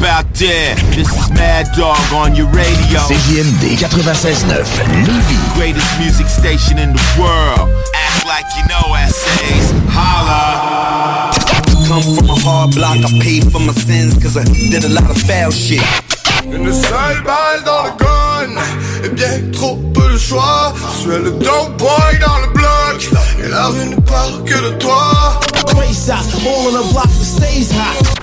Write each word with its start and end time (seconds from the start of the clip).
Out 0.00 0.26
there? 0.34 0.74
This 0.94 1.10
is 1.10 1.30
Mad 1.30 1.66
Dog 1.76 1.98
on 2.12 2.34
your 2.34 2.46
radio. 2.48 3.00
CJMD 3.04 3.76
96.9 3.76 4.46
Lévis. 5.04 5.54
Greatest 5.54 5.98
music 5.98 6.26
station 6.26 6.78
in 6.78 6.92
the 6.92 7.02
world. 7.18 7.68
Act 7.94 8.26
like 8.26 8.46
you 8.56 8.64
know 8.68 8.94
essays. 8.94 9.72
Holla. 9.88 11.32
Come 11.88 12.02
from 12.16 12.30
a 12.30 12.38
hard 12.40 12.74
block, 12.74 12.96
I 12.96 13.18
paid 13.20 13.50
for 13.52 13.60
my 13.60 13.72
sins 13.72 14.14
cause 14.22 14.36
I 14.36 14.44
did 14.44 14.84
a 14.84 14.88
lot 14.88 15.10
of 15.10 15.18
foul 15.22 15.50
shit. 15.50 15.82
Une 16.44 16.72
seule 16.72 17.22
balle 17.24 17.62
dans 17.64 17.84
le 17.84 17.90
gun 17.98 18.60
Et 19.04 19.08
bien 19.10 19.50
trop 19.52 19.76
peu 19.94 20.12
de 20.12 20.18
choix 20.18 20.74
Je 20.94 21.00
suis 21.00 21.22
le 21.22 21.30
dope 21.30 21.76
boy 21.78 22.18
dans 22.20 22.38
le 22.40 22.52
bloc 22.52 23.10
Et 23.44 23.48
la 23.48 23.66
rue 23.68 23.90
ne 23.90 24.00
parle 24.00 24.42
que 24.44 24.54
de 24.54 24.76
toi 24.78 25.40
Race 25.76 26.10
out, 26.10 26.26
all 26.44 26.66
on 26.66 26.82
the 26.82 26.92
block 26.92 27.08
stays 27.10 27.70
hot 27.72 28.22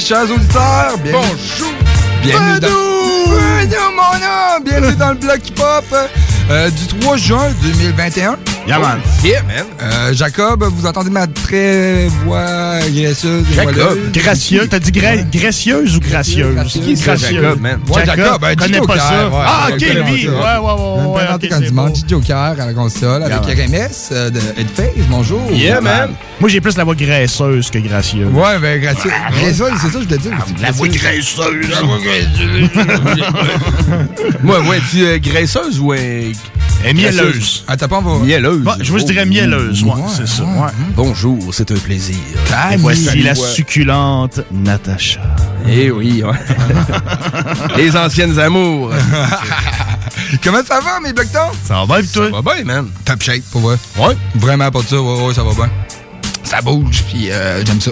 chers 0.00 0.30
auditeurs. 0.30 0.98
Bienvenue. 1.02 1.12
Bonjour. 1.12 1.72
Bienvenue 2.22 2.60
dans... 2.60 2.68
Bienvenue, 3.68 3.94
mon 3.94 4.56
homme. 4.56 4.64
Bienvenue 4.64 4.96
dans 4.96 5.10
le 5.10 5.14
bloc 5.14 5.48
hip-hop 5.48 5.84
euh, 6.50 6.70
du 6.70 6.86
3 7.00 7.16
juin 7.16 7.50
2021. 7.62 8.36
Yeah, 8.66 8.78
man. 8.78 8.98
Yeah, 9.22 9.42
man. 9.42 9.66
Euh, 9.82 10.14
Jacob, 10.14 10.64
vous 10.64 10.86
entendez 10.86 11.10
ma 11.10 11.26
très 11.26 12.06
voix 12.24 12.78
graisseuse 12.94 13.44
Jacob, 13.54 13.98
gracieuse. 14.12 14.68
T'as 14.70 14.78
dit 14.78 14.90
gra- 14.90 15.22
gracieuse 15.30 15.96
ou 15.96 16.00
gracieuse? 16.00 16.54
Gracieuse. 16.54 16.84
Qui 16.84 16.92
est 16.92 16.96
Ça, 16.96 17.14
gracieuse? 17.14 17.42
Jacob, 17.42 17.60
man? 17.60 17.80
Ouais, 17.90 18.06
Jacob, 18.06 18.40
ben, 18.40 18.56
connais 18.56 18.80
pas 18.80 18.98
ça. 18.98 19.28
ouais, 19.28 19.34
ah, 19.46 19.66
ouais, 19.68 19.74
ok, 19.74 19.80
lui. 19.80 20.28
Ouais, 20.28 20.34
ouais, 20.34 20.38
ouais. 20.38 21.06
ouais, 21.06 21.14
Présenté 21.24 21.46
ok, 21.46 21.52
comme 21.52 21.62
c'est 21.62 21.68
dimanche, 21.68 21.88
bon. 21.90 21.94
Gigi 21.94 22.04
Joker 22.08 22.36
à 22.38 22.54
la 22.66 22.72
console 22.72 23.22
Yeah, 23.26 23.36
avec 23.36 23.58
man. 23.58 23.66
RMS 23.82 24.08
euh, 24.12 24.30
de 24.30 24.40
Headface. 24.58 25.06
Bonjour. 25.10 25.42
Yeah, 25.52 25.80
man. 25.82 26.10
Moi, 26.40 26.48
j'ai 26.48 26.60
plus 26.62 26.76
la 26.78 26.84
voix 26.84 26.94
graisseuse 26.94 27.70
que 27.70 27.78
gracieuse. 27.80 28.32
Ouais, 28.32 28.58
ben, 28.62 28.80
gracieux. 28.80 29.10
Graisseuse, 29.32 29.72
c'est 29.82 29.88
ça 29.88 29.92
que 29.92 30.00
je 30.00 30.04
voulais 30.04 30.18
dire. 30.18 30.32
La 30.62 30.70
voix 30.70 30.88
graisseuse. 30.88 31.68
La 31.70 31.80
voix 31.82 31.98
graisseuse. 32.02 32.70
Moi, 34.42 34.60
ouais, 34.60 34.80
tu 34.90 35.04
euh, 35.04 35.18
graisseuse 35.18 35.78
ou 35.80 35.92
euh, 35.92 36.32
Et 36.86 36.94
mielleuse. 36.94 37.64
Ah, 37.68 37.76
t'as 37.76 37.88
pas 37.88 37.96
envie. 37.96 38.24
Mielleuse. 38.26 38.53
Bah, 38.62 38.76
je- 38.80 38.90
moi, 38.90 39.00
je 39.00 39.04
dirais 39.06 39.26
mielleuse. 39.26 39.82
Ouais, 39.82 39.90
Ouais, 39.92 40.00
c'est 40.16 40.26
ça. 40.28 40.42
ouais. 40.44 40.70
Bonjour, 40.96 41.52
c'est 41.52 41.70
un 41.70 41.76
plaisir. 41.76 42.16
Et 42.72 42.76
voici 42.76 43.22
la 43.22 43.34
succulente 43.34 44.40
Natacha. 44.52 45.20
Eh 45.68 45.90
oui, 45.90 46.22
ouais. 46.22 46.32
Les 47.76 47.96
anciennes 47.96 48.38
amours. 48.38 48.90
Comment 50.42 50.62
ça 50.66 50.80
va, 50.80 51.00
mes 51.00 51.12
blocs 51.12 51.26
Ça 51.66 51.84
va 51.84 51.86
bien, 51.86 52.02
pis 52.02 52.08
toi? 52.12 52.26
Ça 52.30 52.40
va 52.40 52.54
bien, 52.54 52.64
man. 52.64 52.88
Top 53.04 53.22
shape, 53.22 53.42
pour 53.50 53.60
vrai. 53.62 53.76
Ouais. 53.98 54.16
Vraiment 54.34 54.70
pas 54.70 54.80
de 54.82 54.86
ça, 54.86 55.00
ouais, 55.00 55.26
ouais, 55.26 55.34
ça 55.34 55.42
va 55.42 55.52
bien. 55.54 55.70
Ça 56.44 56.60
bouge, 56.60 57.02
puis 57.08 57.30
euh, 57.30 57.64
j'aime 57.64 57.80
ça. 57.80 57.90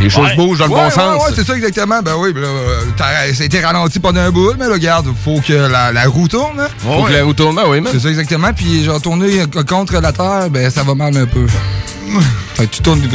Les 0.00 0.10
choses 0.10 0.26
Ouais. 0.26 0.36
bougent 0.36 0.58
dans 0.58 0.66
le 0.66 0.72
ouais, 0.72 0.78
bon 0.80 0.84
ouais, 0.86 0.90
sens. 0.90 1.22
Ouais, 1.24 1.32
c'est 1.36 1.44
ça 1.46 1.54
exactement. 1.54 2.02
Ben 2.02 2.14
oui, 2.18 2.32
ben 2.32 2.40
là, 2.42 2.48
euh, 2.48 2.80
t'as- 2.96 3.32
ça 3.32 3.44
a 3.44 3.46
été 3.46 3.60
ralenti 3.60 4.00
pendant 4.00 4.20
un 4.20 4.30
bout, 4.32 4.52
mais 4.58 4.66
là, 4.66 4.72
regarde, 4.72 5.06
faut 5.24 5.40
que 5.40 5.52
la, 5.52 5.92
la 5.92 6.04
roue 6.08 6.26
tourne. 6.26 6.58
hein. 6.60 6.66
Faut 6.78 7.04
que 7.04 7.12
la 7.12 7.22
roue 7.24 7.32
tourne, 7.32 7.54
ben 7.54 7.62
oui. 7.68 7.80
C'est 7.92 8.00
ça 8.00 8.08
exactement. 8.08 8.52
Puis 8.52 8.82
genre 8.84 9.00
tourner 9.00 9.42
euh, 9.42 9.62
contre 9.62 10.00
la 10.00 10.12
terre, 10.12 10.48
ben 10.50 10.68
ça 10.70 10.82
va 10.82 10.94
mal 10.96 11.16
un 11.16 11.26
peu. 11.26 11.46
Fait 12.54 12.66
que 12.66 12.74
tu 12.76 12.82
tournes, 12.82 13.00
tu, 13.00 13.08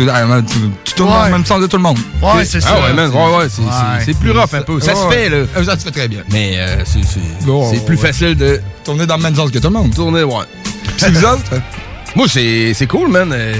tournes 0.95 1.09
dans 1.09 1.25
le 1.25 1.31
même 1.31 1.45
sens 1.45 1.61
de 1.61 1.67
tout 1.67 1.77
le 1.77 1.83
monde. 1.83 1.97
Ouais, 2.21 2.43
c'est 2.45 2.59
ça. 2.61 2.69
Ah 2.75 2.93
ouais. 2.93 3.07
Ouais, 3.07 3.37
ouais, 3.37 3.47
c'est- 4.05 4.17
plus 4.19 4.31
rough 4.31 4.53
un 4.53 4.61
peu. 4.61 4.79
Ça 4.81 4.95
se 4.95 5.07
fait, 5.09 5.29
là. 5.29 5.37
Euh, 5.55 5.63
Ça 5.65 5.77
se 5.77 5.83
fait 5.83 5.91
très 5.91 6.07
bien. 6.07 6.19
Mais 6.31 6.55
euh, 6.57 6.83
c'est 6.85 7.85
plus 7.85 7.95
ouais. 7.95 8.01
facile 8.01 8.35
de 8.35 8.59
Tourner 8.83 9.05
dans 9.05 9.17
le 9.17 9.23
même 9.23 9.35
sens 9.35 9.51
que 9.51 9.59
tout 9.59 9.67
le 9.67 9.73
monde. 9.73 9.93
tourner, 9.93 10.23
ouais. 10.23 10.43
C'est 10.97 11.11
vous 11.11 11.25
autres? 11.25 11.43
Moi, 12.15 12.27
c'est 12.27 12.73
c'est 12.73 12.87
cool, 12.87 13.09
man. 13.09 13.31
Euh, 13.31 13.53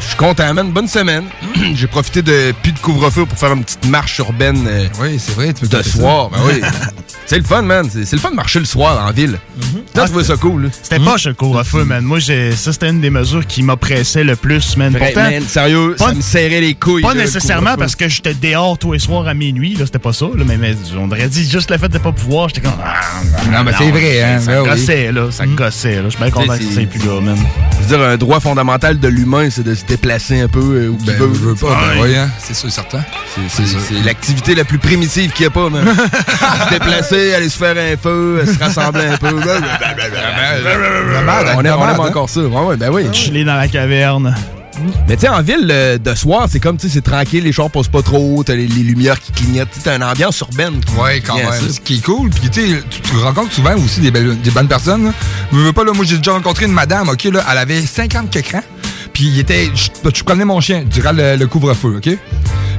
Je 0.00 0.06
suis 0.06 0.16
content, 0.16 0.52
man. 0.54 0.70
Bonne 0.70 0.88
semaine. 0.88 1.24
J'ai 1.74 1.86
profité 1.86 2.22
de 2.22 2.52
plus 2.62 2.72
de 2.72 2.78
couvre-feu 2.78 3.26
pour 3.26 3.38
faire 3.38 3.52
une 3.52 3.64
petite 3.64 3.86
marche 3.86 4.18
urbaine 4.18 4.66
euh, 4.68 4.86
Oui, 5.00 5.18
c'est 5.18 5.32
vrai. 5.34 5.52
Tu 5.52 5.66
peux 5.66 5.76
de 5.78 5.82
soir. 5.82 6.30
Ben 6.30 6.38
oui. 6.46 6.60
c'est 7.26 7.38
le 7.38 7.44
fun, 7.44 7.62
man. 7.62 7.88
C'est 7.90 8.12
le 8.12 8.18
fun 8.18 8.30
de 8.30 8.36
marcher 8.36 8.58
le 8.58 8.64
soir 8.64 9.04
en 9.06 9.10
ville. 9.12 9.32
Là, 9.32 10.02
Ah, 10.02 10.06
tu 10.06 10.12
vois 10.12 10.24
ça 10.24 10.36
cool, 10.36 10.64
là. 10.64 10.68
C'était 10.82 10.98
pas 10.98 11.16
le 11.24 11.32
couvre-feu, 11.34 11.84
man. 11.84 12.02
Moi, 12.04 12.18
j'ai- 12.18 12.52
ça, 12.52 12.72
c'était 12.72 12.88
une 12.90 13.00
des 13.00 13.10
mesures 13.10 13.46
qui 13.46 13.62
m'oppressait 13.62 14.24
le 14.24 14.36
plus, 14.36 14.76
man. 14.76 14.92
Vrai, 14.92 15.12
Pourtant, 15.12 15.30
man, 15.30 15.42
sérieux, 15.46 15.94
pas- 15.98 16.08
ça 16.08 16.14
me 16.14 16.20
serrait 16.20 16.60
les 16.60 16.74
couilles. 16.74 17.02
Pas 17.02 17.14
là, 17.14 17.22
nécessairement 17.22 17.76
parce 17.76 17.94
que 17.96 18.08
j'étais 18.08 18.34
dehors 18.34 18.76
tous 18.78 18.92
les 18.92 18.98
soirs 18.98 19.26
à 19.28 19.34
minuit, 19.34 19.74
là, 19.74 19.86
c'était 19.86 19.98
pas 20.00 20.12
ça, 20.12 20.26
là, 20.34 20.44
mais, 20.46 20.56
mais 20.56 20.74
on 20.98 21.10
aurait 21.10 21.28
dit 21.28 21.48
juste 21.48 21.70
le 21.70 21.78
fait 21.78 21.88
de 21.88 21.98
pas 21.98 22.12
pouvoir, 22.12 22.48
j'étais 22.48 22.60
comme. 22.62 22.72
Ah, 22.84 22.94
Non, 23.52 23.64
mais 23.64 23.72
c'est 23.78 23.90
vrai, 23.90 24.22
hein, 24.22 24.40
Ça 24.40 24.46
ben 24.52 24.62
oui. 24.62 24.68
gossait, 24.70 25.12
là, 25.12 25.30
ça 25.30 25.46
gossait, 25.46 25.96
là. 25.96 26.02
Je 26.04 26.08
suis 26.10 26.18
bien 26.18 26.30
content 26.30 26.58
que 26.58 26.64
c'est- 26.64 26.86
plus 26.86 26.98
là, 27.06 27.20
man. 27.20 27.36
Je 27.72 27.82
veux 27.92 27.96
dire, 27.98 28.06
un 28.06 28.16
droit 28.16 28.40
fondamental 28.40 28.98
de 28.98 29.08
l'humain, 29.08 29.48
c'est 29.50 29.62
de 29.64 29.74
se 29.74 29.84
déplacer 29.84 30.40
un 30.40 30.48
peu 30.48 30.60
euh, 30.60 30.88
où 30.88 30.96
Ben, 31.04 31.14
tu 31.16 31.22
veux. 31.38 31.54
pas, 31.54 31.66
ben 31.94 32.00
Ouais. 32.02 32.08
oui, 32.08 32.16
hein, 32.16 32.28
c'est 32.38 32.54
sûr, 32.54 32.70
certain. 32.70 33.04
C'est 33.48 34.04
l'activité 34.04 34.54
la 34.54 34.64
plus 34.64 34.78
primitive 34.78 35.32
qu'il 35.32 35.44
n'y 35.44 35.48
a 35.48 35.50
pas, 35.50 35.68
man. 35.70 35.84
se 36.64 36.70
déplacer, 36.70 37.13
aller 37.34 37.48
se 37.48 37.56
faire 37.58 37.76
un 37.76 37.96
feu, 37.96 38.44
se 38.46 38.58
rassembler 38.58 39.06
un 39.06 39.16
peu. 39.16 39.28
on 41.56 41.64
aime, 41.64 42.00
encore 42.00 42.28
ça. 42.28 42.40
Ouais, 42.40 42.60
ouais, 42.66 42.76
ben 42.76 42.90
oui. 42.92 43.04
Chiller 43.12 43.44
dans 43.44 43.56
la 43.56 43.68
caverne. 43.68 44.34
Mais 45.08 45.14
tu 45.14 45.20
sais, 45.22 45.28
en 45.28 45.40
ville, 45.40 45.68
euh, 45.70 45.98
de 45.98 46.14
soir, 46.16 46.48
c'est 46.50 46.58
comme, 46.58 46.76
tu 46.76 46.88
sais, 46.88 46.94
c'est 46.94 47.00
tranquille, 47.00 47.44
les 47.44 47.52
chars 47.52 47.70
passent 47.70 47.86
pas 47.86 48.02
trop, 48.02 48.42
t'as 48.44 48.56
les, 48.56 48.66
les 48.66 48.82
lumières 48.82 49.20
qui 49.20 49.30
clignotent, 49.30 49.68
tu 49.72 49.78
t'as 49.80 49.94
une 49.94 50.02
ambiance 50.02 50.40
urbaine. 50.40 50.80
Ouais, 50.98 51.20
quand 51.20 51.36
même. 51.36 51.46
Ce 51.70 51.78
qui 51.78 51.98
est 51.98 52.04
cool, 52.04 52.28
puis 52.30 52.50
tu 52.50 52.60
sais, 52.72 52.82
tu, 52.90 53.00
tu 53.00 53.16
rencontres 53.18 53.52
souvent 53.52 53.76
aussi 53.76 54.00
des, 54.00 54.10
belles- 54.10 54.40
des 54.40 54.50
bonnes 54.50 54.66
personnes. 54.66 55.04
Là. 55.04 55.12
Je 55.52 55.58
veux 55.58 55.72
pas, 55.72 55.84
là, 55.84 55.92
moi 55.92 56.04
j'ai 56.04 56.16
déjà 56.16 56.32
rencontré 56.32 56.64
une 56.66 56.72
madame, 56.72 57.08
ok, 57.08 57.22
là, 57.32 57.44
elle 57.52 57.58
avait 57.58 57.80
50 57.82 58.30
quelques 58.30 58.54
ans, 58.56 58.64
puis 59.12 59.26
il 59.26 59.38
était, 59.38 59.70
je, 59.76 59.90
je 60.12 60.24
prenais 60.24 60.44
mon 60.44 60.60
chien 60.60 60.82
durant 60.84 61.12
le, 61.12 61.36
le 61.36 61.46
couvre-feu, 61.46 61.98
ok? 61.98 62.18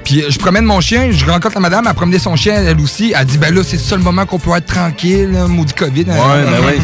Puis 0.05 0.21
euh, 0.21 0.29
je 0.29 0.39
promène 0.39 0.63
mon 0.63 0.79
chien, 0.79 1.11
je 1.11 1.25
rencontre 1.25 1.55
la 1.55 1.59
madame, 1.59 1.85
elle 1.87 1.93
promenait 1.93 2.19
son 2.19 2.35
chien, 2.35 2.63
elle 2.63 2.79
aussi. 2.79 3.13
Elle 3.17 3.25
dit, 3.25 3.37
ben 3.37 3.53
là, 3.53 3.61
c'est 3.63 3.75
le 3.75 3.81
seul 3.81 3.99
moment 3.99 4.25
qu'on 4.25 4.39
peut 4.39 4.55
être 4.55 4.67
tranquille, 4.67 5.37
maudit 5.49 5.73
COVID. 5.73 6.03
Ouais, 6.03 6.05
ben 6.05 6.65
ouais. 6.65 6.77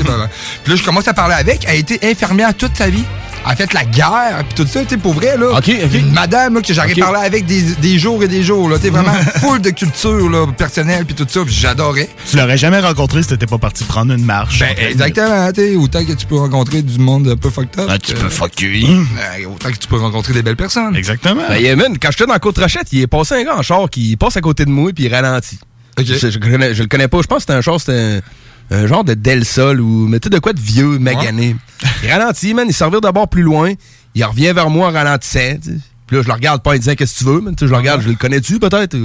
Puis 0.63 0.73
là, 0.73 0.75
je 0.75 0.83
commence 0.83 1.07
à 1.07 1.13
parler 1.13 1.35
avec. 1.35 1.63
Elle 1.65 1.71
a 1.71 1.75
été 1.75 1.99
infirmière 2.03 2.53
toute 2.53 2.75
sa 2.75 2.89
vie. 2.89 3.05
Elle 3.43 3.51
a 3.51 3.55
fait 3.55 3.73
la 3.73 3.85
guerre, 3.85 4.43
puis 4.47 4.63
tout 4.63 4.67
ça, 4.69 4.83
tu 4.83 4.89
sais, 4.89 4.97
pour 4.97 5.13
vrai, 5.13 5.35
là. 5.37 5.57
OK, 5.57 5.69
OK. 5.83 5.93
Une 5.93 6.11
madame, 6.11 6.53
là, 6.55 6.61
que 6.61 6.73
j'arrive 6.73 6.95
Ok. 6.97 7.01
à 7.03 7.05
parler 7.11 7.25
avec 7.25 7.45
des, 7.45 7.61
des 7.75 7.97
jours 7.97 8.21
et 8.23 8.27
des 8.27 8.43
jours, 8.43 8.69
là. 8.69 8.77
Tu 8.79 8.89
vraiment 8.89 9.13
full 9.39 9.59
de 9.61 9.71
culture, 9.71 10.29
là, 10.29 10.45
personnelle, 10.55 11.05
puis 11.05 11.15
tout 11.15 11.25
ça, 11.27 11.43
puis 11.43 11.53
j'adorais. 11.53 12.07
Tu 12.29 12.37
l'aurais 12.37 12.57
jamais 12.57 12.79
rencontré 12.79 13.23
si 13.23 13.29
t'étais 13.29 13.47
pas 13.47 13.57
parti 13.57 13.83
prendre 13.83 14.13
une 14.13 14.23
marche. 14.25 14.59
Ben, 14.59 14.75
exactement, 14.77 15.51
tu 15.51 15.61
sais, 15.61 15.75
autant 15.75 16.05
que 16.05 16.13
tu 16.13 16.25
peux 16.27 16.37
rencontrer 16.37 16.81
du 16.83 16.99
monde 16.99 17.27
un 17.29 17.35
peu 17.35 17.49
fucked 17.49 17.79
up. 17.79 17.87
Ah, 17.89 17.97
tu 17.97 18.13
que- 18.13 18.19
peux 18.19 18.29
fuck 18.29 18.61
you. 18.61 18.69
Ben, 19.15 19.45
autant 19.47 19.71
que 19.71 19.77
tu 19.77 19.87
peux 19.87 19.97
rencontrer 19.97 20.33
des 20.33 20.43
belles 20.43 20.55
personnes. 20.55 20.95
Exactement. 20.95 21.41
Ben, 21.49 21.57
yeah, 21.59 21.75
man, 21.75 21.97
quand 21.99 22.11
j'étais 22.11 22.27
dans 22.27 22.37
Côte-Rochette, 22.37 22.87
il 22.93 23.01
est 23.01 23.07
passé 23.07 23.35
un 23.35 23.43
gars 23.43 23.55
en 23.57 23.63
char 23.63 23.89
qui 23.89 24.15
passe 24.17 24.37
à 24.37 24.41
côté 24.41 24.65
de 24.65 24.69
moi 24.69 24.91
puis 24.93 25.05
il 25.05 25.13
ralentit. 25.13 25.57
Je, 25.97 26.03
je 26.13 26.81
le 26.81 26.87
connais 26.87 27.07
pas. 27.07 27.21
Je 27.21 27.27
pense 27.27 27.37
que 27.37 27.41
c'était 27.41 27.53
un 27.53 27.61
char, 27.61 27.79
c'était 27.79 28.21
un, 28.71 28.83
un 28.83 28.87
genre 28.87 29.03
de 29.03 29.13
Del 29.13 29.45
Sol 29.45 29.81
ou 29.81 30.07
mais 30.07 30.19
tu 30.19 30.27
sais 30.27 30.29
de 30.29 30.39
quoi 30.39 30.53
de 30.53 30.59
vieux, 30.59 30.97
magané. 30.99 31.55
Il 32.03 32.09
ralentit, 32.09 32.53
man, 32.53 32.65
il 32.67 32.73
s'en 32.73 32.89
d'abord 32.89 33.27
plus 33.27 33.43
loin. 33.43 33.73
Il 34.15 34.23
revient 34.25 34.51
vers 34.53 34.69
moi 34.69 34.89
en 34.89 34.91
ralentissant. 34.91 35.59
Puis 36.07 36.17
là, 36.17 36.23
je 36.23 36.27
le 36.27 36.33
regarde 36.33 36.61
pas 36.61 36.71
en 36.71 36.77
disant 36.77 36.93
qu'est-ce 36.95 37.13
que 37.13 37.19
tu 37.19 37.25
veux, 37.25 37.41
man? 37.41 37.55
Tu 37.55 37.63
sais, 37.63 37.67
je 37.67 37.71
le 37.71 37.77
regarde, 37.77 38.01
je 38.01 38.09
le 38.09 38.15
connais-tu 38.15 38.59
peut-être? 38.59 38.97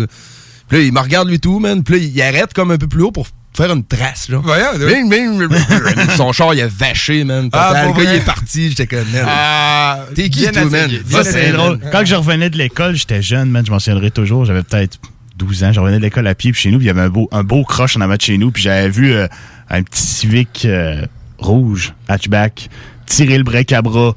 Puis 0.69 0.79
là, 0.79 0.85
il 0.85 0.93
me 0.93 1.01
regarde 1.01 1.29
lui 1.29 1.39
tout, 1.39 1.61
man. 1.61 1.85
Puis 1.85 1.95
là, 1.95 2.01
il 2.05 2.23
arrête 2.23 2.53
comme 2.53 2.73
un 2.73 2.79
peu 2.79 2.89
plus 2.89 3.03
haut 3.03 3.13
pour 3.13 3.29
faire 3.57 3.73
une 3.73 3.85
trace, 3.85 4.29
genre. 4.29 4.43
Voyons, 4.43 4.79
là. 4.79 4.87
Bing, 4.87 5.09
bing, 5.09 5.47
bing. 5.47 6.11
Son 6.17 6.33
char, 6.33 6.55
il 6.55 6.61
a 6.63 6.67
vaché, 6.69 7.25
man. 7.25 7.49
Ah, 7.53 7.69
Total. 7.69 7.87
le 7.87 7.93
gars, 8.05 8.13
il 8.13 8.17
est 8.17 8.25
parti. 8.25 8.69
J'étais 8.71 8.87
comme. 8.87 9.07
Ah, 9.25 10.01
T'es 10.15 10.29
qui, 10.29 10.51
toi, 10.51 10.65
man? 10.65 10.91
Ça, 11.09 11.25
c'est 11.25 11.53
drôle. 11.53 11.79
Quand 11.93 12.05
je 12.05 12.15
revenais 12.17 12.51
de 12.51 12.59
l'école, 12.59 12.97
j'étais 12.97 13.23
jeune, 13.23 13.51
man, 13.51 13.65
je 13.65 13.71
m'en 13.71 13.79
souviendrai 13.79 14.11
toujours. 14.11 14.45
J'avais 14.45 14.65
peut-être 14.65 14.99
12 15.37 15.65
ans. 15.65 15.73
Je 15.73 15.81
revenais 15.81 15.99
de 15.99 16.03
l'école 16.03 16.27
à 16.27 16.35
pied, 16.35 16.53
puis 16.53 16.61
chez 16.61 16.71
nous, 16.71 16.79
puis 16.79 16.87
il 16.87 16.89
y 16.89 16.91
avait 16.91 17.03
un 17.03 17.09
beau, 17.09 17.29
un 17.31 17.45
beau 17.45 17.63
croche 17.65 17.97
en 17.97 18.01
avant 18.01 18.17
de 18.17 18.21
chez 18.21 18.37
nous, 18.37 18.51
puis 18.51 18.63
j'avais 18.63 18.89
vu 18.89 19.13
euh, 19.13 19.29
un 19.71 19.83
petit 19.83 20.03
Civic 20.03 20.65
euh, 20.65 21.05
rouge, 21.39 21.95
hatchback, 22.09 22.69
tirer 23.07 23.39
le 23.39 23.45
break 23.45 23.73
à 23.73 23.83
bras. 23.83 24.15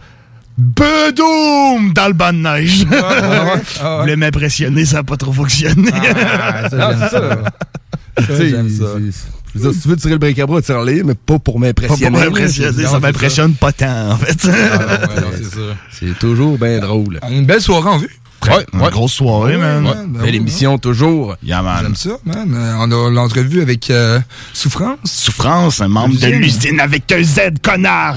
Bedoum! 0.57 1.93
Dans 1.93 2.07
le 2.07 2.13
banc 2.13 2.33
de 2.33 2.37
neige. 2.39 2.85
ah 2.91 3.55
Je 3.75 4.01
voulais 4.01 4.15
m'impressionner, 4.15 4.85
ça 4.85 4.97
n'a 4.97 5.03
pas 5.03 5.17
trop 5.17 5.31
fonctionné. 5.33 5.89
Ah, 5.93 6.69
ça, 6.69 6.77
j'aime 6.91 6.99
c'est 6.99 7.09
ça. 7.09 7.19
ça. 7.19 8.23
Tu 8.27 8.35
sais, 8.35 8.49
j'aime 8.49 8.69
ça. 8.69 8.85
c'est- 8.95 9.29
je 9.55 9.57
veux 9.59 9.71
dire, 9.71 9.73
si 9.73 9.81
tu 9.81 9.87
veux 9.87 9.95
tirer 9.95 10.13
le 10.13 10.19
break 10.19 10.37
à 10.37 10.45
bras, 10.45 10.61
tire-le, 10.61 11.03
mais 11.03 11.15
pas 11.15 11.39
pour 11.39 11.55
Pas 11.55 11.59
m'impressionner. 11.61 12.11
pour 12.11 12.19
là. 12.19 12.25
m'impressionner, 12.25 12.83
ça 12.85 12.99
m'impressionne 12.99 13.53
pas 13.55 13.71
tant, 13.71 14.11
en 14.11 14.17
fait. 14.17 14.47
Ah, 14.47 15.07
ouais. 15.17 15.73
C'est 15.91 16.19
toujours 16.19 16.59
bien 16.59 16.79
drôle. 16.79 17.19
Une 17.31 17.45
belle 17.45 17.61
soirée 17.61 17.89
en 17.89 17.97
vue. 17.97 18.18
Ouais, 18.47 18.65
Une 18.73 18.81
ouais. 18.81 18.89
grosse 18.89 19.13
soirée, 19.13 19.57
man. 19.57 19.85
Ouais, 19.85 19.93
ben 20.07 20.21
Belle 20.21 20.29
oui, 20.31 20.35
émission, 20.37 20.77
toujours. 20.77 21.35
Yeah, 21.43 21.61
man. 21.61 21.79
J'aime 21.81 21.95
ça, 21.95 22.09
man. 22.25 22.53
Euh, 22.55 22.73
on 22.79 22.91
a 22.91 23.09
l'entrevue 23.11 23.61
avec 23.61 23.89
euh, 23.89 24.19
Souffrance. 24.53 24.97
Souffrance, 25.03 25.81
un 25.81 25.87
membre 25.89 26.17
de 26.19 26.27
L'usine. 26.27 26.79
avec 26.79 27.11
un 27.11 27.21
Z, 27.23 27.39
connard! 27.61 28.15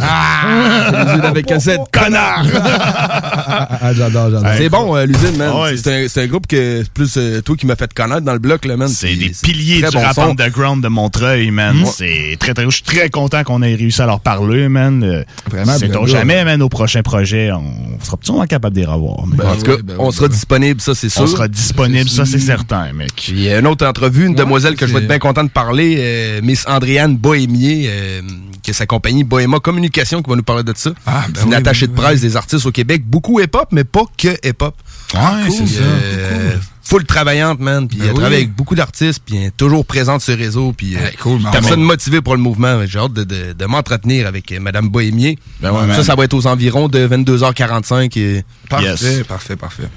L'usine 0.93 1.25
avec 1.25 1.51
un 1.51 1.59
Z. 1.59 1.71
Connard! 1.93 2.45
Ah, 2.55 3.69
j'adore, 3.95 4.31
j'adore. 4.31 4.53
C'est 4.57 4.69
bon, 4.69 4.97
euh, 4.97 5.07
l'usine, 5.07 5.37
man. 5.37 5.51
Ouais, 5.57 5.77
c'est 5.77 6.05
un, 6.05 6.09
c'est 6.09 6.23
un 6.23 6.27
groupe 6.27 6.47
que 6.47 6.83
c'est 6.85 6.93
plus 6.93 7.15
euh, 7.17 7.41
toi 7.43 7.57
qui 7.57 7.67
m'as 7.67 7.77
fait 7.77 7.93
connaître 7.93 8.23
dans 8.23 8.33
le 8.33 8.39
bloc, 8.39 8.65
là, 8.65 8.77
man. 8.77 8.89
C'est 8.89 9.17
des 9.17 9.33
piliers 9.43 9.83
du 9.83 9.91
bon 9.97 10.01
rap 10.03 10.15
son. 10.15 10.31
underground 10.31 10.83
de 10.83 10.89
Montreuil, 10.89 11.51
man. 11.51 11.85
C'est 11.93 12.37
très, 12.39 12.55
très... 12.55 12.65
Je 12.65 12.71
suis 12.71 12.83
très 12.83 13.11
content 13.11 13.43
qu'on 13.45 13.63
ait 13.63 13.75
réussi 13.75 14.01
à 14.01 14.07
leur 14.07 14.21
parler, 14.21 14.69
man. 14.69 15.03
Euh, 15.03 15.25
Vraiment, 15.51 15.77
Sait-on 15.77 15.91
bravo. 15.91 16.07
jamais, 16.07 16.45
man, 16.45 16.63
au 16.63 16.69
prochain 16.69 17.03
projet, 17.03 17.51
on 17.53 17.99
sera 18.05 18.17
peut-être 18.17 18.47
capable 18.47 18.77
de 18.77 18.81
les 18.81 18.87
revoir. 18.87 19.25
Ben, 19.27 19.49
en 19.49 19.57
tout 19.57 19.63
cas, 19.63 19.83
ben 19.83 19.97
on 19.99 20.11
sera 20.13 20.29
disponible, 20.29 20.81
ça, 20.81 20.95
c'est 20.95 21.09
sûr. 21.09 21.23
on 21.23 21.27
sera 21.27 21.49
disponible, 21.49 22.09
ça, 22.09 22.25
c'est 22.25 22.39
certain, 22.39 22.93
mec. 22.93 23.13
Puis, 23.17 23.33
il 23.33 23.43
y 23.43 23.51
a 23.51 23.59
une 23.59 23.67
autre 23.67 23.87
entrevue, 23.87 24.25
une 24.25 24.31
Ouais, 24.31 24.37
demoiselle 24.37 24.77
que 24.77 24.87
je 24.87 24.93
vais 24.93 25.01
être 25.01 25.09
bien 25.09 25.19
content 25.19 25.45
de 25.45 25.51
parler, 25.51 25.97
euh, 25.99 26.41
Miss 26.43 26.65
Andréane 26.67 27.17
Bohémier, 27.17 27.87
euh, 27.89 28.23
qui 28.63 28.71
est 28.71 28.75
sa 28.75 28.87
compagnie 28.87 29.25
Bohéma 29.25 29.59
Communication, 29.61 30.23
qui 30.23 30.31
va 30.31 30.37
nous 30.37 30.43
parler 30.43 30.63
de 30.63 30.73
ça. 30.77 30.93
Ah, 31.07 31.25
ben 31.29 31.35
c'est 31.35 31.43
une 31.45 31.51
oui, 31.51 31.55
attachée 31.57 31.87
de 31.87 31.93
oui, 31.93 31.99
presse 31.99 32.21
des 32.21 32.37
artistes 32.37 32.67
au 32.67 32.73
Québec, 32.73 33.03
beaucoup 33.05 33.41
hip-hop, 33.41 33.69
mais 33.73 33.85
pas 33.85 34.05
que 34.17 34.29
hip-hop. 34.47 34.75
Ouais, 35.15 35.47
cool, 35.49 35.69
c'est 35.69 35.75
ça. 35.77 35.83
Euh, 35.83 36.57
full 36.83 37.05
travaillante, 37.05 37.61
man. 37.61 37.87
Puis 37.89 37.99
Ben 37.99 38.05
elle 38.07 38.11
oui. 38.13 38.19
travaille 38.19 38.37
avec 38.39 38.55
beaucoup 38.55 38.75
d'artistes, 38.75 39.23
puis 39.25 39.37
elle 39.37 39.45
est 39.45 39.57
toujours 39.57 39.85
présente 39.85 40.23
sur 40.23 40.35
les 40.37 40.43
réseaux, 40.45 40.73
puis 40.77 40.97
euh, 40.97 41.01
Ouais, 41.01 41.15
cool, 41.21 41.41
man. 41.41 41.53
personne 41.53 41.83
motivée 41.83 42.21
pour 42.21 42.35
le 42.35 42.41
mouvement. 42.43 42.81
J'ai 42.87 42.99
hâte 42.99 43.13
de, 43.13 43.25
de- 43.25 43.53
de 43.53 43.65
m'entretenir 43.67 44.27
avec 44.27 44.51
euh, 44.53 44.61
Madame 44.61 44.89
Bohémier. 44.89 45.39
Ben 45.61 45.71
ouais, 45.73 45.81
ça, 45.81 45.87
man. 45.87 46.03
ça 46.05 46.15
va 46.15 46.25
être 46.25 46.35
aux 46.35 46.47
environs 46.47 46.89
de 46.89 47.07
22h45. 47.07 48.19
Et... 48.19 48.45
Parfait, 48.69 48.87
Yes. 48.87 49.25
parfait, 49.27 49.57
parfait. 49.57 49.89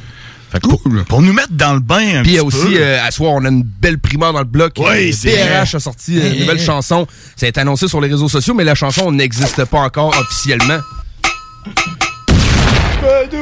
Fait 0.51 0.59
que 0.62 0.67
pour, 0.67 0.81
pour 1.07 1.21
nous 1.21 1.33
mettre 1.33 1.51
dans 1.51 1.73
le 1.73 1.79
bain 1.79 2.19
un 2.19 2.21
Puis 2.21 2.33
il 2.33 2.35
y 2.35 2.38
petit 2.38 2.39
a 2.39 2.44
aussi, 2.44 2.57
peu, 2.73 2.77
euh, 2.77 3.03
à 3.06 3.12
soir, 3.12 3.31
on 3.33 3.44
a 3.45 3.50
une 3.50 3.63
belle 3.63 3.97
primeur 4.00 4.31
dans 4.31 4.39
le 4.39 4.45
bloc. 4.45 4.73
Oui, 4.77 5.12
c'est 5.12 5.31
PRH 5.31 5.75
a 5.75 5.79
sorti 5.79 6.17
une 6.17 6.39
nouvelle 6.41 6.59
chanson. 6.62 7.07
Ça 7.35 7.45
a 7.45 7.50
été 7.50 7.59
annoncé 7.59 7.88
sur 7.88 8.00
les 8.00 8.09
réseaux 8.09 8.29
sociaux, 8.29 8.53
mais 8.53 8.63
la 8.63 8.75
chanson 8.75 9.12
n'existe 9.12 9.65
pas 9.65 9.79
encore 9.79 10.15
officiellement. 10.19 10.79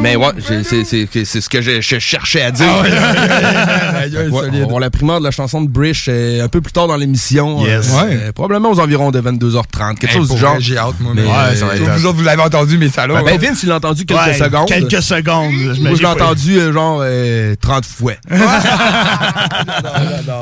Mais 0.01 0.15
ouais, 0.15 0.27
c'est 0.45 0.63
c'est- 0.63 1.07
c'est 1.25 1.41
ce 1.41 1.49
que 1.49 1.61
je, 1.61 1.81
je 1.81 1.99
cherchais 1.99 2.41
à 2.41 2.51
dire. 2.51 2.65
Aïe, 2.83 4.17
Ouais, 4.31 4.49
on 4.69 4.79
la 4.79 4.89
primeur 4.89 5.19
de 5.19 5.23
la 5.23 5.31
chanson 5.31 5.61
de 5.61 5.69
Brish 5.69 6.05
euh, 6.09 6.43
un 6.43 6.47
peu 6.47 6.61
plus 6.61 6.71
tard 6.73 6.87
dans 6.87 6.95
l'émission. 6.97 7.65
Yes. 7.65 7.91
Euh, 7.93 8.03
Ouais. 8.05 8.19
euh, 8.23 8.31
probablement 8.31 8.71
aux 8.71 8.79
environs 8.79 9.11
de 9.11 9.21
22h30. 9.21 9.95
Quelque 9.97 10.11
Hey, 10.11 10.17
chose 10.17 10.29
du 10.29 10.37
genre. 10.37 10.55
J'ai 10.59 10.77
hâte, 10.77 10.95
moi. 10.99 11.13
Mais, 11.15 11.23
ça 11.55 11.65
va 11.65 11.75
être- 11.75 11.83
Vous 11.97 12.05
autres, 12.05 12.17
vous 12.17 12.23
l'avez 12.23 12.41
entendu, 12.41 12.77
mais 12.77 12.89
ça. 12.89 13.07
Ben, 13.07 13.21
ben, 13.23 13.37
Vince, 13.37 13.63
il 13.63 13.69
l'a 13.69 13.75
entendu 13.77 14.05
quelques 14.05 14.21
ouais, 14.25 14.33
secondes. 14.33 14.67
Quelques 14.67 15.01
secondes. 15.01 15.51
Moi, 15.79 15.95
je 15.95 15.99
l'ai 15.99 16.05
entendu 16.05 16.57
euh, 16.57 16.73
genre 16.73 16.99
euh, 17.03 17.55
30 17.61 17.85
fois. 17.85 18.13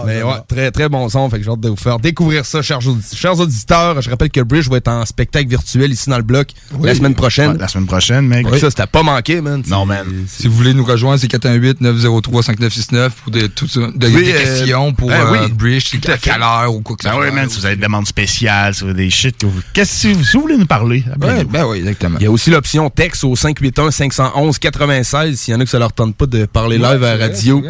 Mais 0.05 0.23
ouais, 0.23 0.33
très, 0.47 0.71
très 0.71 0.89
bon 0.89 1.07
son. 1.09 1.29
Fait 1.29 1.37
que 1.37 1.43
j'ai 1.43 1.49
hâte 1.51 1.59
de 1.59 1.69
vous 1.69 1.75
faire 1.75 1.99
découvrir 1.99 2.45
ça, 2.45 2.61
chers, 2.61 2.79
audi- 2.79 3.15
chers 3.15 3.39
auditeurs. 3.39 4.01
Je 4.01 4.09
rappelle 4.09 4.29
que 4.29 4.41
Bridge 4.41 4.67
va 4.69 4.77
être 4.77 4.87
en 4.87 5.05
spectacle 5.05 5.47
virtuel 5.47 5.91
ici 5.91 6.09
dans 6.09 6.17
le 6.17 6.23
bloc 6.23 6.49
la 6.81 6.95
semaine 6.95 7.15
prochaine. 7.15 7.57
La 7.57 7.67
semaine 7.67 7.87
prochaine, 7.87 8.27
mec. 8.27 8.47
Ça, 8.59 8.69
c'était 8.69 8.87
pas 8.87 9.03
man. 9.41 9.63
Non, 9.67 9.85
man. 9.85 10.05
Si 10.27 10.47
vous 10.47 10.55
voulez 10.55 10.73
nous 10.73 10.83
rejoindre, 10.85 11.19
c'est 11.19 11.31
418-903-5969 11.31 13.09
pour 13.23 13.31
des, 13.31 13.49
tout 13.49 13.67
Oui, 13.75 13.91
des 13.97 14.07
euh, 14.33 14.39
questions 14.39 14.93
pour 14.93 15.09
ben 15.09 15.25
euh, 15.25 15.31
oui, 15.45 15.51
Bridge, 15.51 15.87
c'est 15.91 15.99
tout 15.99 16.11
à 16.11 16.15
à 16.15 16.17
quelle 16.17 16.33
fait. 16.33 16.41
heure 16.41 16.73
ou 16.75 16.81
quoi 16.81 16.95
que 16.95 17.03
ce 17.03 17.09
Ben 17.09 17.15
soit. 17.15 17.31
man, 17.31 17.49
si 17.49 17.59
vous 17.59 17.65
avez 17.65 17.75
des 17.75 17.83
demandes 17.83 18.07
spéciales, 18.07 18.73
si 18.73 18.83
vous 18.83 18.89
avez 18.89 19.03
des 19.05 19.09
shit 19.09 19.37
que 19.37 19.45
vous... 19.45 19.61
Qu'est-ce 19.73 19.91
que 19.91 19.97
si 19.97 20.13
vous, 20.13 20.23
si 20.23 20.35
vous 20.37 20.41
voulez 20.43 20.57
nous 20.57 20.65
parler? 20.65 21.03
Ouais, 21.21 21.43
ben 21.43 21.65
oui, 21.67 21.79
exactement. 21.79 22.17
Il 22.19 22.23
y 22.23 22.27
a 22.27 22.31
aussi 22.31 22.49
l'option 22.49 22.89
texte 22.89 23.23
au 23.23 23.35
581-511-96 23.35 25.35
s'il 25.35 25.53
y 25.53 25.57
en 25.57 25.59
a 25.59 25.63
que 25.63 25.69
ça 25.69 25.79
leur 25.79 25.93
tente 25.93 26.15
pas 26.15 26.25
de 26.25 26.45
parler 26.45 26.77
live 26.77 27.03
à 27.03 27.15
la 27.15 27.17
radio. 27.17 27.63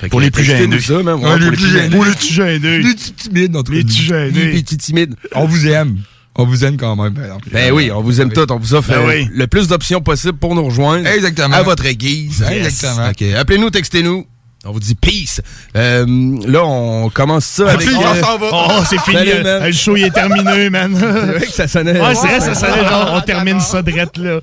Fait 0.00 0.08
Pour 0.08 0.20
les 0.20 0.30
plus 0.30 0.44
gênés. 0.44 0.78
ça. 0.80 0.98
Ouais, 0.98 1.02
Ouais, 1.12 1.18
pour 1.20 1.36
les 1.36 1.50
plus 1.50 1.68
gênés. 1.68 1.90
Pour 1.96 2.04
les 2.04 2.12
petits 2.12 2.32
gênés. 2.32 2.78
Les 2.78 2.94
petits 2.94 3.12
timides, 3.12 3.56
entre 3.56 3.72
Les 3.72 3.82
petits 3.82 4.76
timides. 4.78 5.14
On 5.34 5.46
vous 5.46 5.66
aime. 5.66 5.98
On 6.36 6.44
vous 6.44 6.64
aime 6.64 6.76
quand 6.76 6.96
même, 6.96 7.14
par 7.14 7.24
exemple. 7.24 7.48
Ben 7.52 7.72
oui, 7.72 7.90
on 7.92 8.02
vous 8.02 8.20
aime 8.20 8.32
tous. 8.32 8.46
On 8.50 8.58
vous 8.58 8.74
offre 8.74 8.90
Ben 8.90 9.06
oui. 9.06 9.28
le 9.32 9.46
plus 9.46 9.68
d'options 9.68 10.00
possible 10.00 10.34
pour 10.34 10.54
nous 10.54 10.64
rejoindre. 10.64 11.06
Exactement. 11.06 11.54
À 11.54 11.62
votre 11.62 11.88
guise. 11.90 12.44
Exactement. 12.50 13.08
Ok, 13.08 13.22
Appelez-nous, 13.22 13.70
textez-nous. 13.70 14.26
On 14.66 14.72
vous 14.72 14.80
dit 14.80 14.94
peace. 14.94 15.42
Euh, 15.76 16.06
là, 16.46 16.64
on 16.64 17.10
commence 17.10 17.44
ça 17.44 17.68
avec... 17.70 17.86
Puis, 17.86 17.94
euh, 17.94 17.98
euh, 18.00 18.50
Oh, 18.50 18.82
c'est 18.88 18.98
fini. 19.00 19.16
Salut, 19.18 19.42
man. 19.44 19.62
Le 19.66 19.72
show, 19.72 19.94
il 19.94 20.04
est 20.04 20.10
terminé, 20.10 20.70
man. 20.70 20.96
C'est 20.98 21.06
vrai 21.06 21.46
que 21.46 21.52
ça 21.52 21.68
sonnait... 21.68 22.00
Ouais, 22.00 22.14
c'est 22.14 22.26
vrai, 22.26 22.40
ça 22.40 22.54
serait 22.54 22.88
genre, 22.88 23.12
on 23.12 23.20
termine 23.20 23.60
ça 23.60 23.82
drette 23.82 24.16
là. 24.16 24.40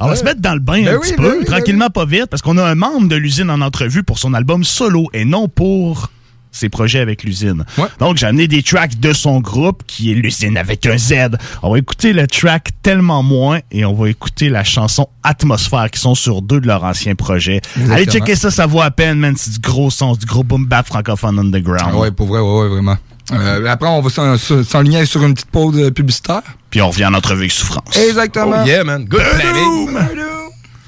On 0.00 0.08
va 0.08 0.16
se 0.16 0.24
mettre 0.24 0.40
dans 0.40 0.54
le 0.54 0.60
bain 0.60 0.80
un 0.86 0.92
Ben 0.92 1.00
petit 1.00 1.10
oui, 1.10 1.16
peu, 1.18 1.30
oui, 1.32 1.44
ben 1.44 1.44
tranquillement, 1.44 1.90
pas 1.90 2.06
vite, 2.06 2.26
parce 2.30 2.40
qu'on 2.40 2.56
a 2.56 2.64
un 2.64 2.74
membre 2.74 3.08
de 3.08 3.16
l'usine 3.16 3.50
en 3.50 3.60
entrevue 3.60 4.02
pour 4.02 4.18
son 4.18 4.32
album 4.32 4.64
solo 4.64 5.08
et 5.12 5.26
non 5.26 5.48
pour 5.48 6.10
ses 6.52 6.68
projets 6.68 7.00
avec 7.00 7.22
l'usine. 7.24 7.64
Ouais. 7.76 7.86
Donc, 8.00 8.16
j'ai 8.16 8.26
amené 8.26 8.48
des 8.48 8.62
tracks 8.62 8.98
de 8.98 9.12
son 9.12 9.40
groupe, 9.40 9.82
qui 9.86 10.10
est 10.12 10.14
l'usine 10.14 10.56
avec 10.56 10.84
un 10.86 10.96
Z. 10.98 11.36
On 11.62 11.70
va 11.72 11.78
écouter 11.78 12.12
le 12.12 12.26
track 12.26 12.70
tellement 12.82 13.22
moins 13.22 13.60
et 13.70 13.84
on 13.84 13.92
va 13.94 14.08
écouter 14.08 14.48
la 14.48 14.64
chanson 14.64 15.08
Atmosphère, 15.22 15.90
qui 15.90 16.00
sont 16.00 16.14
sur 16.14 16.40
deux 16.42 16.60
de 16.60 16.66
leurs 16.66 16.84
anciens 16.84 17.14
projets. 17.14 17.56
Exactement. 17.56 17.94
Allez 17.94 18.04
checker 18.06 18.34
ça, 18.34 18.50
ça 18.50 18.66
vaut 18.66 18.80
à 18.80 18.90
peine, 18.90 19.18
man. 19.18 19.34
C'est 19.36 19.52
du 19.52 19.58
gros 19.58 19.90
c'est 19.90 20.04
du 20.18 20.26
gros 20.26 20.42
boom 20.42 20.64
bap 20.66 20.86
francophone 20.86 21.38
underground. 21.38 21.94
Ouais, 21.96 22.10
pour 22.10 22.26
vrai, 22.28 22.40
ouais, 22.40 22.60
ouais, 22.62 22.68
vraiment. 22.68 22.96
Euh, 23.30 23.66
après, 23.66 23.88
on 23.88 24.00
va 24.00 24.08
s'en- 24.08 24.38
s'en- 24.38 24.64
s'enligner 24.64 25.04
sur 25.04 25.22
une 25.22 25.34
petite 25.34 25.50
pause 25.50 25.76
euh, 25.78 25.90
publicitaire. 25.90 26.40
Puis 26.70 26.80
on 26.80 26.88
revient 26.88 27.04
en 27.06 27.12
entrevue 27.14 27.40
avec 27.40 27.52
Souffrance. 27.52 27.94
Exactement. 27.96 28.62
Oh 28.62 28.66
yeah, 28.66 28.84
man. 28.84 29.04
Good 29.04 29.20
planning. 29.38 29.90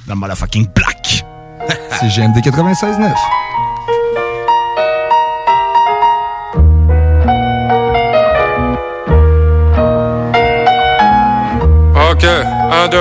Dans 0.06 0.16
motherfucking 0.16 0.68
black. 0.74 1.24
C'est 2.00 2.08
GMD 2.08 2.38
96.9. 2.38 3.12
Ok, 12.22 12.28
un, 12.28 12.88
deux. 12.88 12.98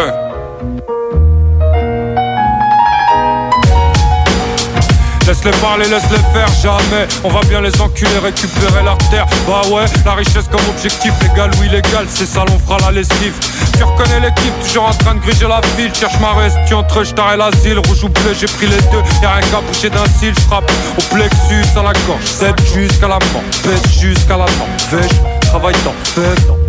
Laisse-les 5.27 5.51
parler, 5.59 5.89
laisse-les 5.89 6.17
faire, 6.31 6.47
jamais. 6.63 7.05
On 7.25 7.29
va 7.29 7.41
bien 7.41 7.59
les 7.59 7.81
enculer, 7.81 8.17
récupérer 8.23 8.81
leur 8.81 8.97
terre. 9.09 9.25
Bah 9.45 9.61
ouais, 9.73 9.83
la 10.05 10.13
richesse 10.13 10.47
comme 10.49 10.61
objectif, 10.69 11.11
légal 11.21 11.51
ou 11.59 11.65
illégal, 11.65 12.05
c'est 12.07 12.25
ça, 12.25 12.45
l'on 12.47 12.57
fera 12.59 12.77
la 12.79 12.91
lessive. 12.91 13.33
Tu 13.75 13.83
reconnais 13.83 14.21
l'équipe, 14.21 14.53
toujours 14.65 14.87
en 14.87 14.93
train 14.93 15.15
de 15.15 15.19
griger 15.19 15.49
la 15.49 15.59
ville. 15.75 15.93
Cherche 15.93 16.17
ma 16.21 16.31
reste, 16.39 16.57
entre 16.71 17.03
je 17.03 17.11
et 17.11 17.37
l'asile. 17.37 17.79
Rouge 17.87 18.05
ou 18.05 18.09
bleu, 18.09 18.33
j'ai 18.39 18.47
pris 18.47 18.67
les 18.67 18.81
deux. 18.89 19.03
Y'a 19.21 19.33
rien 19.33 19.47
qu'à 19.49 19.59
boucher 19.59 19.89
d'un 19.89 20.07
cil, 20.17 20.33
frappe 20.47 20.71
au 20.97 21.13
plexus, 21.13 21.77
à 21.77 21.83
la 21.83 21.91
gorge. 22.07 22.23
7 22.23 22.55
jusqu'à 22.73 23.09
la 23.09 23.19
mort, 23.33 23.43
pèse 23.63 23.99
jusqu'à 23.99 24.37
la 24.37 24.45
mort. 24.45 24.69
Vèche, 24.89 25.11
travaille 25.41 25.75
dans, 25.83 25.93
fais 26.05 26.68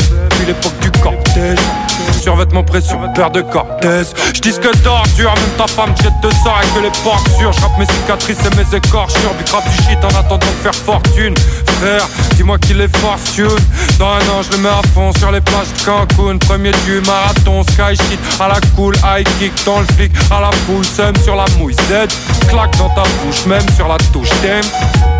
l'époque 0.50 0.78
du 0.80 0.90
cortège. 1.00 1.58
Survêtement 2.20 2.64
pression, 2.64 2.98
paire 3.14 3.30
de 3.30 3.40
cortèse. 3.40 4.12
J'disque 4.34 4.68
d'ordure, 4.82 5.32
même 5.34 5.56
ta 5.56 5.66
femme 5.66 5.94
jette 6.02 6.12
de 6.22 6.30
sort 6.42 6.56
avec 6.58 6.74
que 6.74 6.80
les 6.80 6.90
portes 7.04 7.28
sûres. 7.38 7.52
J'rappe 7.52 7.78
mes 7.78 7.86
cicatrices 7.86 8.38
et 8.44 8.56
mes 8.56 8.76
écorchures. 8.76 9.34
Du 9.38 9.44
grave 9.44 9.62
du 9.64 9.84
shit 9.84 9.98
en 10.04 10.08
attendant 10.08 10.38
de 10.38 10.62
faire 10.62 10.74
fortune. 10.74 11.34
Frère, 11.78 12.06
dis-moi 12.36 12.58
qu'il 12.58 12.80
est 12.80 12.96
fortune. 12.96 13.64
Dans 13.98 14.08
un 14.08 14.28
an, 14.32 14.42
je 14.42 14.56
le 14.56 14.62
mets 14.62 14.68
à 14.68 14.82
fond 14.92 15.12
sur 15.18 15.30
les 15.30 15.40
plages 15.40 15.72
de 15.78 15.84
Cancun. 15.84 16.38
Premier 16.38 16.72
du 16.84 17.00
marathon, 17.06 17.62
sky 17.62 17.94
shit 18.08 18.18
à 18.40 18.48
la 18.48 18.60
cool, 18.74 18.94
high 19.04 19.26
kick 19.38 19.52
dans 19.64 19.78
le 19.78 19.86
flic, 19.94 20.12
à 20.30 20.40
la 20.40 20.50
foule, 20.66 20.84
seum 20.84 21.14
sur 21.22 21.36
la 21.36 21.44
mouille. 21.58 21.74
Z, 21.74 22.08
claque 22.48 22.76
dans 22.76 22.90
ta 22.90 23.02
bouche, 23.02 23.46
même 23.46 23.68
sur 23.76 23.86
la 23.86 23.98
touche, 24.12 24.30
t'aimes? 24.42 25.19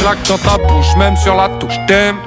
Claque 0.00 0.22
dans 0.28 0.38
ta 0.38 0.56
bouche, 0.56 0.96
même 0.96 1.16
sur 1.16 1.34
la 1.36 1.48
touche, 1.48 1.78
t'aimes. 1.86 2.18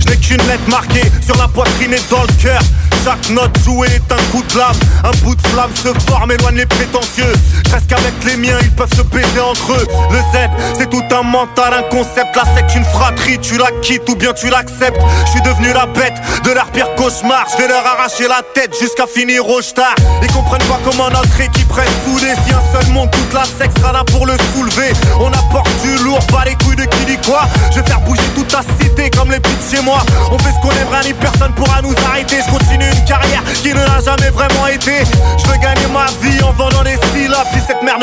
Je 0.00 0.10
n'ai 0.10 0.16
qu'une 0.16 0.46
lettre 0.48 0.68
marquée 0.68 1.10
sur 1.24 1.36
la 1.36 1.48
poitrine 1.48 1.92
et 1.94 2.02
dans 2.10 2.22
le 2.22 2.42
cœur. 2.42 2.60
Chaque 3.04 3.28
note 3.30 3.58
jouée 3.62 3.88
est 3.88 4.12
un 4.12 4.22
coup 4.32 4.42
de 4.42 4.58
lame. 4.58 4.76
Un 5.04 5.10
bout 5.22 5.34
de 5.34 5.46
flamme 5.48 5.70
se 5.74 5.88
forme, 6.10 6.32
éloigne 6.32 6.56
les 6.56 6.66
prétentieux. 6.66 7.32
Je 7.66 7.72
reste 7.72 7.86
qu'avec 7.86 8.14
les 8.24 8.36
miens, 8.36 8.56
ils 8.62 8.70
peuvent 8.70 8.94
se 8.96 9.02
baiser 9.02 9.40
entre 9.40 9.72
eux. 9.72 9.86
Le 10.10 10.18
Z, 10.18 10.48
c'est 10.78 10.88
tout 10.88 11.02
un 11.10 11.22
mental, 11.22 11.74
un 11.74 11.82
concept. 11.90 12.34
La 12.34 12.44
secte, 12.54 12.74
une 12.74 12.84
fratrie, 12.84 13.38
tu 13.38 13.58
la 13.58 13.70
quittes 13.82 14.08
ou 14.08 14.16
bien 14.16 14.32
tu 14.32 14.48
l'acceptes. 14.48 14.98
Je 15.26 15.30
suis 15.32 15.42
devenu 15.42 15.72
la 15.74 15.84
bête 15.84 16.14
de 16.44 16.52
leur 16.52 16.66
pire 16.72 16.94
cauchemar. 16.96 17.44
Je 17.52 17.62
vais 17.62 17.68
leur 17.68 17.86
arracher 17.86 18.26
la 18.26 18.40
tête 18.54 18.74
jusqu'à 18.80 19.06
finir 19.06 19.46
au 19.48 19.60
star. 19.60 19.94
Ils 20.22 20.32
comprennent 20.32 20.66
pas 20.66 20.80
comment 20.82 21.10
notre 21.10 21.40
équipe 21.40 21.72
reste 21.72 21.92
soudée. 22.06 22.32
Si 22.46 22.54
un 22.54 22.62
seul 22.72 22.90
monde, 22.92 23.10
toute 23.10 23.34
la 23.34 23.44
secte 23.44 23.78
sera 23.78 23.92
là 23.92 24.04
pour 24.04 24.24
le 24.24 24.34
soulever. 24.54 24.92
On 25.20 25.28
apporte 25.28 25.68
du 25.82 26.02
lourd, 26.04 26.24
pas 26.28 26.44
les 26.46 26.56
couilles 26.64 26.76
de 26.76 26.84
qui 26.84 27.04
dit 27.04 27.18
quoi. 27.26 27.42
Je 27.70 27.80
vais 27.80 27.86
faire 27.86 28.00
bouger 28.00 28.22
toute 28.34 28.48
ta 28.48 28.62
cité 28.80 29.10
comme 29.16 29.30
les 29.30 29.40
pits 29.40 29.50
chez 29.70 29.82
moi. 29.82 29.98
On 30.30 30.38
fait 30.38 30.50
ce 30.50 30.60
qu'on 30.60 30.70
aimerait, 30.70 31.04
ni 31.04 31.12
personne 31.14 31.52
pourra 31.54 31.82
nous 31.82 31.94
arrêter. 32.08 32.36
Je 32.46 32.50
continue 32.50 32.86
une 32.86 33.04
carrière 33.04 33.42
qui 33.62 33.70
ne 33.70 33.80
l'a 33.80 34.00
jamais 34.04 34.30
vraiment 34.30 34.66
été. 34.68 35.04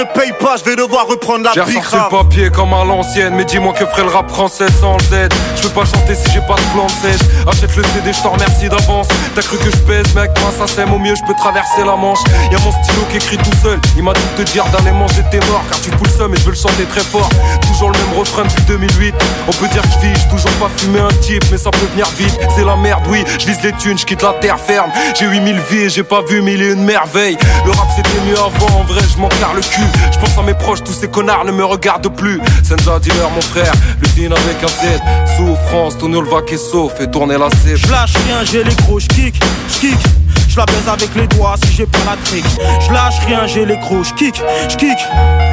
Ne 0.01 0.19
paye 0.19 0.33
pas, 0.39 0.55
je 0.57 0.63
vais 0.63 0.75
devoir 0.75 1.07
reprendre 1.07 1.43
la 1.43 1.51
J'ai 1.53 1.61
ressorti 1.61 1.95
le 1.95 2.09
papier 2.09 2.49
comme 2.49 2.73
à 2.73 2.83
l'ancienne. 2.83 3.35
Mais 3.35 3.45
dis-moi 3.45 3.73
que 3.73 3.85
ferait 3.85 4.03
le 4.03 4.09
rap 4.09 4.29
français 4.29 4.67
sans 4.79 4.97
Z. 4.99 5.29
Je 5.55 5.61
peux 5.63 5.69
pas 5.69 5.85
chanter 5.85 6.15
si 6.15 6.31
j'ai 6.31 6.41
pas 6.41 6.55
de 6.55 6.73
plan 6.73 6.87
de. 6.87 7.49
Achète 7.49 7.75
le 7.75 7.83
CD, 7.83 8.13
je 8.13 8.21
t'en 8.21 8.31
remercie 8.31 8.69
d'avance. 8.69 9.07
T'as 9.35 9.41
cru 9.41 9.57
que 9.57 9.69
je 9.69 9.77
pèse, 9.77 10.13
mec, 10.15 10.31
moi 10.41 10.51
ça 10.57 10.67
sème 10.67 10.93
au 10.93 10.99
mieux, 10.99 11.15
je 11.15 11.23
peux 11.25 11.33
traverser 11.35 11.83
la 11.85 11.95
manche. 11.95 12.19
Y'a 12.51 12.59
mon 12.59 12.71
stylo 12.71 13.01
qui 13.09 13.17
écrit 13.17 13.37
tout 13.37 13.57
seul. 13.61 13.79
Il 13.97 14.03
m'a 14.03 14.13
dit 14.13 14.21
de 14.37 14.43
te 14.43 14.51
dire 14.51 14.65
d'aller 14.67 14.91
manger 14.91 15.23
tes 15.29 15.39
morts. 15.47 15.63
Car 15.69 15.81
tu 15.81 15.91
fous 15.91 16.03
le 16.03 16.09
seum 16.09 16.33
et 16.33 16.37
je 16.37 16.43
veux 16.43 16.51
le 16.51 16.57
chanter 16.57 16.85
très 16.85 17.01
fort. 17.01 17.29
Toujours 17.67 17.91
le 17.91 17.97
même 17.99 18.17
refrain 18.17 18.43
depuis 18.43 18.63
2008. 18.63 19.15
On 19.47 19.51
peut 19.51 19.67
dire 19.67 19.81
que 19.81 19.87
je 20.01 20.07
vis, 20.07 20.29
toujours 20.29 20.51
pas 20.59 20.69
fumé 20.77 20.99
un 20.99 21.13
type, 21.21 21.43
mais 21.51 21.57
ça 21.57 21.69
peut 21.71 21.87
venir 21.91 22.07
vite. 22.17 22.37
C'est 22.55 22.65
la 22.65 22.75
merde, 22.75 23.03
oui. 23.09 23.23
Je 23.39 23.45
vise 23.45 23.61
les 23.63 23.73
thunes, 23.73 23.97
je 23.97 24.05
quitte 24.05 24.23
la 24.23 24.33
terre 24.33 24.59
ferme. 24.59 24.91
J'ai 25.17 25.25
8000 25.25 25.59
vies 25.69 25.77
et 25.83 25.89
j'ai 25.89 26.03
pas 26.03 26.21
vu 26.21 26.41
mille 26.41 26.61
et 26.61 26.71
une 26.71 26.83
merveilles. 26.83 27.37
Le 27.65 27.71
rap 27.71 27.87
c'était 27.95 28.21
mieux 28.25 28.37
avant, 28.37 28.79
en 28.79 28.83
vrai, 28.83 29.01
je 29.13 29.19
m'en 29.19 29.29
le 29.53 29.61
cul. 29.61 29.90
Je 30.11 30.19
pense 30.19 30.37
à 30.37 30.43
mes 30.43 30.53
proches, 30.53 30.83
tous 30.83 30.93
ces 30.93 31.09
connards 31.09 31.45
ne 31.45 31.51
me 31.51 31.63
regardent 31.63 32.13
plus. 32.15 32.39
Senza 32.63 32.99
dealer, 32.99 33.29
mon 33.33 33.41
frère, 33.41 33.71
l'usine 34.01 34.33
avec 34.33 34.63
un 34.63 34.67
Z. 34.67 35.37
Souffrance, 35.37 35.97
Tonio 35.97 36.21
le 36.21 36.29
vaque 36.29 36.51
et 36.51 36.57
sauf, 36.57 36.93
fait 36.97 37.09
tourner 37.09 37.37
la 37.37 37.49
cible. 37.49 37.77
Je 37.77 37.91
lâche 37.91 38.13
rien, 38.27 38.43
j'ai 38.43 38.63
les 38.63 38.75
gros, 38.75 38.99
j'kick, 38.99 39.39
j'kick. 39.69 39.97
Je 39.99 40.20
la 40.57 40.65
baise 40.65 40.87
avec 40.91 41.15
les 41.15 41.27
doigts 41.27 41.55
si 41.63 41.71
j'ai 41.73 41.85
pas 41.85 41.99
la 42.05 42.17
trick. 42.25 42.45
Je 42.81 42.93
lâche 42.93 43.19
rien, 43.25 43.47
j'ai 43.47 43.65
les 43.65 43.77
gros, 43.77 44.03
j'kick, 44.03 44.41
j'kick. 44.69 44.97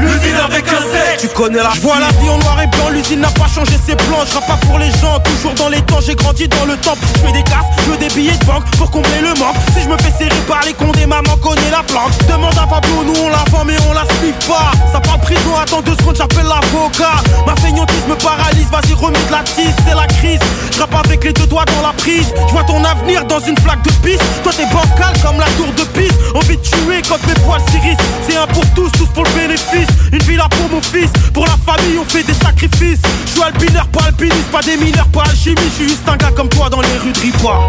L'usine 0.01 0.37
avec 0.45 0.65
un 0.69 0.81
Z. 0.81 1.21
Tu 1.21 1.29
connais 1.29 1.63
la 1.63 1.71
Je 1.75 1.81
vois 1.81 1.99
la 1.99 2.09
vie 2.21 2.29
en 2.29 2.39
noir 2.39 2.61
et 2.63 2.67
blanc, 2.67 2.89
l'usine 2.91 3.21
n'a 3.21 3.31
pas 3.31 3.47
changé 3.47 3.73
ses 3.85 3.97
plans. 3.97 4.25
Je 4.27 4.39
pas 4.39 4.59
pour 4.67 4.79
les 4.79 4.91
gens, 4.91 5.19
toujours 5.25 5.55
dans 5.55 5.69
les 5.69 5.81
temps, 5.83 6.01
j'ai 6.01 6.15
grandi 6.15 6.49
dans 6.49 6.65
le 6.65 6.77
temple. 6.77 7.01
Je 7.17 7.21
fais 7.21 7.33
des 7.33 7.43
casses, 7.43 7.67
je 7.85 7.91
veux 7.91 7.97
des 7.99 8.09
billets 8.15 8.37
de 8.37 8.45
banque 8.45 8.65
pour 8.77 8.91
combler 8.91 9.21
le 9.21 9.35
manque. 9.39 9.57
Si 9.75 9.83
je 9.83 9.89
me 9.89 9.97
fais 9.99 10.13
serrer 10.19 10.41
par 10.47 10.63
les 10.65 10.73
condés, 10.73 11.07
maman 11.07 11.37
connaît 11.37 11.71
la 11.71 11.83
planque. 11.83 12.13
Demande 12.29 12.57
à 12.59 12.67
Pablo, 12.67 13.05
nous 13.05 13.21
on 13.21 13.29
la 13.29 13.45
vend 13.51 13.65
mais 13.65 13.77
on 13.89 13.93
la 13.93 14.05
sniffe 14.05 14.49
pas. 14.49 14.73
Ça 14.93 15.01
parle 15.01 15.21
prison, 15.21 15.55
attends 15.61 15.83
deux 15.83 15.95
secondes, 15.95 16.17
j'appelle 16.17 16.47
l'avocat. 16.47 17.23
Ma 17.47 17.55
feignantise 17.57 18.07
me 18.09 18.15
paralyse, 18.15 18.69
vas-y 18.71 18.95
remets 18.95 19.25
de 19.27 19.33
la 19.33 19.43
tisse, 19.43 19.77
c'est 19.87 19.95
la 19.95 20.07
crise. 20.07 20.41
Je 20.73 20.83
avec 20.97 21.25
les 21.25 21.33
deux 21.33 21.47
doigts 21.47 21.65
dans 21.65 21.87
la 21.87 21.93
prise. 21.93 22.33
Je 22.47 22.53
vois 22.53 22.65
ton 22.65 22.83
avenir 22.85 23.25
dans 23.25 23.41
une 23.41 23.59
flaque 23.59 23.83
de 23.83 23.91
piste. 24.07 24.23
Toi 24.43 24.53
t'es 24.57 24.67
comme 24.97 25.39
la 25.39 25.47
tour 25.57 25.73
de 25.77 25.83
piste. 25.99 26.15
Envie 26.35 26.57
de 26.57 26.63
tuer 26.63 27.03
quand 27.09 27.25
mes 27.27 27.35
poils 27.45 27.61
s'irissent. 27.71 27.97
C'est 28.29 28.37
un 28.37 28.47
pour 28.47 28.65
tous, 28.75 28.91
tous 28.93 29.07
pour 29.07 29.25
le 29.25 29.31
bénéfice. 29.31 29.89
Une 30.13 30.23
villa 30.23 30.49
pour 30.51 30.69
mon 30.71 30.83
fils, 30.83 31.11
pour 31.33 31.47
la 31.47 31.57
famille 31.67 31.99
on 32.01 32.05
fait 32.05 32.23
des 32.23 32.35
sacrifices. 32.35 33.01
Je 33.27 33.31
suis 33.33 33.43
alpineur, 33.43 33.87
pas 33.89 34.05
alpiniste, 34.07 34.51
pas 34.53 34.61
des 34.63 34.77
mineurs, 34.77 35.09
pas 35.09 35.23
alchimie. 35.23 35.57
Je 35.65 35.75
suis 35.75 35.89
juste 35.89 36.09
un 36.09 36.17
gars 36.17 36.31
comme 36.35 36.49
toi 36.49 36.69
dans 36.71 36.81
les 36.81 36.97
rues 36.99 37.13
de 37.13 37.19
Ripois. 37.21 37.61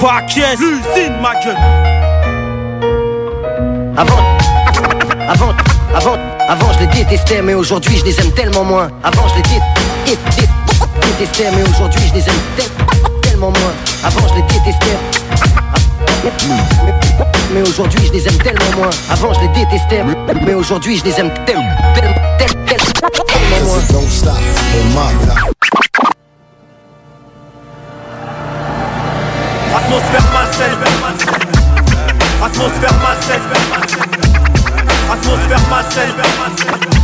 Va 0.00 0.22
caisse, 0.22 0.58
l'usine 0.60 1.14
ma 1.22 1.34
gueule. 1.42 1.56
Avant, 3.96 4.18
avant, 5.28 5.52
avant, 5.94 6.16
avant 6.48 6.72
je 6.74 6.80
les 6.80 6.86
détestais 6.88 7.40
mais 7.42 7.54
aujourd'hui 7.54 7.96
je 7.98 8.04
les 8.04 8.18
aime 8.20 8.32
tellement 8.32 8.64
moins 8.64 8.88
Avant 9.04 9.28
je 9.28 9.36
les 9.36 9.42
dé- 9.42 9.62
dé- 10.04 10.18
dé- 10.36 10.48
détestais 11.18 11.48
mais 11.56 11.62
aujourd'hui 11.62 12.00
je 12.08 12.14
les 12.14 12.28
aime 12.28 12.34
tel- 12.56 13.20
tellement 13.22 13.50
moins 13.50 13.72
Avant 14.02 14.26
je 14.28 14.34
les 14.34 14.42
détestais 14.42 14.98
mais- 17.52 17.62
aujourd'hui 17.62 18.06
je 18.06 18.12
les 18.12 18.26
aime 18.28 18.38
tellement 18.38 18.76
moins 18.76 18.90
Avant 19.10 19.32
je 19.34 19.40
les 19.40 19.48
détestais 19.48 20.02
mais 20.46 20.54
aujourd'hui 20.54 20.96
je 20.98 21.04
les 21.04 21.20
aime 21.20 21.30
tel- 21.46 21.56
tel- 21.94 22.14
tel- 22.38 22.48
tel- 22.66 23.12
tellement 23.26 23.64
moins. 23.64 25.14
Atmosphère 29.76 30.22
malsaine. 30.32 30.78
Atmosphère 32.42 32.94
malsaine. 33.02 33.40
Atmosphère 35.12 35.60
malsaine. 35.70 37.03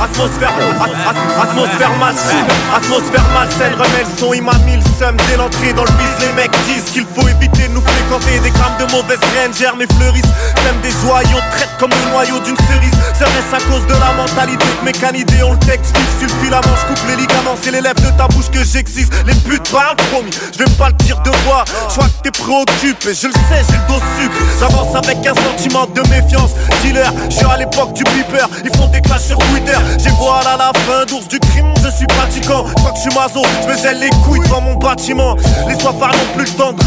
At- 0.00 0.04
Atmosphère, 0.16 0.48
at- 0.80 1.10
at- 1.10 1.42
atmosphère 1.42 1.90
malsaine, 1.98 2.46
atmosphère 2.74 3.24
malsaine, 3.34 3.74
remets 3.74 4.04
le 4.04 4.18
son, 4.18 4.32
il 4.34 4.42
m'a 4.42 4.54
mis 4.64 4.76
le 4.76 4.82
seum 4.98 5.14
dès 5.28 5.36
l'entrée 5.36 5.72
dans 5.74 5.84
le 5.84 5.90
bis. 5.92 6.08
Les 6.20 6.32
mecs 6.32 6.50
disent 6.66 6.90
qu'il 6.92 7.04
faut 7.14 7.28
éviter 7.28 7.68
de 7.68 7.72
nous 7.74 7.82
fréquenter 7.82 8.38
des 8.40 8.50
grammes 8.50 8.76
de 8.78 8.90
mauvaises 8.92 9.20
graines, 9.34 9.52
germent 9.54 9.82
et 9.82 9.86
fleurissent. 9.98 10.32
Même 10.64 10.80
des 10.82 10.90
joyaux 11.02 11.40
traitent 11.52 11.76
comme 11.78 11.90
le 11.90 12.10
noyau 12.10 12.38
d'une 12.40 12.56
cerise. 12.56 12.92
Serait-ce 13.18 13.54
à 13.56 13.60
cause 13.70 13.86
de 13.86 13.92
la 14.00 14.12
mentalité 14.16 14.64
que 14.80 14.84
mes 14.84 14.92
canidés? 14.92 15.42
Ont 15.42 15.52
le 15.52 15.58
texte 15.58 15.96
fixe 15.96 16.18
sur 16.18 16.28
le 16.28 16.44
filament, 16.44 16.76
je 16.80 16.86
coupe 16.86 17.08
les 17.08 17.16
ligaments, 17.16 17.56
c'est 17.60 17.70
les 17.70 17.80
lèvres 17.82 18.00
de 18.00 18.10
ta 18.16 18.26
bouche 18.28 18.50
que 18.50 18.64
j'existe. 18.64 19.12
Les 19.26 19.34
putes 19.34 19.70
parlent, 19.70 19.96
promis, 20.12 20.30
je 20.52 20.58
vais 20.64 20.70
pas 20.76 20.88
le 20.88 20.94
dire 21.04 21.18
de 21.20 21.30
voix. 21.44 21.64
Je 21.88 21.94
crois 21.94 22.08
que 22.08 22.22
t'es 22.22 22.30
préoccupé, 22.30 23.12
je 23.14 23.26
le 23.28 23.32
sais, 23.32 23.60
j'ai 23.68 23.76
le 23.76 23.86
dos 23.88 24.00
sucre. 24.16 24.36
J'avance 24.60 24.94
avec 24.96 25.18
un 25.26 25.34
sentiment 25.34 25.86
de 25.86 26.00
méfiance. 26.08 26.52
Dealer, 26.82 27.12
je 27.28 27.36
suis 27.36 27.46
à 27.46 27.56
l'époque 27.58 27.92
du 27.92 28.04
beeper, 28.04 28.48
ils 28.64 28.74
font 28.76 28.86
des 28.88 29.00
clashs 29.02 29.26
sur 29.28 29.38
Twitter. 29.38 29.76
J'ai 29.98 30.10
voilà 30.18 30.56
la 30.56 30.72
fin 30.80 31.04
d'ours 31.06 31.28
du 31.28 31.38
crime, 31.38 31.72
je 31.82 31.90
suis 31.90 32.06
pratiquant. 32.06 32.64
Crois 32.76 32.90
que 32.90 32.96
je 32.96 33.02
suis 33.02 33.14
maso, 33.14 33.42
je 33.62 33.68
me 33.68 34.00
les 34.00 34.10
couilles 34.24 34.40
devant 34.40 34.60
mon 34.60 34.74
bâtiment. 34.74 35.36
Les 35.68 35.78
soifards 35.78 36.12
n'ont 36.12 36.34
plus 36.34 36.44
le 36.44 36.56
temps 36.56 36.72
de. 36.72 36.86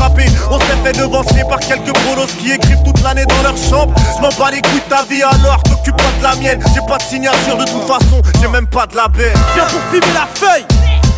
On 0.51 0.59
s'est 0.59 0.77
fait 0.83 0.93
devancer 0.93 1.43
par 1.47 1.59
quelques 1.59 1.93
bolos 2.05 2.33
qui 2.39 2.51
écrivent 2.51 2.81
toute 2.83 3.01
l'année 3.03 3.25
dans 3.25 3.43
leur 3.43 3.57
chambre. 3.57 3.93
Je 4.15 4.21
m'en 4.21 4.29
bats 4.29 4.51
les 4.51 4.61
couilles 4.61 4.81
de 4.85 4.89
ta 4.89 5.03
vie 5.03 5.21
alors, 5.21 5.61
t'occupe 5.63 5.97
pas 5.97 6.11
de 6.19 6.23
la 6.23 6.35
mienne. 6.35 6.59
J'ai 6.73 6.81
pas 6.81 6.97
de 6.97 7.03
signature 7.03 7.57
de 7.57 7.65
toute 7.65 7.83
façon, 7.83 8.21
j'ai 8.41 8.47
même 8.47 8.67
pas 8.67 8.87
de 8.87 8.95
la 8.95 9.07
baie. 9.07 9.33
Viens 9.53 9.65
pour 9.65 9.81
filmer 9.91 10.13
la 10.13 10.27
feuille 10.33 10.65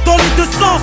dans 0.05 0.17
les 0.17 0.29
deux 0.35 0.49
sens. 0.59 0.81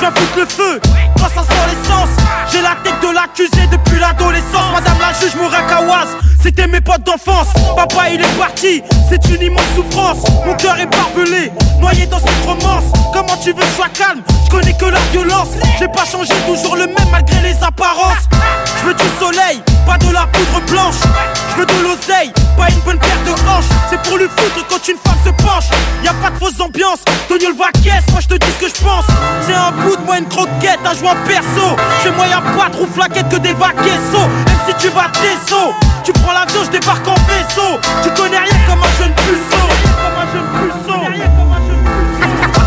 Viens 0.00 0.10
foutre 0.10 0.38
le 0.38 0.46
feu 0.46 0.80
quand 1.18 1.28
ça 1.28 1.42
sent 1.42 1.64
l'essence. 1.68 2.08
J'ai 2.52 2.62
la 2.62 2.76
tête 2.82 3.00
de 3.02 3.14
l'accusé 3.14 3.66
depuis 3.70 3.98
l'adolescence. 3.98 4.72
Madame 4.72 4.98
la 5.00 5.12
juge 5.12 5.34
Murakawaz, 5.36 6.08
c'était 6.42 6.66
mes 6.66 6.80
potes 6.80 7.04
d'enfance. 7.04 7.48
Papa 7.76 8.10
il 8.10 8.20
est 8.20 8.38
parti, 8.38 8.82
c'est 9.08 9.24
une 9.28 9.42
immense 9.42 9.62
souffrance. 9.74 10.24
Mon 10.46 10.54
cœur 10.54 10.78
est 10.78 10.86
barbelé, 10.86 11.52
noyé 11.80 12.06
dans 12.06 12.18
cette 12.18 12.44
romance. 12.46 12.84
Comment 13.12 13.36
tu 13.42 13.52
veux 13.52 13.60
que 13.60 13.66
je 13.66 13.74
sois 13.76 13.88
calme? 13.88 14.22
Je 14.46 14.50
connais 14.50 14.74
que 14.74 14.86
la 14.86 15.00
violence. 15.12 15.48
J'ai 15.78 15.88
pas 15.88 16.04
changé, 16.04 16.34
toujours 16.46 16.76
le 16.76 16.86
même 16.86 17.10
malgré 17.10 17.40
les 17.40 17.56
apparences. 17.62 18.28
Je 18.80 18.86
veux 18.86 18.94
du 18.94 19.04
soleil, 19.18 19.62
pas 19.86 19.98
de 19.98 20.12
la 20.12 20.26
poudre 20.26 20.60
blanche. 20.70 21.00
Je 21.50 21.60
veux 21.60 21.66
de 21.66 21.82
l'oseille, 21.82 22.32
pas 22.56 22.68
une 22.70 22.80
bonne 22.80 22.98
paire 22.98 23.18
de 23.24 23.32
hanches. 23.48 23.64
C'est 23.88 24.00
pour 24.02 24.18
lui 24.18 24.26
foutre 24.26 24.66
quand 24.68 24.88
une 24.88 24.96
femme 24.98 25.18
se 25.24 25.30
penche. 25.42 25.68
Y 26.02 26.08
a 26.08 26.14
pas 26.14 26.30
de 26.30 26.38
fausse 26.38 26.60
ambiance, 26.60 27.00
Tony 27.28 27.46
le 27.46 27.54
caisse, 27.82 28.04
moi 28.10 28.20
je 28.20 28.28
te 28.28 28.34
dis 28.34 28.52
ce 28.58 28.64
que 28.64 28.68
je 28.68 28.82
pense. 28.82 29.06
C'est 29.46 29.54
un 29.54 29.72
bout 29.72 29.96
de 29.96 30.02
moi 30.04 30.18
une 30.18 30.28
croquette, 30.28 30.80
un 30.84 30.94
joint 30.94 31.16
perso. 31.26 31.76
Chez 32.02 32.10
moi 32.10 32.26
y 32.26 32.32
a 32.32 32.40
pas 32.40 32.70
trop 32.70 32.86
flaquette 32.86 33.28
que 33.28 33.36
des 33.36 33.54
vaquessos. 33.54 34.28
Même 34.46 34.60
si 34.66 34.74
tu 34.78 34.88
vas 34.88 35.08
tes 35.12 35.36
sauts, 35.48 35.74
tu 36.02 36.12
prends 36.12 36.32
l'avion, 36.32 36.64
je 36.64 36.70
débarque 36.70 37.06
en 37.06 37.14
vaisseau. 37.28 37.78
Tu 38.02 38.10
connais 38.10 38.38
rien 38.38 38.58
comme 38.66 38.82
un 38.82 38.92
jeune 38.98 39.14
puceau. 39.14 39.66
Comme 40.02 40.18
un 40.18 40.26
jeune 40.32 40.48
puceau. 40.58 40.84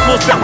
Atmosphère, 0.08 0.38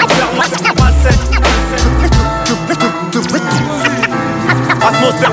Atmosphère, 4.82 5.32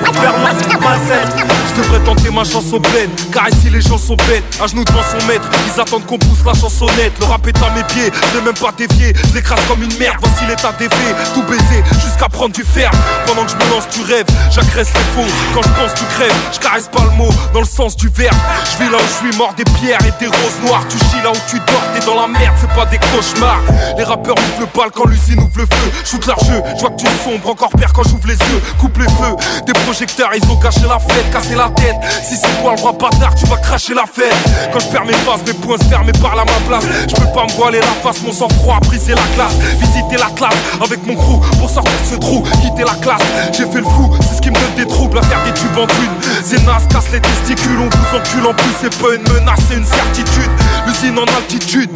malsaine 0.80 1.59
Je 1.70 1.82
devrais 1.82 2.00
tenter 2.00 2.30
ma 2.30 2.42
chance 2.42 2.72
au 2.72 2.80
bled 2.80 3.08
Car 3.32 3.48
ici 3.48 3.70
les 3.70 3.80
gens 3.80 3.98
sont 3.98 4.16
bêtes. 4.28 4.42
À 4.62 4.66
genoux 4.66 4.84
devant 4.84 5.02
son 5.02 5.24
maître. 5.26 5.48
Ils 5.66 5.80
attendent 5.80 6.04
qu'on 6.04 6.18
pousse 6.18 6.44
la 6.44 6.54
chansonnette 6.54 7.12
Le 7.20 7.26
rap 7.26 7.46
est 7.46 7.56
à 7.62 7.70
mes 7.70 7.84
pieds. 7.84 8.10
Je 8.34 8.40
même 8.40 8.54
pas 8.54 8.72
dévié. 8.76 9.14
Je 9.28 9.34
l'écrase 9.34 9.60
comme 9.68 9.82
une 9.82 9.96
merde. 9.98 10.16
Voici 10.20 10.44
l'état 10.48 10.72
des 10.78 10.88
faits. 10.88 11.16
Tout 11.34 11.42
baiser 11.42 11.82
jusqu'à 12.02 12.28
prendre 12.28 12.54
du 12.54 12.64
fer 12.64 12.90
Pendant 13.26 13.44
que 13.44 13.52
je 13.52 13.56
me 13.56 13.70
lance 13.70 13.84
tu 13.90 14.02
rêves 14.02 14.26
J'agresse 14.50 14.92
les 14.94 15.22
faux. 15.22 15.30
Quand 15.54 15.62
je 15.62 15.68
pense 15.68 15.94
tu 15.94 16.04
crèves 16.16 16.34
Je 16.52 16.58
caresse 16.58 16.88
pas 16.88 17.04
le 17.04 17.10
mot 17.10 17.30
Dans 17.54 17.60
le 17.60 17.66
sens 17.66 17.96
du 17.96 18.08
verbe. 18.08 18.36
Je 18.72 18.84
vis 18.84 18.90
là 18.90 18.98
où 18.98 19.06
je 19.06 19.28
suis 19.28 19.38
mort 19.38 19.54
des 19.54 19.64
pierres 19.64 20.00
et 20.02 20.12
des 20.18 20.26
roses 20.26 20.60
noires. 20.66 20.84
Tu 20.88 20.98
chies 20.98 21.22
là 21.22 21.30
où 21.30 21.40
tu 21.48 21.56
dors 21.56 21.84
T'es 21.94 22.04
dans 22.04 22.20
la 22.20 22.26
merde. 22.26 22.54
C'est 22.60 22.74
pas 22.74 22.86
des 22.86 22.98
cauchemars. 22.98 23.60
Les 23.96 24.04
rappeurs 24.04 24.34
ouvrent 24.36 24.60
le 24.60 24.78
bal 24.78 24.90
quand 24.94 25.06
l'usine 25.06 25.38
ouvre 25.40 25.58
le 25.58 25.66
feu. 25.66 25.90
Shoot 26.04 26.24
jeu. 26.24 26.62
Je 26.74 26.80
vois 26.80 26.90
que 26.90 26.96
tu 26.96 27.06
sombres 27.22 27.50
Encore 27.50 27.70
pire 27.70 27.92
quand 27.92 28.02
j'ouvre 28.04 28.26
les 28.26 28.34
yeux. 28.34 28.62
Coupe 28.78 28.98
les 28.98 29.08
feux. 29.08 29.36
Des 29.66 29.72
projecteurs 29.84 30.30
ils 30.34 30.50
ont 30.50 30.56
caché 30.56 30.82
la 30.88 30.98
fête. 30.98 31.30
Cassé 31.32 31.54
la 31.60 31.70
Si 32.22 32.36
c'est 32.36 32.62
toi 32.62 32.74
le 32.74 32.80
roi 32.80 32.92
bâtard 32.92 33.34
tu 33.34 33.44
vas 33.46 33.56
cracher 33.56 33.94
la 33.94 34.04
fête. 34.06 34.32
Quand 34.72 34.80
je 34.80 34.86
perds 34.86 35.04
mes 35.04 35.12
faces 35.12 35.44
Mes 35.46 35.52
poings 35.52 35.78
se 35.78 35.84
ferment 35.84 36.12
parlent 36.22 36.40
à 36.40 36.44
ma 36.44 36.60
place. 36.66 36.84
Je 37.08 37.14
peux 37.14 37.32
pas 37.32 37.44
me 37.44 37.52
voiler 37.52 37.80
la 37.80 37.94
face 38.02 38.22
Mon 38.22 38.32
sang 38.32 38.48
froid 38.60 38.76
a 38.76 38.80
brisé 38.80 39.14
la 39.14 39.26
classe 39.34 39.54
Visiter 39.78 40.16
la 40.16 40.30
classe 40.36 40.56
avec 40.82 41.04
mon 41.06 41.14
crew 41.14 41.40
Pour 41.58 41.68
sortir 41.68 41.92
ce 42.08 42.16
trou. 42.16 42.42
Quitter 42.62 42.84
la 42.84 42.96
classe 43.02 43.22
J'ai 43.52 43.66
fait 43.66 43.78
le 43.78 43.84
fou 43.84 44.10
C'est 44.20 44.36
ce 44.36 44.40
qui 44.40 44.50
me 44.50 44.54
donne 44.54 44.74
des 44.76 44.86
troubles. 44.86 45.18
À 45.18 45.22
faire 45.22 45.42
des 45.44 45.52
tubes 45.52 45.78
en 45.78 45.86
thune 45.86 46.64
naze 46.64 46.86
casse 46.88 47.12
les 47.12 47.20
testicules 47.20 47.78
On 47.78 47.88
vous 47.88 48.16
encule 48.16 48.46
en 48.46 48.54
plus. 48.54 48.72
C'est 48.80 48.96
pas 48.98 49.14
une 49.14 49.22
menace 49.22 49.60
c'est 49.68 49.76
une 49.76 49.84
certitude. 49.84 50.50
L'usine 50.86 51.18
en 51.18 51.36
altitude 51.36 51.90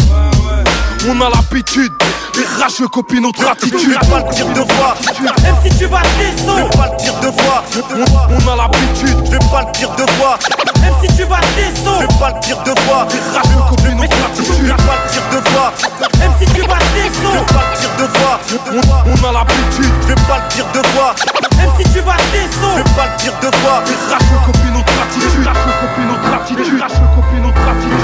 on 1.08 1.20
a 1.20 1.28
l'habitude, 1.30 1.92
les 2.37 2.62
rageux 2.62 2.88
copient 2.88 3.20
notre 3.20 3.46
attitude. 3.49 3.78
Je 3.78 3.90
vais 3.90 3.94
pas 4.11 4.20
le 4.20 4.34
dire 4.34 4.46
deux 4.49 4.75
fois, 4.75 4.94
même 5.42 5.56
si 5.62 5.78
tu 5.78 5.87
vas 5.87 6.00
vais 6.00 6.76
pas 6.76 6.88
le 6.90 6.96
dire 6.96 7.14
deux 7.20 7.32
fois, 7.32 7.64
on, 7.92 8.34
on 8.34 8.52
a 8.52 8.56
l'habitude. 8.56 9.18
Je 9.26 9.30
vais 9.32 9.38
pas 9.50 9.62
le 9.66 9.73
dire 9.78 9.90
deux 9.96 10.06
fois, 10.14 10.38
même 10.80 10.94
si 11.02 11.16
tu 11.16 11.25
vas 11.25 11.40
tes 11.56 11.70
sauts. 11.82 12.00
Je 12.00 12.06
vais 12.06 12.18
pas 12.18 12.30
le 12.30 12.40
dire 12.40 12.58
deux 12.64 12.80
fois, 12.82 13.06
les 13.11 13.20
rageux 13.37 13.62
copient 13.68 13.94
notre 13.94 14.16
attitude. 14.25 14.54
Je 14.58 14.64
vais 14.64 14.73
pas 14.73 14.96
le 14.96 15.11
dire 15.12 15.23
deux 15.30 15.50
fois, 15.50 15.73
même 16.18 16.32
si 16.38 16.46
tu 16.46 16.61
vas 16.62 16.78
tes 16.94 17.08
sauts. 17.12 17.34
Je 17.34 17.38
vais 17.38 17.52
pas 17.52 17.64
le 17.64 17.78
dire 17.78 17.90
deux 17.99 18.11
fois, 18.18 18.40
on, 18.73 19.11
on 19.11 19.28
a 19.28 19.32
l'habitude. 19.32 19.92
Je 20.02 20.08
vais 20.08 20.20
pas 20.26 20.38
le 20.40 20.54
dire 20.54 20.66
deux 20.73 20.88
fois, 20.94 21.14
même 21.56 21.70
si 21.78 21.84
tu 21.92 22.00
vas 22.00 22.16
tes 22.32 22.46
sauts. 22.54 22.76
Je 22.76 22.82
vais 22.82 22.94
pas 22.96 23.06
le 23.12 23.16
dire 23.23 23.34
deux 23.40 23.54
fois, 23.61 23.82
les 23.87 23.99
rageux 24.08 24.40
copient 24.46 24.73
notre 24.73 24.94
attitude. 25.04 25.32
Les 25.38 25.44
rageux 25.44 25.75
copient 25.80 26.08
notre 26.08 26.28
attitude. 26.34 26.73
Les 26.75 26.80
rageux 26.80 27.08
copient 27.14 27.42
notre 27.44 27.64
attitude. 27.68 28.03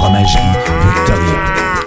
Fromagerie 0.00 0.56
Victoria. 0.80 1.69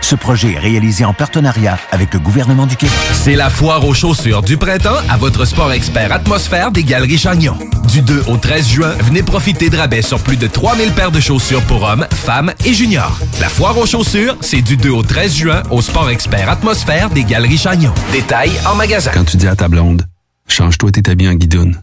Ce 0.00 0.14
projet 0.14 0.52
est 0.52 0.58
réalisé 0.58 1.04
en 1.04 1.12
partenariat 1.12 1.78
avec 1.90 2.14
le 2.14 2.20
gouvernement 2.20 2.66
du 2.66 2.76
Québec. 2.76 2.96
C'est 3.12 3.34
la 3.34 3.50
foire 3.50 3.84
aux 3.84 3.94
chaussures 3.94 4.42
du 4.42 4.56
printemps 4.56 5.00
à 5.08 5.16
votre 5.16 5.44
sport 5.44 5.72
expert 5.72 6.12
atmosphère 6.12 6.70
des 6.70 6.84
Galeries 6.84 7.18
Chagnon. 7.18 7.58
Du 7.88 8.02
2 8.02 8.24
au 8.28 8.36
13 8.36 8.68
juin, 8.68 8.90
venez 9.00 9.22
profiter 9.22 9.68
de 9.68 9.76
rabais 9.76 10.02
sur 10.02 10.20
plus 10.20 10.36
de 10.36 10.46
3000 10.46 10.92
paires 10.92 11.10
de 11.10 11.20
chaussures 11.20 11.62
pour 11.62 11.82
hommes, 11.82 12.06
femmes 12.12 12.52
et 12.64 12.72
juniors. 12.72 13.18
La 13.40 13.48
foire 13.48 13.76
aux 13.78 13.86
chaussures, 13.86 14.36
c'est 14.40 14.62
du 14.62 14.76
2 14.76 14.90
au 14.90 15.02
13 15.02 15.34
juin 15.34 15.62
au 15.70 15.82
sport 15.82 16.08
expert 16.10 16.48
atmosphère 16.48 17.10
des 17.10 17.24
Galeries 17.24 17.58
Chagnon. 17.58 17.92
Détails 18.12 18.52
en 18.66 18.74
magasin. 18.76 19.10
Quand 19.12 19.24
tu 19.24 19.36
dis 19.36 19.48
à 19.48 19.56
ta 19.56 19.66
blonde, 19.68 20.06
change-toi 20.46 20.92
tes 20.92 21.10
habits 21.10 21.28
en 21.28 21.34
guidoune. 21.34 21.82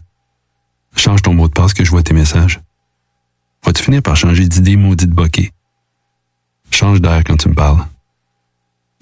Change 0.96 1.20
ton 1.22 1.34
mot 1.34 1.48
de 1.48 1.52
passe 1.52 1.74
que 1.74 1.84
je 1.84 1.90
vois 1.90 2.02
tes 2.02 2.14
messages. 2.14 2.60
Vas-tu 3.66 3.82
finir 3.82 4.02
par 4.02 4.16
changer 4.16 4.46
d'idée 4.46 4.76
maudite 4.76 5.10
bokeh? 5.10 5.50
Change 6.70 7.00
d'air 7.00 7.22
quand 7.24 7.36
tu 7.36 7.48
me 7.48 7.54
parles. 7.54 7.84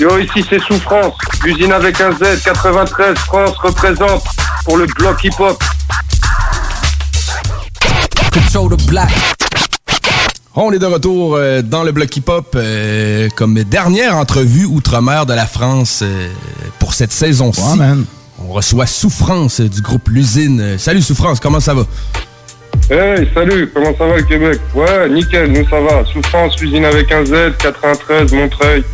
Yo, 0.00 0.16
ici 0.18 0.44
c'est 0.48 0.60
Souffrance, 0.60 1.14
l'usine 1.44 1.72
avec 1.72 2.00
un 2.00 2.12
Z, 2.12 2.42
93, 2.44 3.16
France 3.18 3.56
représente 3.60 4.22
pour 4.64 4.76
le 4.76 4.86
bloc 4.86 5.24
hip-hop. 5.24 5.60
On 10.54 10.72
est 10.72 10.78
de 10.78 10.86
retour 10.86 11.34
euh, 11.34 11.62
dans 11.62 11.82
le 11.82 11.90
bloc 11.90 12.16
hip-hop 12.16 12.54
euh, 12.54 13.28
comme 13.34 13.54
dernière 13.64 14.16
entrevue 14.16 14.66
outre-mer 14.66 15.26
de 15.26 15.34
la 15.34 15.46
France 15.46 16.02
euh, 16.04 16.28
pour 16.78 16.94
cette 16.94 17.12
saison-ci. 17.12 17.60
Ouais. 17.78 17.86
On 18.46 18.52
reçoit 18.52 18.86
Souffrance 18.86 19.60
du 19.60 19.82
groupe 19.82 20.08
L'usine. 20.10 20.78
Salut 20.78 21.02
Souffrance, 21.02 21.40
comment 21.40 21.60
ça 21.60 21.74
va? 21.74 21.82
Hey, 22.88 23.28
salut, 23.34 23.68
comment 23.74 23.92
ça 23.98 24.06
va 24.06 24.16
le 24.16 24.22
Québec? 24.22 24.60
Ouais, 24.76 25.08
nickel, 25.10 25.50
nous 25.50 25.68
ça 25.68 25.80
va. 25.80 26.04
Souffrance, 26.04 26.58
l'usine 26.60 26.84
avec 26.84 27.10
un 27.10 27.24
Z, 27.24 27.56
93, 27.58 28.32
Montreuil. 28.32 28.84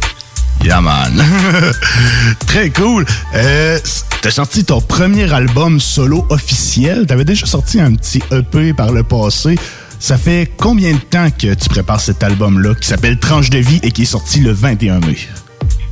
Très 2.47 2.71
cool. 2.71 3.05
Euh, 3.35 3.79
T'as 4.23 4.31
sorti 4.31 4.65
ton 4.65 4.81
premier 4.81 5.31
album 5.33 5.79
solo 5.79 6.27
officiel? 6.31 7.07
T'avais 7.07 7.25
déjà 7.27 7.45
sorti 7.45 7.79
un 7.79 7.93
petit 7.95 8.23
EP 8.33 8.73
par 8.73 8.91
le 8.91 9.03
passé. 9.03 9.57
Ça 9.99 10.17
fait 10.17 10.51
combien 10.57 10.93
de 10.95 10.99
temps 10.99 11.29
que 11.31 11.53
tu 11.53 11.69
prépares 11.69 12.01
cet 12.01 12.23
album-là 12.23 12.75
qui 12.75 12.89
s'appelle 12.89 13.19
Tranche 13.19 13.51
de 13.51 13.59
vie 13.59 13.81
et 13.83 13.91
qui 13.91 14.03
est 14.03 14.07
sorti 14.07 14.41
le 14.41 14.53
21 14.53 15.01
mai? 15.01 15.17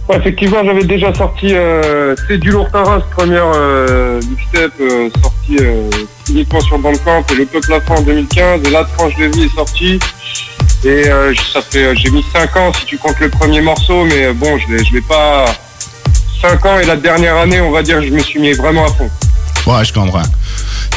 Ouais, 0.09 0.17
effectivement, 0.17 0.65
j'avais 0.65 0.85
déjà 0.85 1.13
sorti 1.15 1.49
euh, 1.55 2.15
C'est 2.27 2.39
du 2.39 2.51
lourd 2.51 2.71
Taras, 2.71 3.01
première 3.15 3.53
euh, 3.55 4.21
mixtape 4.23 4.73
euh, 4.81 5.11
sortie 5.23 5.57
euh, 5.61 5.91
uniquement 6.31 6.61
sur 6.61 6.79
Bandcamp 6.79 7.25
et 7.31 7.35
Le 7.35 7.45
Peuple 7.47 7.75
à 7.75 7.93
en 7.93 8.01
2015. 8.03 8.63
Et 8.67 8.71
là, 8.71 8.85
Tranche 8.97 9.17
de 9.17 9.27
vie 9.27 9.45
est 9.45 9.55
sortie. 9.55 9.99
Et 10.85 11.09
euh, 11.09 11.33
ça 11.53 11.61
fait, 11.63 11.85
euh, 11.85 11.95
j'ai 11.97 12.11
mis 12.11 12.25
5 12.33 12.57
ans 12.57 12.73
si 12.73 12.85
tu 12.87 12.99
comptes 12.99 13.21
le 13.21 13.29
premier 13.29 13.61
morceau, 13.61 14.05
mais 14.05 14.27
euh, 14.27 14.33
bon, 14.35 14.59
je 14.59 14.93
l'ai 14.93 15.01
pas. 15.03 15.45
5 16.41 16.67
ans 16.67 16.79
et 16.81 16.85
la 16.87 16.97
dernière 16.97 17.37
année, 17.37 17.61
on 17.61 17.71
va 17.71 17.83
dire, 17.83 18.03
je 18.03 18.09
me 18.11 18.19
suis 18.19 18.41
mis 18.41 18.53
vraiment 18.53 18.85
à 18.87 18.89
fond. 18.89 19.09
Ouais, 19.67 19.85
je 19.85 19.93
comprends. 19.93 20.25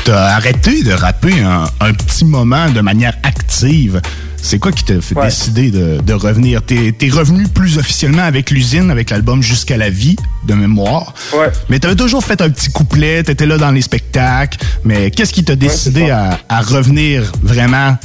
T'as 0.05 0.35
arrêté 0.35 0.81
de 0.83 0.91
rapper 0.91 1.39
un, 1.39 1.65
un 1.81 1.93
petit 1.93 2.25
moment 2.25 2.69
de 2.69 2.81
manière 2.81 3.13
active. 3.21 4.01
C'est 4.41 4.57
quoi 4.59 4.71
qui 4.71 4.83
t'a 4.83 5.01
fait 5.01 5.15
décider 5.15 5.69
de, 5.71 5.99
de 6.01 6.13
revenir? 6.13 6.61
T'es 6.63 6.93
es 6.99 7.09
revenu 7.09 7.47
plus 7.47 7.77
officiellement 7.77 8.23
avec 8.23 8.49
l'usine, 8.51 8.89
avec 8.91 9.09
l'album 9.11 9.41
Jusqu'à 9.41 9.77
la 9.77 9.89
vie, 9.91 10.15
de 10.47 10.53
mémoire. 10.55 11.13
Ouais. 11.33 11.47
Mais 11.69 11.79
t'avais 11.79 11.95
toujours 11.95 12.23
fait 12.23 12.41
un 12.41 12.49
petit 12.49 12.71
couplet, 12.71 13.23
t'étais 13.23 13.45
là 13.47 13.57
dans 13.57 13.71
les 13.71 13.81
spectacles. 13.81 14.59
Mais 14.83 15.11
qu'est-ce 15.11 15.33
qui 15.33 15.43
t'a 15.43 15.55
décidé 15.55 16.09
à, 16.09 16.39
à 16.49 16.61
revenir 16.61 17.31
vraiment 17.41 17.97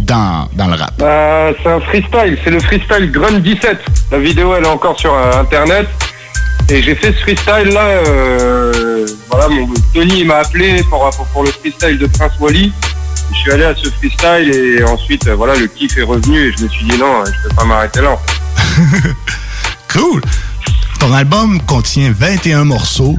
dans, 0.00 0.48
dans 0.54 0.66
le 0.68 0.74
rap? 0.74 0.92
Euh, 1.02 1.52
c'est 1.62 1.68
un 1.70 1.80
freestyle, 1.80 2.38
c'est 2.44 2.50
le 2.50 2.60
freestyle 2.60 3.10
Grunt 3.12 3.38
17. 3.40 3.78
La 4.12 4.18
vidéo, 4.18 4.54
elle 4.54 4.64
est 4.64 4.68
encore 4.68 4.98
sur 4.98 5.12
euh, 5.14 5.40
internet. 5.40 5.86
Et 6.68 6.82
j'ai 6.82 6.94
fait 6.96 7.12
ce 7.12 7.18
freestyle 7.20 7.68
là. 7.72 7.80
euh, 7.80 9.06
voilà, 9.30 9.48
mon 9.48 9.68
Tony 9.94 10.24
m'a 10.24 10.36
appelé 10.38 10.82
pour, 10.90 11.08
pour, 11.32 11.44
le 11.44 11.50
freestyle 11.50 11.98
de 11.98 12.06
Prince 12.06 12.32
Wally. 12.40 12.72
Je 13.32 13.36
suis 13.38 13.52
allé 13.52 13.64
à 13.64 13.74
ce 13.74 13.88
freestyle 13.90 14.50
et 14.52 14.82
ensuite, 14.84 15.26
euh, 15.28 15.34
voilà, 15.36 15.54
le 15.56 15.66
kiff 15.68 15.96
est 15.96 16.02
revenu 16.02 16.38
et 16.48 16.52
je 16.56 16.64
me 16.64 16.68
suis 16.68 16.84
dit 16.86 16.98
non, 16.98 17.24
je 17.24 17.48
peux 17.48 17.54
pas 17.54 17.64
m'arrêter 17.64 18.00
là. 18.00 18.16
Cool! 19.92 20.20
Ton 21.00 21.12
album 21.14 21.60
contient 21.62 22.12
21 22.16 22.64
morceaux. 22.64 23.16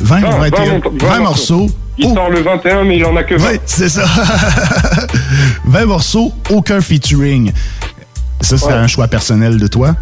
20 0.00 0.22
ou 0.22 0.26
Ah, 0.26 0.38
21? 0.50 0.78
20 0.80 0.82
20 1.02 1.18
morceaux. 1.20 1.66
Il 1.98 2.12
sort 2.12 2.28
le 2.30 2.40
21, 2.42 2.84
mais 2.84 2.96
il 2.98 3.04
en 3.04 3.16
a 3.16 3.22
que 3.24 3.34
20. 3.36 3.48
Oui, 3.52 3.58
c'est 3.66 3.88
ça. 3.88 4.04
20 5.64 5.86
morceaux, 5.86 6.32
aucun 6.50 6.80
featuring. 6.80 7.52
Ça, 8.40 8.58
c'est 8.58 8.66
Ouais. 8.66 8.72
un 8.74 8.86
choix 8.86 9.08
personnel 9.08 9.58
de 9.58 9.66
toi? 9.66 9.96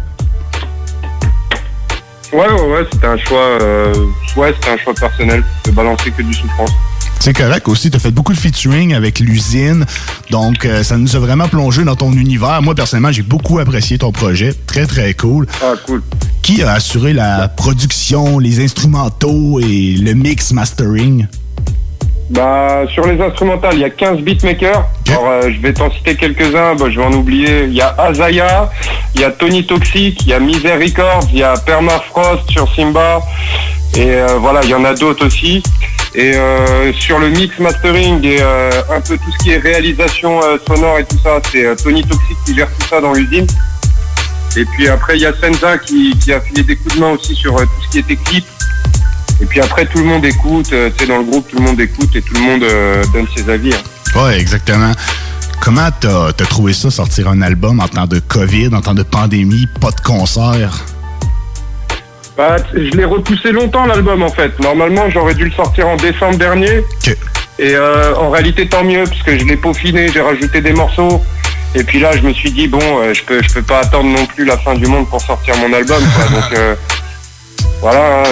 Ouais, 2.33 2.39
ouais, 2.49 2.61
ouais, 2.69 2.85
c'était 2.91 3.07
un 3.07 3.17
choix, 3.17 3.57
euh, 3.61 3.93
ouais, 4.35 4.53
c'était 4.55 4.71
un 4.71 4.77
choix 4.77 4.93
personnel 4.93 5.43
de 5.63 5.71
balancer 5.71 6.11
que 6.11 6.21
du 6.21 6.33
souffrance. 6.33 6.71
C'est 7.21 7.33
correct 7.33 7.67
aussi, 7.69 7.89
tu 7.89 7.95
as 7.95 7.99
fait 7.99 8.11
beaucoup 8.11 8.33
de 8.33 8.37
featuring 8.37 8.93
avec 8.93 9.19
l'usine, 9.19 9.85
donc 10.31 10.65
euh, 10.65 10.83
ça 10.83 10.97
nous 10.97 11.15
a 11.15 11.19
vraiment 11.19 11.47
plongé 11.47 11.83
dans 11.85 11.95
ton 11.95 12.11
univers. 12.11 12.61
Moi, 12.61 12.75
personnellement, 12.75 13.11
j'ai 13.13 13.21
beaucoup 13.21 13.57
apprécié 13.59 13.97
ton 13.97 14.11
projet, 14.11 14.53
très 14.67 14.85
très 14.85 15.13
cool. 15.13 15.47
Ah, 15.63 15.73
cool. 15.87 16.03
Qui 16.41 16.61
a 16.61 16.73
assuré 16.73 17.13
la 17.13 17.47
production, 17.47 18.37
les 18.37 18.63
instrumentaux 18.63 19.59
et 19.61 19.93
le 19.97 20.13
mix 20.13 20.51
mastering? 20.51 21.27
Bah, 22.29 22.85
sur 22.91 23.05
les 23.05 23.21
instrumentales, 23.21 23.75
il 23.75 23.81
y 23.81 23.83
a 23.83 23.89
15 23.91 24.19
beatmakers. 24.21 24.83
Alors, 25.09 25.27
euh, 25.27 25.51
je 25.51 25.61
vais 25.61 25.73
t'en 25.73 25.91
citer 25.91 26.15
quelques-uns, 26.15 26.75
bah, 26.75 26.85
je 26.89 26.99
vais 26.99 27.05
en 27.05 27.13
oublier. 27.13 27.65
Il 27.65 27.73
y 27.73 27.81
a 27.81 27.89
Azaya, 27.99 28.71
il 29.13 29.21
y 29.21 29.23
a 29.23 29.31
Tony 29.31 29.65
Toxic, 29.65 30.19
il 30.23 30.29
y 30.29 30.33
a 30.33 30.39
Misère 30.39 30.79
Records, 30.79 31.27
il 31.31 31.39
y 31.39 31.43
a 31.43 31.53
Permafrost 31.53 32.49
sur 32.49 32.73
Simba. 32.73 33.21
Et 33.95 34.15
euh, 34.15 34.37
voilà, 34.39 34.61
il 34.63 34.69
y 34.69 34.73
en 34.73 34.83
a 34.85 34.95
d'autres 34.95 35.27
aussi. 35.27 35.61
Et 36.15 36.35
euh, 36.35 36.91
sur 36.93 37.19
le 37.19 37.29
mix 37.29 37.59
mastering 37.59 38.25
et 38.25 38.41
un 38.41 39.01
peu 39.01 39.17
tout 39.17 39.31
ce 39.37 39.43
qui 39.43 39.51
est 39.51 39.57
réalisation 39.57 40.39
sonore 40.65 40.99
et 40.99 41.05
tout 41.05 41.19
ça, 41.21 41.39
c'est 41.51 41.75
Tony 41.83 42.03
Toxic 42.03 42.37
qui 42.45 42.55
gère 42.55 42.69
tout 42.79 42.87
ça 42.87 43.01
dans 43.01 43.13
l'usine. 43.13 43.45
Et 44.57 44.63
puis 44.65 44.87
après, 44.87 45.17
il 45.17 45.21
y 45.21 45.25
a 45.25 45.33
Senza 45.33 45.77
qui, 45.77 46.17
qui 46.17 46.31
a 46.31 46.39
filé 46.39 46.63
des 46.63 46.77
coups 46.77 46.95
de 46.95 47.01
main 47.01 47.11
aussi 47.11 47.35
sur 47.35 47.55
tout 47.55 47.67
ce 47.85 47.91
qui 47.91 47.99
était 47.99 48.15
clip. 48.15 48.45
Et 49.41 49.45
puis 49.45 49.59
après, 49.59 49.85
tout 49.85 49.99
le 49.99 50.05
monde 50.05 50.25
écoute, 50.25 50.69
euh, 50.71 50.89
tu 50.97 51.03
sais, 51.03 51.09
dans 51.11 51.17
le 51.17 51.23
groupe, 51.25 51.47
tout 51.49 51.57
le 51.57 51.63
monde 51.63 51.79
écoute 51.79 52.15
et 52.15 52.21
tout 52.21 52.33
le 52.33 52.39
monde 52.39 52.63
euh, 52.63 53.03
donne 53.13 53.27
ses 53.35 53.49
avis. 53.49 53.73
hein. 53.73 54.21
Ouais, 54.23 54.39
exactement. 54.39 54.91
Comment 55.59 55.89
t'as 55.99 56.27
as 56.27 56.33
trouvé 56.33 56.73
ça, 56.73 56.89
sortir 56.91 57.27
un 57.27 57.41
album 57.41 57.79
en 57.79 57.87
temps 57.87 58.05
de 58.07 58.19
COVID, 58.19 58.69
en 58.73 58.81
temps 58.81 58.93
de 58.93 59.03
pandémie, 59.03 59.67
pas 59.81 59.91
de 59.91 59.99
concert? 60.01 60.85
Bah, 62.37 62.57
je 62.73 62.95
l'ai 62.97 63.05
repoussé 63.05 63.51
longtemps 63.51 63.85
l'album 63.85 64.21
en 64.21 64.29
fait. 64.29 64.57
Normalement, 64.59 65.09
j'aurais 65.09 65.33
dû 65.33 65.45
le 65.45 65.51
sortir 65.51 65.87
en 65.87 65.95
décembre 65.95 66.37
dernier. 66.37 66.83
Et 67.57 67.73
euh, 67.75 68.13
en 68.15 68.29
réalité, 68.29 68.67
tant 68.67 68.83
mieux, 68.83 69.05
parce 69.05 69.23
que 69.23 69.39
je 69.39 69.45
l'ai 69.45 69.55
peaufiné, 69.55 70.09
j'ai 70.13 70.21
rajouté 70.21 70.59
des 70.61 70.73
morceaux. 70.73 71.23
Et 71.73 71.83
puis 71.83 71.99
là, 71.99 72.11
je 72.15 72.21
me 72.21 72.33
suis 72.33 72.51
dit, 72.51 72.67
bon, 72.67 72.79
euh, 72.81 73.13
je 73.13 73.23
peux, 73.23 73.41
je 73.41 73.53
peux 73.53 73.61
pas 73.61 73.79
attendre 73.79 74.09
non 74.09 74.25
plus 74.25 74.45
la 74.45 74.57
fin 74.57 74.75
du 74.75 74.85
monde 74.85 75.07
pour 75.09 75.21
sortir 75.21 75.55
mon 75.57 75.73
album. 75.73 76.01
Quoi. 76.15 76.25
Donc 76.41 76.57
euh, 76.57 76.75
voilà, 77.85 78.23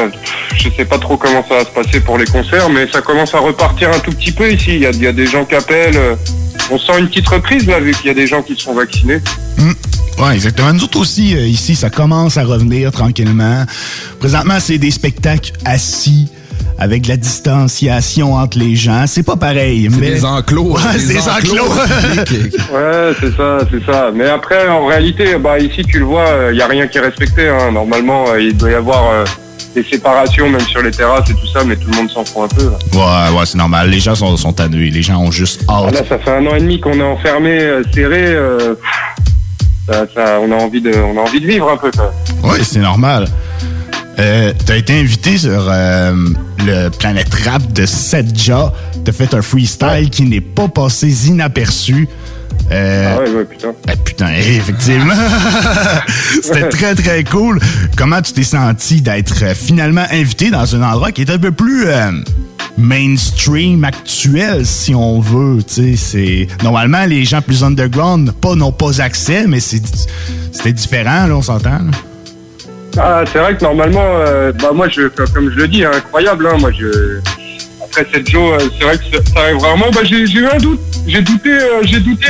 je 0.55 0.67
sais 0.67 0.83
pas 0.83 0.97
trop 0.97 1.15
comment 1.15 1.45
ça 1.47 1.57
va 1.57 1.63
se 1.63 1.69
passer 1.69 1.99
pour 1.99 2.17
les 2.17 2.25
concerts, 2.25 2.71
mais 2.71 2.87
ça 2.91 3.01
commence 3.01 3.35
à 3.35 3.39
repartir 3.39 3.91
un 3.91 3.99
tout 3.99 4.09
petit 4.09 4.31
peu 4.31 4.51
ici. 4.51 4.77
Il 4.77 4.79
y 4.79 5.05
a, 5.05 5.11
des 5.11 5.27
gens 5.27 5.45
qui 5.45 5.53
appellent. 5.53 5.95
euh, 5.95 6.15
On 6.71 6.79
sent 6.79 6.93
une 6.97 7.07
petite 7.07 7.27
reprise 7.27 7.67
là, 7.67 7.79
vu 7.79 7.91
qu'il 7.91 8.07
y 8.07 8.09
a 8.09 8.15
des 8.15 8.25
gens 8.25 8.41
qui 8.41 8.55
se 8.55 8.61
sont 8.61 8.73
vaccinés. 8.73 9.21
Ouais, 10.17 10.33
exactement. 10.33 10.73
Nous 10.73 10.83
autres 10.85 10.99
aussi, 10.99 11.35
euh, 11.35 11.45
ici, 11.45 11.75
ça 11.75 11.91
commence 11.91 12.37
à 12.37 12.45
revenir 12.45 12.91
tranquillement. 12.91 13.63
Présentement, 14.19 14.59
c'est 14.59 14.79
des 14.79 14.89
spectacles 14.89 15.51
assis 15.65 16.29
avec 16.77 17.03
de 17.03 17.09
la 17.09 17.17
distanciation 17.17 18.33
entre 18.35 18.57
les 18.57 18.75
gens. 18.75 19.05
C'est 19.07 19.23
pas 19.23 19.35
pareil. 19.35 19.87
C'est 19.91 19.99
mais... 19.99 20.09
des 20.11 20.25
enclos. 20.25 20.75
Ouais, 20.75 20.93
des 20.93 20.99
c'est 20.99 21.13
des 21.13 21.29
enclos. 21.29 21.69
Ouais, 22.73 23.13
c'est 23.19 23.35
ça, 23.35 23.57
c'est 23.71 23.85
ça. 23.85 24.11
Mais 24.13 24.27
après, 24.29 24.67
en 24.67 24.85
réalité, 24.85 25.35
bah 25.39 25.59
ici, 25.59 25.83
tu 25.83 25.99
le 25.99 26.05
vois, 26.05 26.25
il 26.51 26.57
y 26.57 26.61
a 26.61 26.67
rien 26.67 26.87
qui 26.87 26.97
est 26.97 27.01
respecté. 27.01 27.47
hein. 27.49 27.71
Normalement, 27.71 28.25
euh, 28.29 28.41
il 28.41 28.55
doit 28.57 28.71
y 28.71 28.73
avoir 28.75 29.09
euh, 29.11 29.25
des 29.75 29.83
séparations, 29.83 30.49
même 30.49 30.61
sur 30.61 30.81
les 30.81 30.91
terrasses 30.91 31.29
et 31.29 31.33
tout 31.33 31.47
ça, 31.53 31.63
mais 31.65 31.75
tout 31.75 31.89
le 31.89 31.95
monde 31.97 32.09
s'en 32.09 32.25
fout 32.25 32.43
un 32.51 32.55
peu. 32.55 32.63
là. 32.65 32.77
Ouais, 33.31 33.37
ouais, 33.39 33.45
c'est 33.45 33.57
normal. 33.57 33.89
Les 33.89 33.99
gens 33.99 34.15
sont, 34.15 34.35
sont 34.37 34.53
tannés. 34.53 34.89
Les 34.89 35.01
gens 35.01 35.17
ont 35.21 35.31
juste 35.31 35.61
Ah, 35.67 35.83
hâte. 35.85 35.93
là, 35.93 36.01
ça 36.09 36.17
fait 36.19 36.31
un 36.31 36.45
an 36.47 36.55
et 36.55 36.59
demi 36.61 36.79
qu'on 36.79 36.99
est 36.99 37.03
enfermé, 37.03 37.59
euh, 37.59 37.83
serré. 37.93 38.23
euh, 38.25 38.75
ça, 39.87 40.05
ça- 40.15 40.39
on 40.41 40.51
a 40.51 40.55
envie 40.55 40.81
de, 40.81 40.91
on 40.95 41.17
a 41.17 41.21
envie 41.21 41.41
de 41.41 41.47
vivre 41.47 41.69
un 41.69 41.77
peu. 41.77 41.91
Quoi. 41.91 42.11
Oui, 42.43 42.59
c'est 42.63 42.79
normal. 42.79 43.27
Euh, 44.19 44.53
T'as 44.65 44.77
été 44.77 44.99
invité 44.99 45.37
sur 45.37 45.65
euh, 45.69 46.13
le 46.65 46.89
Planète 46.89 47.33
Rap 47.45 47.73
de 47.73 47.85
Sedja. 47.85 48.73
T'as 49.03 49.11
fait 49.11 49.33
un 49.33 49.41
freestyle 49.41 50.09
qui 50.11 50.23
n'est 50.23 50.41
pas 50.41 50.67
passé 50.67 51.27
inaperçu. 51.27 52.07
Euh, 52.71 53.15
Ah 53.17 53.19
ouais, 53.21 53.29
ouais, 53.31 53.45
putain. 53.45 53.73
ben, 53.85 53.97
putain, 53.97 54.33
effectivement. 54.35 55.13
C'était 56.41 56.69
très, 56.69 56.95
très 56.95 57.23
cool. 57.23 57.59
Comment 57.97 58.21
tu 58.21 58.33
t'es 58.33 58.43
senti 58.43 59.01
d'être 59.01 59.43
euh, 59.43 59.55
finalement 59.55 60.05
invité 60.11 60.51
dans 60.51 60.75
un 60.75 60.81
endroit 60.83 61.11
qui 61.11 61.21
est 61.21 61.31
un 61.31 61.39
peu 61.39 61.51
plus 61.51 61.85
mainstream, 62.77 63.83
actuel, 63.83 64.65
si 64.65 64.95
on 64.95 65.19
veut. 65.19 65.59
c'est 65.67 66.47
Normalement, 66.63 67.05
les 67.05 67.25
gens 67.25 67.41
plus 67.41 67.63
underground 67.63 68.31
pas, 68.31 68.55
n'ont 68.55 68.71
pas 68.71 69.01
accès, 69.01 69.45
mais 69.47 69.59
c'est 69.59 69.81
c'était 70.51 70.73
différent, 70.73 71.27
là, 71.27 71.35
on 71.35 71.41
s'entend. 71.41 71.79
Ah, 72.97 73.23
c'est 73.31 73.39
vrai 73.39 73.57
que 73.57 73.63
normalement, 73.63 74.05
euh, 74.05 74.51
bah 74.51 74.71
moi, 74.73 74.87
je, 74.87 75.07
comme 75.07 75.51
je 75.51 75.57
le 75.57 75.67
dis, 75.67 75.83
hein, 75.83 75.91
incroyable. 75.95 76.47
Hein, 76.47 76.57
moi, 76.59 76.71
je, 76.71 77.19
après 77.83 78.05
cette 78.11 78.29
Joe, 78.29 78.61
euh, 78.61 78.67
c'est 78.77 78.83
vrai 78.83 78.97
que 78.97 79.03
ça, 79.03 79.39
arrive 79.39 79.57
rarement. 79.57 79.89
Bah, 79.91 80.01
j'ai 80.03 80.27
j'ai 80.27 80.39
eu 80.39 80.47
un 80.47 80.57
doute. 80.57 80.79
J'ai 81.07 81.21
douté, 81.21 81.51
euh, 81.51 81.81
j'ai 81.83 81.99
douté, 81.99 82.27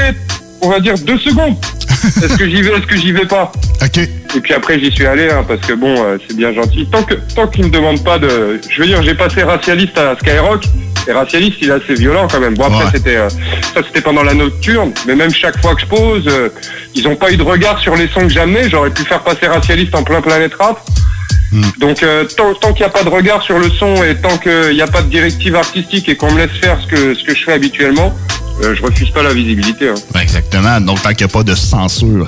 on 0.63 0.69
va 0.69 0.79
dire 0.79 0.95
deux 0.99 1.17
secondes. 1.19 1.55
Est-ce 2.03 2.37
que 2.37 2.49
j'y 2.49 2.61
vais, 2.61 2.71
est-ce 2.73 2.85
que 2.87 2.97
j'y 2.97 3.13
vais 3.13 3.25
pas 3.25 3.49
Ok. 3.81 3.97
Et 3.97 4.39
puis 4.41 4.53
après, 4.53 4.77
j'y 4.79 4.91
suis 4.91 5.05
allé, 5.05 5.29
hein, 5.29 5.45
parce 5.47 5.61
que 5.61 5.71
bon, 5.73 5.95
euh, 6.03 6.17
c'est 6.27 6.35
bien 6.35 6.53
gentil. 6.53 6.85
Tant 6.91 7.03
que, 7.03 7.13
tant 7.35 7.47
qu'ils 7.47 7.63
me 7.65 7.69
demandent 7.69 8.03
pas 8.03 8.19
de, 8.19 8.59
je 8.69 8.81
veux 8.81 8.87
dire, 8.87 9.01
j'ai 9.03 9.13
passé 9.15 9.43
racialiste 9.43 9.97
à 9.97 10.15
Skyrock. 10.19 10.63
Et 11.07 11.11
racialiste, 11.13 11.57
il 11.61 11.69
est 11.69 11.73
assez 11.73 11.93
violent 11.95 12.27
quand 12.29 12.39
même. 12.41 12.55
Bon 12.55 12.65
après, 12.65 12.85
Ouais. 12.85 12.91
c'était, 12.93 13.15
euh, 13.17 13.29
ça 13.29 13.81
c'était 13.85 14.01
pendant 14.01 14.23
la 14.23 14.33
nocturne. 14.33 14.91
Mais 15.07 15.15
même 15.15 15.33
chaque 15.33 15.61
fois 15.61 15.75
que 15.75 15.81
je 15.81 15.85
pose, 15.85 16.27
euh, 16.27 16.49
ils 16.95 17.07
ont 17.07 17.15
pas 17.15 17.31
eu 17.31 17.37
de 17.37 17.43
regard 17.43 17.79
sur 17.79 17.95
les 17.95 18.07
sons 18.09 18.21
que 18.21 18.29
j'amenais. 18.33 18.69
J'aurais 18.69 18.89
pu 18.89 19.03
faire 19.03 19.21
passer 19.21 19.47
racialiste 19.47 19.95
en 19.95 20.03
plein 20.03 20.21
planète 20.21 20.53
rap. 20.59 20.79
Donc 21.77 22.01
euh, 22.01 22.25
tant, 22.35 22.53
tant 22.55 22.73
qu'il 22.73 22.83
n'y 22.83 22.89
a 22.89 22.89
pas 22.89 23.03
de 23.03 23.09
regard 23.09 23.43
sur 23.43 23.59
le 23.59 23.69
son 23.69 23.93
et 24.03 24.15
tant 24.15 24.37
qu'il 24.39 24.71
n'y 24.73 24.81
a 24.81 24.87
pas 24.87 25.03
de 25.03 25.09
directive 25.09 25.55
artistique 25.55 26.09
et 26.09 26.15
qu'on 26.15 26.31
me 26.31 26.39
laisse 26.39 26.57
faire 26.59 26.79
ce 26.81 26.87
que, 26.87 27.13
ce 27.13 27.23
que 27.23 27.35
je 27.35 27.43
fais 27.43 27.53
habituellement, 27.53 28.11
euh, 28.61 28.75
je 28.75 28.81
refuse 28.83 29.09
pas 29.11 29.23
la 29.23 29.33
visibilité. 29.33 29.89
hein. 29.89 29.95
Ben, 30.13 30.19
exactement. 30.21 30.79
Donc, 30.81 31.01
tant 31.01 31.09
qu'il 31.09 31.25
n'y 31.25 31.31
a 31.31 31.33
pas 31.33 31.43
de 31.43 31.55
censure. 31.55 32.27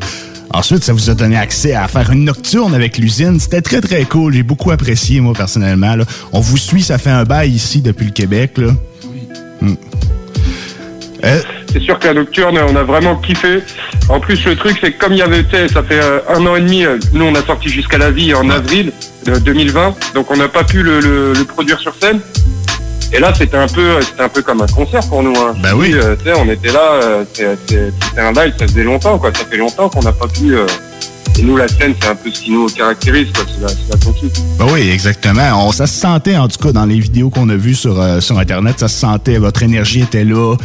Ensuite, 0.54 0.84
ça 0.84 0.94
vous 0.94 1.10
a 1.10 1.14
donné 1.16 1.36
accès 1.38 1.74
à 1.74 1.88
faire 1.88 2.12
une 2.12 2.24
nocturne 2.26 2.74
avec 2.74 2.98
l'usine. 2.98 3.40
C'était 3.40 3.62
très, 3.62 3.82
très 3.82 4.06
cool. 4.06 4.34
J'ai 4.34 4.44
beaucoup 4.44 4.72
apprécié, 4.72 5.20
moi, 5.20 5.34
personnellement. 5.34 5.96
là. 5.96 6.06
On 6.32 6.40
vous 6.40 6.58
suit, 6.58 6.82
ça 6.82 6.98
fait 6.98 7.10
un 7.10 7.24
bail 7.26 7.52
ici 7.52 7.82
depuis 7.82 8.06
le 8.06 8.12
Québec. 8.12 8.52
Là. 8.58 8.68
Hmm. 9.62 9.76
Euh, 11.24 11.42
C'est 11.74 11.82
sûr 11.82 11.98
que 12.00 12.08
la 12.08 12.14
nocturne, 12.14 12.58
on 12.70 12.76
a 12.76 12.84
vraiment 12.84 13.16
kiffé. 13.18 13.60
En 14.10 14.20
plus, 14.20 14.46
le 14.46 14.56
truc, 14.56 14.78
c'est 14.80 14.92
que 14.94 15.00
comme 15.00 15.14
il 15.14 15.20
y 15.20 15.22
avait, 15.24 15.44
ça 15.68 15.82
fait 15.84 16.00
euh, 16.02 16.20
un 16.30 16.46
an 16.46 16.56
et 16.56 16.62
demi, 16.62 16.86
nous, 17.14 17.26
on 17.26 17.34
a 17.36 17.44
sorti 17.44 17.68
jusqu'à 17.70 17.98
la 17.98 18.12
vie 18.12 18.34
en 18.34 18.50
avril 18.50 18.92
de 19.26 19.38
2020, 19.40 19.96
donc 20.14 20.30
on 20.30 20.38
n'a 20.38 20.48
pas 20.48 20.64
pu 20.64 20.84
le, 20.84 21.00
le- 21.00 21.34
le 21.34 21.44
produire 21.46 21.80
sur 21.80 21.96
scène. 22.00 22.20
Et 23.16 23.20
là, 23.20 23.34
c'était 23.34 23.56
un 23.56 23.68
peu, 23.68 24.02
c'était 24.02 24.24
un 24.24 24.28
peu 24.30 24.42
comme 24.42 24.62
un 24.62 24.68
concert 24.68 25.00
pour 25.08 25.24
nous. 25.24 25.34
Hein. 25.38 25.56
Ben 25.64 25.74
oui. 25.74 25.94
Euh, 25.94 26.18
tu 26.18 26.26
sais, 26.26 26.34
on 26.38 26.50
était 26.50 26.72
là, 26.74 27.00
euh, 27.02 27.24
c'était 27.34 27.94
un 28.18 28.34
live, 28.34 28.54
ça 28.60 28.68
faisait 28.68 28.84
longtemps, 28.84 29.18
quoi. 29.18 29.32
Ça 29.34 29.46
fait 29.46 29.56
longtemps 29.56 29.88
qu'on 29.88 30.02
n'a 30.02 30.12
pas 30.12 30.28
pu. 30.28 30.54
euh, 30.54 30.66
et 31.38 31.42
nous, 31.42 31.56
la 31.56 31.68
scène, 31.70 31.94
c'est 32.02 32.10
un 32.10 32.16
peu 32.16 32.30
ce 32.34 32.42
qui 32.42 32.52
nous 32.52 32.68
caractérise, 32.68 33.28
quoi. 33.34 33.46
C'est 33.48 33.62
la, 33.62 33.68
la 33.68 33.96
ben 34.60 34.74
oui, 34.74 34.90
exactement. 34.90 35.66
On, 35.68 35.72
ça 35.72 35.88
se 35.88 35.98
sentait, 35.98 36.36
en 36.36 36.50
tout 36.50 36.58
cas, 36.62 36.74
dans 36.74 36.86
les 36.86 37.00
vidéos 37.00 37.30
qu'on 37.30 37.48
a 37.48 37.56
vues 37.56 37.76
sur, 37.76 38.02
euh, 38.02 38.20
sur 38.20 38.38
Internet, 38.38 38.80
ça 38.82 38.90
se 38.90 39.00
sentait, 39.00 39.38
votre 39.38 39.64
énergie 39.64 40.02
était 40.02 40.26
là. 40.26 40.56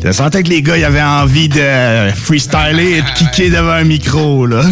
Ça 0.00 0.12
se 0.12 0.18
sentait 0.18 0.44
que 0.44 0.50
les 0.50 0.62
gars, 0.62 0.76
ils 0.76 0.84
avaient 0.84 1.02
envie 1.02 1.48
de 1.48 2.10
freestyler 2.14 2.98
et 2.98 3.02
de 3.02 3.10
kicker 3.16 3.50
devant 3.50 3.72
un 3.72 3.84
micro, 3.84 4.46
là. 4.46 4.62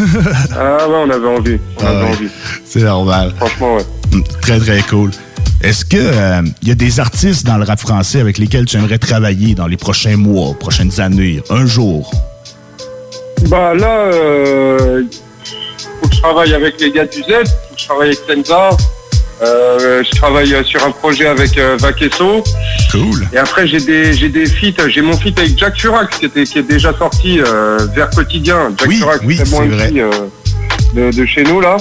Ah 0.57 0.89
ouais, 0.89 0.95
on 0.95 1.11
avait 1.11 1.27
envie. 1.27 1.59
On 1.81 1.87
avait 1.87 1.97
ouais. 2.05 2.09
envie. 2.09 2.29
C'est 2.65 2.83
normal. 2.83 3.33
Franchement, 3.37 3.77
ouais. 3.77 4.23
Très, 4.43 4.61
très 4.61 4.83
cool. 4.83 5.11
Est-ce 5.63 5.85
que 5.85 5.97
euh, 5.97 6.43
il 6.63 6.69
y 6.69 6.71
a 6.71 6.75
des 6.75 7.01
artistes 7.01 7.47
dans 7.47 7.57
le 7.57 7.65
rap 7.65 7.81
français 7.81 8.21
avec 8.21 8.39
lesquels 8.39 8.67
tu 8.67 8.77
aimerais 8.77 8.99
travailler 8.99 9.55
dans 9.55 9.67
les 9.67 9.77
prochains 9.77 10.17
mois, 10.17 10.55
prochaines 10.59 11.01
années, 11.01 11.43
un 11.51 11.67
jour? 11.67 12.11
Bah 13.49 13.75
là, 13.75 14.07
euh, 14.13 15.03
faut 16.01 16.09
que 16.09 16.15
je 16.15 16.21
travaille 16.21 16.55
avec 16.55 16.81
les 16.81 16.91
gars 16.91 17.07
du 17.07 17.19
Z, 17.21 17.27
faut 17.29 17.75
que 17.75 17.81
je 17.81 17.85
travaille 17.85 18.09
avec 18.09 18.19
Senza. 18.45 18.71
Euh, 19.43 20.03
je 20.03 20.17
travaille 20.17 20.55
euh, 20.55 20.65
sur 20.65 20.83
un 20.87 20.91
projet 20.91 21.27
avec 21.27 21.59
euh, 21.59 21.77
Vaquesso. 21.79 22.43
Cool. 22.91 23.29
Et 23.35 23.37
après 23.37 23.67
j'ai 23.67 23.81
des 23.81 24.15
j'ai 24.15 24.31
des 24.31 24.47
feats, 24.47 24.89
j'ai 24.89 25.03
mon 25.03 25.15
feat 25.15 25.39
avec 25.39 25.59
Jack 25.59 25.79
Furax 25.79 26.17
qui 26.19 26.25
était 26.25 26.45
qui 26.45 26.59
est 26.59 26.63
déjà 26.63 26.97
sorti 26.97 27.41
euh, 27.41 27.79
vers 27.95 28.09
quotidien. 28.11 28.73
Jack 28.79 28.91
Furax, 28.93 29.21
oui, 29.25 29.37
très 29.37 29.45
bon 29.45 29.59
c'est 29.61 29.67
vrai. 29.69 29.93
euh, 29.95 30.11
de, 30.95 31.15
de 31.15 31.27
chez 31.27 31.45
nous 31.45 31.61
là. 31.61 31.77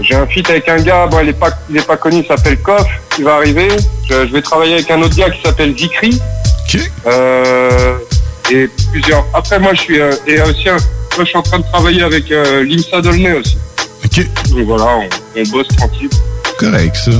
J'ai 0.00 0.14
un 0.14 0.26
feat 0.26 0.48
avec 0.50 0.68
un 0.68 0.78
gars, 0.80 1.06
bon 1.06 1.20
il 1.20 1.28
est 1.28 1.32
pas 1.32 1.50
il 1.70 1.76
est 1.76 1.86
pas 1.86 1.96
connu, 1.96 2.18
il 2.20 2.26
s'appelle 2.26 2.58
Koff, 2.58 2.86
qui 3.10 3.22
va 3.22 3.36
arriver. 3.36 3.68
Je, 4.08 4.26
je 4.26 4.32
vais 4.32 4.42
travailler 4.42 4.74
avec 4.74 4.90
un 4.90 5.00
autre 5.02 5.14
gars 5.16 5.30
qui 5.30 5.40
s'appelle 5.42 5.76
Zikri. 5.76 6.18
Euh, 7.06 7.98
et 8.50 8.68
plusieurs. 8.90 9.24
Après 9.34 9.58
moi 9.58 9.74
je 9.74 9.80
suis 9.80 10.00
euh, 10.00 10.12
et 10.26 10.40
aussi 10.40 10.64
moi 10.68 10.78
je 11.18 11.24
suis 11.24 11.36
en 11.36 11.42
train 11.42 11.58
de 11.58 11.64
travailler 11.64 12.02
avec 12.02 12.30
euh, 12.30 12.64
Limsa 12.64 13.00
Dolnay 13.00 13.32
aussi. 13.32 13.58
Ok. 14.04 14.26
Donc 14.50 14.66
voilà, 14.66 14.96
on, 14.96 15.08
on 15.40 15.42
bosse 15.48 15.68
tranquille. 15.68 16.10
Correct, 16.58 16.96
ça. 16.96 17.10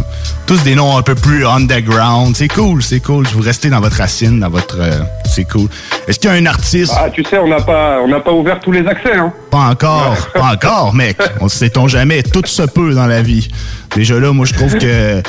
Tous 0.47 0.63
des 0.63 0.75
noms 0.75 0.97
un 0.97 1.03
peu 1.03 1.15
plus 1.15 1.47
underground. 1.47 2.37
C'est 2.37 2.49
cool, 2.49 2.83
c'est 2.83 3.01
cool. 3.01 3.27
Vous 3.29 3.43
restez 3.43 3.71
dans 3.71 3.81
votre 3.81 3.97
racine, 3.97 4.41
dans 4.41 4.51
votre... 4.51 4.79
euh, 4.81 5.01
c'est 5.25 5.45
cool. 5.45 5.69
Est-ce 6.07 6.19
qu'il 6.19 6.31
y 6.31 6.33
a 6.33 6.37
un 6.37 6.47
artiste... 6.47 6.93
Ah 6.97 7.09
tu 7.11 7.25
sais 7.25 7.39
on 7.39 7.49
n'a 7.49 7.61
pas 7.61 8.01
on 8.05 8.09
n'a 8.09 8.21
pas 8.21 8.33
ouvert 8.33 8.61
tous 8.61 8.73
les 8.73 8.87
accès 8.87 9.17
hein. 9.17 9.33
Pas 9.51 9.71
encore, 9.71 10.17
pas 10.35 10.53
encore, 10.53 10.95
mec. 10.95 11.17
On 11.41 11.45
ne 11.45 11.51
sait-on 11.51 11.89
jamais? 11.89 12.23
Tout 12.23 12.43
se 12.47 12.63
peut 12.63 12.95
dans 12.95 13.07
la 13.07 13.23
vie. 13.23 13.49
Déjà 13.95 14.19
là, 14.19 14.33
moi, 14.33 14.47
je 14.47 14.55
trouve 14.55 14.77
que... 14.79 15.23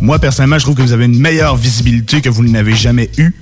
Moi, 0.00 0.18
personnellement, 0.18 0.58
je 0.58 0.64
trouve 0.64 0.74
que 0.76 0.82
vous 0.82 0.92
avez 0.92 1.04
une 1.06 1.18
meilleure 1.18 1.56
visibilité 1.56 2.20
que 2.20 2.28
vous 2.28 2.42
n'avez 2.44 2.74
jamais 2.74 3.10
eue 3.16 3.34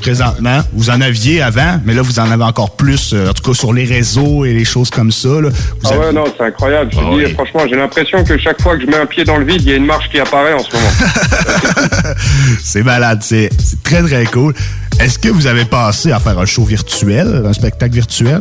présentement. 0.00 0.60
Vous 0.72 0.90
en 0.90 1.00
aviez 1.00 1.42
avant, 1.42 1.80
mais 1.84 1.94
là, 1.94 2.02
vous 2.02 2.18
en 2.18 2.30
avez 2.30 2.44
encore 2.44 2.76
plus, 2.76 3.12
euh, 3.12 3.30
en 3.30 3.32
tout 3.32 3.42
cas 3.42 3.54
sur 3.58 3.72
les 3.72 3.84
réseaux 3.84 4.44
et 4.44 4.52
les 4.52 4.64
choses 4.64 4.90
comme 4.90 5.10
ça. 5.12 5.28
là. 5.28 5.48
Vous 5.48 5.54
Ah 5.84 5.88
avez- 5.88 5.98
ouais 5.98 6.12
non 6.12 6.24
c'est 6.36 6.44
incroyable. 6.44 6.90
Je 6.92 6.98
te 6.98 7.02
Ah 7.04 7.26
dis 7.28 7.34
franchement 7.34 7.60
j'ai 7.68 7.76
l'impression 7.76 8.22
que 8.24 8.38
chaque 8.38 8.60
fois 8.62 8.76
que 8.76 8.82
je 8.82 8.86
mets 8.86 8.96
un 8.98 9.06
pied 9.06 9.24
dans 9.24 9.36
le 9.36 9.44
vide 9.44 9.62
il 9.62 9.68
y 9.68 9.72
a 9.72 9.76
une 9.76 9.86
marche 9.86 10.08
qui 10.10 10.18
apparaît 10.20 10.52
en 10.54 10.60
ce 10.60 10.72
moment. 10.74 12.14
c'est 12.62 12.82
malade, 12.82 13.20
c'est 13.22 13.50
très 13.82 14.02
très 14.02 14.24
cool. 14.26 14.54
Est-ce 15.00 15.18
que 15.18 15.28
vous 15.28 15.46
avez 15.46 15.64
pensé 15.64 16.12
à 16.12 16.18
faire 16.20 16.38
un 16.38 16.46
show 16.46 16.64
virtuel, 16.64 17.42
un 17.46 17.52
spectacle 17.52 17.94
virtuel? 17.94 18.40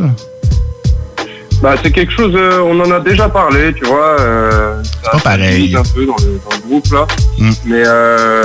Bah 1.61 1.75
c'est 1.81 1.91
quelque 1.91 2.11
chose, 2.11 2.33
euh, 2.35 2.59
on 2.59 2.79
en 2.81 2.91
a 2.91 2.99
déjà 2.99 3.29
parlé, 3.29 3.73
tu 3.73 3.85
vois. 3.85 4.19
Euh, 4.19 4.83
ça- 5.03 5.11
pas 5.11 5.19
pareil. 5.19 5.73
un 5.75 5.83
peu 5.83 6.05
dans 6.05 6.15
le, 6.17 6.39
dans 6.49 6.55
le 6.55 6.67
groupe 6.67 6.91
là. 6.91 7.07
Mm. 7.39 7.51
Mais 7.65 7.83
euh, 7.85 8.43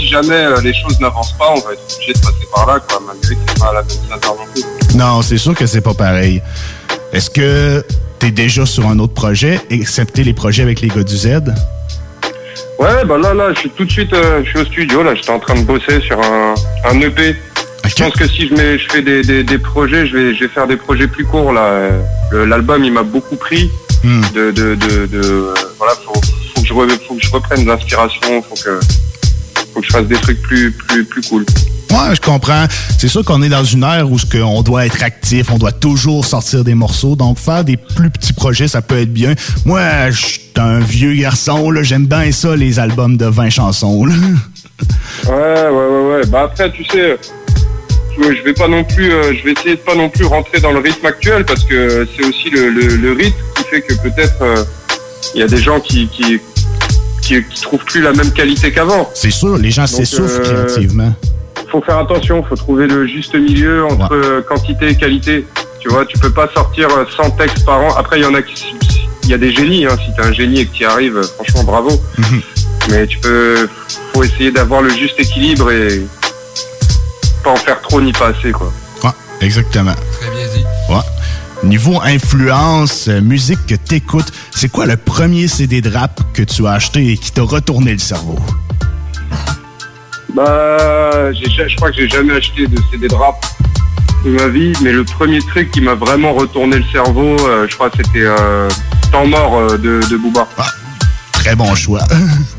si 0.00 0.08
jamais 0.08 0.32
euh, 0.34 0.60
les 0.62 0.72
choses 0.74 0.98
n'avancent 1.00 1.36
pas, 1.38 1.50
on 1.50 1.60
va 1.60 1.72
être 1.74 1.94
obligé 1.94 2.12
de 2.12 2.18
passer 2.18 2.46
par 2.54 2.66
là, 2.66 2.80
quoi, 2.88 3.00
malgré 3.06 3.34
que 3.34 3.40
c'est 3.48 3.58
pas 3.60 3.72
la 3.72 3.82
même 3.82 3.90
saveur 4.08 4.36
non 4.36 4.46
plus. 4.54 4.96
Non, 4.96 5.22
c'est 5.22 5.38
sûr 5.38 5.54
que 5.54 5.66
c'est 5.66 5.80
pas 5.80 5.94
pareil. 5.94 6.42
Est-ce 7.12 7.28
que 7.30 7.84
t'es 8.18 8.30
déjà 8.30 8.64
sur 8.66 8.86
un 8.86 8.98
autre 8.98 9.14
projet, 9.14 9.60
excepté 9.70 10.24
les 10.24 10.32
projets 10.32 10.62
avec 10.62 10.80
les 10.80 10.88
gars 10.88 11.02
du 11.04 11.16
Z? 11.16 11.26
Ouais, 12.78 13.04
bah 13.04 13.18
là, 13.18 13.34
là, 13.34 13.52
je 13.54 13.58
suis 13.60 13.70
tout 13.70 13.84
de 13.84 13.90
suite, 13.90 14.12
euh, 14.14 14.42
je 14.44 14.48
suis 14.50 14.58
au 14.60 14.64
studio, 14.64 15.02
là, 15.02 15.14
j'étais 15.14 15.30
en 15.30 15.38
train 15.38 15.54
de 15.54 15.64
bosser 15.64 16.00
sur 16.00 16.18
un, 16.22 16.54
un 16.84 17.00
EP. 17.00 17.36
Je 17.86 17.94
pense 18.04 18.14
que 18.14 18.26
si 18.26 18.48
je, 18.48 18.54
mets, 18.54 18.78
je 18.78 18.88
fais 18.90 19.02
des, 19.02 19.22
des, 19.22 19.44
des 19.44 19.58
projets, 19.58 20.06
je 20.06 20.16
vais, 20.16 20.34
je 20.34 20.40
vais 20.44 20.48
faire 20.48 20.66
des 20.66 20.76
projets 20.76 21.06
plus 21.08 21.26
courts, 21.26 21.52
là. 21.52 21.62
Euh, 22.32 22.46
L'album, 22.46 22.82
il 22.84 22.92
m'a 22.92 23.02
beaucoup 23.02 23.36
pris. 23.36 23.70
Hmm. 24.02 24.22
De, 24.34 24.50
de, 24.50 24.74
de, 24.76 25.06
de, 25.06 25.20
euh, 25.22 25.54
voilà, 25.76 25.92
faut, 26.06 26.14
faut, 26.54 26.62
que 26.62 26.66
je 26.66 26.72
re- 26.72 26.98
faut 27.06 27.14
que 27.16 27.22
je 27.22 27.30
reprenne 27.32 27.66
l'inspiration, 27.66 28.40
faut 28.42 28.54
que, 28.54 28.80
faut 29.80 29.86
que 29.86 29.86
je 29.86 29.92
fasse 29.92 30.06
des 30.06 30.16
trucs 30.16 30.42
plus, 30.42 30.72
plus, 30.72 31.04
plus 31.04 31.22
cool. 31.22 31.44
Ouais, 31.90 32.14
je 32.14 32.20
comprends. 32.20 32.66
C'est 32.98 33.08
sûr 33.08 33.24
qu'on 33.24 33.42
est 33.42 33.48
dans 33.48 33.64
une 33.64 33.82
ère 33.82 34.10
où 34.10 34.16
on 34.44 34.62
doit 34.62 34.86
être 34.86 35.02
actif, 35.02 35.50
on 35.50 35.58
doit 35.58 35.72
toujours 35.72 36.24
sortir 36.24 36.62
des 36.62 36.74
morceaux. 36.74 37.16
Donc, 37.16 37.38
faire 37.38 37.64
des 37.64 37.76
plus 37.76 38.10
petits 38.10 38.32
projets, 38.32 38.68
ça 38.68 38.82
peut 38.82 38.98
être 38.98 39.12
bien. 39.12 39.34
Moi, 39.64 40.10
je 40.10 40.20
suis 40.20 40.40
un 40.56 40.80
vieux 40.80 41.14
garçon, 41.14 41.70
là. 41.70 41.82
J'aime 41.82 42.06
bien 42.06 42.30
ça, 42.32 42.54
les 42.54 42.78
albums 42.78 43.16
de 43.16 43.26
20 43.26 43.50
chansons, 43.50 44.04
là. 44.04 44.14
Ouais, 45.26 45.32
ouais, 45.32 45.68
ouais, 45.70 46.12
ouais. 46.12 46.26
Bah 46.28 46.42
après, 46.44 46.70
tu 46.72 46.84
sais, 46.84 47.18
je 48.16 48.42
vais 48.42 48.54
pas 48.54 48.68
non 48.68 48.84
plus, 48.84 49.12
euh, 49.12 49.34
je 49.34 49.44
vais 49.44 49.52
essayer 49.52 49.76
de 49.76 49.80
pas 49.80 49.94
non 49.94 50.08
plus 50.08 50.24
rentrer 50.24 50.60
dans 50.60 50.72
le 50.72 50.78
rythme 50.78 51.04
actuel 51.06 51.44
parce 51.44 51.64
que 51.64 52.06
c'est 52.16 52.24
aussi 52.24 52.50
le, 52.50 52.70
le, 52.70 52.96
le 52.96 53.12
rythme 53.12 53.36
qui 53.56 53.64
fait 53.64 53.82
que 53.82 53.94
peut-être 53.94 54.42
euh, 54.42 54.64
il 55.34 55.40
y 55.40 55.42
a 55.42 55.46
des 55.46 55.58
gens 55.58 55.80
qui, 55.80 56.08
qui, 56.08 56.40
qui 57.30 57.44
qui, 57.44 57.62
trouvent 57.62 57.84
plus 57.84 58.00
la 58.00 58.12
même 58.12 58.32
qualité 58.32 58.72
qu'avant. 58.72 59.08
C'est 59.14 59.30
sûr, 59.30 59.56
les 59.56 59.70
gens 59.70 59.86
s'essoufflent 59.86 60.40
euh, 60.40 60.64
créativement. 60.64 61.14
faut 61.70 61.80
faire 61.82 61.98
attention, 61.98 62.42
faut 62.42 62.56
trouver 62.56 62.86
le 62.86 63.06
juste 63.06 63.34
milieu 63.34 63.84
entre 63.84 64.14
euh, 64.14 64.42
quantité 64.42 64.88
et 64.88 64.96
qualité. 64.96 65.46
Tu 65.78 65.88
vois, 65.88 66.04
tu 66.04 66.18
peux 66.18 66.32
pas 66.32 66.48
sortir 66.52 66.88
euh, 66.90 67.04
100 67.16 67.30
textes 67.32 67.64
par 67.64 67.80
an. 67.80 67.94
Après, 67.96 68.18
il 68.18 68.22
y 68.22 68.26
en 68.26 68.34
a 68.34 68.42
qui, 68.42 68.74
il 69.24 69.30
y 69.30 69.34
a 69.34 69.38
des 69.38 69.52
génies. 69.52 69.86
Hein. 69.86 69.96
Si 70.04 70.14
t'es 70.14 70.22
un 70.26 70.32
génie 70.32 70.60
et 70.60 70.66
que 70.66 70.74
tu 70.74 70.82
y 70.82 70.86
arrives, 70.86 71.18
euh, 71.18 71.22
franchement, 71.22 71.64
bravo. 71.64 71.90
Mais 72.90 73.06
tu 73.06 73.18
peux, 73.18 73.68
faut 74.12 74.24
essayer 74.24 74.50
d'avoir 74.50 74.82
le 74.82 74.90
juste 74.90 75.18
équilibre 75.20 75.70
et 75.70 76.02
pas 77.44 77.50
en 77.50 77.56
faire 77.56 77.80
trop 77.80 78.00
ni 78.00 78.12
pas 78.12 78.28
assez, 78.28 78.50
quoi. 78.50 78.72
Ouais, 79.04 79.10
exactement. 79.40 79.94
Très 80.20 80.30
bien 80.30 80.46
dit. 80.54 80.64
Ouais. 80.88 81.19
Niveau 81.62 82.00
influence, 82.02 83.08
euh, 83.08 83.20
musique 83.20 83.66
que 83.66 83.74
t'écoutes, 83.74 84.32
c'est 84.50 84.70
quoi 84.70 84.86
le 84.86 84.96
premier 84.96 85.46
CD 85.46 85.80
de 85.80 85.90
rap 85.90 86.20
que 86.32 86.42
tu 86.42 86.66
as 86.66 86.72
acheté 86.72 87.12
et 87.12 87.16
qui 87.16 87.32
t'a 87.32 87.42
retourné 87.42 87.92
le 87.92 87.98
cerveau? 87.98 88.38
Bah, 90.34 91.32
je 91.32 91.76
crois 91.76 91.90
que 91.90 91.96
j'ai 91.96 92.08
jamais 92.08 92.34
acheté 92.34 92.66
de 92.66 92.78
CD 92.90 93.08
de 93.08 93.14
rap 93.14 93.44
de 94.24 94.30
ma 94.30 94.48
vie, 94.48 94.72
mais 94.82 94.92
le 94.92 95.04
premier 95.04 95.40
truc 95.40 95.70
qui 95.70 95.80
m'a 95.80 95.94
vraiment 95.94 96.32
retourné 96.32 96.78
le 96.78 96.84
cerveau, 96.92 97.36
euh, 97.40 97.66
je 97.68 97.74
crois 97.74 97.90
que 97.90 97.98
c'était 97.98 98.24
euh, 98.24 98.68
Temps 99.12 99.26
mort 99.26 99.56
euh, 99.56 99.78
de, 99.78 100.00
de 100.08 100.16
Booba. 100.16 100.46
Très 101.32 101.56
bon 101.56 101.74
choix. 101.74 102.02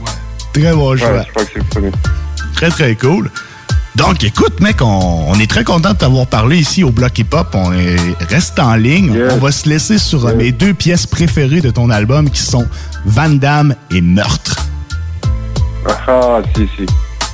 très 0.54 0.74
bon 0.74 0.98
choix. 0.98 1.12
Ouais, 1.12 1.24
je 1.26 1.30
crois 1.30 1.46
que 1.46 1.52
c'est 1.54 1.60
le 1.60 1.66
premier. 1.66 1.92
Très, 2.56 2.70
très 2.70 2.96
cool. 2.96 3.32
Donc, 3.96 4.24
écoute, 4.24 4.60
mec, 4.62 4.82
on, 4.82 5.26
on 5.30 5.40
est 5.40 5.50
très 5.50 5.64
content 5.64 5.92
de 5.92 5.98
t'avoir 5.98 6.26
parlé 6.28 6.58
ici 6.58 6.84
au 6.84 6.92
Bloc 6.92 7.18
Hip 7.20 7.28
Hop. 7.34 7.50
On 7.54 7.74
est, 7.74 7.98
reste 8.30 8.58
en 8.60 8.76
ligne. 8.76 9.18
On 9.32 9.38
va 9.38 9.52
se 9.52 9.68
laisser 9.68 9.98
sur 9.98 10.26
euh, 10.26 10.36
mes 10.36 10.52
deux 10.52 10.74
pièces 10.74 11.06
préférées 11.06 11.62
de 11.62 11.70
ton 11.70 11.90
album 11.90 12.30
qui 12.30 12.42
sont 12.42 12.66
Van 13.06 13.30
Damme 13.30 13.76
et 13.92 14.02
Meurtre. 14.02 14.56
Ah, 16.08 16.40
si, 16.56 16.68
si. 16.78 16.86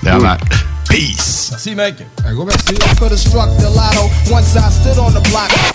Vraiment. 0.02 0.36
Peace. 0.89 1.50
Merci, 1.52 1.76
mec. 1.76 1.96
Un 2.26 2.34
gros 2.34 2.46
merci. 2.46 2.74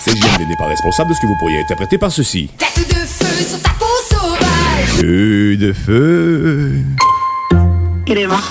CJMD 0.04 0.48
n'est 0.48 0.56
pas 0.56 0.66
responsable 0.66 1.10
de 1.10 1.14
ce 1.14 1.20
que 1.20 1.26
vous 1.26 1.36
pourriez 1.38 1.60
interpréter 1.60 1.98
par 1.98 2.10
ceci. 2.10 2.50
Tête 2.58 2.88
de 2.88 2.94
feu 2.94 3.44
sur 3.50 3.62
ta 3.62 3.70
peau 3.70 3.84
sauvage. 4.10 5.00
Feu 5.00 5.56
de 5.56 5.72
feu. 5.72 6.72
Il 8.06 8.18
est 8.18 8.26
mort. 8.26 8.50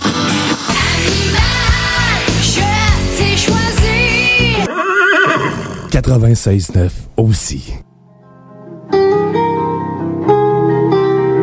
96.9 5.91 6.89
aussi. 7.17 7.73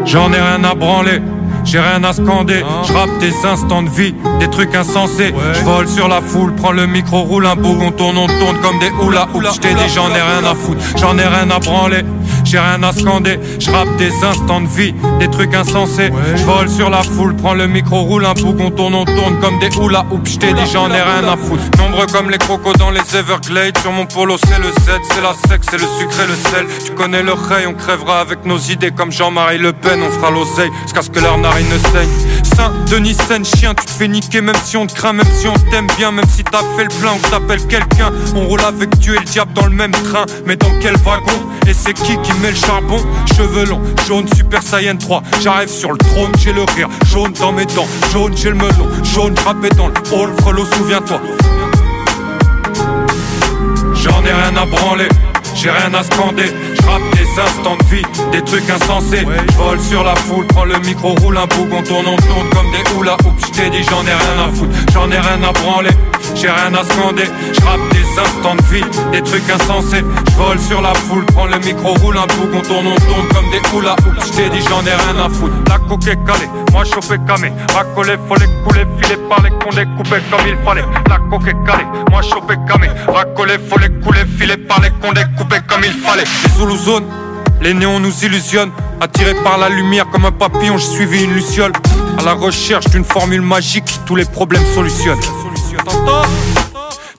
J'en 0.07 0.33
ai 0.33 0.41
rien 0.41 0.65
à 0.65 0.75
branler, 0.75 1.21
j'ai 1.65 1.81
rien 1.81 2.03
à 2.03 2.15
scander. 2.15 2.65
Je 2.87 2.93
rappe 2.95 3.19
des 3.21 3.35
instants 3.45 3.83
de 3.83 3.91
vie, 3.91 4.15
des 4.41 4.49
trucs 4.49 4.75
insensés. 4.75 5.35
Je 5.53 5.65
vole 5.65 5.87
sur 5.87 6.09
la 6.09 6.23
foule, 6.23 6.55
prends 6.55 6.73
le 6.73 6.87
micro, 6.87 7.25
roule 7.25 7.45
un 7.45 7.57
boug, 7.57 7.77
on 7.83 7.91
tourne, 7.91 8.17
on 8.17 8.27
tourne 8.27 8.57
comme 8.63 8.79
des 8.79 8.91
hula 9.05 9.29
hoops. 9.35 9.55
Je 9.57 9.61
t'ai 9.61 9.75
dit, 9.75 9.89
j'en 9.95 10.09
ai 10.09 10.23
rien 10.23 10.51
à 10.51 10.55
foutre, 10.55 10.81
j'en 10.97 11.19
ai 11.19 11.27
rien 11.27 11.51
à 11.51 11.59
branler. 11.59 12.03
J'ai 12.51 12.59
rien 12.59 12.83
à 12.83 12.93
scander, 12.93 13.39
je 13.59 13.71
rappe 13.71 13.95
des 13.99 14.11
instants 14.25 14.63
de 14.63 14.69
vie, 14.69 14.95
des 15.21 15.29
trucs 15.29 15.55
insensés. 15.55 16.11
Je 16.35 16.43
vole 16.45 16.71
sur 16.71 16.89
la 16.89 17.03
foule, 17.03 17.37
prends 17.37 17.53
le 17.53 17.67
micro, 17.67 18.01
roule 18.05 18.25
un 18.25 18.33
boug, 18.33 18.57
on 18.59 18.71
tourne, 18.71 18.95
on 18.95 19.05
tourne 19.05 19.39
comme 19.39 19.59
des 19.59 19.69
hula 19.77 20.07
hoops. 20.11 20.33
Je 20.33 20.39
t'ai 20.39 20.55
dit, 20.55 20.67
j'en 20.73 20.89
ai 20.89 21.03
rien 21.03 21.29
à 21.31 21.37
foutre. 21.37 21.63
Nombreux 21.77 22.07
comme 22.07 22.31
les 22.31 22.39
crocos 22.39 22.73
dans 22.79 22.91
les 22.91 23.03
Everglades. 23.15 23.77
Sur 23.83 23.93
mon 23.93 24.07
polo, 24.07 24.39
c'est 24.39 24.59
le 24.59 24.71
Z, 24.71 24.99
c'est 25.11 25.21
la 25.21 25.35
sexe, 25.47 25.67
c'est 25.71 25.77
le 25.77 25.87
sucre 25.99 26.21
et 26.25 26.27
le 26.27 26.35
sel. 26.37 26.67
Tu 26.87 26.93
connais 26.93 27.23
le 27.23 27.35
rey, 27.35 27.67
on 27.67 27.75
crèvera 27.75 28.21
avec 28.21 28.47
nos 28.47 28.57
idées 28.57 28.93
comme 28.93 29.13
Jean-Marie 29.13 29.59
Le 29.59 29.75
Pen. 29.75 30.01
On 30.03 30.11
fera 30.11 30.31
l'oseille 30.31 30.71
jusqu'à 30.85 31.03
ce 31.03 31.11
que 31.11 31.21
leur 31.21 31.37
narine 31.37 31.69
ne 31.69 31.79
saigne. 31.79 32.09
Saint 32.57 32.73
Denis 32.91 33.15
Seine, 33.29 33.45
chien, 33.45 33.75
tu 33.75 33.85
te 33.85 33.91
fais 33.91 34.09
niquer 34.09 34.41
même 34.41 34.57
si 34.65 34.79
on 34.79 34.87
te 34.87 34.95
craint, 34.95 35.13
même 35.13 35.29
si 35.39 35.49
on 35.49 35.55
t'aime 35.71 35.87
bien, 35.99 36.13
même 36.13 36.29
si 36.35 36.45
t'as 36.45 36.63
fait 36.79 36.85
le 36.85 37.01
plein 37.01 37.13
ou 37.13 37.31
t'appelles 37.31 37.67
quelqu'un. 37.67 38.11
On 38.35 38.47
roule 38.47 38.63
avec 38.63 38.97
Dieu 38.99 39.17
et 39.17 39.19
le 39.19 39.25
diable 39.27 39.53
dans 39.53 39.67
le 39.67 39.75
même 39.75 39.93
train, 39.93 40.25
mais 40.47 40.57
dans 40.57 40.73
quel 40.81 40.97
wagon? 40.97 41.47
Et 41.67 41.75
c'est 41.75 41.93
qui 41.93 42.17
qui 42.23 42.33
met 42.39 42.51
le 42.51 42.57
charbon 42.57 42.99
Cheveux 43.37 43.65
longs, 43.67 43.83
jaune, 44.07 44.27
Super 44.35 44.63
Saiyan 44.63 44.97
3. 44.97 45.23
J'arrive 45.43 45.69
sur 45.69 45.93
le 45.93 45.99
trône, 45.99 46.33
j'ai 46.39 46.53
le 46.53 46.63
rire 46.63 46.89
jaune 47.07 47.33
dans 47.33 47.53
mes 47.53 47.67
dents, 47.67 47.87
jaune, 48.13 48.37
j'ai 48.37 48.51
le 48.51 48.57
melon, 48.57 48.89
jaune, 49.15 49.35
rappé 49.45 49.69
dans 49.71 49.89
le 49.89 49.95
hall, 50.13 50.33
frelot, 50.41 50.65
souviens-toi. 50.65 51.21
J'en 53.95 54.25
ai 54.25 54.33
rien 54.33 54.57
à 54.57 54.67
branler, 54.67 55.09
j'ai 55.55 55.71
rien 55.71 55.93
à 55.95 56.03
scander. 56.03 56.51
J'rappe 56.81 57.03
des 57.15 57.41
instants 57.41 57.77
de 57.77 57.95
vie, 57.95 58.03
des 58.33 58.43
trucs 58.43 58.69
insensés. 58.71 59.27
J'vole 59.53 59.81
sur 59.81 60.05
la 60.05 60.15
foule, 60.17 60.47
prends 60.47 60.65
le 60.65 60.79
micro, 60.81 61.15
roule 61.21 61.37
un 61.37 61.47
boug, 61.47 61.69
on 61.73 61.83
tourne, 61.83 62.07
on 62.07 62.17
tourne 62.17 62.49
comme 62.51 62.71
des 62.73 62.99
hula 62.99 63.15
hoops. 63.25 63.47
J't'ai 63.47 63.71
dit 63.71 63.83
j'en 63.83 64.03
ai 64.03 64.15
rien 64.15 64.47
à 64.47 64.55
foutre, 64.55 64.75
j'en 64.93 65.11
ai 65.11 65.19
rien 65.19 65.43
à 65.43 65.53
branler, 65.53 65.91
j'ai 66.35 66.51
rien 66.51 66.73
à 66.75 66.85
scander. 66.85 67.25
J'rappe 67.53 67.81
des 69.13 69.23
trucs 69.23 69.49
insensés. 69.51 70.05
J'vole 70.33 70.59
sur 70.59 70.81
la 70.81 70.95
foule, 70.95 71.25
prends 71.27 71.47
le 71.47 71.59
micro, 71.59 71.95
roule 71.95 72.17
un 72.17 72.27
boug, 72.27 72.55
on 72.55 72.61
tourne, 72.61 72.87
on 72.87 72.95
tourne 72.95 73.29
comme 73.29 73.51
des 73.51 73.61
hula 73.77 73.93
hoops. 73.95 74.27
J't'ai 74.27 74.51
dit 74.51 74.61
j'en 74.69 74.83
ai 74.83 74.95
rien 74.95 75.25
à 75.25 75.29
foutre. 75.29 75.55
La 75.69 75.79
coque 75.79 76.07
est 76.07 76.17
calée, 76.27 76.49
moi 76.73 76.85
chauffé 76.85 77.17
camé. 77.27 77.53
Racolé, 77.75 78.17
faut 78.29 78.37
les 78.37 78.47
couler, 78.65 78.87
filé 79.01 79.17
par 79.29 79.43
les 79.43 79.51
condés, 79.51 79.87
coupé 79.97 80.17
comme 80.31 80.47
il 80.47 80.57
fallait. 80.65 80.85
La 81.09 81.19
coque 81.31 81.49
est 81.49 81.67
calée, 81.67 81.87
moi 82.11 82.23
chauffé 82.23 82.55
camé. 82.69 82.89
Racolé, 83.07 83.55
faut 83.69 83.79
les 83.79 83.91
couler, 84.01 84.25
filé 84.39 84.57
par 84.57 84.81
les 84.81 84.91
condés, 84.91 85.25
coupé 85.37 85.57
comme 85.67 85.85
il 85.85 85.93
fallait. 85.93 86.25
Les 86.45 86.51
Zulu 86.57 86.77
zones, 86.77 87.07
les 87.61 87.75
néons 87.75 88.01
nous 88.01 88.25
illusionnent. 88.25 88.73
Attiré 89.01 89.35
par 89.45 89.59
la 89.59 89.69
lumière 89.69 90.07
comme 90.11 90.25
un 90.25 90.33
papillon, 90.33 90.77
j'ai 90.77 90.87
suivi 90.87 91.25
une 91.25 91.35
luciole. 91.35 91.73
À 92.19 92.25
la 92.25 92.33
recherche 92.33 92.87
d'une 92.87 93.05
formule 93.05 93.43
magique, 93.43 94.01
tous 94.07 94.17
les 94.17 94.25
problèmes 94.25 94.65
solutionnent. 94.75 95.21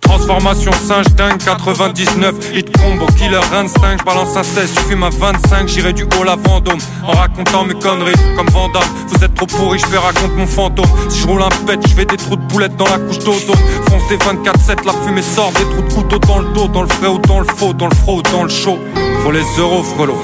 Transformation 0.09 0.71
singe 0.87 1.05
dingue 1.15 1.37
99 1.37 2.33
Hit 2.51 2.75
combo 2.75 3.05
killer 3.15 3.41
instinct 3.53 3.97
Je 3.99 4.03
balance 4.03 4.35
un 4.35 4.41
16 4.41 4.73
je 4.75 4.79
fume 4.89 5.03
un 5.03 5.11
25 5.11 5.67
J'irai 5.67 5.93
du 5.93 6.03
haut 6.03 6.23
la 6.23 6.35
Vendôme 6.35 6.79
En 7.05 7.11
racontant 7.11 7.63
mes 7.63 7.75
conneries 7.75 8.15
comme 8.35 8.49
Vandame 8.49 8.81
Vous 9.07 9.23
êtes 9.23 9.35
trop 9.35 9.45
pourris 9.45 9.77
je 9.77 9.85
vais 9.85 9.99
raconter 9.99 10.33
mon 10.35 10.47
fantôme 10.47 10.87
Si 11.09 11.19
je 11.21 11.27
roule 11.27 11.43
un 11.43 11.49
pet 11.67 11.79
je 11.87 11.93
fais 11.93 12.05
des 12.05 12.17
trous 12.17 12.37
de 12.37 12.41
boulettes 12.41 12.75
dans 12.75 12.87
la 12.87 12.97
couche 12.97 13.19
d'ozone 13.19 13.55
Fonce 13.87 14.07
des 14.09 14.17
24-7 14.17 14.83
la 14.83 14.93
fumée 15.05 15.21
sort 15.21 15.51
Des 15.51 15.65
trous 15.65 15.83
de 15.83 15.93
couteau 15.93 16.17
dans 16.17 16.39
le 16.39 16.53
dos 16.53 16.67
Dans 16.67 16.81
le 16.81 16.87
vrai 16.87 17.07
ou 17.09 17.19
dans 17.19 17.41
le 17.41 17.45
faux 17.45 17.73
Dans 17.73 17.87
le 17.87 17.95
froid 17.95 18.15
ou 18.15 18.21
dans 18.23 18.43
le 18.45 18.49
chaud 18.49 18.79
Faut 19.23 19.31
les 19.31 19.45
euros 19.59 19.83
frelot 19.83 20.17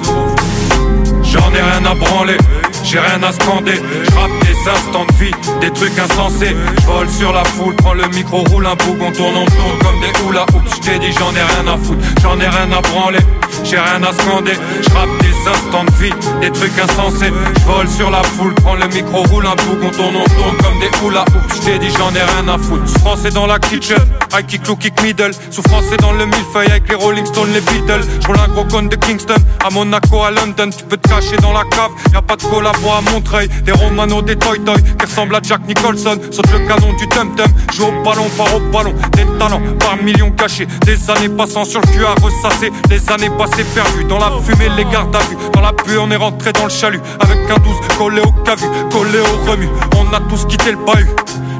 J'en 1.21 1.51
ai 1.53 1.61
rien 1.61 1.85
à 1.85 1.93
branler, 1.95 2.37
j'ai 2.85 2.99
rien 2.99 3.21
à 3.23 3.31
scander. 3.31 3.81
J'rappe 4.11 4.31
des 4.41 4.69
instants 4.69 5.05
de 5.05 5.13
vie, 5.23 5.31
des 5.59 5.71
trucs 5.71 5.97
insensés. 5.97 6.55
J'vole 6.83 7.09
sur 7.09 7.33
la 7.33 7.43
foule, 7.43 7.75
prends 7.75 7.93
le 7.93 8.07
micro, 8.09 8.43
roule 8.43 8.65
un 8.65 8.75
boug, 8.75 8.97
on 9.01 9.11
tourne, 9.11 9.35
on 9.35 9.45
tourne 9.45 9.77
comme 9.81 9.99
des 10.01 10.13
hula 10.23 10.43
hoops. 10.43 10.75
J't'ai 10.75 10.99
dit 10.99 11.11
j'en 11.17 11.31
ai 11.31 11.41
rien 11.41 11.73
à 11.73 11.77
foutre, 11.77 11.99
j'en 12.21 12.39
ai 12.39 12.47
rien 12.47 12.71
à 12.71 12.81
branler, 12.81 13.19
j'ai 13.63 13.79
rien 13.79 14.01
à 14.03 14.13
scander. 14.13 14.53
J'rappe 14.83 15.09
des 15.21 15.49
instants 15.49 15.83
de 15.85 15.91
vie, 15.91 16.13
des 16.41 16.51
trucs 16.51 16.77
insensés. 16.77 17.33
J'vole 17.61 17.87
sur 17.89 18.11
la 18.11 18.23
foule, 18.23 18.53
prends 18.55 18.75
le 18.75 18.87
micro, 18.87 19.23
roule 19.23 19.47
un 19.47 19.55
boug, 19.55 19.79
on 19.83 19.89
tourne, 19.89 20.15
on 20.15 20.23
tourne 20.23 20.57
comme 20.57 20.79
des 20.79 20.91
hula 21.05 21.21
hoops. 21.21 21.55
J't'ai 21.61 21.79
dit 21.79 21.89
j'en 21.97 22.11
ai 22.11 22.21
rien 22.21 22.53
à 22.53 22.57
foutre. 22.57 22.87
Français 22.99 23.31
dans 23.31 23.47
la 23.47 23.57
kitchen, 23.59 23.97
high 24.33 24.45
kick, 24.45 24.67
low 24.67 24.75
kick, 24.75 25.01
middle. 25.01 25.31
Souffrance 25.49 25.85
dans 25.99 26.13
le 26.13 26.25
millefeuille 26.25 26.67
avec 26.67 26.87
les 26.89 26.95
Rolling 26.95 27.25
Stones, 27.25 27.51
les 27.51 27.61
Beatles. 27.61 28.05
J'roule 28.21 28.37
un 28.39 28.47
gros 28.49 28.65
con 28.65 28.83
de 28.83 28.95
Kingston, 28.95 29.35
à 29.65 29.69
Monaco, 29.69 30.23
à 30.23 30.31
London. 30.31 30.69
Tu 30.75 30.83
peux 30.83 30.97
te 30.97 31.07
cacher 31.07 31.37
dans 31.37 31.53
la 31.53 31.63
cave, 31.63 31.91
y 32.13 32.15
a 32.15 32.21
pas 32.21 32.35
de 32.35 32.43
collabo 32.75 32.91
à 32.91 33.11
Montreuil. 33.11 33.47
Des 33.63 33.71
Romano, 33.71 34.21
des 34.21 34.35
Toy 34.35 34.59
Toy, 34.59 34.75
qui 34.75 35.05
ressemblent 35.05 35.35
à 35.35 35.39
Jack 35.41 35.61
Nicholson. 35.67 36.17
Saute 36.31 36.51
le 36.51 36.59
canon 36.67 36.93
du 36.93 37.07
Tum 37.07 37.35
Tum, 37.35 37.47
joue 37.73 37.85
au 37.85 38.03
ballon, 38.03 38.25
par 38.38 38.55
au 38.55 38.59
ballon. 38.71 38.93
Des 39.13 39.25
talents 39.39 39.61
par 39.79 39.97
millions 39.97 40.31
cachés, 40.31 40.67
des 40.85 41.09
années 41.09 41.29
passant 41.29 41.65
sur 41.65 41.81
le 41.81 41.88
cul 41.88 42.05
à 42.05 42.13
ressasser. 42.21 42.71
Les 42.89 43.11
années 43.11 43.31
passées 43.38 43.65
perdues 43.73 44.05
dans 44.05 44.19
la 44.19 44.31
fumée, 44.43 44.69
les 44.75 44.85
gardes 44.85 45.15
à 45.15 45.19
vue. 45.19 45.38
Dans 45.53 45.61
la 45.61 45.73
pluie, 45.73 45.97
on 45.97 46.09
est 46.11 46.15
rentré 46.15 46.51
dans 46.53 46.65
le 46.65 46.69
chalut 46.69 47.01
avec 47.19 47.38
un 47.49 47.59
12 47.59 47.75
collé 47.97 48.21
au 48.21 48.31
cavu, 48.43 48.65
collé 48.91 49.19
au 49.19 49.49
remue. 49.49 49.69
On 49.97 50.13
a 50.13 50.19
tous 50.21 50.45
quitté 50.45 50.71
le 50.71 50.77
bahut. 50.77 51.09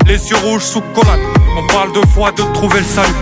Les 0.08 0.30
yeux 0.30 0.38
rouges 0.38 0.62
sous 0.62 0.82
collade, 0.94 1.20
on 1.58 1.66
parle 1.74 1.92
de 1.94 2.08
foi 2.14 2.32
de 2.32 2.44
trouver 2.54 2.80
le 2.80 2.86
salut. 2.86 3.14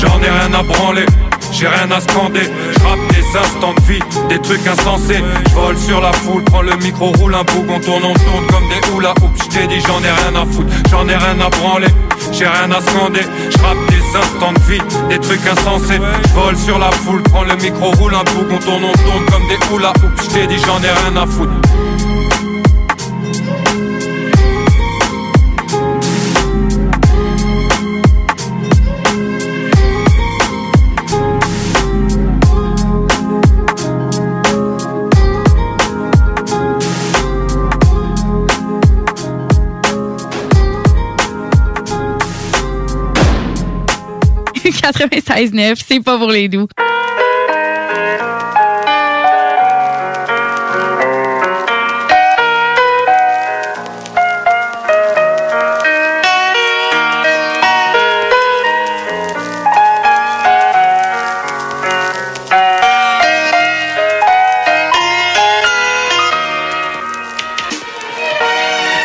J'en 0.00 0.18
ai 0.22 0.30
rien 0.30 0.54
à 0.54 0.62
branler, 0.62 1.04
j'ai 1.52 1.68
rien 1.68 1.90
à 1.90 2.00
scander. 2.00 2.48
J'rappe 2.78 2.98
des 3.10 3.38
instants 3.38 3.74
de 3.74 3.80
vie, 3.92 4.00
des 4.28 4.40
trucs 4.40 4.66
insensés. 4.66 5.22
J'vole 5.50 5.76
sur 5.76 6.00
la 6.00 6.12
foule, 6.12 6.44
prends 6.44 6.62
le 6.62 6.76
micro, 6.76 7.12
roule 7.18 7.34
un 7.34 7.44
boug, 7.44 7.66
on 7.68 7.80
tourne, 7.80 8.04
on 8.04 8.14
tourne 8.14 8.46
comme 8.48 8.68
des 8.68 8.96
hula 8.96 9.12
hoops. 9.22 9.44
J't'ai 9.44 9.66
dit 9.66 9.80
j'en 9.86 10.00
ai 10.00 10.10
rien 10.10 10.42
à 10.42 10.46
foutre, 10.46 10.72
j'en 10.90 11.08
ai 11.08 11.16
rien 11.16 11.40
à 11.40 11.48
branler, 11.48 11.88
j'ai 12.32 12.46
rien 12.46 12.70
à 12.70 12.80
scander. 12.80 13.24
J'rappe 13.50 13.78
des 13.88 14.18
instants 14.18 14.52
de 14.52 14.60
vie, 14.70 14.82
des 15.08 15.18
trucs 15.18 15.46
insensés. 15.46 16.00
J'vole 16.30 16.56
sur 16.56 16.78
la 16.78 16.90
foule, 16.90 17.22
prends 17.22 17.44
le 17.44 17.56
micro, 17.56 17.90
roule 17.92 18.14
un 18.14 18.24
boug, 18.24 18.46
on 18.50 18.58
tourne, 18.58 18.84
on 18.84 18.92
tourne 18.92 19.24
comme 19.30 19.48
des 19.48 19.58
hula 19.74 19.90
hoops. 19.90 20.24
J't'ai 20.24 20.46
dit 20.46 20.58
j'en 20.58 20.78
ai 20.78 20.90
rien 20.90 21.22
à 21.22 21.26
foutre. 21.26 21.52
96.9, 44.90 45.80
c'est 45.86 46.00
pas 46.00 46.18
pour 46.18 46.30
les 46.30 46.48
doux. 46.48 46.66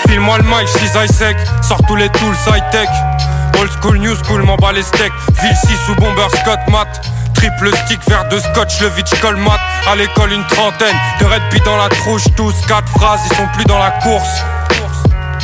File-moi 0.08 0.38
le 0.38 0.44
mic, 0.44 0.68
j'lise 0.78 1.12
sec, 1.12 1.38
sors 1.62 1.82
tous 1.88 1.96
les 1.96 2.10
tools 2.10 2.36
high-tech. 2.48 3.15
School, 3.70 3.98
new 3.98 4.16
school, 4.16 4.44
m'en 4.44 4.58
bat 4.58 4.72
les 4.72 4.84
steaks. 4.84 5.14
Ville 5.42 5.56
6 5.56 5.90
ou 5.90 5.96
bomber 5.96 6.28
Scott 6.42 6.60
mat. 6.70 6.88
Triple 7.34 7.76
stick, 7.86 8.00
verre 8.08 8.28
de 8.30 8.40
scotch, 8.40 8.80
le 8.82 8.88
vitch 8.90 9.20
colmat. 9.22 9.60
À 9.92 9.96
l'école, 9.96 10.34
une 10.34 10.46
trentaine 10.46 10.96
de 11.20 11.26
red 11.26 11.42
Pit 11.52 11.64
dans 11.66 11.78
la 11.78 11.90
trouche. 11.90 12.24
Tous 12.36 12.54
quatre 12.68 12.88
phrases, 12.90 13.22
ils 13.30 13.36
sont 13.36 13.48
plus 13.54 13.66
dans 13.66 13.80
la 13.80 13.92
course. 13.92 14.44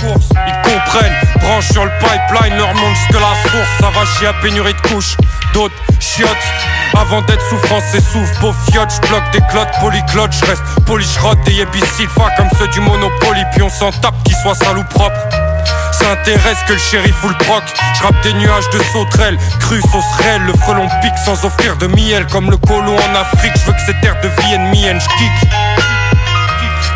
Ils 0.03 0.61
comprennent, 0.63 1.15
branche 1.41 1.72
sur 1.72 1.86
le 1.86 1.91
pipeline, 1.99 2.57
leur 2.57 2.74
montre 2.74 2.95
jusque 2.95 3.22
la 3.22 3.49
source. 3.49 3.69
Ça 3.80 3.89
va 3.89 4.05
chier 4.05 4.28
à 4.28 4.34
pénurie 4.34 4.74
de 4.74 4.82
couches. 4.82 5.17
D'autres 5.53 5.76
chiottes. 5.99 6.38
Avant 6.95 7.22
d'être 7.22 7.43
souffrance, 7.49 7.84
c'est 7.91 8.01
souffle, 8.01 8.39
beau 8.39 8.53
fiotte, 8.69 8.91
j'bloque 9.03 9.32
des 9.32 9.41
clottes, 9.49 9.72
polyclottes, 9.80 10.34
j'reste 10.34 10.63
polychrot, 10.86 11.36
des 11.45 11.53
yébis 11.53 11.84
sylpha 11.95 12.30
comme 12.36 12.49
ceux 12.59 12.67
du 12.67 12.82
Monopoly, 12.82 13.43
puis 13.53 13.61
on 13.61 13.69
s'en 13.69 13.91
tape 13.91 14.15
qu'ils 14.24 14.36
soient 14.36 14.55
sales 14.55 14.86
propres. 14.89 15.41
Ça 16.02 16.12
intéresse 16.14 16.58
que 16.68 16.74
le 16.74 16.80
shérif 16.80 17.24
ou 17.24 17.30
le 17.30 17.38
proc. 17.45 17.64
J'rappe 17.95 18.20
des 18.24 18.34
nuages 18.34 18.70
de 18.72 18.80
sauterelles, 18.91 19.38
crues, 19.60 19.82
saucerelles, 19.82 20.41
le 20.41 20.54
frelon 20.54 20.88
pique 21.02 21.18
sans 21.24 21.45
offrir 21.45 21.78
de 21.78 21.88
miel. 21.88 22.26
Comme 22.32 22.49
le 22.49 22.58
colon 22.58 22.95
en 22.95 23.16
Afrique, 23.16 23.54
je 23.56 23.72
que 23.72 23.82
cette 23.86 24.02
terre 24.02 24.18
devienne 24.22 24.70
mienne, 24.72 24.99
j'kick. 24.99 25.49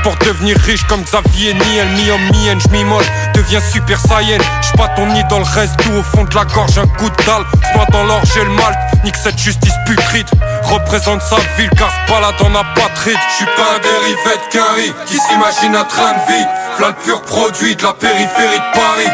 Pour 0.03 0.15
devenir 0.17 0.55
riche 0.59 0.83
comme 0.83 1.01
Xavier 1.03 1.53
Niel, 1.53 1.87
mi-homme, 1.95 2.29
mi-haine, 2.31 2.59
j'm'immole, 2.61 3.03
deviens 3.33 3.59
super 3.59 3.99
saiyan. 3.99 4.37
J'suis 4.61 4.77
pas 4.77 4.89
ton 4.89 5.13
idole, 5.15 5.41
reste 5.41 5.77
tout 5.77 5.93
au 5.93 6.03
fond 6.03 6.23
de 6.23 6.35
la 6.35 6.45
gorge, 6.45 6.77
un 6.77 6.85
coup 6.85 7.09
de 7.09 7.23
dalle. 7.25 7.43
Soit 7.73 7.87
dans 7.91 8.03
l'orge 8.03 8.29
et 8.37 8.43
le 8.43 8.51
malt, 8.51 8.77
nique 9.03 9.15
cette 9.15 9.39
justice 9.39 9.73
putride. 9.87 10.27
Représente 10.63 11.21
sa 11.23 11.37
ville 11.57 11.71
car 11.75 11.89
ce 11.89 12.11
balade 12.11 12.35
en 12.41 12.53
apatride. 12.53 13.17
J'suis 13.33 13.45
pas 13.55 13.75
un 13.75 13.79
dérivé 13.79 14.37
de 14.37 14.53
Carrie 14.53 14.93
qui 15.07 15.17
s'imagine 15.17 15.75
un 15.75 15.85
train 15.85 16.13
de 16.13 16.33
vie. 16.33 16.64
Le 16.77 16.91
pur 17.05 17.21
produit 17.21 17.73
de 17.75 17.83
la 17.83 17.93
périphérie 17.93 18.57
de 18.57 18.73
Paris. 18.73 19.07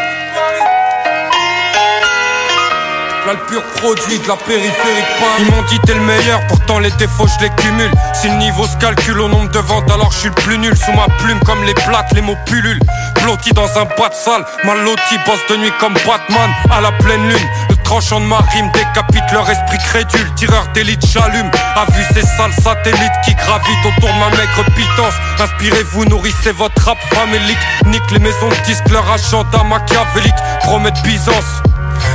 Le 3.28 3.38
pur 3.46 3.62
produit 3.76 4.18
de 4.18 4.28
la 4.28 4.36
périphérie 4.36 4.72
de 4.74 5.20
Paris. 5.20 5.42
Ils 5.42 5.46
m'ont 5.52 5.62
dit 5.70 5.80
t'es 5.86 5.94
le 5.94 6.00
meilleur, 6.02 6.40
pourtant 6.48 6.80
les 6.80 6.90
défauts 6.92 7.28
je 7.28 7.46
les 7.46 7.52
cumule. 7.52 7.92
Si 8.14 8.30
le 8.30 8.36
niveau 8.38 8.66
se 8.66 8.76
calcule 8.78 9.22
au 9.22 9.28
nombre 9.28 9.52
de 9.52 9.60
ventes 9.60 9.92
alors 9.92 10.12
je 10.12 10.18
suis 10.18 10.30
le 10.30 10.36
plus 10.36 10.58
nul. 10.58 10.76
Sous 10.76 10.92
ma 10.94 11.06
plume 11.20 11.40
comme 11.46 11.64
les 11.64 11.76
plaques, 11.76 12.12
les 12.14 12.22
mots 12.22 12.38
pullulent. 12.48 12.80
Blotti 13.22 13.52
dans 13.52 13.78
un 13.78 13.86
boîte 13.96 14.16
sale, 14.16 14.44
mal 14.64 14.84
loti 14.84 15.18
bosse 15.28 15.46
de 15.50 15.58
nuit 15.58 15.74
comme 15.80 15.94
Batman. 15.94 16.50
À 16.72 16.82
la 16.82 16.92
pleine 16.94 17.30
lune, 17.30 17.48
tranchant 17.92 18.22
de 18.22 18.26
ma 18.26 18.38
rime 18.38 18.72
décapite 18.72 19.30
leur 19.34 19.50
esprit 19.50 19.78
crédule 19.80 20.34
Tireur 20.36 20.66
d'élite 20.74 21.06
j'allume, 21.06 21.52
a 21.76 21.84
vu 21.92 22.02
ces 22.14 22.22
sales 22.22 22.54
satellites 22.54 23.20
qui 23.26 23.36
gravitent 23.36 23.86
autour 23.86 24.08
de 24.08 24.18
ma 24.18 24.30
maigre 24.30 24.64
pitance 24.74 25.14
Inspirez-vous, 25.42 26.06
nourrissez 26.06 26.54
votre 26.54 26.82
rap 26.86 26.98
famélique 27.14 27.58
Nique 27.88 28.12
les 28.12 28.20
maisons 28.20 28.48
de 28.48 28.66
disques, 28.66 28.88
leur 28.90 29.12
agenda 29.12 29.64
machiavélique 29.66 30.34
Promettent 30.62 31.04
Byzance 31.04 31.62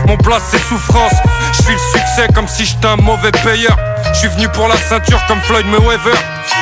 mon 0.09 0.17
plat 0.17 0.39
c'est 0.45 0.59
souffrance, 0.59 1.13
je 1.53 1.73
le 1.73 1.79
succès 1.79 2.29
comme 2.35 2.49
si 2.49 2.65
j'étais 2.65 2.87
un 2.87 2.97
mauvais 2.97 3.31
payeur. 3.31 3.77
Je 4.21 4.29
venu 4.29 4.49
pour 4.49 4.69
la 4.69 4.77
ceinture 4.77 5.25
comme 5.27 5.41
Floyd 5.41 5.67
Mayweather. 5.67 6.17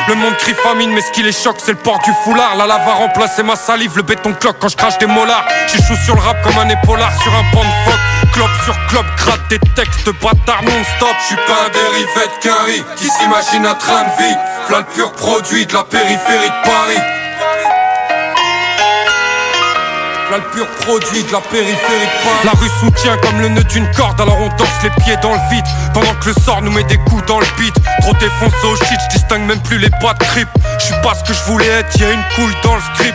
Le 0.08 0.14
monde 0.14 0.36
crie 0.36 0.54
famine, 0.54 0.92
mais 0.92 1.00
ce 1.00 1.10
qui 1.10 1.22
les 1.22 1.32
choque, 1.32 1.56
c'est 1.58 1.72
le 1.72 1.78
port 1.78 1.98
du 2.04 2.10
foulard. 2.22 2.56
La 2.56 2.66
lave 2.66 2.86
a 2.86 2.94
remplacé 2.94 3.42
ma 3.42 3.56
salive, 3.56 3.96
le 3.96 4.02
béton 4.02 4.34
cloque 4.34 4.56
quand 4.60 4.68
je 4.68 4.76
crache 4.76 4.98
des 4.98 5.06
molars. 5.06 5.44
J'échoue 5.68 5.96
sur 6.04 6.14
le 6.14 6.20
rap 6.20 6.42
comme 6.42 6.58
un 6.58 6.68
épaulard 6.68 7.12
sur 7.22 7.32
un 7.32 7.42
banc 7.52 7.64
de 7.64 7.90
phoque. 7.90 8.13
Clope 8.34 8.50
sur 8.64 8.74
clope, 8.88 9.06
gratte 9.16 9.48
des 9.48 9.60
textes, 9.76 10.10
bâtard 10.20 10.64
non-stop. 10.64 11.14
Je 11.20 11.26
suis 11.26 11.36
pas 11.36 11.66
un 11.66 11.70
dérivé 11.70 12.26
de 12.26 12.42
Carrie 12.42 12.84
qui 12.96 13.08
s'imagine 13.08 13.64
un 13.64 13.74
train 13.74 14.02
de 14.02 14.22
vie. 14.22 14.36
V'là 14.68 14.78
le 14.78 14.84
pur 14.92 15.12
produit 15.12 15.64
de 15.66 15.72
la 15.72 15.84
périphérie 15.84 16.48
de 16.48 16.68
Paris. 16.68 17.02
Là 20.32 20.38
le 20.38 20.50
pur 20.50 20.66
produit 20.80 21.22
de 21.22 21.30
la 21.30 21.40
périphérie 21.42 21.76
de 21.78 22.24
Paris. 22.24 22.44
La 22.44 22.50
rue 22.58 22.70
soutient 22.80 23.16
comme 23.18 23.40
le 23.40 23.50
nœud 23.50 23.62
d'une 23.64 23.88
corde 23.92 24.20
Alors 24.20 24.40
on 24.40 24.48
danse 24.56 24.82
les 24.82 24.90
pieds 25.04 25.16
dans 25.22 25.34
le 25.34 25.40
vide 25.50 25.66
Pendant 25.92 26.14
que 26.14 26.30
le 26.30 26.34
sort 26.44 26.60
nous 26.60 26.72
met 26.72 26.82
des 26.84 26.96
coups 26.96 27.24
dans 27.26 27.38
le 27.38 27.46
beat 27.56 27.74
Trop 28.00 28.14
défoncé 28.14 28.66
au 28.66 28.74
shit, 28.74 28.98
je 29.10 29.16
distingue 29.16 29.46
même 29.46 29.62
plus 29.62 29.78
les 29.78 29.90
pas 29.90 30.14
de 30.14 30.24
trip 30.24 30.48
Je 30.80 30.86
suis 30.86 31.00
pas 31.04 31.14
ce 31.14 31.22
que 31.22 31.34
je 31.34 31.42
voulais 31.44 31.68
être, 31.68 32.00
y 32.00 32.04
a 32.04 32.10
une 32.10 32.24
couille 32.34 32.56
dans 32.64 32.74
le 32.74 32.82
script 32.94 33.14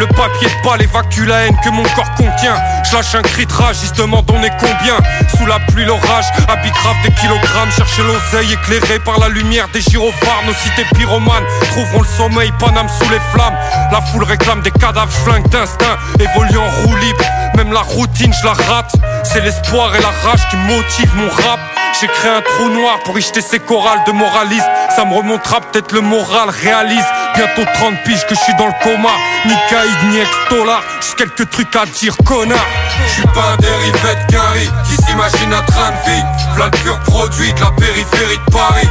Le 0.00 0.06
papier 0.06 0.48
de 0.48 0.66
balle, 0.66 0.80
évacue 0.80 1.26
la 1.26 1.44
haine 1.44 1.56
que 1.62 1.68
mon 1.68 1.82
corps 1.82 2.10
contient. 2.14 2.56
Je 2.88 2.96
lâche 2.96 3.14
un 3.14 3.20
cri 3.20 3.44
de 3.44 3.52
rage, 3.52 3.76
ils 3.82 3.88
se 3.88 3.92
demandent 3.92 4.30
on 4.30 4.42
est 4.42 4.56
combien? 4.58 4.96
Sous 5.36 5.44
la 5.44 5.58
pluie, 5.68 5.84
l'orage, 5.84 6.24
habit 6.48 6.70
grave 6.70 6.96
des 7.04 7.12
kilogrammes. 7.12 7.70
Chercher 7.76 8.02
l'oseille 8.04 8.50
éclairé 8.50 8.98
par 9.00 9.18
la 9.18 9.28
lumière 9.28 9.68
des 9.74 9.82
gyrophares. 9.82 10.42
Nos 10.46 10.54
cités 10.54 10.86
pyromanes 10.96 11.44
trouveront 11.68 12.00
le 12.00 12.06
sommeil, 12.06 12.50
Paname 12.58 12.88
sous 12.88 13.10
les 13.10 13.20
flammes. 13.34 13.54
La 13.92 14.00
foule 14.00 14.24
réclame 14.24 14.62
des 14.62 14.70
cadavres, 14.70 15.12
flingues 15.12 15.48
d'instinct 15.50 15.98
Évolue 16.18 16.56
en 16.56 16.70
roue 16.82 16.96
libre, 16.96 17.24
même 17.56 17.70
la 17.70 17.80
routine 17.80 18.32
je 18.32 18.46
la 18.46 18.54
rate. 18.54 18.94
C'est 19.22 19.42
l'espoir 19.42 19.94
et 19.94 20.00
la 20.00 20.12
rage 20.24 20.48
qui 20.48 20.56
motivent 20.56 21.14
mon 21.16 21.28
rap 21.28 21.60
J'ai 21.98 22.06
créé 22.06 22.30
un 22.30 22.40
trou 22.40 22.68
noir 22.68 23.00
pour 23.04 23.18
y 23.18 23.22
jeter 23.22 23.40
ces 23.40 23.58
chorales 23.58 24.02
de 24.06 24.12
moralistes 24.12 24.68
Ça 24.94 25.04
me 25.04 25.14
remontera 25.14 25.60
peut-être 25.60 25.92
le 25.92 26.00
moral 26.00 26.48
réalise 26.50 27.04
Bientôt 27.34 27.64
30 27.74 28.02
piges 28.04 28.26
que 28.26 28.34
je 28.34 28.40
suis 28.40 28.54
dans 28.54 28.66
le 28.66 28.72
coma. 28.82 29.10
Ni 29.46 29.54
caïd 29.70 30.10
ni 30.10 30.18
ex-dollar, 30.18 30.82
juste 31.00 31.14
quelques 31.14 31.48
trucs 31.50 31.74
à 31.76 31.86
dire 31.86 32.14
connard. 32.24 32.58
Je 33.06 33.12
suis 33.12 33.28
pas 33.28 33.52
un 33.52 33.56
dérivé 33.56 33.92
de 33.92 34.32
Carrie 34.32 34.70
qui 34.84 34.96
s'imagine 35.02 35.52
un 35.54 35.62
train 35.62 35.90
de 35.90 36.10
vie. 36.10 36.24
V'là 36.54 36.70
pur 36.70 36.98
produit 37.00 37.52
de 37.52 37.60
la 37.60 37.70
périphérie 37.70 38.38
de 38.46 38.52
Paris. 38.52 38.88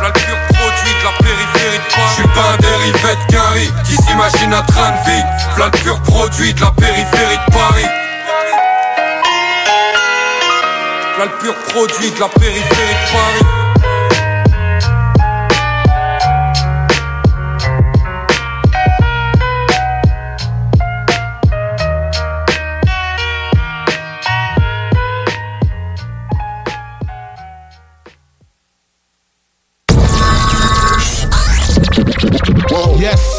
V'là 0.00 0.10
produit 0.10 0.94
de 1.00 1.04
la 1.04 1.12
périphérie 1.18 1.78
de 1.78 1.94
Paris. 1.94 2.28
Pas 2.34 2.52
un 2.52 2.56
dérivé 2.58 3.16
de 3.16 3.32
Carrie 3.32 3.72
qui 3.86 3.96
s'imagine 3.96 4.52
un 4.52 4.62
train 4.62 4.90
de 4.90 5.10
vie. 5.10 5.24
V'là 5.56 5.70
pur 5.70 6.02
produit 6.02 6.52
de 6.52 6.60
la 6.60 6.70
périphérie 6.72 7.38
de 7.46 7.52
Paris 7.52 8.03
V'là 11.16 11.26
le 11.26 11.38
pur 11.38 11.54
produit 11.68 12.10
de 12.10 12.20
la 12.20 12.28
périphérie 12.28 12.64
de 12.64 13.12
Paris 13.12 13.73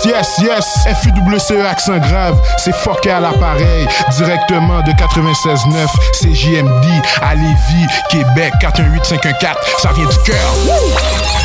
Yes, 0.06 0.38
yes, 0.40 0.86
FUWCE 1.02 1.66
accent 1.66 1.98
grave, 1.98 2.40
c'est 2.58 2.76
fucké 2.76 3.10
à 3.10 3.20
l'appareil, 3.20 3.88
directement 4.16 4.82
de 4.84 4.92
96.9, 4.92 5.88
CJMD, 6.14 6.86
à 7.24 7.34
Lévis, 7.34 7.88
Québec, 8.10 8.54
418-514, 8.62 9.56
ça 9.80 9.92
vient 9.94 10.06
du 10.06 10.18
cœur. 10.24 11.45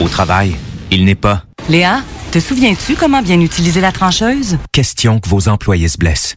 Au 0.00 0.08
travail, 0.08 0.56
il 0.90 1.04
n'est 1.04 1.14
pas 1.14 1.44
Léa, 1.68 2.02
te 2.32 2.40
souviens-tu 2.40 2.96
comment 2.96 3.22
bien 3.22 3.40
utiliser 3.40 3.80
la 3.80 3.92
trancheuse? 3.92 4.58
question 4.72 5.20
que 5.20 5.28
vos 5.28 5.48
employés 5.48 5.88
se 5.88 5.98
blessent. 5.98 6.34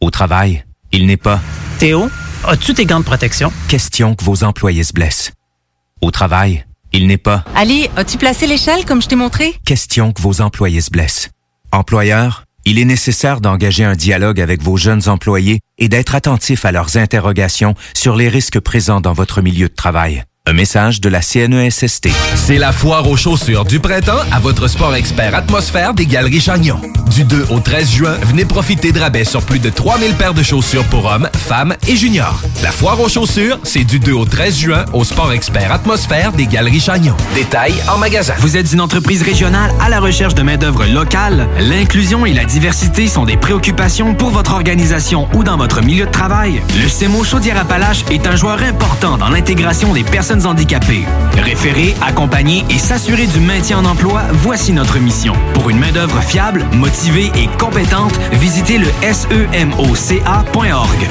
Au 0.00 0.10
travail, 0.10 0.64
il 0.92 1.06
n'est 1.06 1.16
pas 1.16 1.40
Théo, 1.78 2.08
as-tu 2.46 2.74
tes 2.74 2.86
gants 2.86 3.00
de 3.00 3.04
protection? 3.04 3.52
question 3.68 4.14
que 4.14 4.24
vos 4.24 4.44
employés 4.44 4.84
se 4.84 4.92
blessent. 4.92 5.32
Au 6.00 6.10
travail, 6.10 6.64
il 6.92 7.06
n'est 7.06 7.18
pas 7.18 7.44
Ali, 7.54 7.88
as-tu 7.96 8.16
placé 8.16 8.46
l'échelle 8.46 8.84
comme 8.84 9.02
je 9.02 9.08
t'ai 9.08 9.16
montré? 9.16 9.54
question 9.64 10.12
que 10.12 10.22
vos 10.22 10.40
employés 10.40 10.80
se 10.80 10.90
blessent. 10.90 11.30
Employeur, 11.72 12.44
il 12.64 12.78
est 12.78 12.84
nécessaire 12.84 13.40
d'engager 13.40 13.84
un 13.84 13.94
dialogue 13.96 14.40
avec 14.40 14.62
vos 14.62 14.76
jeunes 14.76 15.08
employés 15.08 15.60
et 15.78 15.88
d'être 15.88 16.14
attentif 16.14 16.64
à 16.64 16.72
leurs 16.72 16.96
interrogations 16.96 17.74
sur 17.94 18.16
les 18.16 18.28
risques 18.28 18.60
présents 18.60 19.00
dans 19.00 19.12
votre 19.14 19.40
milieu 19.40 19.68
de 19.68 19.74
travail. 19.74 20.24
Un 20.46 20.54
message 20.54 21.02
de 21.02 21.10
la 21.10 21.20
CNESST. 21.20 22.08
C'est 22.34 22.56
la 22.56 22.72
foire 22.72 23.06
aux 23.08 23.16
chaussures 23.16 23.66
du 23.66 23.78
printemps 23.78 24.22
à 24.32 24.40
votre 24.40 24.68
sport 24.68 24.94
expert 24.94 25.34
Atmosphère 25.34 25.92
des 25.92 26.06
Galeries 26.06 26.40
Chagnon. 26.40 26.80
Du 27.10 27.24
2 27.24 27.48
au 27.50 27.60
13 27.60 27.90
juin, 27.90 28.14
venez 28.22 28.44
profiter 28.44 28.90
de 28.92 29.00
rabais 29.00 29.24
sur 29.24 29.42
plus 29.42 29.58
de 29.58 29.68
3000 29.68 30.14
paires 30.14 30.32
de 30.32 30.42
chaussures 30.42 30.84
pour 30.84 31.04
hommes, 31.06 31.28
femmes 31.34 31.74
et 31.88 31.94
juniors. 31.96 32.40
La 32.62 32.70
foire 32.70 32.98
aux 33.00 33.08
chaussures, 33.08 33.58
c'est 33.64 33.84
du 33.84 33.98
2 33.98 34.12
au 34.12 34.24
13 34.24 34.56
juin 34.56 34.84
au 34.94 35.04
sport 35.04 35.32
expert 35.32 35.72
Atmosphère 35.72 36.32
des 36.32 36.46
Galeries 36.46 36.80
Chagnon. 36.80 37.14
Détails 37.34 37.74
en 37.92 37.98
magasin. 37.98 38.34
Vous 38.38 38.56
êtes 38.56 38.72
une 38.72 38.80
entreprise 38.80 39.22
régionale 39.22 39.72
à 39.80 39.90
la 39.90 40.00
recherche 40.00 40.34
de 40.34 40.42
main-d'œuvre 40.42 40.86
locale? 40.86 41.48
L'inclusion 41.58 42.24
et 42.24 42.32
la 42.32 42.44
diversité 42.44 43.08
sont 43.08 43.24
des 43.26 43.36
préoccupations 43.36 44.14
pour 44.14 44.30
votre 44.30 44.54
organisation 44.54 45.28
ou 45.34 45.44
dans 45.44 45.58
votre 45.58 45.82
milieu 45.82 46.06
de 46.06 46.10
travail. 46.10 46.62
Le 46.80 46.88
CEMO 46.88 47.24
Chaudière-Appalaches 47.24 48.04
est 48.10 48.26
un 48.26 48.36
joueur 48.36 48.62
important 48.62 49.18
dans 49.18 49.28
l'intégration 49.28 49.92
des 49.92 50.04
personnes 50.04 50.29
handicapées. 50.30 51.04
Référer, 51.36 51.94
accompagner 52.06 52.64
et 52.70 52.78
s'assurer 52.78 53.26
du 53.26 53.40
maintien 53.40 53.78
en 53.78 53.84
emploi, 53.84 54.22
voici 54.32 54.72
notre 54.72 54.98
mission. 54.98 55.34
Pour 55.54 55.70
une 55.70 55.78
main-d'œuvre 55.78 56.20
fiable, 56.22 56.64
motivée 56.72 57.32
et 57.34 57.48
compétente, 57.58 58.12
visitez 58.32 58.78
le 58.78 58.86
semoca.org. 59.12 59.88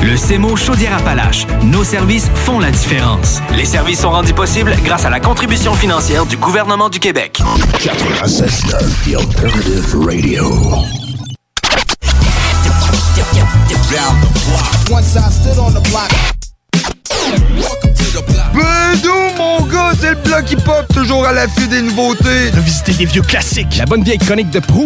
Le 0.04 0.16
CEMO 0.16 0.56
Chaudière-Appalaches. 0.56 1.46
Nos 1.64 1.84
services 1.84 2.30
font 2.34 2.60
la 2.60 2.72
différence. 2.72 3.42
Les 3.56 3.66
services 3.66 4.00
sont 4.00 4.12
rendus 4.12 4.34
possibles 4.34 4.74
grâce 4.84 5.06
à 5.06 5.10
la 5.10 5.20
contribution 5.20 5.74
financière 5.74 6.26
du 6.26 6.38
gouvernement 6.38 6.90
du 6.90 7.00
Québec. 7.00 7.42
96.9, 7.80 9.12
The 9.12 9.16
Alternative 9.16 9.96
Radio. 10.06 10.46
Once 14.92 15.16
I 15.16 15.30
stood 15.30 15.60
on 15.60 15.72
the 15.72 15.82
block. 15.90 16.39
Bedou, 18.54 19.14
mon 19.38 19.62
gars, 19.68 19.92
c'est 20.00 20.12
le 20.12 20.16
bloc 20.16 20.52
hip-hop, 20.52 20.86
toujours 20.94 21.26
à 21.26 21.34
l'affût 21.34 21.68
des 21.68 21.82
nouveautés. 21.82 22.50
Revisiter 22.56 22.94
des 22.94 23.06
vieux 23.06 23.22
classiques. 23.22 23.78
La 23.78 23.86
bonne 23.86 24.04
vieille 24.04 24.18
chronique 24.18 24.50
de 24.50 24.60
Prou. 24.60 24.84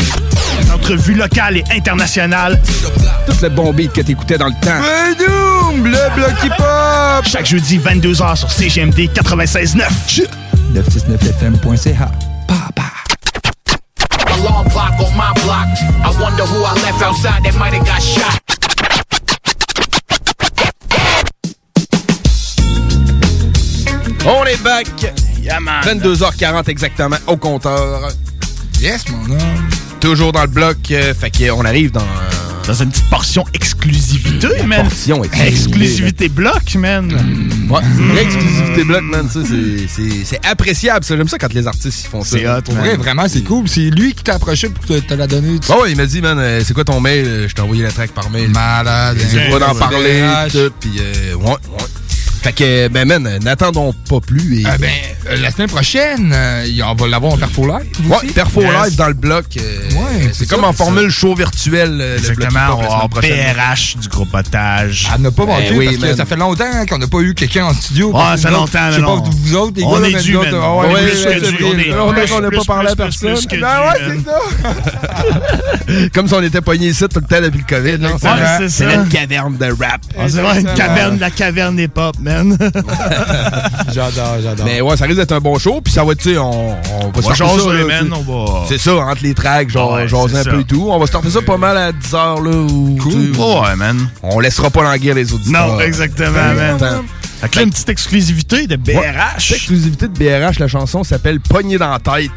Des 0.62 0.72
entrevues 0.72 1.16
locales 1.16 1.58
et 1.58 1.64
internationales. 1.72 2.62
Tout 3.26 3.34
le 3.42 3.50
bon 3.50 3.74
beat 3.74 3.94
que 3.94 4.02
t'écoutais 4.02 4.38
dans 4.38 4.48
le 4.48 4.54
temps. 4.62 4.80
Bedou, 4.80 5.84
le 5.84 6.16
bloc 6.16 6.34
hip-hop. 6.44 7.26
Chaque 7.26 7.46
jeudi, 7.46 7.80
22h 7.80 8.36
sur 8.36 8.52
CGMD 8.52 9.10
96.9. 9.14 10.28
969fm.ca. 10.74 12.12
A 14.26 14.38
long 14.38 14.64
block 14.70 14.94
on 15.00 15.12
my 15.16 15.32
block. 15.44 15.68
I 16.04 16.10
wonder 16.22 16.44
who 16.44 16.64
I 16.64 16.74
left 16.84 17.02
outside 17.02 17.44
that 17.44 17.56
might 17.58 17.74
have 17.74 17.86
got 17.86 18.02
shot. 18.02 18.43
On 24.54 24.56
est 24.56 24.64
back. 24.64 24.88
Yeah, 25.42 25.60
man. 25.60 25.84
22h40 25.84 26.70
exactement 26.70 27.16
au 27.28 27.38
compteur. 27.38 28.10
Yes, 28.80 29.04
mon 29.10 29.32
homme. 29.34 29.40
Toujours 30.00 30.32
dans 30.32 30.42
le 30.42 30.48
bloc. 30.48 30.78
euh, 30.92 31.14
fait 31.14 31.32
qu'on 31.32 31.66
arrive 31.66 31.92
dans... 31.92 32.06
Dans 32.68 32.74
une 32.76 32.92
petite 32.92 33.10
portion 33.10 33.44
exclusivité, 33.54 34.64
man. 34.66 34.84
Portion 34.84 35.22
exclusivité. 35.24 35.48
Exclusivité 35.68 36.30
bloc, 36.30 36.76
man. 36.76 37.12
Ouais, 37.70 37.82
l'exclusivité 38.16 38.84
bloc, 38.86 39.02
man, 39.02 39.28
ça, 39.30 39.40
c'est- 39.46 39.86
c'est 39.90 40.24
c'est 40.24 40.46
appréciable. 40.46 41.04
ça. 41.04 41.18
J'aime 41.18 41.28
ça 41.28 41.38
quand 41.38 41.52
les 41.54 41.68
artistes 41.68 42.06
ils 42.06 42.08
font 42.08 42.24
ça. 42.24 42.38
C'est 42.38 42.48
hot, 42.48 42.62
Pour 42.62 42.76
man. 42.76 42.86
vrai, 42.86 42.96
vraiment, 42.96 43.26
c'est 43.28 43.42
cool. 43.44 43.68
C'est 43.68 43.90
lui 43.90 44.14
qui 44.14 44.24
t'a 44.24 44.36
approché 44.36 44.70
pour 44.70 44.86
te, 44.86 44.94
te 44.98 45.14
la 45.14 45.28
donner. 45.28 45.60
Ouais, 45.68 45.92
il 45.92 45.98
m'a 45.98 46.06
dit, 46.06 46.22
man, 46.22 46.40
euh, 46.40 46.62
c'est 46.64 46.74
quoi 46.74 46.86
ton 46.86 47.02
mail? 47.02 47.26
Euh, 47.28 47.48
Je 47.50 47.54
t'ai 47.54 47.62
envoyé 47.62 47.84
la 47.84 47.92
track 47.92 48.12
par 48.12 48.30
mail. 48.30 48.50
Malade. 48.50 49.18
J'ai 49.30 49.40
le 49.42 49.48
droit 49.48 49.60
d'en 49.60 49.76
parler, 49.76 50.24
puis 50.80 50.92
euh, 51.02 51.34
ouais, 51.36 51.46
ouais. 51.46 51.58
Fait 52.44 52.52
que, 52.52 52.88
ben, 52.90 53.08
man, 53.08 53.40
n'attendons 53.42 53.94
pas 54.10 54.20
plus. 54.20 54.60
Et... 54.60 54.64
Ah 54.66 54.78
ben, 54.78 54.90
euh, 55.30 55.38
la 55.42 55.50
semaine 55.50 55.70
prochaine, 55.70 56.34
euh, 56.36 56.66
on 56.86 56.94
va 56.94 57.08
l'avoir 57.08 57.34
en 57.34 57.38
perfo 57.38 57.66
live. 57.66 57.88
Ouais, 58.10 58.18
aussi. 58.18 58.28
Perfo 58.34 58.62
Yes. 58.62 58.72
Live 58.86 58.96
dans 58.98 59.08
le 59.08 59.14
bloc. 59.14 59.46
euh, 59.56 59.62
Ouais, 59.92 60.24
c'est 60.24 60.34
c'est 60.40 60.50
comme 60.50 60.62
ça, 60.62 60.68
en 60.68 60.74
formule 60.74 61.10
show 61.10 61.34
virtuel. 61.36 62.00
euh, 62.02 62.16
le 62.18 62.22
bloc 62.36 62.48
Exactement, 62.50 62.82
hip-hop 62.82 63.12
on. 63.16 63.20
PRH 63.22 63.96
du 63.98 64.08
gros 64.10 64.26
potage. 64.26 65.08
À 65.14 65.18
ne 65.18 65.30
pas 65.30 65.46
manquer, 65.46 65.70
Ben 65.70 65.78
oui, 65.78 65.86
parce 65.86 65.98
que 65.98 66.06
man. 66.06 66.16
ça 66.18 66.26
fait 66.26 66.36
longtemps 66.36 66.86
qu'on 66.90 66.98
n'a 66.98 67.08
pas 67.08 67.20
eu 67.20 67.34
quelqu'un 67.34 67.66
en 67.66 67.74
studio. 67.74 68.12
Que 68.12 68.18
ça 68.20 68.36
fait 68.38 68.52
longtemps, 68.52 68.92
Je 68.92 68.96
sais 68.98 69.02
pas, 69.02 69.16
vous 69.24 69.56
autres, 69.56 69.74
les 69.78 69.84
On 69.86 70.04
est 70.04 70.22
dû, 70.22 70.34
man. 70.38 70.46
ah 70.54 70.76
ouais, 70.76 71.06
On 72.36 72.42
n'a 72.42 72.52
pas 72.52 72.64
parlé 72.68 72.90
à 72.92 72.96
personne. 72.98 73.36
Ben 73.50 73.58
ouais, 73.62 74.18
c'est 74.18 74.30
ça. 74.30 74.74
Comme 76.14 76.28
si 76.28 76.34
on 76.34 76.42
était 76.42 76.62
pognés 76.62 76.88
ici 76.90 77.04
tout 77.08 77.20
le 77.22 77.26
temps 77.26 77.42
depuis 77.42 77.64
le 77.68 77.76
COVID. 77.76 78.08
c'est 78.20 78.70
C'est 78.70 78.84
ça. 78.90 78.98
notre 78.98 79.10
caverne 79.10 79.58
de 79.58 79.66
rap. 79.66 80.02
Ah, 80.20 80.28
c'est 80.28 80.40
une 80.62 80.74
caverne, 80.76 81.20
la 81.20 81.32
caverne 81.32 81.76
des 81.78 81.88
pop, 81.88 82.16
J'adore, 83.94 84.38
j'adore. 84.42 84.66
Mais 84.66 84.82
ouais, 84.82 84.98
ça 84.98 85.06
risque 85.06 85.20
d'être 85.20 85.32
un 85.32 85.40
bon 85.40 85.58
show, 85.58 85.82
puis 85.82 85.94
ça 85.94 86.04
va, 86.04 86.16
tu 86.16 86.32
sais, 86.34 86.38
on, 86.38 86.72
on 86.72 87.10
va 87.10 87.22
starter 87.22 87.36
jaser, 87.36 87.60
ça, 87.64 87.74
là, 87.74 88.04
va- 88.28 88.66
C'est 88.68 88.78
ça, 88.78 88.96
entre 88.96 89.24
les 89.24 89.34
tracks, 89.34 89.70
genre, 89.70 89.94
Ouais, 89.94 90.08
jaser 90.08 90.38
un 90.38 90.44
ça. 90.44 90.50
peu 90.52 90.60
et 90.62 90.64
tout. 90.64 90.88
On 90.90 91.00
va 91.00 91.06
starter 91.06 91.30
ça 91.30 91.42
pas 91.42 91.58
mal 91.58 91.78
à 91.78 91.92
10h, 91.92 92.44
là, 92.44 92.52
ou... 92.58 92.98
tu 93.02 93.12
sais, 93.34 93.40
Ouais, 93.40 93.76
man. 93.76 94.08
On 94.24 94.40
laissera 94.40 94.70
pas 94.70 94.84
languir 94.84 95.16
les 95.16 95.32
auditeurs. 95.34 95.68
Non, 95.68 95.80
exactement, 95.80 96.32
man. 96.32 96.78
Fait 97.42 97.56
là, 97.58 97.62
une 97.64 97.72
petite 97.72 97.90
exclusivité 97.90 98.68
de 98.68 98.76
Ouais, 98.76 98.94
BRH. 99.12 99.50
L'exclusivité 99.52 100.08
de 100.08 100.14
BRH, 100.18 100.60
la 100.60 100.68
chanson 100.70 101.04
s'appelle 101.04 101.40
Pogné 101.42 101.78
dans 101.78 101.90
la 101.92 102.00
tête. 102.00 102.32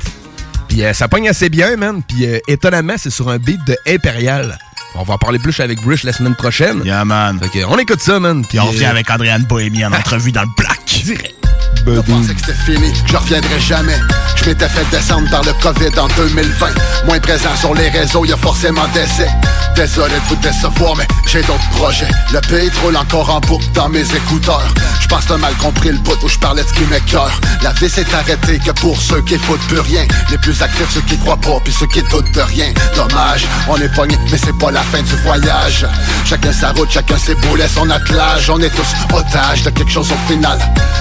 Puis 0.69 0.85
euh, 0.85 0.93
ça 0.93 1.09
pogne 1.09 1.29
assez 1.29 1.49
bien, 1.49 1.77
man. 1.77 2.03
Puis 2.07 2.27
euh, 2.27 2.39
étonnamment, 2.49 2.95
c'est 2.97 3.11
sur 3.11 3.29
un 3.29 3.39
beat 3.39 3.65
de 3.67 3.77
Impérial. 3.87 4.59
On 4.95 5.03
va 5.03 5.15
en 5.15 5.19
parler 5.19 5.39
plus 5.39 5.61
avec 5.61 5.81
Bruce 5.83 6.05
la 6.05 6.13
semaine 6.13 6.35
prochaine. 6.35 6.83
Yeah, 6.85 7.05
man. 7.05 7.39
Fait 7.39 7.61
que, 7.61 7.65
on 7.67 7.79
écoute 7.79 8.01
ça, 8.01 8.19
man. 8.19 8.45
Puis 8.47 8.59
on 8.59 8.67
revient 8.67 8.87
avec 8.87 9.11
Andréane 9.11 9.45
Bohémie 9.45 9.85
en 9.85 9.93
entrevue 9.93 10.33
dans 10.33 10.43
le 10.43 10.49
Black. 10.57 11.33
Je 11.85 12.01
pensais 12.01 12.35
que 12.35 12.41
c'était 12.41 12.59
fini, 12.65 12.93
que 12.93 13.11
je 13.11 13.17
reviendrai 13.17 13.61
jamais. 13.61 13.99
Je 14.37 14.45
m'étais 14.45 14.69
fait 14.69 14.85
descendre 14.91 15.29
par 15.31 15.43
le 15.43 15.53
COVID 15.63 15.99
en 15.99 16.09
2020. 16.09 16.67
Moins 17.07 17.21
présent 17.21 17.55
sur 17.59 17.75
les 17.75 17.89
réseaux, 17.89 18.25
y 18.25 18.33
a 18.33 18.37
forcément 18.37 18.87
d'essais. 18.95 19.31
Désolé 19.75 20.15
de 20.15 20.21
vous 20.29 20.37
décevoir, 20.37 20.97
mais 20.97 21.07
j'ai 21.27 21.43
d'autres 21.43 21.69
projets. 21.71 22.09
Le 22.33 22.41
beat 22.49 22.75
roule 22.83 22.97
encore 22.97 23.29
en 23.31 23.41
boucle 23.41 23.67
dans 23.75 23.89
mes 23.89 24.03
écouteurs. 24.15 24.73
Je 25.01 25.07
pense 25.07 25.25
que 25.25 25.29
t'as 25.29 25.37
mal 25.37 25.55
compris 25.57 25.91
le 25.91 25.99
bout 25.99 26.17
où 26.23 26.29
je 26.29 26.39
parlais 26.39 26.63
de 26.63 26.69
ce 26.69 26.73
qui 26.73 26.85
m'écœure. 26.85 27.41
La 27.63 27.73
vie 27.73 27.89
s'est 27.89 28.07
arrêtée 28.15 28.59
que 28.59 28.71
pour 28.73 29.01
ceux 29.01 29.21
qui 29.23 29.39
foutent 29.39 29.61
plus 29.69 29.81
rien. 29.81 30.07
Les 30.31 30.39
plus 30.39 30.63
actifs, 30.63 30.91
ceux 30.95 31.03
qui 31.03 31.19
croient 31.19 31.37
pas, 31.37 31.61
puis 31.63 31.73
ceux 31.73 31.87
qui 31.87 32.03
doutent 32.05 32.33
de 32.33 32.41
rien. 32.41 32.73
Dommage, 32.97 33.47
on 33.69 33.77
est 33.77 33.95
pogné, 33.95 34.17
mais 34.31 34.39
c'est 34.39 34.57
pas 34.59 34.71
la 34.71 34.83
fin 34.83 35.03
du 35.03 35.15
voyage. 35.17 35.87
Chacun 36.25 36.53
sa 36.53 36.73
route, 36.73 36.91
chacun 36.91 37.19
ses 37.19 37.35
boulets, 37.35 37.69
son 37.69 37.89
attelage. 37.91 38.49
On 38.51 38.61
est 38.61 38.71
tous 38.71 39.15
otages 39.15 39.63
de 39.63 39.71
quelque 39.71 39.93
chose 39.93 40.11
au 40.11 40.33
final. 40.33 40.59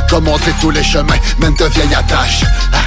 Comme 0.10 0.28
on 0.28 0.38
dit, 0.38 0.54
tous 0.66 0.72
les 0.72 0.84
chemins 0.84 1.20
mènent 1.38 1.54
de 1.54 1.66
vieilles 1.66 1.94
attaches. 1.94 2.44
Ah, 2.74 2.78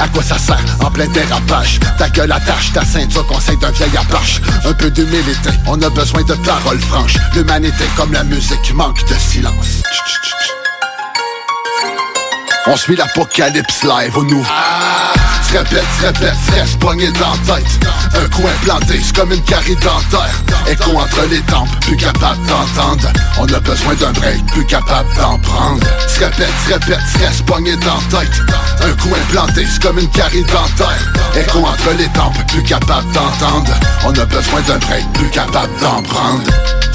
ah, 0.00 0.02
à 0.02 0.08
quoi 0.08 0.24
ça 0.24 0.36
sert 0.36 0.58
en 0.80 0.90
plein 0.90 1.06
dérapage? 1.06 1.78
Ta 1.96 2.08
gueule 2.08 2.32
attache, 2.32 2.72
ta 2.72 2.84
ceinture, 2.84 3.24
conseil 3.28 3.56
d'un 3.58 3.70
vieil 3.70 3.96
apache. 3.96 4.40
Un 4.64 4.72
peu 4.72 4.90
d'humilité, 4.90 5.50
on 5.68 5.80
a 5.80 5.88
besoin 5.88 6.22
de 6.24 6.34
paroles 6.34 6.80
franches. 6.80 7.14
L'humanité 7.36 7.84
comme 7.96 8.12
la 8.12 8.24
musique 8.24 8.74
manque 8.74 9.04
de 9.08 9.14
silence. 9.14 9.82
On 12.66 12.76
suit 12.76 12.96
l'apocalypse 12.96 13.84
live 13.84 14.16
au 14.16 14.24
nouveau. 14.24 14.52
se 15.47 15.47
répète, 15.50 15.84
répète, 16.00 16.36
reste 16.54 16.78
pogné 16.78 17.10
dans 17.12 17.30
la 17.30 17.56
tête. 17.56 17.86
Un 18.14 18.28
coin 18.28 18.50
planté, 18.62 19.00
c'est 19.02 19.16
comme 19.16 19.32
une 19.32 19.42
carie 19.42 19.76
dentaire. 19.76 20.42
Écho 20.70 20.96
entre 20.96 21.26
les 21.30 21.40
tempes, 21.40 21.68
plus 21.80 21.96
capable 21.96 22.44
d'entendre. 22.46 23.08
On 23.38 23.46
a 23.46 23.60
besoin 23.60 23.94
d'un 23.94 24.12
break, 24.12 24.44
plus 24.46 24.66
capable 24.66 25.08
d'en 25.16 25.38
prendre. 25.38 25.86
Se 26.08 26.20
répète, 26.20 26.48
se 26.66 26.72
répète, 26.72 27.04
reste 27.20 27.44
pogné 27.46 27.76
dans 27.76 27.94
la 28.12 28.20
tête. 28.20 28.42
Un 28.80 28.92
coin 29.02 29.18
planté, 29.30 29.66
c'est 29.70 29.82
comme 29.82 29.98
une 29.98 30.08
carie 30.08 30.44
dentaire. 30.44 31.12
Écho 31.36 31.58
entre 31.58 31.96
les 31.96 32.08
tempes, 32.08 32.36
plus 32.48 32.62
capable 32.62 33.10
d'entendre. 33.12 33.72
On 34.04 34.10
a 34.10 34.24
besoin 34.24 34.60
d'un 34.62 34.78
break, 34.78 35.04
plus 35.14 35.30
capable 35.30 35.72
d'en 35.80 36.02
prendre. 36.02 36.42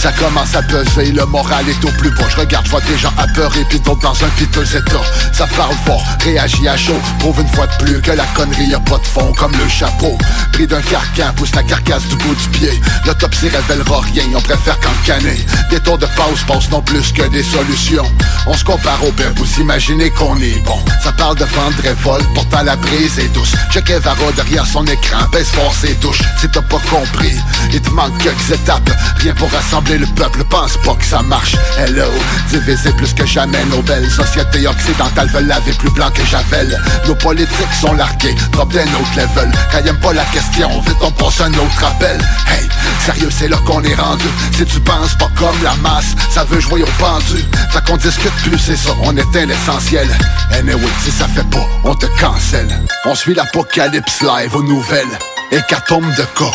Ça 0.04 0.12
commence 0.12 0.54
à 0.54 0.62
peser, 0.64 1.14
le 1.14 1.26
moral 1.28 1.64
est 1.70 1.86
au 1.86 1.92
plus 1.92 2.10
bas. 2.10 2.28
Je 2.28 2.36
regarde, 2.36 2.68
vois 2.68 2.82
des 2.82 2.98
gens 2.98 3.14
apeurés, 3.18 3.64
pis 3.70 3.80
d'autres 3.80 4.02
dans 4.02 4.26
un 4.26 4.30
piteux 4.36 4.66
état. 4.76 5.02
Ça 5.32 5.48
parle 5.56 5.76
fort, 5.86 6.04
réagit 6.20 6.68
à 6.68 6.76
chaud 6.76 7.00
Prouve 7.20 7.40
une 7.40 7.48
fois 7.48 7.68
de 7.68 7.86
plus 7.86 8.02
que 8.02 8.12
la 8.12 8.26
connerie 8.44 8.74
a 8.74 8.80
pas 8.80 8.98
de 8.98 9.06
fond 9.06 9.34
Comme 9.38 9.52
le 9.54 9.68
chapeau, 9.70 10.18
pris 10.52 10.68
d'un 10.68 10.82
carcan 10.82 11.34
Pousse 11.36 11.56
la 11.56 11.64
carcasse 11.64 12.06
du 12.08 12.16
bout 12.18 12.36
du 12.36 12.50
pied. 12.50 12.82
L'autopsie 13.06 13.50
révélera 13.50 14.02
rien, 14.02 14.24
on 14.36 14.42
préfère 14.42 14.78
cancaner 14.80 15.46
Des 15.70 15.80
tours 15.80 15.98
de 15.98 16.06
pause 16.08 16.44
passent 16.48 16.70
non 16.70 16.82
plus 16.82 17.12
que 17.12 17.24
des 17.30 17.44
solutions. 17.44 18.06
On 18.46 18.54
se 18.54 18.64
compare 18.64 19.04
au 19.04 19.12
père, 19.12 19.32
vous 19.36 19.62
imaginez 19.62 20.10
qu'on 20.12 20.38
est 20.38 20.60
bon. 20.66 20.80
Ça 21.04 21.12
parle 21.14 21.38
de 21.38 21.46
vendre 21.46 21.76
révolte, 21.82 22.28
pourtant 22.34 22.64
la 22.64 22.76
brise 22.76 23.18
est 23.20 23.34
douce. 23.34 23.54
Check 23.72 23.90
Varo 23.92 24.32
derrière 24.36 24.66
son 24.66 24.86
écran, 24.86 25.26
baisse 25.32 25.50
fort 25.50 25.74
ses 25.74 25.96
touches 25.96 26.22
Si 26.40 26.50
t'as 26.50 26.62
pas 26.62 26.80
compris, 26.90 27.36
il 27.72 27.82
te 27.82 27.90
manque 27.92 28.18
quelques 28.18 28.52
étapes. 28.52 28.90
Rien 29.18 29.34
pour 29.36 29.52
rassembler 29.52 29.98
le 29.98 30.08
peuple, 30.08 30.44
pense 30.46 30.78
pas 30.84 30.96
que 30.96 31.06
ça 31.06 31.22
marche. 31.22 31.56
Hello, 31.78 32.12
divisé 32.50 32.92
plus 32.92 33.14
que 33.14 33.26
jamais 33.26 33.64
Nos 33.66 33.82
belles 33.82 34.10
sociétés 34.10 34.68
occidentales 34.68 35.30
veulent 35.30 35.48
laver 35.48 35.74
plus 35.74 35.92
blanc 35.92 36.10
que 36.12 36.26
Javel. 36.26 36.80
Nos 37.08 37.16
politiques 37.16 37.74
sont 37.80 37.94
drop 38.52 38.72
d'un 38.72 38.82
autre 38.82 39.16
level. 39.16 39.52
Quand 39.72 39.80
y'aiment 39.84 40.00
pas 40.00 40.14
la 40.14 40.26
question, 40.26 40.70
vite 40.82 40.98
on 41.02 41.12
passe 41.12 41.42
un 41.42 41.54
autre 41.54 41.86
appel. 41.86 42.20
Hey, 42.50 42.68
sérieux 43.06 43.30
c'est 43.32 43.48
là 43.48 43.58
qu'on 43.66 43.84
est 43.84 43.96
rendu. 43.96 44.28
Si 44.56 44.66
tu 44.66 44.80
penses 44.82 45.16
pas 45.16 45.30
comme 45.38 45.62
la 45.64 45.76
masse, 45.76 46.16
ça 46.32 46.44
veut 46.44 46.60
jouer 46.60 46.84
au 46.84 47.04
pendu. 47.04 47.44
Fait 47.72 47.84
qu'on 47.86 47.98
discute 47.98 48.34
plus, 48.44 48.58
c'est 48.58 48.78
ça, 48.78 48.92
on 49.04 49.16
éteint 49.16 49.46
l'essentiel. 49.46 50.10
Anyway, 50.52 50.82
si 51.04 51.12
ça 51.12 51.28
fait 51.28 51.48
pas, 51.50 51.66
on 51.84 51.96
te 51.96 52.06
cancelle. 52.20 52.70
On 53.06 53.16
suit 53.16 53.34
l'apocalypse 53.34 54.22
live 54.22 54.56
aux 54.56 54.64
nouvelles. 54.64 55.18
Hécatombe 55.52 56.10
de 56.16 56.24
cas 56.38 56.52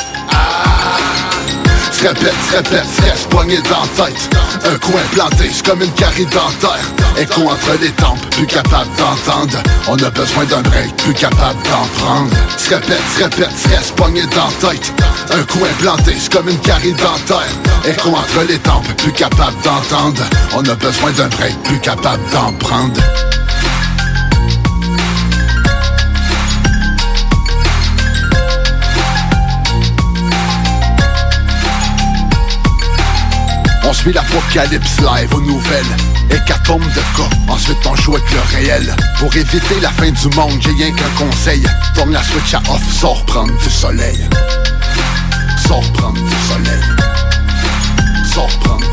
se 1.99 2.07
répète, 2.07 2.35
se 2.49 2.57
répète, 2.57 2.87
se 2.97 3.03
reste 3.03 3.29
pogné 3.29 3.57
dans 3.63 3.81
la 3.81 4.07
tête. 4.07 4.31
Un 4.65 4.79
coin 4.79 5.01
planté, 5.13 5.51
c'est 5.53 5.67
comme 5.67 5.83
une 5.83 5.93
carie 5.93 6.27
dentaire. 6.27 6.87
Écho 7.19 7.43
entre 7.43 7.81
les 7.81 7.91
tempes, 7.91 8.21
plus 8.31 8.47
capable 8.47 8.91
d'entendre. 8.97 9.59
On 9.89 9.97
a 9.97 10.11
besoin 10.11 10.45
d'un 10.45 10.63
break, 10.63 10.95
plus 10.97 11.15
capable 11.15 11.61
d'en 11.65 11.87
prendre. 11.99 12.31
Se 12.57 12.75
répète, 12.75 13.03
se 13.17 13.25
répète, 13.25 13.59
se 13.59 13.69
reste 13.69 13.97
pogné 13.97 14.23
dans 14.27 14.47
la 14.47 14.71
tête. 14.71 14.93
Un 15.31 15.43
coin 15.45 15.69
planté, 15.81 16.15
c'est 16.19 16.33
comme 16.33 16.49
une 16.49 16.61
carie 16.61 16.93
dentaire. 16.93 17.53
Écho 17.85 18.11
entre 18.11 18.47
les 18.49 18.59
tempes, 18.59 18.87
plus 18.99 19.13
capable 19.13 19.57
d'entendre. 19.65 20.23
On 20.55 20.63
a 20.69 20.75
besoin 20.75 21.11
d'un 21.13 21.29
break, 21.29 21.61
plus 21.65 21.81
capable 21.81 22.23
d'en 22.33 22.53
prendre 22.53 23.01
On 33.89 33.93
suit 33.95 34.13
l'apocalypse 34.13 35.01
live 35.01 35.35
aux 35.35 35.41
nouvelles. 35.41 35.97
Hécatombe 36.31 36.83
de 36.83 37.01
cas, 37.17 37.31
ensuite 37.49 37.79
on 37.87 37.97
joue 37.97 38.17
avec 38.17 38.31
le 38.33 38.41
réel. 38.55 38.95
Pour 39.19 39.35
éviter 39.35 39.81
la 39.81 39.89
fin 39.89 40.11
du 40.11 40.37
monde, 40.37 40.61
j'ai 40.61 40.73
rien 40.73 40.95
qu'un 40.95 41.09
conseil. 41.17 41.65
Tourne 41.95 42.13
la 42.13 42.23
switch 42.23 42.53
à 42.53 42.59
off, 42.71 42.83
sors 42.93 43.25
prendre 43.25 43.57
du 43.57 43.71
soleil. 43.71 44.29
Sors 45.67 45.91
prendre 45.93 46.21
du 46.23 46.37
soleil. 46.47 46.83
Sors 48.31 48.59
prendre 48.59 48.85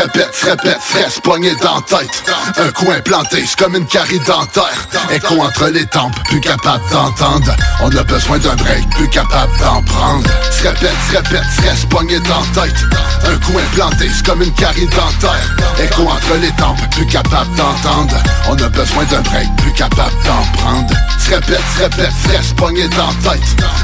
répète, 0.00 0.34
se 0.34 0.46
répète, 0.46 0.78
se 0.80 0.98
reste 0.98 1.20
pogné 1.22 1.54
dans 1.56 1.80
tête. 1.82 2.24
Un 2.56 2.70
coin 2.70 3.00
planté, 3.00 3.44
c'est 3.46 3.58
comme 3.58 3.74
une 3.74 3.86
carie 3.86 4.20
dentaire. 4.20 4.88
Écho 5.10 5.40
entre 5.40 5.68
les 5.68 5.86
tempes, 5.86 6.14
plus 6.24 6.40
capable 6.40 6.82
d'entendre. 6.90 7.54
On 7.82 7.90
a 7.96 8.02
besoin 8.04 8.38
d'un 8.38 8.54
break, 8.56 8.88
plus 8.90 9.08
capable 9.08 9.52
d'en 9.58 9.82
prendre. 9.82 10.28
Se 10.50 10.68
répète, 10.68 10.94
se 11.10 11.16
répète, 11.16 11.44
se 11.56 11.62
reste 11.68 11.88
pogné 11.88 12.18
dans 12.20 12.42
tête. 12.60 12.76
Un 13.24 13.38
coin 13.38 13.62
planté, 13.74 14.08
c'est 14.14 14.26
comme 14.26 14.42
une 14.42 14.52
carie 14.52 14.86
dentaire. 14.86 15.56
Écho 15.82 16.02
entre 16.02 16.34
les 16.40 16.52
tempes, 16.52 16.78
plus 16.92 17.06
capable 17.06 17.54
d'entendre. 17.56 18.16
On 18.48 18.54
a 18.54 18.68
besoin 18.68 19.04
d'un 19.04 19.20
break, 19.22 19.48
plus 19.56 19.72
capable 19.72 20.14
d'en 20.24 20.58
prendre. 20.58 20.94
Se 21.18 21.34
répète, 21.34 21.60
se 21.76 21.82
répète, 21.82 22.12
se 22.24 22.36
reste 22.36 22.56
pogné 22.56 22.88
dans 22.88 23.12
tête. 23.28 23.40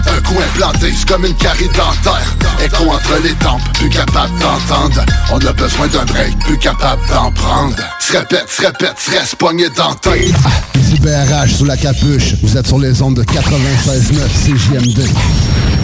Un 0.07 0.21
coin 0.23 0.45
planté, 0.55 0.93
c'est 0.97 1.09
comme 1.09 1.25
une 1.25 1.37
carie 1.37 1.69
dentaire. 1.69 2.37
Écho 2.63 2.85
entre 2.91 3.23
les 3.23 3.35
tempes, 3.35 3.63
plus 3.75 3.89
capable 3.89 4.39
d'entendre. 4.39 5.05
On 5.33 5.39
a 5.39 5.53
besoin 5.53 5.89
break, 6.05 6.39
plus 6.41 6.59
capable 6.59 7.03
d'en 7.09 7.31
prendre 7.33 7.77
Se 8.01 8.17
répète, 8.17 8.49
se 8.49 8.63
répète, 8.63 8.99
se 8.99 9.11
reste 9.11 9.37
pogné 9.37 9.69
dans 9.77 9.95
tête 9.95 10.35
BRH 11.05 11.57
sous 11.59 11.67
la 11.67 11.77
capuche. 11.77 12.35
Vous 12.43 12.57
êtes 12.57 12.67
sur 12.67 12.79
les 12.79 13.03
ondes 13.03 13.17
de 13.17 13.25
96.9 13.25 14.25
CJMD. 14.43 15.84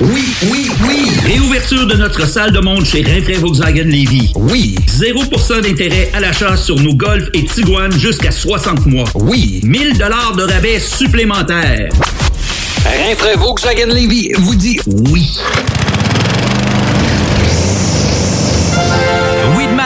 Oui, 0.00 0.24
oui, 0.52 0.70
oui! 0.86 1.10
Réouverture 1.24 1.84
de 1.86 1.94
notre 1.94 2.24
salle 2.24 2.52
de 2.52 2.60
monde 2.60 2.84
chez 2.84 3.02
Rinfraie 3.02 3.38
Volkswagen 3.38 3.82
Lévy. 3.82 4.32
Oui! 4.36 4.76
0% 4.86 5.60
d'intérêt 5.60 6.08
à 6.14 6.20
l'achat 6.20 6.56
sur 6.56 6.76
nos 6.76 6.94
Golf 6.94 7.28
et 7.34 7.44
Tiguan 7.44 7.90
jusqu'à 7.90 8.30
60 8.30 8.86
mois. 8.86 9.08
Oui! 9.16 9.60
1000 9.64 9.98
dollars 9.98 10.36
de 10.36 10.44
rabais 10.44 10.78
supplémentaires. 10.78 11.88
Rinfraie 12.84 13.36
Volkswagen 13.36 13.92
Lévy 13.92 14.30
vous 14.38 14.54
dit 14.54 14.78
oui. 14.86 15.36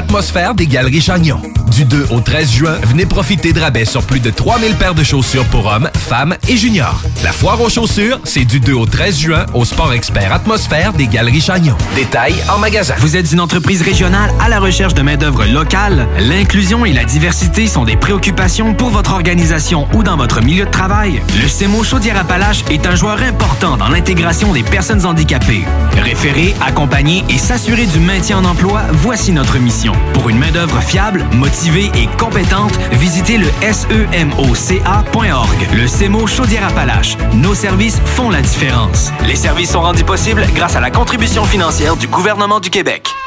Atmosphère 0.00 0.54
des 0.54 0.66
Galeries 0.66 1.02
Chagnon. 1.02 1.42
Du 1.70 1.84
2 1.84 2.08
au 2.10 2.20
13 2.20 2.50
juin, 2.50 2.74
venez 2.82 3.06
profiter 3.06 3.52
de 3.52 3.60
rabais 3.60 3.84
sur 3.84 4.02
plus 4.02 4.18
de 4.18 4.30
3000 4.30 4.74
paires 4.74 4.94
de 4.94 5.04
chaussures 5.04 5.44
pour 5.44 5.66
hommes, 5.66 5.88
femmes 5.94 6.36
et 6.48 6.56
juniors. 6.56 7.00
La 7.22 7.30
foire 7.30 7.60
aux 7.60 7.68
chaussures, 7.68 8.18
c'est 8.24 8.44
du 8.44 8.58
2 8.58 8.72
au 8.72 8.86
13 8.86 9.18
juin 9.18 9.46
au 9.54 9.64
sport 9.64 9.92
expert 9.92 10.32
Atmosphère 10.32 10.92
des 10.92 11.06
Galeries 11.06 11.40
Chagnon. 11.40 11.76
Détails 11.94 12.34
en 12.52 12.58
magasin. 12.58 12.94
Vous 12.98 13.16
êtes 13.16 13.30
une 13.30 13.38
entreprise 13.38 13.82
régionale 13.82 14.32
à 14.40 14.48
la 14.48 14.58
recherche 14.58 14.94
de 14.94 15.02
main-d'œuvre 15.02 15.44
locale? 15.44 16.08
L'inclusion 16.18 16.84
et 16.84 16.92
la 16.92 17.04
diversité 17.04 17.68
sont 17.68 17.84
des 17.84 17.96
préoccupations 17.96 18.74
pour 18.74 18.90
votre 18.90 19.12
organisation 19.12 19.86
ou 19.94 20.02
dans 20.02 20.16
votre 20.16 20.42
milieu 20.42 20.64
de 20.64 20.70
travail. 20.70 21.22
Le 21.40 21.48
CEMO 21.48 21.84
Chaudière-Appalaches 21.84 22.64
est 22.70 22.84
un 22.86 22.96
joueur 22.96 23.22
important 23.22 23.76
dans 23.76 23.88
l'intégration 23.88 24.52
des 24.52 24.64
personnes 24.64 25.06
handicapées. 25.06 25.64
Référer, 26.02 26.52
accompagner 26.66 27.24
et 27.28 27.38
s'assurer 27.38 27.86
du 27.86 28.00
maintien 28.00 28.38
en 28.38 28.44
emploi, 28.44 28.82
voici 28.92 29.30
notre 29.30 29.58
mission. 29.58 29.92
Pour 30.14 30.30
une 30.30 30.38
main-d'œuvre 30.38 30.80
fiable, 30.80 31.24
motivée 31.32 31.59
et 31.68 32.08
compétente, 32.18 32.72
visitez 32.92 33.36
le 33.36 33.46
semoca.org. 33.72 35.58
Le 35.74 35.86
CEMO 35.86 36.26
Chaudière-Appalaches. 36.26 37.16
Nos 37.34 37.54
services 37.54 38.00
font 38.04 38.30
la 38.30 38.40
différence. 38.40 39.10
Les 39.26 39.36
services 39.36 39.72
sont 39.72 39.82
rendus 39.82 40.04
possibles 40.04 40.46
grâce 40.54 40.76
à 40.76 40.80
la 40.80 40.90
contribution 40.90 41.44
financière 41.44 41.96
du 41.96 42.08
gouvernement 42.08 42.60
du 42.60 42.70
Québec. 42.70 43.10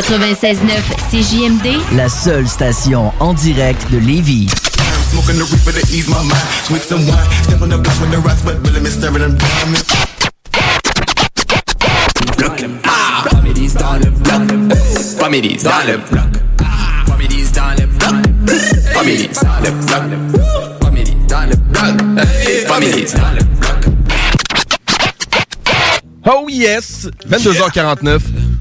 96.9 0.00 0.60
CJMD, 1.10 1.96
La 1.96 2.08
seule 2.08 2.46
station 2.46 3.12
en 3.18 3.34
direct 3.34 3.90
de 3.90 3.98
Lévis. 3.98 4.48
Oh 26.24 26.46
yes! 26.48 27.08
22h49. 27.28 28.20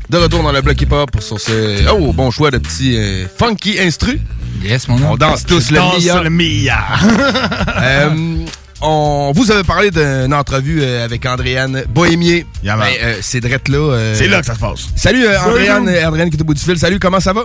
De 0.09 0.17
retour 0.17 0.41
dans 0.41 0.51
le 0.53 0.61
bloc 0.61 0.79
hip-hop 0.81 1.11
pour 1.11 1.21
sur 1.21 1.39
ce... 1.39 1.89
Oh, 1.91 2.13
bon 2.13 2.31
choix 2.31 2.49
de 2.49 2.57
petit 2.59 2.95
euh, 2.97 3.25
funky 3.37 3.77
instru. 3.79 4.19
Yes, 4.63 4.87
mon 4.87 4.95
On 5.11 5.17
danse 5.17 5.45
tous 5.45 5.69
le 5.69 5.75
Danse 5.77 6.03
Mia. 6.05 6.23
le 6.23 6.29
Mia. 6.29 6.77
Euh, 7.79 8.45
on 8.81 9.31
vous 9.35 9.51
avez 9.51 9.63
parlé 9.63 9.91
d'une 9.91 10.33
entrevue 10.33 10.81
euh, 10.81 11.03
avec 11.05 11.25
Andréane 11.25 11.83
Bohémier. 11.89 12.45
man. 12.63 12.79
Ben, 12.79 12.85
euh, 13.03 13.17
c'est 13.21 13.39
drette 13.39 13.67
là. 13.69 13.77
euh, 13.77 14.15
C'est 14.15 14.27
là 14.27 14.39
que 14.39 14.45
ça 14.45 14.55
se 14.55 14.59
passe. 14.59 14.87
Salut 14.95 15.25
Andréane 15.27 16.29
qui 16.29 16.37
est 16.37 16.41
au 16.41 16.45
bout 16.45 16.53
du 16.53 16.61
fil. 16.63 16.77
Salut, 16.77 16.99
comment 16.99 17.19
ça 17.19 17.33
va? 17.33 17.41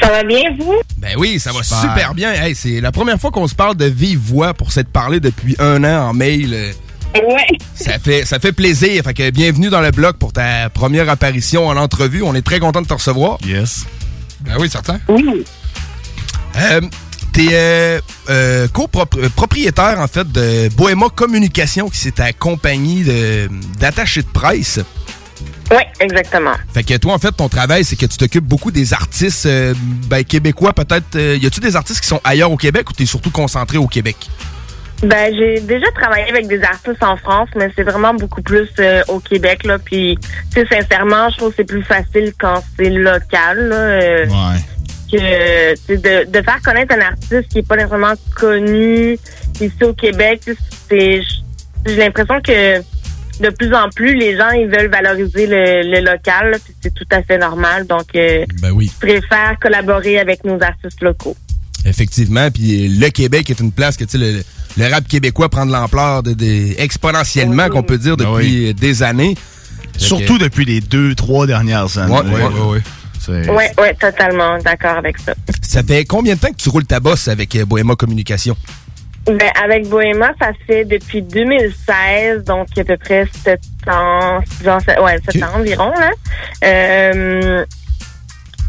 Ça 0.00 0.10
va 0.10 0.22
bien, 0.24 0.42
vous? 0.58 0.74
Ben 0.98 1.14
oui, 1.18 1.38
ça 1.40 1.52
va 1.52 1.62
Super. 1.62 1.80
super 1.80 2.14
bien. 2.14 2.32
Hey, 2.32 2.54
c'est 2.54 2.80
la 2.80 2.92
première 2.92 3.18
fois 3.18 3.30
qu'on 3.30 3.46
se 3.48 3.54
parle 3.54 3.76
de 3.76 3.84
vive 3.86 4.18
voix 4.20 4.54
pour 4.54 4.72
s'être 4.72 4.88
parlé 4.88 5.20
depuis 5.20 5.54
un 5.58 5.82
an 5.84 6.08
en 6.10 6.12
mail. 6.14 6.72
Ouais. 7.14 7.58
Ça 7.74 7.98
fait, 7.98 8.24
ça 8.24 8.38
fait 8.38 8.52
plaisir. 8.52 9.02
Fait 9.04 9.14
que 9.14 9.30
bienvenue 9.30 9.68
dans 9.68 9.80
le 9.80 9.90
blog 9.90 10.16
pour 10.16 10.32
ta 10.32 10.70
première 10.70 11.08
apparition 11.08 11.66
en 11.68 11.76
entrevue. 11.76 12.22
On 12.22 12.34
est 12.34 12.42
très 12.42 12.58
content 12.60 12.80
de 12.82 12.86
te 12.86 12.94
recevoir. 12.94 13.38
Yes. 13.46 13.84
Ben 14.40 14.56
oui, 14.58 14.68
certain. 14.70 14.98
Oui. 15.08 15.44
Euh, 16.56 16.80
T'es 17.32 17.48
euh, 17.52 17.98
euh, 18.28 18.68
copropriétaire, 18.68 19.98
en 19.98 20.06
fait, 20.06 20.30
de 20.30 20.68
Bohéma 20.76 21.06
Communication, 21.14 21.88
qui 21.88 21.96
c'est 21.96 22.16
ta 22.16 22.32
compagnie 22.34 23.04
de- 23.04 23.48
d'attachés 23.78 24.20
de, 24.20 24.26
presse. 24.26 24.80
Oui, 25.70 25.78
exactement. 26.00 26.52
Fait 26.74 26.82
que 26.82 26.94
toi, 26.98 27.14
en 27.14 27.18
fait, 27.18 27.32
ton 27.32 27.48
travail, 27.48 27.84
c'est 27.86 27.96
que 27.96 28.04
tu 28.04 28.18
t'occupes 28.18 28.44
beaucoup 28.44 28.70
des 28.70 28.92
artistes 28.92 29.46
euh, 29.46 29.72
ben, 30.08 30.22
québécois, 30.24 30.74
peut-être. 30.74 31.16
euh, 31.16 31.38
y 31.40 31.46
a-tu 31.46 31.60
des 31.60 31.74
artistes 31.74 32.02
qui 32.02 32.06
sont 32.06 32.20
ailleurs 32.22 32.50
au 32.52 32.58
Québec 32.58 32.90
ou 32.90 32.92
t'es 32.92 33.06
surtout 33.06 33.30
concentré 33.30 33.78
au 33.78 33.86
Québec? 33.86 34.16
Ben, 35.02 35.34
j'ai 35.36 35.60
déjà 35.60 35.86
travaillé 35.96 36.28
avec 36.30 36.46
des 36.46 36.62
artistes 36.62 37.02
en 37.02 37.16
France, 37.16 37.48
mais 37.56 37.68
c'est 37.74 37.82
vraiment 37.82 38.14
beaucoup 38.14 38.40
plus 38.42 38.68
euh, 38.78 39.02
au 39.08 39.18
Québec, 39.18 39.64
là. 39.64 39.78
Puis, 39.78 40.16
tu 40.54 40.60
sais, 40.60 40.66
sincèrement, 40.66 41.28
je 41.30 41.38
trouve 41.38 41.50
que 41.50 41.56
c'est 41.58 41.64
plus 41.64 41.82
facile 41.82 42.32
quand 42.38 42.62
c'est 42.76 42.90
local, 42.90 43.68
là. 43.68 43.76
euh, 43.76 44.26
que, 45.10 45.74
tu 45.74 45.80
sais, 45.86 45.96
de, 45.96 46.30
de 46.30 46.42
faire 46.42 46.60
connaître 46.62 46.94
un 46.94 47.00
artiste 47.00 47.48
qui 47.50 47.58
est 47.58 47.66
pas 47.66 47.76
nécessairement 47.76 48.14
connu 48.36 49.18
ici 49.60 49.84
au 49.84 49.92
Québec, 49.92 50.40
c'est, 50.88 51.20
j'ai 51.84 51.96
l'impression 51.96 52.40
que 52.40 52.78
de 52.78 53.50
plus 53.50 53.74
en 53.74 53.88
plus, 53.88 54.14
les 54.14 54.36
gens, 54.36 54.50
ils 54.50 54.68
veulent 54.68 54.90
valoriser 54.90 55.46
le, 55.48 55.82
le 55.90 56.00
local, 56.00 56.52
là, 56.52 56.58
puis 56.64 56.74
c'est 56.80 56.94
tout 56.94 57.06
à 57.10 57.22
fait 57.22 57.38
normal. 57.38 57.86
Donc, 57.88 58.06
euh, 58.14 58.44
Ben 58.60 58.70
oui. 58.70 58.88
je 58.94 58.98
préfère 59.06 59.56
collaborer 59.60 60.20
avec 60.20 60.44
nos 60.44 60.62
artistes 60.62 61.00
locaux. 61.02 61.36
Effectivement, 61.84 62.48
puis 62.52 62.88
le 62.88 63.08
Québec 63.10 63.50
est 63.50 63.58
une 63.58 63.72
place 63.72 63.96
que 63.96 64.04
tu 64.04 64.18
sais, 64.18 64.44
le, 64.76 64.90
rap 64.92 65.06
québécois 65.08 65.48
prend 65.48 65.66
de 65.66 65.72
l'ampleur 65.72 66.22
de, 66.22 66.32
de- 66.32 66.74
exponentiellement, 66.80 67.68
qu'on 67.68 67.82
peut 67.82 67.98
dire, 67.98 68.16
depuis 68.16 68.70
euh, 68.70 68.72
des 68.72 69.02
années. 69.02 69.36
Surtout 69.96 70.38
depuis 70.38 70.64
les 70.64 70.80
deux, 70.80 71.14
trois 71.14 71.46
dernières 71.46 71.96
années. 71.98 72.12
Ouais, 72.12 72.20
ouais, 72.22 72.42
ouais, 72.42 72.60
ouais. 72.72 72.80
C'est- 73.20 73.48
Oui, 73.50 73.64
oui, 73.78 73.88
totalement 74.00 74.58
d'accord 74.58 74.96
avec 74.96 75.16
ça. 75.18 75.34
Ça 75.62 75.82
fait 75.82 76.04
combien 76.04 76.34
de 76.34 76.40
temps 76.40 76.48
que 76.50 76.56
tu 76.56 76.68
roules 76.70 76.86
ta 76.86 76.98
bosse 76.98 77.28
avec 77.28 77.54
euh, 77.54 77.64
Bohéma 77.64 77.94
Communication? 77.94 78.56
Ben, 79.26 79.38
avec 79.62 79.88
Bohéma, 79.88 80.32
ça 80.40 80.50
fait 80.66 80.84
depuis 80.84 81.22
2016, 81.22 82.42
donc 82.44 82.66
à 82.76 82.82
peu 82.82 82.96
près 82.96 83.28
7 83.44 83.60
ans, 83.88 84.40
6 84.58 84.68
ans, 84.68 84.78
sept- 84.80 84.98
ouais, 84.98 85.18
7 85.30 85.42
ans 85.44 85.58
environ, 85.60 85.92
là. 85.92 86.10
Euh, 86.64 87.64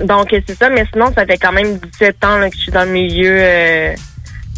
donc, 0.03 0.27
c'est 0.47 0.55
ça, 0.55 0.69
mais 0.69 0.85
sinon, 0.93 1.11
ça 1.15 1.25
fait 1.25 1.37
quand 1.37 1.51
même 1.51 1.79
17 1.79 2.23
ans 2.23 2.37
là, 2.37 2.49
que 2.51 2.55
je 2.55 2.61
suis 2.61 2.71
dans 2.71 2.83
le 2.85 2.91
milieu 2.91 3.37
euh, 3.41 3.95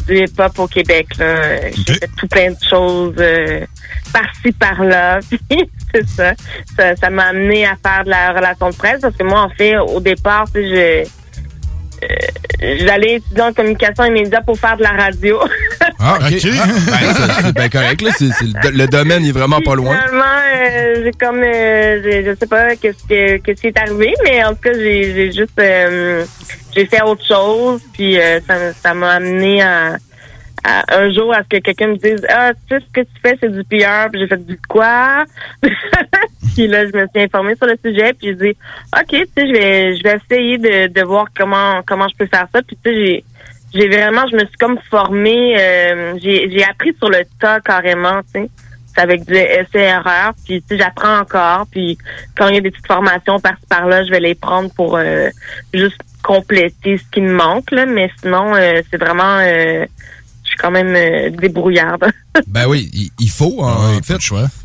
du 0.08 0.24
hip-hop 0.24 0.60
au 0.60 0.68
Québec. 0.68 1.08
Là. 1.18 1.70
J'ai 1.72 1.94
fait 1.94 2.10
tout 2.18 2.28
plein 2.28 2.52
de 2.52 2.58
choses 2.68 3.16
euh, 3.20 3.66
par-ci, 4.14 4.52
par-là. 4.52 5.20
C'est 5.94 6.08
ça. 6.08 6.34
Ça 6.76 6.96
ça 6.96 7.10
m'a 7.10 7.28
amené 7.28 7.66
à 7.66 7.76
faire 7.76 8.04
de 8.04 8.10
la 8.10 8.34
relation 8.34 8.70
de 8.70 8.76
presse 8.76 9.02
parce 9.02 9.16
que 9.16 9.24
moi, 9.24 9.42
en 9.42 9.50
fait, 9.50 9.78
au 9.78 10.00
départ, 10.00 10.46
je 10.54 11.06
j'allais 12.62 13.16
étudier 13.16 13.42
en 13.42 13.54
communication 13.54 14.04
et 14.06 14.10
médias 14.10 14.42
pour 14.42 14.58
faire 14.60 14.78
de 14.78 14.84
la 14.84 14.92
radio. 14.92 15.40
Ah, 15.98 16.18
OK. 16.20 16.24
Ah, 16.26 16.28
ben, 16.30 17.14
c'est- 17.16 17.42
c'est 17.46 17.54
bien 17.56 17.70
correct, 17.70 18.02
là. 18.02 18.12
C'est- 18.18 18.30
c'est 18.38 18.46
le, 18.46 18.78
le 18.78 18.88
domaine 18.88 19.26
est 19.26 19.32
vraiment 19.32 19.62
pas 19.62 19.76
loin. 19.76 19.96
Finalement, 19.98 20.24
euh, 20.56 21.02
j'ai 21.04 21.12
comme, 21.14 21.42
euh, 21.42 22.24
je 22.26 22.36
sais 22.40 22.48
pas 22.48 22.76
qu'est-ce 22.76 23.04
que 23.08 23.38
qu'est-ce 23.38 23.62
qui 23.62 23.68
est 23.68 23.80
arrivé, 23.80 24.14
mais 24.24 24.44
en 24.44 24.50
tout 24.50 24.62
cas, 24.64 24.74
j'ai 24.74 25.14
j'ai 25.14 25.32
juste, 25.32 25.58
euh, 25.60 26.26
j'ai 26.76 26.86
fait 26.86 27.02
autre 27.02 27.26
chose, 27.26 27.82
puis 27.94 28.20
euh, 28.20 28.40
ça 28.48 28.56
ça 28.74 28.94
m'a 28.94 29.12
amené 29.14 29.62
à, 29.64 29.96
un 30.88 31.14
jour 31.14 31.34
à 31.34 31.44
ce 31.44 31.50
que 31.50 31.58
quelqu'un 31.58 31.88
me 31.88 31.98
dise, 31.98 32.26
ah, 32.30 32.52
tu 32.54 32.76
sais 32.76 32.82
ce 32.82 33.02
que 33.02 33.02
tu 33.02 33.22
fais, 33.22 33.38
c'est 33.40 33.52
du 33.52 33.64
PR, 33.64 34.10
puis 34.12 34.22
j'ai 34.22 34.28
fait 34.28 34.46
du 34.46 34.60
quoi? 34.68 35.26
Puis 36.56 36.68
là, 36.68 36.86
je 36.88 36.98
me 36.98 37.06
suis 37.08 37.24
informée 37.24 37.56
sur 37.56 37.68
le 37.68 37.78
sujet, 37.84 38.14
puis 38.14 38.28
j'ai 38.30 38.36
dit, 38.36 38.58
ok, 38.98 39.10
tu 39.10 39.18
sais, 39.18 39.48
je 39.48 39.52
vais, 39.52 39.98
je 39.98 40.04
vais 40.04 40.18
essayer 40.24 40.58
de, 40.58 40.88
de 40.88 41.02
voir 41.04 41.26
comment 41.38 41.82
comment 41.86 42.08
je 42.08 42.16
peux 42.16 42.28
faire 42.28 42.48
ça, 42.54 42.62
puis 42.62 42.78
tu 42.84 42.90
sais, 42.90 42.96
j'ai 42.96 43.24
j'ai 43.74 43.90
vraiment, 43.90 44.26
je 44.32 44.38
me 44.38 44.46
suis 44.46 44.58
comme 44.58 44.80
formée, 44.90 45.60
euh, 45.60 46.18
j'ai 46.22 46.50
j'ai 46.50 46.64
appris 46.64 46.96
sur 46.98 47.10
le 47.10 47.24
tas 47.40 47.60
carrément, 47.60 48.22
tu 48.34 48.42
sais. 48.42 48.50
Avec 48.98 49.26
du 49.26 49.36
essai-erreur, 49.36 50.32
puis 50.46 50.62
tu 50.62 50.68
sais, 50.70 50.78
j'apprends 50.78 51.20
encore, 51.20 51.66
puis 51.70 51.98
quand 52.38 52.48
il 52.48 52.56
y 52.56 52.58
a 52.58 52.62
des 52.62 52.72
petites 52.72 52.88
formations 52.88 53.42
par-ci 53.42 53.66
par-là, 53.68 54.06
je 54.06 54.10
vais 54.10 54.22
les 54.22 54.36
prendre 54.36 54.74
pour 54.74 54.96
euh, 54.96 55.28
juste 55.74 56.00
compléter 56.26 56.98
ce 56.98 57.04
qui 57.12 57.22
me 57.22 57.34
manque, 57.34 57.72
là, 57.72 57.86
mais 57.86 58.10
sinon, 58.22 58.56
euh, 58.56 58.82
c'est 58.90 58.98
vraiment, 58.98 59.40
euh, 59.42 59.86
suis 60.56 60.62
quand 60.62 60.72
même 60.72 60.94
euh, 60.96 61.30
débrouillarde. 61.30 62.06
Ben 62.48 62.68
oui, 62.68 62.90
il, 62.94 63.10
il 63.18 63.30
faut, 63.30 63.62
en 63.64 64.02
fait. 64.02 64.18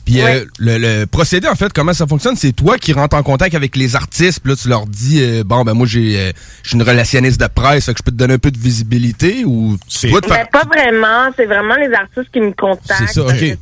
Puis 0.05 0.21
euh, 0.21 0.45
le, 0.59 0.77
le 0.79 1.07
procédé, 1.07 1.47
en 1.47 1.55
fait, 1.55 1.73
comment 1.73 1.93
ça 1.93 2.05
fonctionne, 2.05 2.35
c'est 2.35 2.51
toi 2.51 2.77
qui 2.79 2.93
rentres 2.93 3.15
en 3.15 3.23
contact 3.23 3.55
avec 3.55 3.77
les 3.77 3.95
artistes, 3.95 4.41
puis 4.41 4.51
là, 4.51 4.57
tu 4.61 4.69
leur 4.69 4.87
dis, 4.89 5.23
euh, 5.23 5.45
bon, 5.47 5.63
ben 5.63 5.75
moi, 5.75 5.87
j'ai 5.87 6.19
euh, 6.19 6.33
je 6.65 6.71
suis 6.71 6.77
une 6.77 6.83
relationniste 6.83 7.41
de 7.41 7.47
presse, 7.47 7.87
fait 7.87 7.93
que 7.93 7.99
je 7.99 8.03
peux 8.03 8.11
te 8.11 8.17
donner 8.17 8.35
un 8.35 8.39
peu 8.39 8.51
de 8.51 8.59
visibilité, 8.59 9.45
ou 9.45 9.77
c'est 9.89 10.09
toi 10.09 10.21
faire... 10.27 10.49
pas 10.49 10.65
vraiment, 10.65 11.31
c'est 11.37 11.45
vraiment 11.47 11.77
les 11.77 11.93
artistes 11.93 12.29
qui 12.33 12.41
me 12.41 12.51
contactent. 12.51 13.05
C'est 13.07 13.13
ça, 13.13 13.23
OK. 13.23 13.57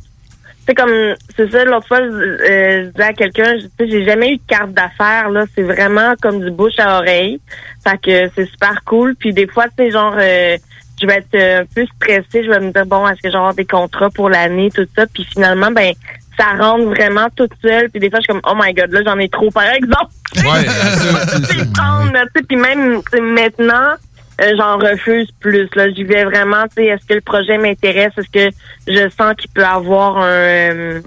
C'est 0.66 0.74
comme, 0.74 1.14
c'est 1.36 1.50
ça, 1.50 1.64
l'autre 1.64 1.86
fois, 1.86 2.00
je, 2.00 2.04
euh, 2.14 2.84
je 2.84 2.90
disais 2.90 3.02
à 3.02 3.12
quelqu'un, 3.12 3.56
je- 3.58 3.64
tu 3.64 3.70
sais, 3.78 3.90
j'ai 3.90 4.04
jamais 4.06 4.32
eu 4.32 4.36
de 4.36 4.42
carte 4.46 4.72
d'affaires, 4.72 5.28
là. 5.30 5.44
C'est 5.54 5.62
vraiment 5.62 6.14
comme 6.20 6.42
du 6.42 6.50
bouche 6.50 6.78
à 6.78 6.98
oreille. 6.98 7.40
Fait 7.86 7.98
que 7.98 8.30
c'est 8.36 8.46
super 8.50 8.82
cool. 8.84 9.14
Puis 9.16 9.32
des 9.34 9.46
fois, 9.46 9.66
c'est 9.78 9.90
genre, 9.90 10.14
euh, 10.18 10.56
je 11.00 11.06
vais 11.06 11.16
être 11.16 11.34
euh, 11.34 11.62
un 11.62 11.64
peu 11.64 11.86
stressée. 11.96 12.44
Je 12.44 12.50
vais 12.50 12.60
me 12.60 12.72
dire, 12.72 12.86
bon, 12.86 13.06
est-ce 13.08 13.20
que 13.20 13.28
avoir 13.34 13.54
des 13.54 13.64
contrats 13.64 14.10
pour 14.10 14.28
l'année, 14.28 14.70
tout 14.74 14.86
ça. 14.96 15.06
Puis 15.06 15.24
finalement, 15.24 15.70
ben, 15.70 15.92
ça 16.38 16.52
rentre 16.58 16.86
vraiment 16.86 17.28
toute 17.34 17.52
seule. 17.62 17.90
Puis 17.90 18.00
des 18.00 18.10
fois, 18.10 18.20
je 18.20 18.32
suis 18.32 18.40
comme, 18.40 18.50
oh 18.50 18.60
my 18.60 18.72
god, 18.72 18.90
là, 18.92 19.02
j'en 19.04 19.18
ai 19.18 19.28
trop, 19.28 19.50
par 19.50 19.70
exemple. 19.70 20.12
Ouais, 20.36 20.66
C'est 21.50 21.72
prendre, 21.72 22.12
tu 22.12 22.18
sais, 22.36 22.42
Puis 22.46 22.56
même, 22.56 23.00
maintenant, 23.34 23.94
euh, 24.40 24.52
j'en 24.56 24.78
refuse 24.78 25.30
plus. 25.40 25.68
Là, 25.74 25.90
j'y 25.90 26.04
vais 26.04 26.24
vraiment. 26.24 26.64
Tu 26.68 26.76
sais, 26.76 26.86
est-ce 26.86 27.06
que 27.06 27.14
le 27.14 27.20
projet 27.20 27.58
m'intéresse? 27.58 28.12
Est-ce 28.16 28.50
que 28.50 28.54
je 28.86 29.08
sens 29.10 29.34
qu'il 29.36 29.50
peut 29.50 29.64
avoir 29.64 30.18
un 30.18 31.00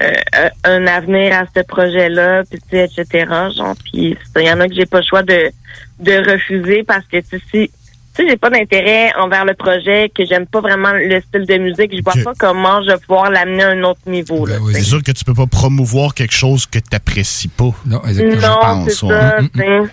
euh, 0.00 0.16
euh, 0.36 0.48
un 0.64 0.86
avenir 0.86 1.34
à 1.34 1.44
ce 1.54 1.60
projet-là, 1.62 2.44
puis 2.48 2.58
tu 2.60 2.70
sais, 2.70 2.84
etc. 2.84 3.26
Genre, 3.54 3.74
puis 3.84 4.16
il 4.36 4.42
y 4.42 4.50
en 4.50 4.58
a 4.60 4.66
que 4.66 4.74
j'ai 4.74 4.86
pas 4.86 5.00
le 5.00 5.04
choix 5.04 5.22
de 5.22 5.50
de 5.98 6.30
refuser 6.30 6.82
parce 6.82 7.06
que 7.06 7.18
tu 7.18 7.38
sais, 7.38 7.42
si 7.50 7.70
tu 8.14 8.22
sais, 8.24 8.28
j'ai 8.28 8.36
pas 8.36 8.50
d'intérêt 8.50 9.12
envers 9.18 9.44
le 9.44 9.54
projet, 9.54 10.10
que 10.14 10.24
j'aime 10.26 10.46
pas 10.46 10.60
vraiment 10.60 10.92
le 10.92 11.20
style 11.20 11.46
de 11.46 11.56
musique, 11.58 11.96
je 11.96 12.02
vois 12.02 12.12
pas 12.24 12.32
comment 12.38 12.82
je 12.82 12.90
vais 12.90 12.98
pouvoir 12.98 13.30
l'amener 13.30 13.62
à 13.62 13.68
un 13.70 13.82
autre 13.84 14.00
niveau. 14.06 14.44
là, 14.46 14.56
tu 14.58 14.66
sais. 14.72 14.78
C'est 14.80 14.84
sûr 14.84 15.02
que 15.02 15.12
tu 15.12 15.24
peux 15.24 15.34
pas 15.34 15.46
promouvoir 15.46 16.12
quelque 16.14 16.34
chose 16.34 16.66
que 16.66 16.78
t'apprécies 16.78 17.48
pas. 17.48 17.70
Non, 17.86 18.02
Non, 18.04 18.84
c'est 18.86 18.90
ça. 18.94 19.38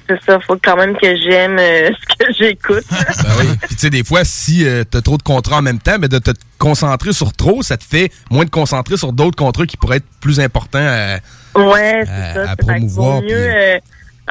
C'est 0.07 0.21
ça. 0.25 0.39
Faut 0.45 0.57
quand 0.63 0.75
même 0.75 0.95
que 0.97 1.15
j'aime 1.17 1.57
euh, 1.59 1.89
ce 2.09 2.15
que 2.25 2.33
j'écoute. 2.37 2.83
Ben 3.23 3.29
oui. 3.39 3.45
Puis 3.67 3.75
tu 3.75 3.77
sais, 3.77 3.89
des 3.89 4.03
fois, 4.03 4.23
si 4.23 4.65
euh, 4.65 4.83
t'as 4.89 5.01
trop 5.01 5.17
de 5.17 5.23
contrats 5.23 5.57
en 5.57 5.61
même 5.61 5.79
temps, 5.79 5.97
ben 5.99 6.07
de 6.07 6.19
te 6.19 6.31
concentrer 6.57 7.13
sur 7.13 7.31
trop, 7.33 7.61
ça 7.63 7.77
te 7.77 7.83
fait 7.83 8.11
moins 8.29 8.45
de 8.45 8.49
concentrer 8.49 8.97
sur 8.97 9.13
d'autres 9.13 9.35
contrats 9.37 9.65
qui 9.65 9.77
pourraient 9.77 9.97
être 9.97 10.05
plus 10.19 10.39
importants 10.39 10.79
à... 10.79 11.17
Ouais, 11.57 12.03
c'est 12.05 12.11
à- 12.11 12.33
ça. 12.45 12.51
à 12.51 12.55
promouvoir, 12.55 13.21
mieux 13.21 13.27
puis- 13.27 13.33
euh, 13.35 13.77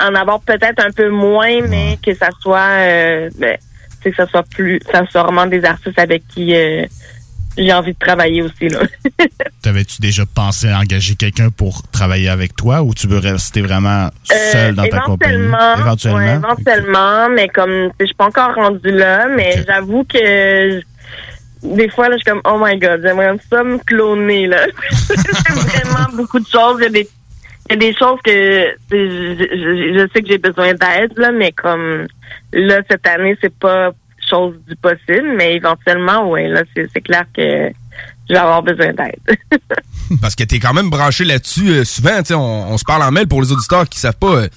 en 0.00 0.14
avoir 0.14 0.40
peut-être 0.40 0.84
un 0.84 0.90
peu 0.92 1.08
moins, 1.10 1.60
mais 1.68 1.98
que 2.04 2.14
ça 2.14 2.28
soit, 2.40 2.60
euh, 2.60 3.30
ben, 3.38 3.56
que 4.02 4.14
ça 4.14 4.26
soit 4.26 4.42
plus, 4.44 4.80
ça 4.90 5.04
soit 5.10 5.22
vraiment 5.22 5.46
des 5.46 5.64
artistes 5.64 5.98
avec 5.98 6.26
qui 6.28 6.54
euh, 6.54 6.84
j'ai 7.56 7.72
envie 7.72 7.92
de 7.92 7.98
travailler 7.98 8.42
aussi 8.42 8.68
là. 8.68 8.80
T'avais-tu 9.62 10.00
déjà 10.00 10.24
pensé 10.26 10.68
à 10.68 10.78
engager 10.78 11.16
quelqu'un 11.16 11.50
pour 11.50 11.82
travailler 11.90 12.28
avec 12.28 12.54
toi 12.54 12.82
ou 12.82 12.94
tu 12.94 13.08
veux 13.08 13.18
rester 13.18 13.60
vraiment 13.62 14.10
Euh, 14.30 14.52
seul 14.52 14.74
dans 14.74 14.86
ta 14.86 15.00
compagnie? 15.00 15.34
éventuellement, 15.34 16.16
ouais, 16.16 16.34
éventuellement, 16.36 17.28
mais 17.30 17.48
comme 17.48 17.90
je 17.98 18.06
suis 18.06 18.14
pas 18.14 18.26
encore 18.26 18.54
rendue 18.54 18.92
là, 18.92 19.26
mais 19.28 19.64
j'avoue 19.66 20.04
que 20.04 20.80
des 21.64 21.88
fois 21.88 22.08
là, 22.08 22.14
je 22.16 22.22
suis 22.22 22.30
comme 22.30 22.42
oh 22.44 22.60
my 22.64 22.78
god, 22.78 23.00
j'aimerais 23.02 23.34
ça 23.50 23.64
me 23.64 23.78
cloner 23.78 24.46
là. 24.46 24.66
C'est 24.92 25.16
vraiment 25.56 26.06
beaucoup 26.14 26.38
de 26.38 26.46
choses. 26.46 26.76
Il 26.78 26.84
y 26.84 26.86
a 26.86 26.90
des, 26.90 27.08
il 27.70 27.72
y 27.72 27.74
a 27.74 27.76
des 27.76 27.94
choses 27.96 28.18
que 28.24 28.70
tu 28.72 28.76
je, 28.90 29.34
je- 29.38 29.98
je 29.98 30.08
sais 30.12 30.22
que 30.22 30.28
j'ai 30.28 30.38
besoin 30.38 30.72
d'aide 30.74 31.12
là, 31.16 31.30
mais 31.32 31.52
comme 31.52 32.06
là 32.52 32.80
cette 32.90 33.06
année 33.06 33.36
c'est 33.40 33.54
pas 33.58 33.90
chose 34.30 34.54
du 34.68 34.76
possible, 34.76 35.34
mais 35.36 35.54
éventuellement 35.56 36.28
ouais 36.30 36.48
là 36.48 36.62
c'est 36.74 37.00
clair 37.00 37.24
que 37.34 37.70
je 38.28 38.34
vais 38.34 38.38
avoir 38.40 38.62
besoin 38.62 38.92
d'aide. 38.92 39.38
Parce 40.20 40.34
que 40.34 40.44
t'es 40.44 40.58
quand 40.58 40.72
même 40.74 40.90
branché 40.90 41.24
là-dessus 41.24 41.68
euh, 41.70 41.84
souvent, 41.84 42.22
tu 42.22 42.34
on, 42.34 42.72
on 42.72 42.78
se 42.78 42.84
parle 42.84 43.02
en 43.02 43.10
mail 43.10 43.26
pour 43.26 43.40
les 43.42 43.50
auditeurs 43.52 43.88
qui 43.88 43.98
savent 43.98 44.16
pas. 44.18 44.34
euh, 44.42 44.48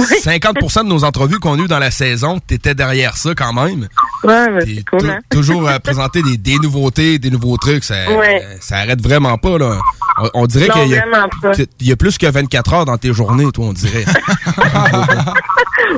50% 0.00 0.84
de 0.84 0.88
nos 0.88 1.04
entrevues 1.04 1.38
qu'on 1.38 1.58
a 1.58 1.62
eues 1.62 1.68
dans 1.68 1.78
la 1.78 1.90
saison, 1.90 2.38
t'étais 2.38 2.74
derrière 2.74 3.16
ça 3.16 3.34
quand 3.34 3.52
même. 3.52 3.88
Ouais, 4.24 4.46
c'est 4.64 4.84
cool. 4.90 5.10
Hein? 5.10 5.18
Toujours 5.30 5.68
à 5.68 5.78
présenter 5.80 6.22
des, 6.22 6.36
des 6.36 6.58
nouveautés, 6.58 7.18
des 7.18 7.30
nouveaux 7.30 7.56
trucs, 7.56 7.84
ça, 7.84 7.94
Ouais. 8.16 8.42
euh, 8.44 8.56
ça 8.60 8.76
arrête 8.78 9.00
vraiment 9.02 9.38
pas 9.38 9.58
là. 9.58 9.78
On, 10.18 10.30
on 10.42 10.46
dirait 10.46 10.68
qu'il 10.68 10.88
y, 10.88 10.96
a- 10.96 11.66
y 11.80 11.96
plus 11.96 12.16
que 12.18 12.26
24 12.26 12.72
heures 12.74 12.84
dans 12.84 12.96
tes 12.98 13.12
journées, 13.12 13.50
toi, 13.52 13.66
on 13.66 13.72
dirait. 13.72 14.04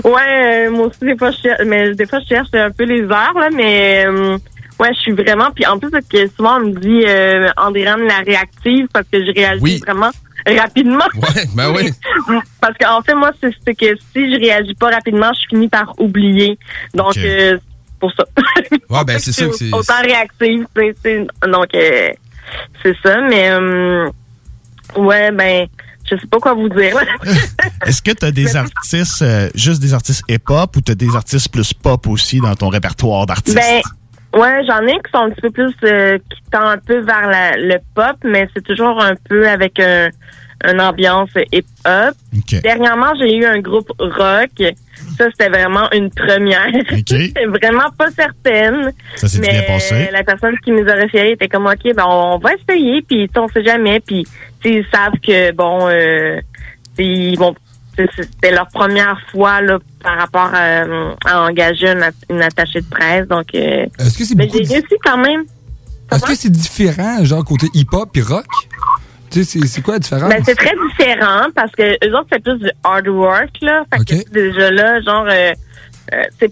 Ouais, 0.05 0.66
euh, 0.66 0.70
moi 0.70 0.86
aussi 0.86 0.99
des 1.03 1.16
fois 1.16 1.30
je 1.30 1.38
cherche, 1.38 1.61
mais 1.66 1.94
des 1.94 2.07
fois 2.07 2.18
je 2.20 2.26
cherche 2.28 2.49
un 2.53 2.70
peu 2.70 2.84
les 2.84 3.03
heures 3.03 3.32
là, 3.34 3.49
mais 3.55 4.05
euh, 4.07 4.36
ouais, 4.80 4.88
je 4.94 5.01
suis 5.01 5.12
vraiment 5.12 5.51
puis 5.55 5.66
en 5.66 5.78
plus 5.78 5.90
que 5.90 6.28
souvent 6.36 6.57
on 6.59 6.66
me 6.66 6.72
dit 6.78 7.05
euh, 7.07 7.49
Andréane 7.57 8.03
la 8.03 8.18
réactive 8.18 8.86
parce 8.92 9.07
que 9.11 9.24
je 9.24 9.32
réagis 9.34 9.62
Oui. 9.62 9.80
vraiment 9.86 10.11
rapidement. 10.57 11.05
Ouais, 11.14 11.44
ben 11.55 11.72
oui. 11.74 11.92
parce 12.61 12.76
qu'en 12.78 13.03
fait 13.03 13.14
moi 13.14 13.30
c'est 13.40 13.74
que 13.74 13.96
si 14.12 14.32
je 14.32 14.40
réagis 14.40 14.74
pas 14.74 14.90
rapidement, 14.90 15.30
je 15.34 15.49
finis 15.49 15.68
par 15.68 15.94
oublier. 15.99 16.59
Donc 16.94 17.16
euh, 17.18 17.59
pour 17.99 18.12
ça. 18.12 18.24
Ouais, 18.88 19.05
ben 19.05 19.18
c'est 19.18 19.32
ça 19.32 19.46
que 19.46 19.53
c'est. 19.53 19.72
Autant 19.72 20.01
réactive, 20.03 20.66
tu 20.74 20.80
sais, 20.80 20.94
tu 20.94 21.01
sais. 21.03 21.26
donc 21.51 21.74
euh, 21.74 22.09
c'est 22.82 22.96
ça, 23.03 23.20
mais 23.28 23.51
euh, 23.51 24.09
ouais 24.96 25.30
ben 25.32 25.66
je 26.11 26.16
sais 26.16 26.26
pas 26.26 26.38
quoi 26.38 26.55
vous 26.55 26.68
dire. 26.68 26.96
Est-ce 27.86 28.03
que 28.03 28.12
tu 28.12 28.24
as 28.24 28.30
des 28.30 28.57
artistes, 28.57 29.22
euh, 29.22 29.51
juste 29.55 29.80
des 29.80 29.92
artistes 29.94 30.22
hip-hop 30.28 30.76
ou 30.76 30.80
tu 30.80 30.92
as 30.92 30.94
des 30.94 31.14
artistes 31.14 31.51
plus 31.51 31.74
pop 31.74 32.07
aussi 32.07 32.40
dans 32.40 32.55
ton 32.55 32.68
répertoire 32.68 33.26
d'artistes? 33.26 33.57
Ben, 33.57 33.82
ouais, 34.35 34.62
j'en 34.66 34.87
ai 34.87 34.93
qui 34.95 35.11
sont 35.12 35.18
un 35.24 35.31
petit 35.31 35.41
peu 35.43 35.51
plus, 35.51 35.74
euh, 35.85 36.18
qui 36.18 36.51
tendent 36.51 36.66
un 36.66 36.79
peu 36.79 36.99
vers 37.01 37.29
la- 37.29 37.57
le 37.57 37.76
pop, 37.95 38.16
mais 38.24 38.49
c'est 38.55 38.64
toujours 38.64 39.03
un 39.03 39.14
peu 39.29 39.49
avec 39.49 39.79
un, 39.81 40.09
une 40.70 40.81
ambiance 40.81 41.31
hip-hop. 41.53 42.14
Dernièrement, 42.62 43.12
j'ai 43.18 43.35
eu 43.37 43.45
un 43.45 43.61
groupe 43.61 43.91
rock. 43.99 44.51
Ça, 45.16 45.26
c'était 45.31 45.49
vraiment 45.49 45.89
une 45.93 46.11
première. 46.11 46.66
J'étais 47.07 47.47
vraiment 47.47 47.91
pas 47.97 48.11
certaine. 48.11 48.93
Ça 49.16 49.29
s'est 49.29 49.39
mais 49.41 49.51
bien 49.51 49.62
passé? 49.62 50.09
la 50.12 50.24
personne 50.24 50.57
qui 50.64 50.72
nous 50.72 50.89
a 50.89 50.95
référé 50.95 51.33
était 51.33 51.49
comme, 51.49 51.66
OK, 51.66 51.95
ben, 51.95 52.05
on 52.09 52.39
va 52.39 52.51
essayer, 52.55 53.03
puis 53.03 53.29
on 53.37 53.47
sait 53.49 53.62
jamais, 53.64 54.01
puis 54.01 54.26
ils 54.64 54.85
savent 54.93 55.14
que, 55.24 55.53
bon, 55.53 55.89
euh, 55.89 56.41
ils 56.99 57.39
vont 57.39 57.55
c'était 58.16 58.51
leur 58.53 58.68
première 58.68 59.18
fois 59.30 59.61
là, 59.61 59.78
par 60.03 60.18
rapport 60.18 60.51
à, 60.55 60.82
à 61.26 61.42
engager 61.49 61.88
une, 61.90 62.03
at- 62.03 62.12
une 62.30 62.42
attachée 62.42 62.80
de 62.80 62.86
presse. 62.88 63.26
Donc, 63.28 63.46
euh, 63.55 63.86
Est-ce 63.99 64.16
que 64.18 64.24
c'est 64.24 64.34
mais 64.34 64.46
beaucoup 64.46 64.59
j'ai 64.62 64.74
réussi 64.74 64.94
quand 65.05 65.18
même. 65.18 65.44
Est-ce 66.12 66.24
que 66.24 66.34
c'est 66.34 66.51
différent, 66.53 67.24
genre 67.24 67.44
côté 67.44 67.66
hip-hop 67.74 68.16
et 68.16 68.22
rock? 68.22 68.46
Tu 69.30 69.44
sais, 69.44 69.61
c'est- 69.61 69.66
c'est 69.66 69.82
quoi 69.82 69.94
la 69.94 69.99
différence? 70.01 70.30
Ben, 70.30 70.42
c'est 70.44 70.55
très 70.55 70.72
différent 70.88 71.49
parce 71.55 71.72
que 71.72 71.82
eux 72.07 72.16
autres, 72.16 72.28
c'est 72.32 72.42
plus 72.42 72.59
du 72.59 72.70
hard 72.82 73.09
work, 73.09 73.51
là. 73.61 73.82
Fait 73.92 74.05
que 74.05 74.16
c'est 74.16 74.32
déjà 74.32 74.70
là, 74.70 75.01
genre, 75.03 75.26
euh, 75.28 75.53
euh, 76.14 76.22
c'est 76.40 76.51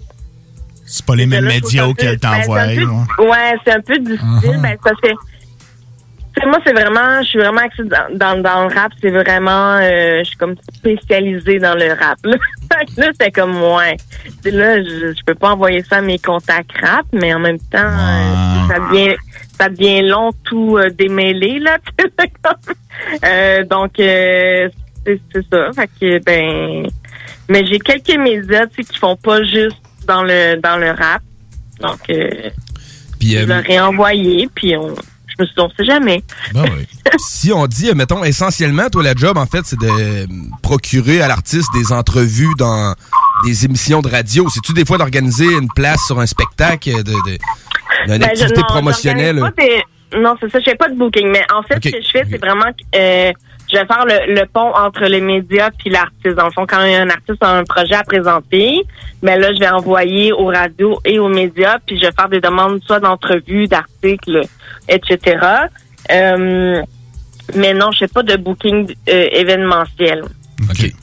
C'est 0.84 1.04
pas 1.06 1.16
les 1.16 1.26
mêmes 1.26 1.46
médias 1.46 1.86
auxquels 1.86 2.18
ben, 2.18 2.30
t'envoies. 2.42 2.66
c'est 2.66 2.82
un 2.82 3.06
peu- 3.16 3.22
ouais. 3.24 3.54
C'est 3.64 3.72
un 3.72 3.80
peu 3.80 3.98
difficile. 3.98 4.60
Ben, 4.62 4.76
c'est 4.76 4.80
parce 4.82 5.00
que 5.00 5.08
tu 5.08 5.14
sais, 5.14 5.18
moi, 6.44 6.58
c'est 6.66 6.72
vraiment, 6.72 7.22
je 7.22 7.28
suis 7.28 7.38
vraiment 7.38 7.62
axée 7.62 7.84
dans, 7.84 8.18
dans, 8.18 8.42
dans 8.42 8.68
le 8.68 8.74
rap. 8.74 8.92
C'est 9.00 9.10
vraiment, 9.10 9.76
euh, 9.76 10.18
je 10.18 10.24
suis 10.24 10.36
comme 10.36 10.54
spécialisée 10.74 11.58
dans 11.58 11.74
le 11.74 11.88
rap. 11.88 12.18
Là, 12.24 12.36
là 12.96 13.10
c'est 13.18 13.30
comme, 13.30 13.62
ouais. 13.62 13.96
Là, 14.44 14.82
je, 14.82 15.14
je 15.16 15.24
peux 15.24 15.34
pas 15.34 15.52
envoyer 15.52 15.82
ça 15.82 15.96
à 15.96 16.00
mes 16.02 16.18
contacts 16.18 16.72
rap, 16.80 17.06
mais 17.12 17.32
en 17.32 17.38
même 17.38 17.58
temps, 17.58 17.78
euh, 17.78 18.68
ça 18.68 18.78
devient, 18.80 19.16
ça 19.58 19.68
devient 19.70 20.02
long 20.02 20.32
tout 20.44 20.76
euh, 20.76 20.90
démêlé, 20.90 21.58
là. 21.58 21.78
tu 21.98 22.04
sais, 22.04 22.32
comme. 22.42 22.74
Euh, 23.24 23.64
donc, 23.64 23.98
euh, 23.98 24.68
c'est 25.06 25.46
ça. 25.50 25.70
Fait 25.74 25.90
que, 26.00 26.24
ben, 26.24 26.90
mais 27.48 27.64
j'ai 27.64 27.78
quelques 27.78 28.18
médias, 28.18 28.66
qui 28.66 28.98
font 28.98 29.16
pas 29.16 29.42
juste 29.44 29.80
dans 30.06 30.22
le 30.22 30.56
dans 30.56 30.76
le 30.76 30.90
rap. 30.90 31.22
Donc, 31.80 32.00
euh, 32.10 32.50
Puis, 33.18 33.32
je 33.32 33.44
leur 33.46 33.68
ai 33.70 33.80
envoyé, 33.80 34.48
puis 34.54 34.76
on, 34.76 34.94
je 35.38 35.42
me 35.42 35.46
suis 35.46 35.54
dit, 35.54 35.60
on 35.62 35.70
sait 35.70 35.84
jamais. 35.84 36.22
si 37.18 37.52
on 37.52 37.66
dit, 37.66 37.92
mettons, 37.94 38.24
essentiellement, 38.24 38.88
toi, 38.90 39.02
la 39.02 39.14
job, 39.14 39.36
en 39.38 39.46
fait, 39.46 39.60
c'est 39.64 39.78
de 39.78 40.26
procurer 40.62 41.20
à 41.22 41.28
l'artiste 41.28 41.68
des 41.74 41.92
entrevues 41.92 42.54
dans 42.58 42.94
des 43.44 43.64
émissions 43.64 44.00
de 44.00 44.08
radio. 44.08 44.48
C'est-tu 44.48 44.72
des 44.72 44.84
fois 44.84 44.98
d'organiser 44.98 45.46
une 45.46 45.68
place 45.74 46.00
sur 46.06 46.18
un 46.20 46.26
spectacle, 46.26 46.90
de, 47.02 47.12
de- 47.12 47.12
d'une 47.22 47.38
Ben, 48.06 48.20
je- 48.20 48.24
activité 48.26 48.60
non, 48.60 48.66
promotionnelle? 48.66 49.36
j'organise 49.38 49.54
pas 49.56 49.62
des- 50.16 50.18
Non, 50.22 50.34
c'est 50.40 50.50
ça, 50.50 50.58
je 50.60 50.64
fais 50.70 50.76
pas 50.76 50.88
de 50.88 50.94
booking, 50.96 51.28
mais 51.30 51.44
en 51.52 51.62
fait, 51.62 51.74
ce 51.74 51.90
que 51.90 52.02
je 52.02 52.10
fais, 52.10 52.22
c'est 52.30 52.38
vraiment 52.38 52.64
que 52.72 52.84
euh, 52.98 53.32
je 53.70 53.78
vais 53.78 53.86
faire 53.86 54.04
le, 54.04 54.34
le 54.34 54.46
pont 54.46 54.72
entre 54.74 55.04
les 55.04 55.20
médias 55.20 55.70
puis 55.70 55.90
l'artiste. 55.90 56.36
Dans 56.36 56.46
le 56.46 56.52
fond, 56.52 56.66
quand 56.66 56.78
un 56.78 57.10
artiste 57.10 57.42
a 57.42 57.50
un 57.50 57.64
projet 57.64 57.94
à 57.94 58.04
présenter, 58.04 58.82
ben 59.22 59.40
là, 59.40 59.52
je 59.52 59.58
vais 59.58 59.68
envoyer 59.68 60.32
aux 60.32 60.46
radios 60.46 61.00
et 61.04 61.18
aux 61.18 61.28
médias, 61.28 61.78
puis 61.84 61.98
je 61.98 62.06
vais 62.06 62.12
faire 62.12 62.28
des 62.28 62.40
demandes 62.40 62.80
soit 62.84 63.00
d'entrevues, 63.00 63.66
d'articles, 63.66 64.42
etc. 64.88 65.38
Euh, 66.10 66.82
mais 67.54 67.74
non, 67.74 67.90
je 67.92 67.98
fais 67.98 68.08
pas 68.08 68.22
de 68.22 68.36
booking 68.36 68.94
euh, 69.08 69.28
événementiel. 69.32 70.24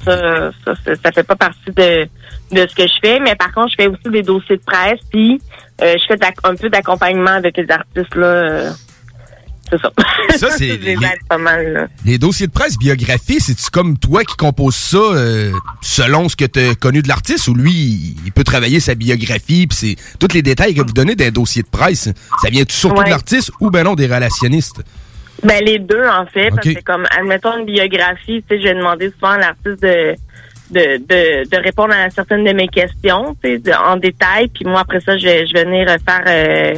Ça, 0.04 0.52
ça, 0.66 0.74
ça, 0.84 0.96
ça 0.96 1.12
fait 1.12 1.24
pas 1.24 1.36
partie 1.36 1.72
de, 1.72 2.08
de 2.52 2.68
ce 2.68 2.76
que 2.76 2.88
je 2.88 2.94
fais, 3.02 3.20
mais 3.20 3.36
par 3.36 3.54
contre, 3.54 3.72
je 3.72 3.84
fais 3.84 3.88
aussi 3.88 4.10
des 4.10 4.24
dossiers 4.24 4.58
de 4.58 4.64
presse, 4.64 5.00
puis 5.12 5.40
euh, 5.82 5.96
je 5.98 6.06
fais 6.08 6.20
un 6.44 6.56
peu 6.56 6.70
d'accompagnement 6.70 7.32
avec 7.32 7.58
les 7.58 7.70
artistes, 7.70 8.16
là. 8.16 8.72
C'est 9.78 10.38
ça. 10.38 10.48
Ça, 10.50 10.50
c'est 10.58 10.66
les 10.66 10.78
les- 10.78 10.92
aide 10.94 11.20
pas 11.28 11.38
mal, 11.38 11.74
là. 11.74 11.88
Les 12.06 12.18
dossiers 12.18 12.48
de 12.48 12.52
presse, 12.52 12.78
biographie, 12.78 13.40
c'est-tu 13.40 13.70
comme 13.72 13.98
toi 13.98 14.24
qui 14.24 14.36
composes 14.36 14.76
ça 14.76 14.98
euh, 14.98 15.52
selon 15.82 16.30
ce 16.30 16.36
que 16.36 16.46
tu 16.46 16.60
as 16.60 16.76
connu 16.76 17.02
de 17.02 17.08
l'artiste 17.08 17.48
ou 17.48 17.54
lui, 17.56 18.16
il 18.26 18.32
peut 18.32 18.44
travailler 18.44 18.80
sa 18.80 18.96
biographie, 18.96 19.68
puis 19.68 19.78
c'est 19.78 19.96
tous 20.20 20.34
les 20.34 20.42
détails 20.42 20.74
que 20.76 20.82
vous 20.82 20.94
donnez 20.94 21.16
d'un 21.16 21.32
dossier 21.32 21.64
de 21.64 21.68
presse, 21.70 22.10
ça 22.42 22.50
vient-tu 22.50 22.76
surtout 22.76 22.98
Ouais. 23.00 23.06
de 23.06 23.10
l'artiste 23.10 23.52
ou 23.60 23.70
ben 23.72 23.84
non 23.84 23.96
des 23.96 24.06
relationnistes? 24.06 24.82
Ben 25.44 25.64
les 25.66 25.80
deux 25.80 26.04
en 26.08 26.26
fait, 26.28 26.50
parce 26.52 26.68
que 26.68 26.82
comme 26.84 27.06
admettons 27.18 27.58
une 27.58 27.66
biographie, 27.66 28.44
tu 28.48 28.56
sais, 28.56 28.62
je 28.62 28.68
vais 28.68 28.76
demander 28.76 29.12
souvent 29.12 29.34
à 29.34 29.38
l'artiste 29.40 29.82
de, 29.82 30.16
de 30.72 30.98
de 30.98 31.50
de 31.50 31.58
répondre 31.64 31.94
à 31.94 32.10
certaines 32.10 32.44
de 32.46 32.54
mes 32.54 32.68
questions, 32.68 33.36
tu 33.44 33.50
sais, 33.52 33.58
de- 33.60 33.72
en 33.72 33.98
détail, 33.98 34.48
puis 34.54 34.64
moi 34.66 34.82
après 34.82 35.00
ça, 35.02 35.18
je 35.18 35.26
vais 35.26 35.46
je 35.48 35.54
vais 35.54 35.66
venir 35.66 35.88
faire 35.88 36.24
euh, 36.28 36.76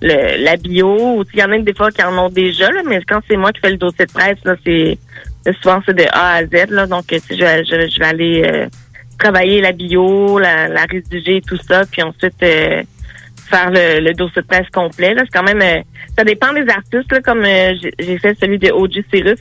le, 0.00 0.44
la 0.44 0.56
bio. 0.56 1.24
Il 1.32 1.40
y 1.40 1.42
en 1.44 1.52
a 1.52 1.58
des 1.58 1.74
fois 1.74 1.90
qui 1.90 2.02
en 2.02 2.16
ont 2.18 2.28
déjà, 2.28 2.70
là, 2.70 2.82
mais 2.86 3.00
quand 3.08 3.20
c'est 3.28 3.36
moi 3.36 3.52
qui 3.52 3.60
fais 3.60 3.70
le 3.70 3.76
dossier 3.76 4.06
de 4.06 4.12
presse, 4.12 4.38
là, 4.44 4.54
c'est 4.64 4.98
souvent 5.62 5.80
c'est 5.86 5.96
de 5.96 6.04
A 6.12 6.34
à 6.36 6.42
Z, 6.44 6.70
là, 6.70 6.86
donc 6.86 7.04
sais, 7.10 7.20
je, 7.30 7.34
vais- 7.36 7.64
je, 7.64 7.90
je 7.90 7.98
vais 7.98 8.06
aller 8.06 8.42
euh, 8.46 8.66
travailler 9.18 9.60
la 9.60 9.72
bio, 9.72 10.38
la, 10.38 10.68
la 10.68 10.84
rédiger, 10.84 11.40
tout 11.46 11.58
ça, 11.68 11.82
puis 11.90 12.02
ensuite 12.02 12.34
euh, 12.42 12.82
faire 13.50 13.70
le, 13.70 14.00
le 14.00 14.12
dossier 14.14 14.40
de 14.42 14.46
presse 14.46 14.66
complet. 14.72 15.14
Là, 15.14 15.22
c'est 15.24 15.36
quand 15.38 15.44
même, 15.44 15.60
euh, 15.60 15.80
ça 16.16 16.24
dépend 16.24 16.52
des 16.54 16.66
artistes. 16.68 17.10
Là, 17.12 17.20
comme 17.20 17.44
euh, 17.44 17.74
j'ai 17.98 18.18
fait 18.18 18.36
celui 18.40 18.58
de 18.58 18.70
OG 18.70 19.04
Cyrus. 19.12 19.38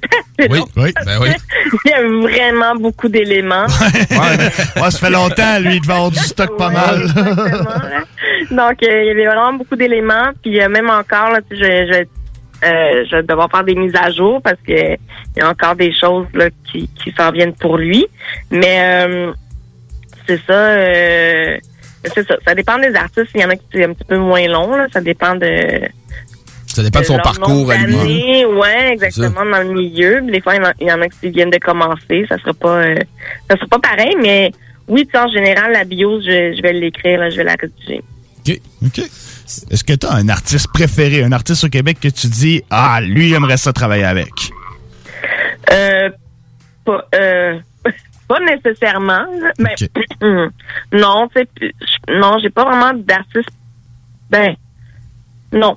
Oui, 0.50 0.60
oui, 0.76 0.92
ben 1.06 1.18
oui. 1.22 1.30
Il 1.86 1.92
y 1.92 1.94
a 1.94 2.02
vraiment 2.04 2.76
beaucoup 2.76 3.08
d'éléments. 3.08 3.66
Ouais, 3.66 4.89
ça 4.92 4.92
fait 4.92 5.10
longtemps, 5.12 5.60
lui, 5.60 5.76
il 5.76 5.82
devait 5.82 5.94
avoir 5.94 6.12
du 6.12 6.20
stock 6.20 6.58
pas 6.58 6.70
mal. 6.70 7.08
Donc, 8.56 8.84
euh, 8.84 9.02
il 9.04 9.08
y 9.08 9.10
avait 9.12 9.26
vraiment 9.26 9.54
beaucoup 9.54 9.76
d'éléments. 9.76 10.30
Puis 10.41 10.62
euh, 10.62 10.70
même 10.70 10.89
encore, 10.89 11.32
là, 11.32 11.39
tu 11.49 11.58
sais, 11.58 11.64
je, 11.88 11.88
je, 11.88 11.97
vais- 11.99 12.08
euh, 12.64 13.06
je 13.10 13.16
vais 13.16 13.24
devoir 13.24 13.49
faire 13.49 13.64
des 13.64 13.76
mises 13.76 13.95
à 13.95 14.12
jour 14.12 14.41
parce 14.41 14.60
que 14.68 14.74
il 14.93 15.38
y 15.38 15.41
a 15.41 15.49
encore 15.49 15.76
des 15.76 15.93
choses 15.93 16.28
là, 16.34 16.49
qui, 16.72 16.88
qui 16.89 17.12
s'en 17.18 17.32
viennent 17.32 17.56
pour 17.56 17.78
lui. 17.78 18.06
Mais 18.52 19.06
euh, 19.08 19.32
c'est 20.28 20.39
ça. 20.45 20.54
euh, 20.54 21.58
c'est 22.16 22.28
ça. 22.28 22.36
Ça 22.45 22.54
dépend 22.56 22.78
des 22.80 22.93
artistes. 22.95 23.30
Il 23.36 23.41
y 23.41 23.45
en 23.45 23.49
a 23.49 23.56
qui 23.56 23.64
c'est 23.74 23.84
un 23.86 23.93
petit 23.93 24.04
peu 24.06 24.18
moins 24.18 24.45
long. 24.47 24.76
Là. 24.76 24.88
Ça 24.91 25.02
dépend 25.02 25.36
de. 25.36 25.47
Ça 26.68 26.84
dépend 26.84 26.99
de 26.99 27.06
son 27.06 27.18
parcours 27.18 27.70
à 27.72 27.76
lui. 27.78 27.95
d'années. 27.97 28.45
Ouais, 28.45 28.91
exactement, 28.93 29.43
dans 29.45 29.62
le 29.62 29.74
milieu. 29.74 30.22
Des 30.22 30.39
fois, 30.39 30.54
il 30.80 30.88
y 30.88 30.91
en 30.91 31.02
a, 31.02 31.08
qui 31.10 31.30
viennent 31.30 31.49
de 31.49 31.58
commencer. 31.58 32.26
Ça 32.30 32.38
sera 32.38 32.54
pas 32.54 32.78
euh, 32.84 32.95
ça 33.49 33.58
sera 33.58 33.68
pas 33.68 33.80
pareil, 33.80 34.16
mais 34.22 34.52
oui, 34.88 35.06
tu 35.06 35.12
sais, 35.12 35.18
en 35.20 35.28
général, 35.30 35.74
la 35.74 35.84
bio, 35.84 36.20
je, 36.22 36.54
je 36.56 36.62
vais 36.62 36.72
l'écrire, 36.74 37.20
là, 37.20 37.30
je 37.30 37.38
vais 37.38 37.43
la 37.43 37.56
rédiger. 37.60 38.02
OK. 38.48 38.60
OK. 38.86 39.00
Est-ce 39.00 39.84
que 39.84 39.94
tu 39.94 40.08
as 40.08 40.14
un 40.14 40.30
artiste 40.30 40.68
préféré, 40.74 41.24
un 41.24 41.32
artiste 41.32 41.64
au 41.64 41.70
Québec 41.70 42.00
que 42.00 42.08
tu 42.08 42.28
dis 42.28 42.64
Ah, 42.70 43.00
lui, 43.02 43.30
j'aimerais 43.30 43.58
ça 43.58 43.74
travailler 43.74 44.06
avec? 44.06 44.32
Euh, 45.72 46.10
pas, 46.86 47.06
euh, 47.16 47.60
pas 48.28 48.39
nécessairement, 48.39 49.26
mais 49.60 49.76
non, 50.92 51.28
tu 51.36 51.42
sais, 51.42 51.74
non, 52.10 52.38
j'ai 52.42 52.50
pas 52.50 52.64
vraiment 52.64 52.94
d'artiste. 52.94 53.50
Ben, 54.30 54.56
non. 55.52 55.76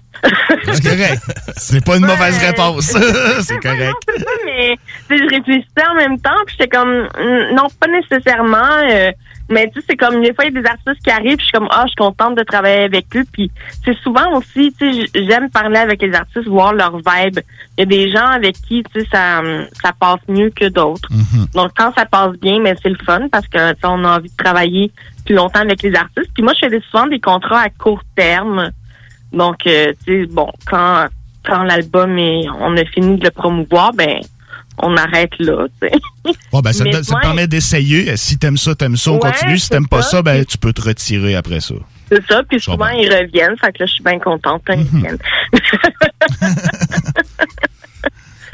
C'est 0.72 0.82
correct. 0.84 1.22
C'est 1.56 1.84
pas 1.84 1.96
une 1.96 2.06
mauvaise 2.06 2.38
réponse. 2.38 2.86
c'est 3.40 3.58
correct. 3.58 3.96
c'est 4.08 4.20
ça, 4.20 4.30
mais 4.44 4.76
tu 5.08 5.18
sais, 5.18 5.24
je 5.24 5.34
réfléchissais 5.34 5.86
en 5.90 5.94
même 5.96 6.20
temps, 6.20 6.30
puis 6.46 6.56
j'étais 6.58 6.76
comme, 6.76 7.02
mm, 7.02 7.54
non, 7.54 7.66
pas 7.80 7.88
nécessairement. 7.88 8.88
euh, 8.88 9.10
mais 9.50 9.68
tu 9.70 9.80
sais, 9.80 9.86
c'est 9.90 9.96
comme 9.96 10.22
des 10.22 10.32
fois, 10.34 10.44
il 10.46 10.54
y 10.54 10.58
a 10.58 10.60
des 10.62 10.66
artistes 10.68 11.02
qui 11.04 11.10
arrivent, 11.10 11.36
puis 11.36 11.40
je 11.40 11.44
suis 11.44 11.52
comme, 11.52 11.68
ah, 11.70 11.82
je 11.84 11.88
suis 11.88 11.96
contente 11.96 12.36
de 12.36 12.42
travailler 12.44 12.84
avec 12.84 13.06
eux. 13.16 13.24
Puis 13.32 13.50
c'est 13.84 13.96
souvent 13.98 14.32
aussi, 14.36 14.74
tu 14.78 14.92
sais, 14.92 15.06
j'aime 15.14 15.50
parler 15.50 15.78
avec 15.78 16.00
les 16.02 16.14
artistes, 16.14 16.48
voir 16.48 16.72
leur 16.72 16.96
vibe. 16.96 17.40
Il 17.76 17.80
y 17.80 17.82
a 17.82 17.86
des 17.86 18.10
gens 18.10 18.26
avec 18.26 18.56
qui, 18.56 18.82
tu 18.92 19.00
sais, 19.00 19.06
ça, 19.12 19.42
ça 19.82 19.92
passe 19.98 20.20
mieux 20.28 20.50
que 20.50 20.68
d'autres. 20.68 21.08
Donc 21.54 21.72
quand 21.76 21.92
ça 21.94 22.06
passe 22.06 22.32
bien, 22.38 22.60
mais 22.60 22.74
c'est 22.82 22.88
le 22.90 22.98
fun 23.04 23.28
parce 23.30 23.46
que 23.48 23.72
tu 23.72 23.80
sais, 23.80 23.86
on 23.86 24.04
a 24.04 24.16
envie 24.18 24.30
de 24.30 24.36
travailler 24.36 24.90
plus 25.26 25.34
longtemps 25.34 25.60
avec 25.60 25.82
les 25.82 25.94
artistes. 25.94 26.30
Puis 26.34 26.42
moi, 26.42 26.52
je 26.54 26.60
fais 26.60 26.70
des- 26.70 26.84
souvent 26.90 27.06
des 27.06 27.20
contrats 27.20 27.60
à 27.60 27.68
court 27.70 28.02
terme. 28.16 28.70
Donc, 29.32 29.66
euh, 29.66 29.92
tu 30.06 30.24
sais, 30.24 30.32
bon, 30.32 30.48
quand 30.66 31.06
quand 31.46 31.62
l'album 31.62 32.16
est, 32.16 32.46
on 32.58 32.74
a 32.78 32.84
fini 32.86 33.18
de 33.18 33.24
le 33.24 33.30
promouvoir, 33.30 33.92
ben, 33.92 34.20
on 34.78 34.96
arrête 34.96 35.30
là, 35.38 35.66
tu 35.80 35.88
sais. 35.88 35.94
Bon, 36.52 36.60
ben, 36.60 36.72
ça, 36.72 36.84
te, 36.84 37.02
ça 37.02 37.14
te 37.16 37.20
permet 37.20 37.46
d'essayer. 37.46 38.16
Si 38.16 38.38
t'aimes 38.38 38.56
ça, 38.56 38.74
t'aimes 38.74 38.96
ça, 38.96 39.10
on 39.12 39.14
Ouais, 39.20 39.30
continue. 39.30 39.58
Si 39.58 39.68
t'aimes 39.68 39.88
pas 39.88 40.02
ça. 40.02 40.22
ben, 40.22 40.44
tu 40.44 40.58
peux 40.58 40.72
te 40.72 40.82
retirer 40.82 41.34
après 41.36 41.60
ça. 41.60 41.74
C'est 42.10 42.22
ça, 42.28 42.42
puis 42.48 42.60
souvent 42.60 42.88
ils 42.88 43.08
reviennent, 43.08 43.56
fait 43.58 43.72
que 43.72 43.78
là, 43.82 43.86
je 43.86 43.92
suis 43.92 44.04
bien 44.04 44.18
contente 44.18 44.62
quand 44.66 44.74
ils 44.74 44.86
reviennent. 44.86 45.18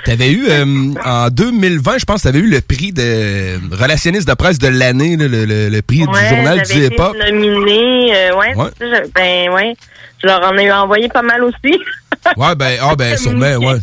T'avais 0.05 0.33
eu, 0.33 0.47
euh, 0.49 0.65
en 1.05 1.29
2020, 1.29 1.99
je 1.99 2.05
pense, 2.07 2.23
t'avais 2.23 2.39
eu 2.39 2.49
le 2.49 2.63
prix 2.63 2.91
de 2.91 3.59
relationniste 3.77 4.27
de 4.27 4.33
presse 4.33 4.59
de 4.59 4.69
l'année, 4.69 5.17
le, 5.17 5.27
le- 5.29 5.69
le 5.69 5.83
prix 5.83 6.05
Ouais, 6.07 6.23
du 6.23 6.29
journal 6.37 6.63
du 6.63 6.87
hip-hop. 6.87 7.15
nominée, 7.19 8.11
euh, 8.17 8.35
ouais, 8.35 8.55
Ouais. 8.57 8.71
c'est 8.79 8.89
ça, 8.91 9.03
je- 9.05 9.11
ben 9.15 9.53
ouais, 9.53 9.77
je 10.23 10.27
leur 10.27 10.43
en 10.45 10.57
ai 10.57 10.71
envoyé 10.71 11.09
pas 11.09 11.23
mal 11.23 11.43
aussi. 11.45 11.79
Ouais, 12.37 12.55
ben, 12.55 12.79
ah, 12.83 12.95
ben, 12.97 13.17
sûrement, 13.17 13.57
ouais. 13.57 13.79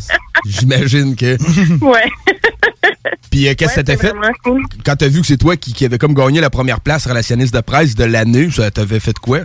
J'imagine 0.46 1.16
que. 1.16 1.36
ouais. 1.84 2.08
Puis, 3.32 3.48
euh, 3.48 3.54
qu'est-ce 3.58 3.70
que 3.70 3.74
ça 3.74 3.82
t'a 3.82 3.96
fait? 3.96 4.12
Quand 4.84 4.94
t'as 4.94 5.08
vu 5.08 5.22
que 5.22 5.26
c'est 5.26 5.36
toi 5.36 5.56
qui, 5.56 5.72
qui 5.72 5.84
avait 5.84 5.98
comme 5.98 6.14
gagné 6.14 6.40
la 6.40 6.48
première 6.48 6.80
place 6.80 7.04
relationniste 7.08 7.52
de 7.52 7.60
presse 7.60 7.96
de 7.96 8.04
l'année, 8.04 8.48
ça 8.50 8.70
t'avait 8.70 9.00
fait 9.00 9.18
quoi? 9.18 9.40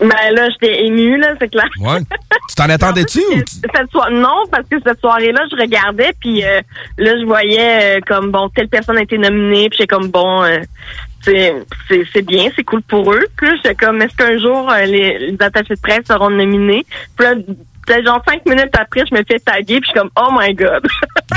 Ben 0.00 0.32
là, 0.32 0.48
j'étais 0.50 0.84
émue, 0.84 1.18
là, 1.18 1.34
c'est 1.40 1.48
clair. 1.48 1.68
Ouais. 1.80 1.98
Tu 2.48 2.54
t'en 2.54 2.70
attendais-tu 2.70 3.20
Cette 3.20 3.94
non, 4.12 4.44
parce 4.50 4.68
que 4.68 4.76
cette 4.84 5.00
soirée-là, 5.00 5.40
je 5.50 5.56
regardais, 5.56 6.12
puis 6.20 6.44
euh, 6.44 6.60
là, 6.98 7.18
je 7.18 7.24
voyais 7.24 7.96
euh, 7.96 8.00
comme, 8.06 8.30
bon, 8.30 8.48
telle 8.50 8.68
personne 8.68 8.96
a 8.96 9.02
été 9.02 9.18
nominée, 9.18 9.68
puis 9.68 9.78
j'étais 9.78 9.88
comme, 9.88 10.08
bon, 10.08 10.44
euh, 10.44 10.58
c'est 11.22 11.54
c'est- 11.88 12.04
c'est 12.12 12.22
bien, 12.22 12.48
c'est 12.56 12.64
cool 12.64 12.82
pour 12.82 13.12
eux. 13.12 13.24
Puis 13.36 13.46
là, 13.48 13.54
j'étais 13.56 13.74
comme, 13.74 14.00
est-ce 14.02 14.14
qu'un 14.16 14.38
jour, 14.38 14.70
euh, 14.70 14.84
les, 14.84 15.18
les 15.30 15.36
attachés 15.40 15.74
de 15.74 15.80
presse 15.80 16.06
seront 16.06 16.30
nominés? 16.30 16.84
Puis 17.16 17.26
là, 17.26 17.34
genre 18.04 18.22
cinq 18.28 18.44
minutes 18.44 18.74
après, 18.78 19.04
je 19.10 19.14
me 19.14 19.22
fais 19.26 19.38
taguer, 19.38 19.80
puis 19.80 19.84
je 19.86 19.90
suis 19.90 19.98
comme, 19.98 20.10
oh 20.18 20.28
my 20.38 20.54
God! 20.54 20.86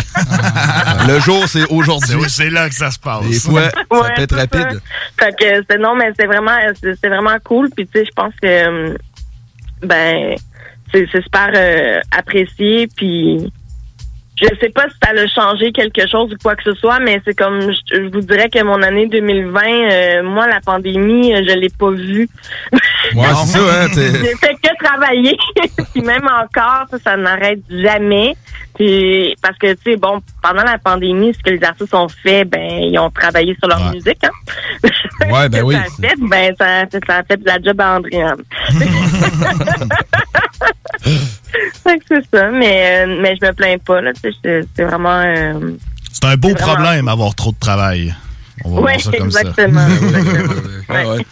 Le 1.07 1.19
jour, 1.19 1.47
c'est 1.47 1.65
aujourd'hui. 1.71 2.29
C'est 2.29 2.49
là 2.49 2.67
que 2.69 2.75
ça 2.75 2.91
se 2.91 2.99
passe. 2.99 3.25
Des 3.25 3.39
fois, 3.39 3.69
ça 3.69 3.79
Ouais, 3.89 4.13
peut 4.15 4.21
être 4.23 4.35
c'est 4.37 4.57
ça. 4.57 4.59
rapide. 4.63 4.81
Fait 5.19 5.35
que 5.37 5.65
c'est 5.69 5.77
non, 5.77 5.95
mais 5.95 6.11
c'est 6.19 6.25
vraiment 6.27 6.57
c'est 6.81 6.93
c'est 7.01 7.09
vraiment 7.09 7.37
cool. 7.43 7.69
Puis 7.75 7.87
tu 7.87 7.99
sais, 7.99 8.05
je 8.05 8.11
pense 8.15 8.33
que 8.41 8.97
ben 9.81 10.35
c'est 10.93 11.07
c'est 11.11 11.21
super 11.23 11.51
euh, 11.55 11.99
apprécié. 12.11 12.87
Puis 12.95 13.51
je 14.41 14.47
sais 14.59 14.69
pas 14.69 14.85
si 14.89 14.95
ça 15.03 15.11
a 15.11 15.27
changé 15.27 15.71
quelque 15.71 16.07
chose 16.09 16.31
ou 16.33 16.37
quoi 16.41 16.55
que 16.55 16.63
ce 16.63 16.73
soit, 16.73 16.99
mais 16.99 17.21
c'est 17.25 17.35
comme 17.35 17.61
je, 17.61 17.95
je 17.95 18.01
vous 18.11 18.21
dirais 18.21 18.49
que 18.49 18.63
mon 18.63 18.81
année 18.81 19.07
2020, 19.07 19.61
euh, 19.63 20.23
moi 20.23 20.47
la 20.47 20.59
pandémie, 20.61 21.33
euh, 21.33 21.43
je 21.47 21.53
l'ai 21.57 21.69
pas 21.69 21.91
vue. 21.91 22.27
Ouais, 23.15 23.25
c'est 23.45 23.57
ça, 23.57 23.59
hein. 23.59 23.87
J'ai 23.93 24.35
fait 24.35 24.55
que 24.55 24.83
travailler. 24.83 25.37
puis 25.93 26.01
même 26.01 26.25
encore, 26.27 26.85
ça, 26.89 26.97
ça 27.03 27.17
n'arrête 27.17 27.59
jamais. 27.69 28.35
Puis 28.75 29.35
parce 29.41 29.57
que 29.57 29.73
tu 29.73 29.91
sais, 29.91 29.97
bon, 29.97 30.21
pendant 30.41 30.63
la 30.63 30.77
pandémie, 30.77 31.33
ce 31.33 31.39
que 31.43 31.55
les 31.55 31.63
artistes 31.63 31.93
ont 31.93 32.07
fait, 32.07 32.45
ben 32.45 32.61
ils 32.83 32.97
ont 32.97 33.11
travaillé 33.11 33.55
sur 33.59 33.67
leur 33.67 33.91
musique, 33.91 34.23
hein. 34.23 34.89
Ouais, 35.29 35.49
ben 35.49 35.61
oui. 35.65 35.75
ça 35.75 35.81
a 35.81 35.85
fait, 36.09 36.15
ben 36.19 36.55
ça, 36.57 36.65
a 36.79 36.85
fait- 36.87 37.05
ça 37.05 37.17
a 37.17 37.23
fait 37.23 37.37
de 37.37 37.45
la 37.45 37.59
job 37.61 37.79
à 37.79 37.97
Andréane. 37.97 38.41
C'est 41.83 42.23
ça, 42.33 42.49
mais 42.49 43.05
euh, 43.05 43.17
mais 43.21 43.35
je 43.41 43.45
me 43.45 43.51
plains 43.53 43.77
pas 43.77 44.01
là, 44.01 44.11
c'est- 44.43 44.83
vraiment. 44.83 45.21
euh, 45.25 45.71
C'est 46.11 46.25
un 46.25 46.35
beau 46.37 46.49
vraiment- 46.49 46.73
problème, 46.73 47.07
avoir 47.07 47.33
trop 47.35 47.51
de 47.51 47.59
travail. 47.59 48.15
On 48.63 48.75
va 48.75 48.81
Ouais, 48.81 48.91
voir 48.93 49.01
ça 49.01 49.11
comme 49.17 49.27
exactement. 49.27 49.87
ça. 49.87 49.93
exactement. 50.17 50.53
Ouais, 50.89 51.05
ouais. 51.05 51.25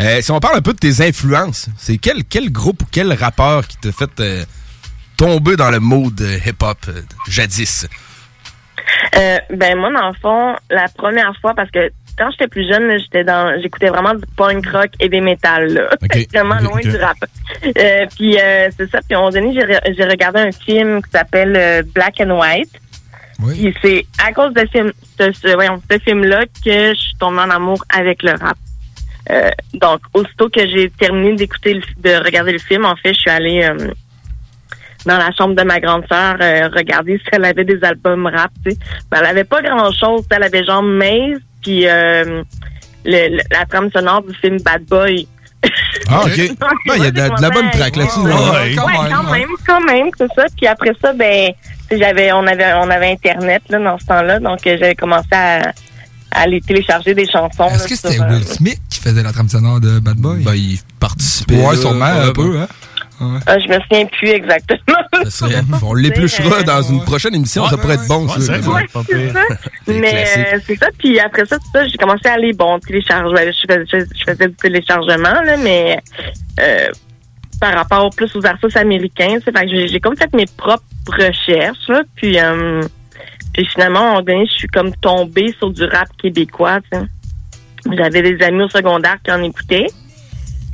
Euh, 0.00 0.22
si 0.22 0.30
on 0.30 0.40
parle 0.40 0.56
un 0.56 0.62
peu 0.62 0.72
de 0.72 0.78
tes 0.78 1.06
influences, 1.06 1.68
c'est 1.76 1.98
quel, 1.98 2.24
quel 2.24 2.50
groupe 2.50 2.82
ou 2.82 2.86
quel 2.90 3.12
rappeur 3.12 3.66
qui 3.68 3.76
t'a 3.76 3.92
fait 3.92 4.10
euh, 4.20 4.44
tomber 5.18 5.54
dans 5.56 5.70
le 5.70 5.80
mode 5.80 6.20
euh, 6.22 6.38
hip-hop 6.46 6.78
euh, 6.88 7.02
jadis? 7.28 7.86
Euh, 9.14 9.38
ben 9.54 9.78
moi 9.78 9.90
dans 9.92 10.08
le 10.08 10.14
fond, 10.20 10.56
la 10.70 10.88
première 10.88 11.32
fois 11.40 11.54
parce 11.54 11.70
que 11.70 11.90
quand 12.18 12.30
j'étais 12.32 12.48
plus 12.48 12.68
jeune, 12.70 12.98
j'étais 12.98 13.24
dans 13.24 13.58
j'écoutais 13.60 13.88
vraiment 13.88 14.14
du 14.14 14.24
punk 14.36 14.66
rock 14.70 14.90
et 15.00 15.08
des 15.08 15.20
métal 15.20 15.68
là. 15.72 15.88
vraiment 16.32 16.56
loin 16.60 16.80
du 16.80 16.96
rap. 16.96 17.16
Euh, 17.64 18.06
puis 18.16 18.38
euh, 18.38 18.68
c'est 18.76 18.90
ça, 18.90 18.98
puis 19.06 19.14
à 19.14 19.18
un 19.18 19.20
moment 19.20 19.30
donné, 19.32 19.52
j'ai 19.54 19.94
j'ai 19.94 20.04
regardé 20.04 20.40
un 20.40 20.52
film 20.52 21.02
qui 21.02 21.10
s'appelle 21.10 21.54
euh, 21.56 21.82
Black 21.94 22.20
and 22.20 22.30
White. 22.38 22.70
Puis 23.54 23.74
c'est 23.82 24.06
à 24.24 24.32
cause 24.32 24.52
de 24.54 24.64
film, 24.70 24.92
ce, 25.18 25.32
ce- 25.32 25.54
voyons, 25.54 25.80
ce 25.90 25.98
film-là 25.98 26.42
que 26.64 26.94
je 26.94 27.00
suis 27.00 27.14
tombée 27.18 27.40
en 27.40 27.50
amour 27.50 27.82
avec 27.92 28.22
le 28.22 28.32
rap. 28.32 28.56
Euh, 29.30 29.50
donc, 29.74 30.00
aussitôt 30.14 30.48
que 30.48 30.60
j'ai 30.68 30.90
terminé 30.90 31.34
d'écouter, 31.34 31.74
le- 31.74 31.82
de 31.98 32.24
regarder 32.24 32.52
le 32.52 32.58
film, 32.58 32.84
en 32.84 32.94
fait, 32.96 33.14
je 33.14 33.20
suis 33.20 33.30
allée 33.30 33.62
euh, 33.64 33.88
dans 35.06 35.16
la 35.18 35.30
chambre 35.32 35.54
de 35.56 35.62
ma 35.64 35.80
grande 35.80 36.04
sœur 36.08 36.36
euh, 36.40 36.68
regarder 36.68 37.18
si 37.18 37.24
elle 37.32 37.44
avait 37.44 37.64
des 37.64 37.82
albums 37.82 38.26
rap. 38.26 38.52
Ben, 38.64 38.76
elle 39.20 39.26
avait 39.26 39.44
pas 39.44 39.60
grand-chose. 39.62 40.24
Elle 40.30 40.44
avait 40.44 40.64
genre 40.64 40.82
Maze, 40.82 41.40
puis 41.62 41.86
euh, 41.86 42.42
le- 43.04 43.36
le- 43.36 43.42
la 43.50 43.64
trame 43.66 43.90
sonore 43.94 44.22
du 44.22 44.34
film 44.34 44.58
Bad 44.62 44.84
Boy. 44.84 45.26
Ah, 46.08 46.22
OK. 46.24 46.40
Ah, 46.60 46.66
Il 46.96 47.02
y 47.02 47.06
a 47.06 47.10
de, 47.10 47.16
la- 47.18 47.28
de 47.30 47.42
la 47.42 47.50
bonne 47.50 47.70
track 47.70 47.96
là-dessus. 47.96 48.20
Ouais, 48.20 48.74
quand 48.76 49.30
même, 49.30 49.48
quand 49.66 49.80
même, 49.80 50.08
c'est 50.18 50.28
ça. 50.34 50.44
Puis 50.56 50.66
après 50.66 50.92
ça, 51.00 51.12
ben, 51.12 51.52
j'avais, 51.90 52.32
on 52.32 52.46
avait, 52.46 52.72
on 52.74 52.90
avait 52.90 53.12
Internet 53.12 53.62
là 53.68 53.78
dans 53.78 53.98
ce 53.98 54.04
temps-là, 54.06 54.40
donc 54.40 54.66
euh, 54.66 54.76
j'avais 54.80 54.94
commencé 54.96 55.28
à, 55.32 55.68
à 56.32 56.40
aller 56.40 56.60
télécharger 56.60 57.14
des 57.14 57.26
chansons. 57.26 57.68
Est-ce 57.68 57.82
là, 57.84 57.88
que 57.88 57.96
c'était 57.96 58.20
euh, 58.20 58.28
Will 58.30 58.44
Smith 58.44 58.80
qui 58.90 58.98
faisait 58.98 59.22
la 59.22 59.32
trame 59.32 59.48
sonore 59.48 59.78
de 59.80 59.98
Bad 60.00 60.16
Boy? 60.16 60.42
Ben, 60.42 60.54
il 60.54 60.78
participait. 60.98 61.56
Ouais, 61.56 61.74
là, 61.74 61.80
sûrement, 61.80 62.04
un 62.06 62.32
peu, 62.32 62.56
ouais. 62.56 62.60
hein? 62.62 62.68
Ouais. 63.22 63.38
ah, 63.46 63.58
je 63.58 63.68
me 63.68 63.78
souviens 63.80 64.06
plus 64.06 64.28
exactement. 64.28 64.98
Ça 65.24 65.30
serait- 65.30 65.62
on 65.82 65.94
l'épluchera 65.94 66.62
dans 66.62 66.82
une 66.82 67.02
prochaine 67.04 67.34
émission, 67.34 67.66
ça 67.66 67.76
pourrait 67.76 67.94
être 67.94 68.08
bon. 68.08 68.26
ça. 68.28 68.38
Mais 69.86 70.24
euh, 70.38 70.58
c'est 70.66 70.76
ça. 70.76 70.88
Puis 70.98 71.18
après 71.20 71.44
ça, 71.46 71.56
j'ai 71.86 71.96
commencé 71.96 72.28
à 72.28 72.32
aller, 72.34 72.52
bon, 72.52 72.78
télécharger. 72.80 73.52
Je 73.52 73.72
faisais, 73.74 73.84
je, 73.92 74.18
je 74.18 74.24
faisais 74.24 74.48
du 74.48 74.54
téléchargement, 74.54 75.42
là, 75.44 75.56
mais 75.56 75.98
euh, 76.60 76.88
par 77.60 77.74
rapport 77.74 78.10
plus 78.10 78.34
aux 78.36 78.44
artistes 78.46 78.76
américains, 78.76 79.38
c'est 79.44 79.56
fait 79.56 79.66
que 79.66 79.86
j'ai 79.86 80.00
comme 80.00 80.16
fait 80.16 80.32
mes 80.34 80.46
propres 80.56 80.82
recherches, 81.08 81.88
là, 81.88 82.02
puis, 82.16 82.38
euh, 82.40 82.80
puis 83.54 83.64
finalement, 83.66 84.20
je 84.26 84.52
suis 84.52 84.68
comme 84.68 84.92
tombée 84.96 85.54
sur 85.58 85.70
du 85.70 85.84
rap 85.84 86.08
québécois, 86.20 86.80
tu 86.90 86.98
sais. 86.98 87.06
J'avais 87.96 88.22
des 88.22 88.44
amis 88.44 88.62
au 88.62 88.68
secondaire 88.68 89.16
qui 89.24 89.32
en 89.32 89.42
écoutaient. 89.42 89.88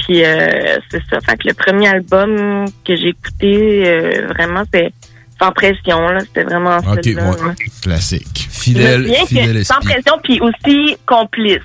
Puis 0.08 0.24
euh, 0.24 0.78
c'est 0.90 1.02
ça. 1.10 1.20
Fait 1.20 1.36
que 1.36 1.48
le 1.48 1.54
premier 1.54 1.86
album 1.88 2.64
que 2.86 2.96
j'ai 2.96 3.08
écouté, 3.10 3.82
euh, 3.86 4.26
vraiment, 4.34 4.62
c'est 4.72 4.90
sans 5.40 5.52
pression. 5.52 6.00
là. 6.08 6.20
C'était 6.20 6.44
vraiment 6.44 6.78
Ok, 6.78 7.00
celui-là, 7.04 7.30
ouais. 7.30 7.36
là. 7.48 7.54
Classique. 7.82 8.48
Fidèle, 8.50 9.06
que 9.06 9.26
fidèle 9.26 9.64
Sans 9.66 9.80
pression, 9.80 10.14
puis 10.24 10.40
aussi 10.40 10.96
complice. 11.06 11.58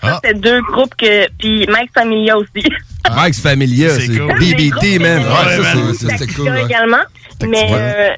Ça, 0.00 0.08
Ah. 0.12 0.20
c'était 0.22 0.38
deux 0.38 0.60
groupes 0.62 0.94
que. 0.96 1.28
Puis 1.38 1.66
Mike 1.68 1.90
Familia 1.92 2.38
aussi. 2.38 2.68
Mike's 3.16 3.40
Familia, 3.40 3.90
C'est 3.90 4.06
c'est 4.06 4.18
cool. 4.18 4.38
BBT, 4.38 4.98
man. 5.00 5.22
Ouais, 5.22 5.58
Ouais, 5.58 5.92
c'est- 5.98 6.08
c'était 6.08 6.32
cool. 6.34 6.48
Ouais. 6.50 6.64
également. 6.64 7.02
Mais, 7.46 7.66
euh, 7.70 8.14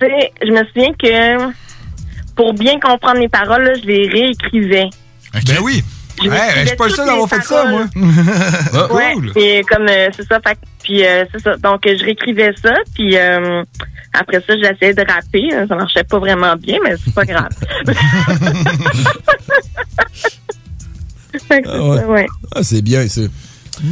tu 0.00 0.06
sais, 0.06 0.32
je 0.42 0.50
me 0.50 0.64
souviens 0.66 0.92
que 0.94 1.52
pour 2.34 2.54
bien 2.54 2.78
comprendre 2.80 3.18
les 3.20 3.28
paroles, 3.28 3.64
là, 3.64 3.74
je 3.74 3.86
les 3.86 4.08
réécrivais. 4.08 4.88
Ben 5.32 5.58
oui. 5.62 5.82
Je 6.22 6.28
Ouais, 6.28 6.36
je 6.62 6.66
suis 6.68 6.76
pas 6.76 6.84
le 6.86 6.90
seul 6.90 7.06
d'avoir 7.06 7.28
fait 7.28 7.42
ça, 7.42 7.64
moi. 7.66 7.84
ouais, 8.94 9.14
et 9.36 9.62
comme 9.62 9.86
euh, 9.88 10.08
c'est 10.16 10.26
ça, 10.28 10.38
fait, 10.46 10.58
puis 10.82 11.04
euh, 11.04 11.24
c'est 11.32 11.40
ça. 11.42 11.56
Donc 11.56 11.80
je 11.86 12.04
réécrivais 12.04 12.52
ça, 12.62 12.74
puis 12.94 13.16
euh, 13.16 13.62
après 14.12 14.40
ça, 14.46 14.54
j'essayais 14.56 14.94
de 14.94 15.00
rapper. 15.10 15.48
hein. 15.54 15.64
Ça 15.68 15.76
marchait 15.76 16.04
pas 16.04 16.18
vraiment 16.18 16.54
bien, 16.56 16.78
mais 16.84 16.94
c'est 17.02 17.14
pas 17.14 17.24
grave. 17.24 17.48
Fait 21.48 21.62
que 21.62 21.68
c'est 21.68 21.74
Ah 21.74 21.82
ouais. 21.88 21.96
ça, 21.98 22.06
ouais. 22.08 22.26
Ah, 22.54 22.62
c'est 22.62 22.82
bien, 22.82 23.06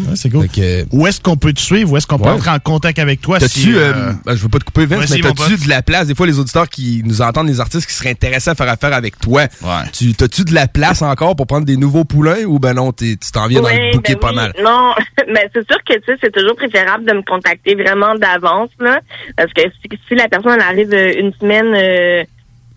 ça. 0.07 0.16
c'est 0.16 0.30
cool. 0.30 0.47
Où 0.93 1.07
est-ce 1.07 1.20
qu'on 1.20 1.36
peut 1.36 1.53
te 1.53 1.61
suivre? 1.61 1.93
Où 1.93 1.97
est-ce 1.97 2.07
qu'on 2.07 2.18
peut 2.18 2.24
Ouais. 2.28 2.30
entrer 2.34 2.51
en 2.51 2.59
contact 2.59 2.99
avec 2.99 3.20
toi? 3.20 3.39
T'as-tu, 3.39 3.59
si, 3.61 3.74
euh, 3.74 3.93
euh, 3.95 4.12
ben, 4.24 4.34
je 4.34 4.43
veux 4.43 4.49
pas 4.49 4.59
te 4.59 4.64
couper 4.64 4.86
Vince, 4.86 5.11
mais 5.11 5.20
t'as-tu 5.20 5.57
de 5.64 5.68
la 5.68 5.82
place, 5.82 6.07
des 6.07 6.14
fois 6.14 6.26
les 6.26 6.39
auditeurs 6.39 6.68
qui 6.68 7.03
nous 7.05 7.22
entendent, 7.22 7.49
les 7.49 7.61
artistes 7.61 7.86
qui 7.89 7.95
seraient 7.95 8.11
intéressés 8.11 8.51
à 8.51 8.55
faire 8.55 8.68
affaire 8.68 8.93
avec 8.93 9.18
toi, 9.18 9.47
tu, 9.93 10.14
t'as-tu 10.14 10.45
de 10.45 10.55
la 10.55 10.66
place 10.66 11.03
encore 11.03 11.36
pour 11.36 11.47
prendre 11.47 11.66
des 11.66 11.76
nouveaux 11.76 12.05
poulains 12.05 12.45
ou 12.47 12.59
ben 12.59 12.74
non, 12.74 12.93
t'es- 12.93 13.16
tu 13.16 13.30
t'en 13.32 13.47
viens 13.47 13.61
dans 13.61 13.68
le 13.68 13.93
bouquet 13.97 14.14
ben 14.14 14.20
pas 14.20 14.30
oui. 14.30 14.36
mal? 14.36 14.53
Non, 14.62 14.95
mais 15.32 15.49
c'est 15.55 15.66
sûr 15.70 15.78
que 15.84 15.95
tu 15.95 16.01
sais, 16.07 16.18
c'est 16.22 16.32
toujours 16.32 16.57
préférable 16.57 17.05
de 17.07 17.12
me 17.12 17.22
contacter 17.22 17.74
vraiment 17.74 18.14
d'avance 18.14 18.70
là, 18.80 19.01
parce 19.36 19.53
que 19.53 19.62
si, 19.62 19.99
si 20.09 20.14
la 20.14 20.28
personne 20.28 20.53
elle 20.57 20.61
arrive 20.62 20.93
euh, 20.93 21.12
une 21.20 21.32
semaine 21.41 21.72
euh, 21.74 22.24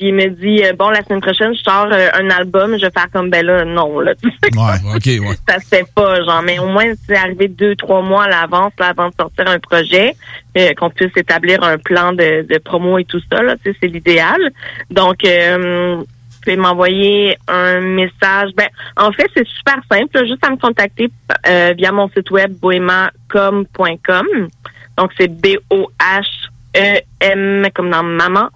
puis 0.01 0.09
il 0.09 0.15
me 0.15 0.29
dit 0.29 0.63
euh, 0.65 0.73
bon 0.73 0.89
la 0.89 1.03
semaine 1.03 1.21
prochaine 1.21 1.53
je 1.53 1.61
sors 1.61 1.87
euh, 1.91 2.09
un 2.15 2.31
album, 2.31 2.75
je 2.75 2.87
vais 2.87 2.91
faire 2.91 3.05
comme 3.13 3.29
ben 3.29 3.45
là 3.45 3.63
non 3.65 3.99
là. 3.99 4.15
tu 4.21 4.29
sais. 4.29 4.57
Ouais, 4.57 4.95
ok, 4.95 5.05
ouais. 5.05 5.35
Ça 5.47 5.59
se 5.59 5.67
fait 5.67 5.85
pas 5.93 6.23
genre, 6.23 6.41
mais 6.41 6.57
au 6.57 6.69
moins 6.69 6.91
c'est 7.05 7.15
arrivé 7.15 7.47
deux 7.47 7.75
trois 7.75 8.01
mois 8.01 8.23
à 8.23 8.29
l'avance 8.29 8.73
là, 8.79 8.87
avant 8.87 9.09
de 9.09 9.13
sortir 9.13 9.47
un 9.47 9.59
projet, 9.59 10.15
euh, 10.57 10.73
qu'on 10.73 10.89
puisse 10.89 11.15
établir 11.15 11.63
un 11.63 11.77
plan 11.77 12.13
de, 12.13 12.47
de 12.49 12.57
promo 12.57 12.97
et 12.97 13.05
tout 13.05 13.21
ça 13.31 13.43
là, 13.43 13.55
tu 13.63 13.71
sais, 13.71 13.77
c'est 13.79 13.87
l'idéal. 13.89 14.39
Donc 14.89 15.23
euh, 15.23 16.01
pouvez 16.43 16.57
m'envoyer 16.57 17.37
un 17.47 17.81
message. 17.81 18.49
Ben, 18.57 18.69
en 18.97 19.11
fait, 19.11 19.29
c'est 19.37 19.47
super 19.47 19.75
simple. 19.91 20.09
là, 20.15 20.25
juste 20.25 20.43
à 20.43 20.49
me 20.49 20.57
contacter 20.57 21.11
euh, 21.47 21.75
via 21.77 21.91
mon 21.91 22.09
site 22.09 22.31
web 22.31 22.51
bohemacom.com. 22.59 24.25
Donc, 24.97 25.11
c'est 25.19 25.27
B-O-H-E-M 25.27 25.67
comme 27.75 27.91
dans 27.91 28.01
maman. 28.01 28.49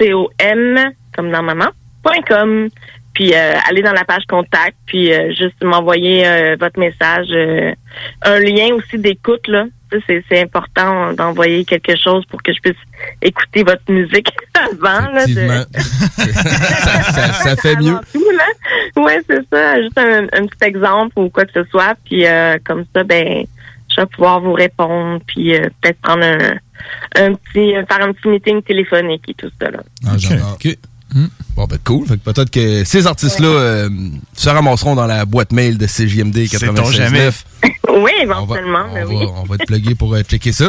A-A-C-O-M 0.00 0.92
comme 1.14 1.30
dans 1.30 1.42
maman. 1.42 1.66
point 2.02 2.22
.com. 2.28 2.68
Puis, 3.14 3.32
euh, 3.34 3.54
allez 3.66 3.80
dans 3.80 3.94
la 3.94 4.04
page 4.04 4.24
contact, 4.28 4.76
puis 4.86 5.10
euh, 5.10 5.28
juste 5.32 5.62
m'envoyer 5.64 6.26
euh, 6.26 6.56
votre 6.60 6.78
message. 6.78 7.28
euh, 7.30 7.72
un 8.22 8.38
lien 8.40 8.74
aussi 8.74 8.98
d'écoute, 8.98 9.48
là. 9.48 9.64
Ça, 9.90 9.96
C'est, 10.06 10.22
c'est 10.28 10.42
important 10.42 11.12
d'envoyer 11.14 11.64
quelque 11.64 11.96
chose 11.96 12.26
pour 12.26 12.42
que 12.42 12.52
je 12.52 12.60
puisse 12.60 12.76
écouter 13.22 13.62
votre 13.62 13.90
musique 13.90 14.28
avant. 14.54 15.10
Là, 15.12 15.26
de- 15.26 15.64
ça, 16.12 17.02
ça- 17.02 17.32
ça 17.32 17.56
fait 17.56 17.76
mieux. 17.76 17.96
tout, 18.12 18.30
là. 18.36 19.02
Ouais, 19.02 19.20
c'est 19.26 19.48
ça. 19.50 19.80
Juste 19.80 19.96
un, 19.98 20.24
un 20.24 20.46
petit 20.46 20.64
exemple 20.64 21.18
ou 21.18 21.30
quoi 21.30 21.44
que 21.46 21.52
ce 21.54 21.64
soit. 21.70 21.94
Puis 22.04 22.26
euh, 22.26 22.58
comme 22.66 22.84
ça, 22.94 23.02
ben, 23.04 23.44
je 23.94 24.00
vais 24.00 24.06
pouvoir 24.08 24.40
vous 24.40 24.52
répondre. 24.52 25.20
Puis 25.26 25.54
euh, 25.56 25.68
peut-être 25.80 26.00
prendre 26.02 26.24
un, 26.24 26.56
un 27.14 27.34
petit, 27.34 27.72
faire 27.72 28.02
un 28.06 28.12
petit 28.12 28.28
meeting 28.28 28.62
téléphonique 28.62 29.22
et 29.28 29.34
tout 29.34 29.50
ça. 29.60 29.70
Là. 29.70 29.78
Ah, 30.06 30.16
OK. 30.54 30.76
Bon, 31.54 31.64
ben 31.64 31.78
cool. 31.84 32.06
Fait 32.06 32.18
que 32.18 32.30
peut-être 32.30 32.50
que 32.50 32.84
ces 32.84 33.06
artistes-là 33.06 33.48
euh, 33.48 33.88
se 34.34 34.48
ramasseront 34.50 34.94
dans 34.94 35.06
la 35.06 35.24
boîte 35.24 35.52
mail 35.52 35.78
de 35.78 35.86
CJMD 35.86 36.46
Sait-on 36.46 36.90
jamais. 36.90 37.30
96.9. 37.30 37.32
oui, 38.02 38.10
éventuellement. 38.22 38.86
ben 38.92 39.06
oui. 39.08 39.26
On 39.36 39.44
va 39.44 39.56
te 39.56 39.64
plugger 39.64 39.94
pour 39.94 40.14
euh, 40.14 40.22
checker 40.22 40.52
ça. 40.52 40.66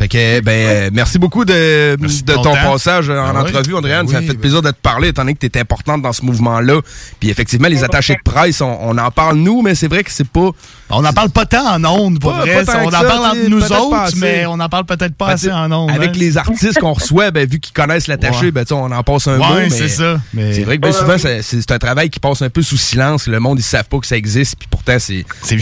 Fait 0.00 0.08
que, 0.08 0.40
ben, 0.40 0.50
euh, 0.52 0.90
merci 0.94 1.18
beaucoup 1.18 1.44
de, 1.44 1.94
de 1.96 2.32
ton 2.32 2.42
ton 2.42 2.54
temps. 2.54 2.72
passage 2.72 3.10
en 3.10 3.34
Ben 3.34 3.42
oui. 3.44 3.50
entrevue, 3.50 3.74
Andréane. 3.74 4.08
ça 4.08 4.20
Oui, 4.20 4.26
fait 4.26 4.32
ben- 4.32 4.40
plaisir 4.40 4.62
de 4.62 4.70
te 4.70 4.80
parler, 4.80 5.08
étant 5.08 5.20
donné 5.20 5.34
que 5.34 5.46
tu 5.46 5.58
es 5.58 5.60
importante 5.60 6.00
dans 6.00 6.14
ce 6.14 6.24
mouvement-là. 6.24 6.80
Puis 7.20 7.28
effectivement, 7.28 7.68
les 7.68 7.84
attachés 7.84 8.14
de 8.14 8.22
presse, 8.24 8.62
on, 8.62 8.78
on 8.80 8.96
en 8.96 9.10
parle 9.10 9.36
nous, 9.36 9.60
mais 9.60 9.74
c'est 9.74 9.88
vrai 9.88 10.02
que 10.02 10.10
c'est 10.10 10.26
pas... 10.26 10.52
On 10.88 11.02
n'en 11.02 11.12
parle 11.12 11.28
pas 11.28 11.44
tant 11.44 11.74
en 11.74 11.84
ondes, 11.84 12.18
pour 12.18 12.32
Pas- 12.32 12.38
vrai. 12.40 12.64
pas 12.64 12.72
tant 12.72 12.78
on 12.82 12.88
en 12.88 12.90
ça, 12.92 13.02
parle 13.04 13.26
entre 13.26 13.48
nous 13.50 13.62
autres, 13.62 14.12
mais 14.16 14.46
on 14.46 14.56
n'en 14.56 14.70
parle 14.70 14.86
peut-être 14.86 15.14
pas 15.14 15.26
Ben, 15.26 15.32
assez 15.34 15.52
en 15.52 15.70
ondes. 15.70 15.90
Avec 15.90 16.12
hein. 16.12 16.16
les 16.16 16.38
artistes 16.38 16.80
qu'on 16.80 16.94
reçoit, 16.94 17.30
ben, 17.30 17.46
vu 17.46 17.60
qu'ils 17.60 17.74
connaissent 17.74 18.06
l'attaché, 18.06 18.46
Ouais. 18.46 18.50
ben, 18.52 18.62
tu 18.64 18.68
sais, 18.68 18.74
on 18.74 18.90
en 18.90 19.02
passe 19.02 19.28
un 19.28 19.32
Ouais, 19.38 19.46
mot. 19.46 19.54
mais 19.58 19.68
c'est 19.68 19.88
ça, 19.88 20.18
mais- 20.32 20.54
C'est 20.54 20.64
vrai 20.64 20.78
que 20.78 20.82
ben, 20.82 20.92
souvent, 20.92 21.18
c'est- 21.18 21.70
un 21.72 21.78
travail 21.78 22.08
qui 22.08 22.20
passe 22.20 22.40
un 22.40 22.48
peu 22.48 22.62
sous 22.62 22.78
silence. 22.78 23.26
Le 23.28 23.38
monde, 23.38 23.58
ils 23.58 23.62
savent 23.62 23.84
pas 23.86 23.98
que 23.98 24.06
ça 24.06 24.16
existe, 24.16 24.56
puis 24.58 24.66
pourtant, 24.70 24.96
c'est 24.98 25.26
c'est 25.42 25.56
euh, 25.56 25.58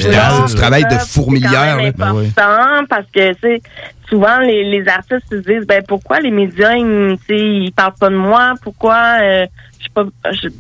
c'est 0.47 0.53
du 0.53 0.55
travail 0.55 0.85
de 0.85 0.91
Ça, 0.91 1.01
fourmilière. 1.01 1.77
C'est 1.81 1.89
important 1.89 2.85
parce 2.89 3.07
que, 3.13 3.33
tu 3.35 3.61
souvent, 4.09 4.39
les, 4.39 4.65
les 4.65 4.89
artistes 4.89 5.29
se 5.31 5.37
disent, 5.37 5.67
ben, 5.67 5.83
pourquoi 5.87 6.21
les 6.21 6.31
médias, 6.31 6.75
ils, 6.75 7.17
tu 7.27 7.27
sais, 7.27 7.39
ils 7.39 7.73
parlent 7.73 7.95
pas 7.99 8.11
de 8.11 8.17
moi? 8.17 8.55
Pourquoi, 8.63 9.19
euh, 9.23 9.47
pas, 9.95 10.05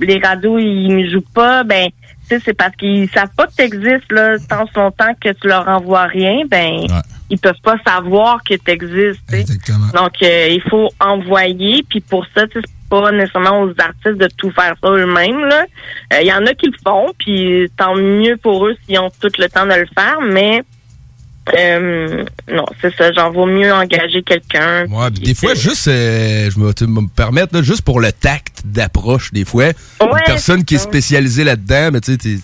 les 0.00 0.18
radios, 0.18 0.58
ils 0.58 0.90
me 0.90 1.08
jouent 1.10 1.32
pas? 1.34 1.64
Ben, 1.64 1.88
tu 2.28 2.40
c'est 2.44 2.54
parce 2.54 2.76
qu'ils 2.76 3.08
savent 3.10 3.34
pas 3.36 3.46
que 3.46 3.54
t'existes, 3.54 4.12
là, 4.12 4.36
tant 4.48 4.66
son 4.74 4.82
longtemps 4.82 5.14
que 5.20 5.30
tu 5.30 5.48
leur 5.48 5.66
envoies 5.66 6.04
rien, 6.04 6.42
ben, 6.46 6.86
ils 7.30 7.38
peuvent 7.38 7.60
pas 7.62 7.76
savoir 7.86 8.42
que 8.44 8.54
t'existes, 8.54 9.20
tu 9.28 9.42
sais. 9.42 9.54
Donc, 9.94 10.12
euh, 10.22 10.48
il 10.50 10.62
faut 10.68 10.88
envoyer, 11.00 11.84
puis 11.88 12.00
pour 12.00 12.26
ça, 12.34 12.46
tu 12.46 12.60
c'est 12.60 12.88
pas 12.90 13.12
nécessairement 13.12 13.62
aux 13.62 13.70
artistes 13.78 14.16
de 14.16 14.28
tout 14.38 14.50
faire 14.50 14.74
ça 14.82 14.90
eux-mêmes, 14.90 15.44
là. 15.44 15.66
Euh, 16.14 16.20
Il 16.22 16.26
y 16.26 16.32
en 16.32 16.46
a 16.46 16.54
qui 16.54 16.66
le 16.66 16.78
font, 16.82 17.12
puis 17.18 17.70
tant 17.76 17.94
mieux 17.94 18.36
pour 18.36 18.66
eux 18.66 18.76
s'ils 18.84 18.98
ont 18.98 19.10
tout 19.20 19.30
le 19.38 19.48
temps 19.48 19.66
de 19.66 19.74
le 19.74 19.86
faire, 19.94 20.20
mais 20.22 20.62
euh, 21.56 22.24
non, 22.50 22.64
c'est 22.80 22.94
ça, 22.96 23.12
j'en 23.12 23.30
vaut 23.30 23.46
mieux 23.46 23.72
engager 23.72 24.22
quelqu'un. 24.22 24.86
Ouais, 24.86 25.10
des 25.10 25.34
fois, 25.34 25.54
juste, 25.54 25.88
euh, 25.88 26.50
je 26.50 26.58
vais 26.58 26.86
me 26.86 27.06
permettre, 27.08 27.54
là, 27.54 27.62
juste 27.62 27.82
pour 27.82 28.00
le 28.00 28.12
tact 28.12 28.62
d'approche, 28.64 29.32
des 29.32 29.44
fois, 29.44 29.66
une 30.00 30.08
Ouais, 30.10 30.20
personne 30.26 30.64
qui 30.64 30.74
est 30.74 30.78
c'est 30.78 30.84
ça. 30.84 30.90
spécialisée 30.90 31.44
là-dedans, 31.44 31.90
mais 31.92 32.00
tu 32.00 32.12
sais, 32.12 32.18
t'es- 32.18 32.38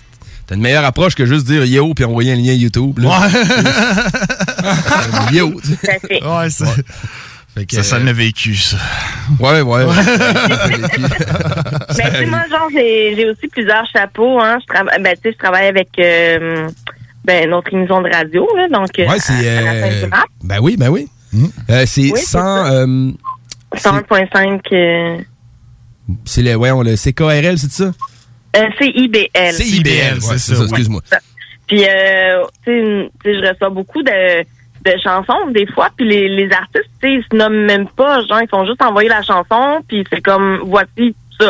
T'as 0.47 0.53
une 0.53 0.61
meilleure 0.61 0.85
approche 0.85 1.15
que 1.15 1.25
juste 1.25 1.47
dire 1.47 1.65
yo 1.65 1.95
puis 1.95 2.05
envoyer 2.05 2.33
un 2.33 2.35
lien 2.35 2.53
YouTube. 2.53 2.99
Là. 2.99 3.27
yo. 5.31 5.59
tu 5.59 5.69
sais. 5.75 5.99
Ouais, 6.23 6.49
ça. 6.51 6.65
Fait 7.55 7.65
que, 7.65 7.75
Ça, 7.77 7.81
ça 7.83 7.95
euh, 7.95 8.03
l'a 8.03 8.13
vécu, 8.13 8.53
ça. 8.55 8.77
Ouais, 9.39 9.61
ouais. 9.61 9.85
Mais 9.87 10.77
tu 11.87 11.95
sais, 11.95 12.25
moi, 12.27 12.43
genre, 12.49 12.67
j'ai 12.71 13.15
j'ai 13.15 13.29
aussi 13.29 13.47
plusieurs 13.47 13.85
chapeaux. 13.91 14.39
Hein. 14.39 14.57
Je, 14.61 14.65
trava- 14.73 15.01
ben, 15.01 15.15
tu 15.15 15.21
sais, 15.23 15.31
je 15.33 15.37
travaille 15.37 15.67
avec 15.67 15.89
euh, 15.99 16.67
ben, 17.25 17.49
notre 17.49 17.73
émission 17.73 18.01
de 18.01 18.09
radio. 18.09 18.47
Là, 18.55 18.67
donc, 18.69 18.89
euh, 18.99 19.07
Ouais, 19.07 19.19
c'est. 19.19 19.49
à- 19.49 19.59
à 19.59 19.61
la 19.61 19.71
fin 19.81 19.87
euh, 19.95 20.05
du 20.05 20.11
rap. 20.11 20.25
ben 20.43 20.59
oui, 20.61 20.75
ben 20.77 20.89
oui. 20.89 21.07
Euh, 21.69 21.83
c'est 21.85 22.01
Oui, 22.03 22.11
c'est 22.15 22.37
100. 22.37 22.65
euh, 22.71 23.11
101.5 23.75 24.61
euh, 24.71 25.17
c'est 26.23 26.41
le, 26.43 26.55
ouais, 26.55 26.71
on 26.71 26.81
le 26.83 26.95
CKRL, 26.95 27.57
c'est 27.57 27.71
ça? 27.71 27.91
euh, 28.55 28.67
CIBL. 28.79 29.51
CIBL, 29.53 30.13
ouais, 30.15 30.37
c'est 30.37 30.55
ça, 30.55 30.63
excuse-moi. 30.63 31.01
Puis, 31.67 31.83
euh, 31.83 32.43
tu 32.63 32.71
sais, 32.71 33.11
tu 33.23 33.33
sais, 33.33 33.39
je 33.41 33.49
reçois 33.51 33.69
beaucoup 33.69 34.03
de, 34.03 34.41
de 34.41 34.93
chansons 35.03 35.49
des 35.51 35.65
fois, 35.73 35.89
puis 35.97 36.07
les, 36.07 36.29
les 36.29 36.51
artistes, 36.53 36.89
tu 37.01 37.07
sais, 37.07 37.13
ils 37.15 37.25
se 37.29 37.35
nomment 37.35 37.65
même 37.65 37.87
pas, 37.89 38.21
genre, 38.27 38.39
ils 38.41 38.47
font 38.47 38.65
juste 38.65 38.81
envoyer 38.83 39.09
la 39.09 39.23
chanson, 39.23 39.81
puis 39.87 40.03
c'est 40.11 40.21
comme, 40.21 40.59
voici 40.63 41.15
ça. 41.39 41.47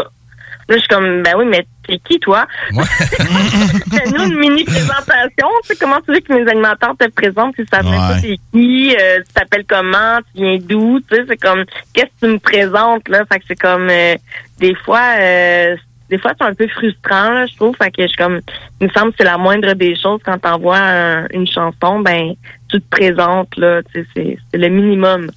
Là, 0.67 0.75
je 0.75 0.79
suis 0.79 0.87
comme, 0.87 1.21
ben 1.21 1.33
oui, 1.37 1.45
mais 1.47 1.67
t'es 1.87 1.99
qui, 1.99 2.19
toi? 2.19 2.45
Fais-nous 2.71 4.23
une 4.25 4.39
mini-présentation, 4.39 5.47
tu 5.63 5.67
sais, 5.67 5.75
comment 5.79 5.99
tu 6.01 6.11
veux 6.13 6.19
que 6.19 6.33
mes 6.33 6.49
animateurs 6.49 6.95
te 6.97 7.07
présentent, 7.09 7.55
ils 7.57 7.65
savent 7.71 7.85
même 7.85 7.93
pas 7.99 8.13
Ouais. 8.15 8.21
t'es 8.21 8.37
qui, 8.53 8.95
euh, 8.99 9.17
tu 9.25 9.33
t'appelles 9.33 9.65
comment, 9.67 10.19
tu 10.33 10.41
viens 10.41 10.57
d'où, 10.61 10.99
tu 11.09 11.15
sais, 11.15 11.23
c'est 11.27 11.37
comme, 11.37 11.65
qu'est-ce 11.93 12.05
que 12.07 12.25
tu 12.25 12.27
me 12.33 12.39
présentes, 12.39 13.07
là? 13.09 13.23
Fait 13.31 13.39
que 13.39 13.45
c'est 13.47 13.55
comme, 13.59 13.87
euh, 13.89 14.15
des 14.59 14.75
fois, 14.75 15.01
euh, 15.19 15.75
des 16.09 16.19
fois, 16.19 16.33
c'est 16.39 16.45
un 16.45 16.53
peu 16.53 16.67
frustrant, 16.67 17.31
là, 17.31 17.45
je 17.47 17.55
trouve. 17.55 17.75
Fait 17.81 17.89
que 17.89 18.07
je 18.07 18.15
comme, 18.15 18.39
il 18.79 18.87
me 18.87 18.91
semble 18.91 19.09
que 19.11 19.15
c'est 19.19 19.23
la 19.25 19.39
moindre 19.39 19.73
des 19.73 19.95
choses 19.99 20.21
quand 20.23 20.37
t'envoies 20.37 20.77
un- 20.77 21.27
une 21.33 21.47
chanson, 21.47 21.99
ben, 22.01 22.33
tu 22.69 22.81
te 22.81 22.89
présentes, 22.89 23.55
là, 23.57 23.81
tu 23.93 24.01
sais, 24.01 24.07
c'est 24.15 24.37
c'est 24.51 24.57
le 24.57 24.69
minimum. 24.69 25.29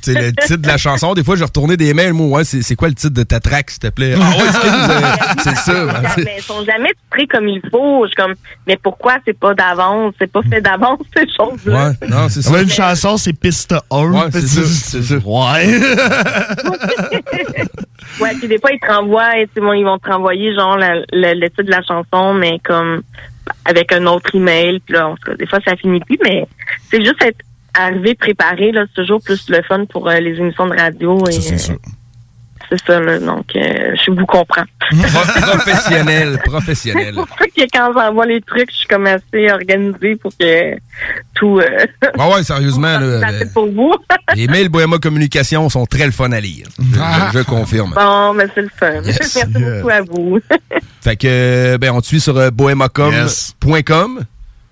Sais, 0.00 0.14
le 0.14 0.32
titre 0.32 0.56
de 0.62 0.66
la 0.68 0.76
chanson, 0.78 1.12
des 1.14 1.24
fois, 1.24 1.34
j'ai 1.36 1.44
retourné 1.44 1.76
des 1.76 1.92
mails, 1.94 2.12
moi, 2.12 2.38
ouais, 2.38 2.44
c'est 2.44 2.62
c'est 2.62 2.76
quoi 2.76 2.88
le 2.88 2.94
titre 2.94 3.14
de 3.14 3.22
ta 3.24 3.40
track, 3.40 3.70
s'il 3.70 3.80
te 3.80 3.88
plaît? 3.88 4.14
Ah 4.16 4.30
ouais, 4.30 5.42
c'est 5.42 5.54
ça. 5.56 5.84
ben, 5.86 6.02
c'est- 6.14 6.34
ils 6.38 6.42
sont 6.42 6.64
jamais 6.64 6.90
titrés 7.04 7.26
comme 7.26 7.48
il 7.48 7.60
faut. 7.70 8.04
Je 8.04 8.08
suis 8.08 8.16
comme, 8.16 8.34
mais 8.66 8.76
pourquoi 8.82 9.16
c'est 9.24 9.38
pas 9.38 9.54
d'avance? 9.54 10.14
C'est 10.20 10.30
pas 10.30 10.42
fait 10.42 10.60
d'avance, 10.60 11.00
ces 11.16 11.26
choses-là. 11.36 11.88
Ouais, 12.00 12.08
non, 12.08 12.28
c'est 12.28 12.42
ça. 12.42 12.50
Ouais, 12.52 12.62
une 12.62 12.70
chanson, 12.70 13.16
c'est 13.16 13.32
piste 13.32 13.74
1. 13.90 14.12
Ouais, 14.12 14.20
c'est 14.32 14.40
ça, 14.42 14.60
c'est 14.64 15.02
ça. 15.02 15.14
Ouais. 15.16 15.80
Ouais, 18.20 18.30
puis 18.38 18.48
des 18.48 18.58
fois, 18.58 18.70
ils 18.72 18.80
te 18.80 18.90
renvoient, 18.92 19.38
et, 19.38 19.48
bon, 19.56 19.72
ils 19.74 19.84
vont 19.84 19.98
te 19.98 20.08
renvoyer, 20.10 20.52
genre, 20.54 20.76
la- 20.76 20.96
le, 21.12 21.34
le 21.40 21.48
titre 21.50 21.62
de 21.64 21.70
la 21.70 21.82
chanson, 21.82 22.34
mais 22.34 22.58
comme, 22.64 23.02
avec 23.64 23.92
un 23.92 24.06
autre 24.06 24.34
email. 24.34 24.80
Puis 24.80 24.94
là, 24.94 25.08
en 25.08 25.16
tout 25.16 25.30
cas, 25.30 25.36
des 25.36 25.46
fois, 25.46 25.58
ça 25.64 25.76
finit 25.76 26.00
plus, 26.00 26.18
mais 26.24 26.46
c'est 26.90 27.04
juste 27.04 27.22
être 27.22 27.44
arrivé 27.74 28.14
préparé, 28.14 28.72
là, 28.72 28.84
c'est 28.88 29.02
toujours 29.02 29.22
plus 29.22 29.48
le 29.48 29.62
fun 29.62 29.84
pour 29.86 30.08
euh, 30.08 30.18
les 30.18 30.36
émissions 30.36 30.66
de 30.66 30.76
radio. 30.76 31.18
Et, 31.28 31.32
c'est 31.32 31.54
euh, 31.54 31.58
sûr. 31.58 31.76
C'est 32.70 32.80
ça, 32.86 33.00
là. 33.00 33.18
Donc, 33.18 33.46
euh, 33.56 33.94
je 34.04 34.10
vous 34.10 34.26
comprends. 34.26 34.62
Pro- 34.90 35.42
professionnel, 35.52 36.38
professionnel. 36.44 37.06
C'est 37.08 37.12
pour 37.26 37.28
ça 37.38 37.44
que 37.46 37.62
quand 37.72 37.92
j'envoie 37.94 38.26
les 38.26 38.40
trucs, 38.40 38.70
je 38.70 38.76
suis 38.78 38.86
comme 38.88 39.06
assez 39.06 39.50
organisée 39.50 40.16
pour 40.16 40.30
que 40.38 40.74
tout... 41.34 41.60
Euh, 41.60 41.86
Ouais, 42.18 42.34
ouais, 42.34 42.42
sérieusement, 42.42 42.98
là, 43.00 43.20
ça 43.20 43.30
le- 43.32 43.38
fait 43.38 43.52
pour 43.52 43.70
vous. 43.70 43.94
les 44.34 44.46
mails 44.48 44.68
Bohema 44.68 44.98
Communication 44.98 45.68
sont 45.68 45.86
très 45.86 46.06
le 46.06 46.12
fun 46.12 46.32
à 46.32 46.40
lire. 46.40 46.66
Je, 46.78 46.84
je- 47.32 47.38
je 47.38 47.42
confirme. 47.44 47.92
bon, 47.94 48.34
mais 48.34 48.46
c'est 48.54 48.62
le 48.62 48.70
fun. 48.76 49.02
Yes. 49.02 49.18
Merci 49.18 49.44
beaucoup 49.46 49.88
à 49.90 50.00
vous. 50.02 50.40
Fait 51.00 51.16
que, 51.16 51.26
euh, 51.28 51.78
ben, 51.78 51.90
on 51.92 52.00
te 52.00 52.06
suit 52.06 52.20
sur 52.20 52.36
euh, 52.36 52.50
bohemacom.com. 52.50 54.24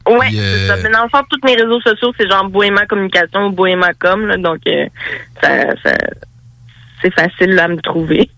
Ouais, 0.09 0.19
Puis, 0.29 0.37
c'est 0.37 0.43
euh, 0.43 0.69
ça. 0.69 0.77
Mais 0.83 0.91
dans 0.91 1.03
le 1.03 1.09
fond, 1.09 1.19
tous 1.29 1.41
mes 1.45 1.57
réseaux 1.57 1.81
sociaux, 1.81 2.13
c'est 2.19 2.29
genre 2.31 2.49
Bohéma 2.49 2.87
Communication 2.87 3.47
ou 3.47 3.51
Bohéma 3.51 3.93
Com, 3.99 4.27
là, 4.27 4.37
donc 4.37 4.59
euh, 4.69 4.87
ça, 5.43 5.49
ça- 5.83 5.97
c'est 7.03 7.13
facile 7.15 7.59
à 7.59 7.69
me 7.69 7.81
trouver. 7.81 8.31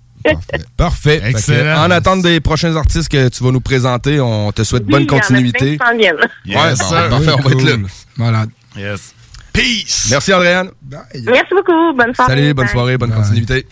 Parfait. 0.77 1.21
Que, 1.21 1.27
Excellent. 1.29 1.85
en 1.87 1.91
attente 1.91 2.23
des 2.23 2.41
prochains 2.41 2.75
artistes 2.77 3.09
que 3.09 3.29
tu 3.29 3.43
vas 3.43 3.51
nous 3.53 3.61
présenter, 3.61 4.21
on 4.21 4.53
te 4.53 4.63
souhaite 4.65 4.85
bonne 4.85 5.03
Oui, 5.03 5.07
il 5.09 5.13
y 5.13 5.15
en 5.15 5.17
a 5.17 5.21
continuité. 5.21 5.79
s'en 5.79 5.97
viennent. 5.97 6.17
Ouais, 6.17 6.27
Yes, 6.71 6.79
bon, 6.79 6.85
sir. 6.89 7.09
parfait, 7.09 7.31
on 7.39 7.41
va 7.43 7.51
être 7.53 7.63
là. 7.65 7.77
Voilà. 8.17 8.47
Yes. 8.77 9.15
Peace. 9.53 10.09
Merci, 10.11 10.35
Andréane. 10.35 10.71
Merci 10.91 11.55
beaucoup. 11.55 11.93
Bonne 11.97 12.15
soirée. 12.15 12.35
Salut, 12.35 12.55
bonne 12.55 12.69
soirée, 12.69 12.99
bonne 12.99 13.13
continuité. 13.13 13.67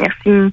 Merci. 0.00 0.52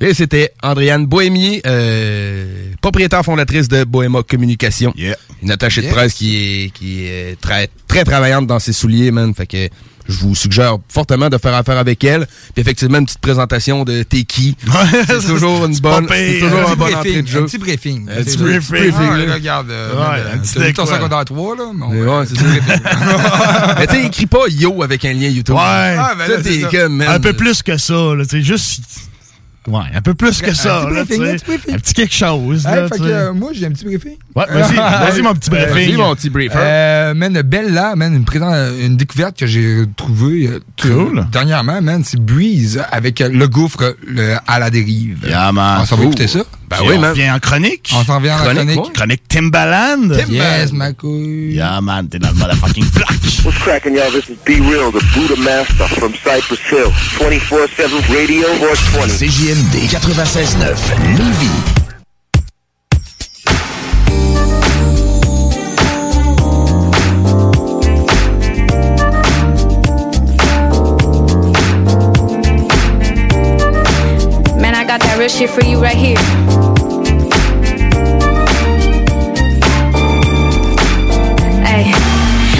Et 0.00 0.14
c'était 0.14 0.52
Andréane 0.62 1.06
Bohémier, 1.06 1.60
euh, 1.66 2.70
propriétaire 2.80 3.24
fondatrice 3.24 3.66
de 3.68 3.82
Bohéma 3.84 4.22
Communication. 4.22 4.94
Une 5.42 5.50
attachée 5.50 5.80
de 5.80 5.86
Yes. 5.86 5.94
presse 5.94 6.14
qui 6.14 6.36
est, 6.36 6.70
qui 6.70 7.04
est 7.06 7.38
très, 7.40 7.68
très 7.88 8.04
travaillante 8.04 8.46
dans 8.46 8.60
ses 8.60 8.72
souliers, 8.72 9.10
man. 9.10 9.34
Fait 9.34 9.46
que 9.46 9.68
je 10.08 10.18
vous 10.20 10.34
suggère 10.34 10.76
fortement 10.88 11.28
de 11.28 11.36
faire 11.38 11.54
affaire 11.54 11.78
avec 11.78 12.02
elle. 12.04 12.26
Puis 12.54 12.62
effectivement, 12.62 12.98
une 12.98 13.04
petite 13.04 13.20
présentation 13.20 13.84
de 13.84 14.02
t'es 14.02 14.24
qui. 14.24 14.56
c'est 15.06 15.26
toujours 15.26 15.64
une 15.66 15.76
bonne, 15.78 16.06
c'est 16.08 16.38
toujours 16.40 16.70
Un 16.70 16.74
bon 16.74 16.84
briefing, 16.84 16.96
entrée 16.96 17.22
de 17.22 17.28
jeu. 17.28 17.40
un 17.40 17.44
petit 17.44 17.58
briefing. 17.58 18.08
Un 18.08 18.14
C'est 18.24 18.24
petit 18.24 18.36
briefing. 18.38 19.30
Regarde, 19.32 19.70
euh, 19.70 19.92
t'as 20.54 20.66
mis 20.66 20.72
ton 20.72 20.86
secondaire 20.86 21.24
3, 21.24 21.56
là. 21.56 21.64
ouais, 21.86 22.26
c'est 22.26 22.36
ça. 22.36 22.44
Mais 23.78 23.86
tu 23.86 23.94
sais, 23.94 24.04
écris 24.06 24.26
pas 24.26 24.46
yo 24.48 24.82
avec 24.82 25.04
un 25.04 25.12
lien 25.12 25.28
YouTube. 25.28 25.56
Ouais. 25.56 25.96
Ben 26.18 26.42
c'est. 26.42 26.64
Un 27.06 27.20
peu 27.20 27.32
plus 27.34 27.62
que 27.62 27.76
ça, 27.76 27.94
là. 28.14 28.24
Tu 28.24 28.38
sais, 28.38 28.42
juste. 28.42 28.80
Ouais, 29.68 29.84
un 29.94 30.00
peu 30.00 30.14
plus 30.14 30.40
que 30.40 30.50
Un 30.50 30.54
ça, 30.54 30.84
petit 30.86 30.94
là. 30.94 31.04
briefing, 31.04 31.22
un 31.24 31.32
petit 31.36 31.44
briefing. 31.44 31.74
Un 31.74 31.78
petit 31.78 31.94
quelque 31.94 32.14
chose, 32.14 32.66
Hey, 32.66 32.74
là. 32.76 32.88
fait 32.88 32.94
tu 32.96 33.00
que, 33.02 33.06
sais. 33.08 33.12
euh, 33.14 33.32
moi, 33.34 33.50
j'ai 33.52 33.66
un 33.66 33.70
petit 33.70 33.84
briefing. 33.84 34.16
Ouais, 34.34 34.44
vas-y, 34.48 34.74
vas-y, 35.10 35.22
mon 35.22 35.34
petit 35.34 35.50
briefing. 35.50 35.74
Vas-y, 35.74 35.92
mon 35.96 36.14
petit 36.14 36.30
briefer. 36.30 36.58
Euh, 36.58 37.14
man, 37.14 37.42
Bella, 37.42 37.94
man, 37.96 38.14
une, 38.14 38.24
présent- 38.24 38.54
une 38.80 38.96
découverte 38.96 39.38
que 39.38 39.46
j'ai 39.46 39.84
trouvée 39.96 40.46
euh, 40.48 40.60
Cool. 40.80 41.26
dernièrement, 41.30 41.80
man, 41.82 42.02
c'est 42.04 42.20
Breeze 42.20 42.82
avec 42.90 43.20
le 43.20 43.46
gouffre 43.48 43.96
le- 44.06 44.36
à 44.46 44.58
la 44.58 44.70
dérive. 44.70 45.24
Yeah, 45.26 45.52
man. 45.52 45.80
On 45.82 45.86
s'en 45.86 45.96
va 45.96 46.02
Cool. 46.02 46.12
écouter 46.12 46.28
ça? 46.28 46.40
Ben 46.70 46.76
Puis 46.80 46.98
on 46.98 47.00
revient 47.00 47.30
en 47.30 47.38
chronique. 47.38 47.90
On 47.94 48.04
s'en 48.04 48.16
revient 48.18 48.30
en 48.32 48.38
Chronique, 48.44 48.74
chronique. 48.74 48.92
Chronique 48.92 49.22
Timbaland. 49.28 50.10
Yes, 50.28 50.70
ma 50.72 50.92
couille. 50.92 51.54
Yeah, 51.54 51.80
man, 51.80 52.08
t'es 52.08 52.18
dans 52.18 52.28
le 52.28 52.34
motherfucking 52.34 52.90
plaque. 52.90 53.08
What's 53.44 53.56
cracking, 53.60 53.94
y'all? 53.94 54.10
This 54.12 54.28
is 54.28 54.36
Be 54.44 54.60
Real, 54.60 54.90
the 54.92 55.02
Buddha 55.14 55.40
Master 55.42 55.88
from 55.98 56.12
Cypress 56.12 56.60
Hill. 56.70 56.92
24-7 57.18 57.88
Radio 58.14 58.46
420. 58.58 59.08
CJMD 59.58 59.88
96.9, 59.88 61.18
Lévis. 61.18 61.50
Man, 74.60 74.76
I 74.76 74.84
got 74.86 75.00
that 75.00 75.16
real 75.18 75.28
shit 75.28 75.50
for 75.50 75.64
you 75.64 75.80
right 75.82 75.96
here. 75.96 76.16
Hey, 81.66 81.90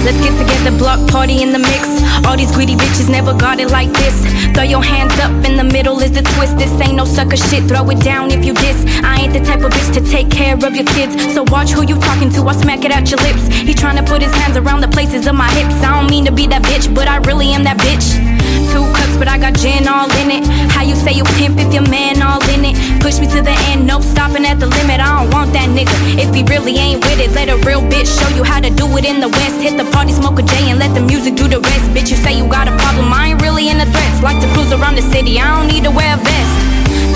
let's 0.02 0.20
get 0.20 0.36
together, 0.36 0.76
block 0.76 1.08
party 1.08 1.42
in 1.42 1.52
the 1.52 1.60
mix. 1.60 1.97
All 2.28 2.36
these 2.36 2.52
greedy 2.52 2.76
bitches 2.76 3.08
never 3.08 3.32
got 3.32 3.58
it 3.58 3.70
like 3.70 3.90
this. 3.94 4.14
Throw 4.52 4.62
your 4.62 4.82
hands 4.82 5.18
up 5.18 5.32
in 5.48 5.56
the 5.56 5.64
middle 5.64 5.98
is 6.00 6.12
the 6.12 6.20
twist. 6.20 6.58
This 6.58 6.70
ain't 6.78 6.96
no 6.96 7.06
sucker 7.06 7.38
shit. 7.38 7.64
Throw 7.64 7.88
it 7.88 8.00
down 8.00 8.30
if 8.30 8.44
you 8.44 8.52
diss. 8.52 8.84
I 9.02 9.22
ain't 9.22 9.32
the 9.32 9.40
type 9.40 9.62
of 9.62 9.72
bitch 9.72 9.94
to 9.94 10.02
take 10.02 10.28
care 10.28 10.54
of 10.54 10.76
your 10.76 10.84
kids. 10.84 11.16
So 11.32 11.42
watch 11.48 11.70
who 11.70 11.86
you 11.86 11.96
talking 11.98 12.28
to. 12.32 12.42
I 12.42 12.52
smack 12.52 12.84
it 12.84 12.92
out 12.92 13.10
your 13.10 13.20
lips. 13.20 13.48
He 13.48 13.72
tryna 13.72 14.06
put 14.06 14.20
his 14.20 14.34
hands 14.34 14.58
around 14.58 14.82
the 14.82 14.88
places 14.88 15.26
of 15.26 15.36
my 15.36 15.48
hips. 15.52 15.82
I 15.82 15.98
don't 15.98 16.10
mean 16.10 16.26
to 16.26 16.32
be 16.32 16.46
that 16.48 16.60
bitch, 16.64 16.94
but 16.94 17.08
I 17.08 17.16
really 17.24 17.48
am 17.48 17.64
that 17.64 17.78
bitch. 17.78 18.47
Two 18.72 18.84
cups, 18.92 19.16
but 19.16 19.28
I 19.28 19.38
got 19.38 19.54
gin 19.54 19.88
all 19.88 20.10
in 20.20 20.30
it. 20.30 20.44
How 20.70 20.82
you 20.82 20.94
say 20.94 21.12
you 21.12 21.24
pimp 21.40 21.58
if 21.58 21.72
your 21.72 21.86
man 21.88 22.20
all 22.22 22.42
in 22.52 22.64
it? 22.64 22.76
Push 23.00 23.18
me 23.18 23.26
to 23.32 23.40
the 23.40 23.56
end, 23.72 23.86
no 23.86 24.00
stopping 24.00 24.44
at 24.44 24.60
the 24.60 24.66
limit. 24.66 25.00
I 25.00 25.08
don't 25.16 25.30
want 25.32 25.52
that 25.52 25.68
nigga. 25.72 25.94
If 26.20 26.34
he 26.34 26.42
really 26.44 26.76
ain't 26.76 27.00
with 27.04 27.18
it, 27.18 27.32
let 27.32 27.48
a 27.48 27.56
real 27.64 27.80
bitch 27.80 28.08
show 28.08 28.28
you 28.36 28.44
how 28.44 28.60
to 28.60 28.70
do 28.70 28.86
it 28.98 29.04
in 29.04 29.20
the 29.20 29.28
West. 29.28 29.60
Hit 29.60 29.76
the 29.76 29.88
party, 29.90 30.12
smoke 30.12 30.38
a 30.38 30.42
J, 30.42 30.70
and 30.70 30.78
let 30.78 30.94
the 30.94 31.00
music 31.00 31.34
do 31.34 31.48
the 31.48 31.60
rest. 31.60 31.86
Bitch, 31.96 32.10
you 32.10 32.16
say 32.16 32.36
you 32.36 32.46
got 32.48 32.68
a 32.68 32.76
problem, 32.76 33.12
I 33.12 33.32
ain't 33.32 33.42
really 33.42 33.68
in 33.68 33.78
the 33.78 33.86
threats. 33.86 34.22
Like 34.22 34.40
to 34.42 34.48
cruise 34.52 34.72
around 34.72 34.96
the 34.96 35.06
city, 35.10 35.40
I 35.40 35.48
don't 35.56 35.68
need 35.68 35.84
to 35.84 35.90
wear 35.90 36.14
a 36.14 36.20
vest. 36.20 36.54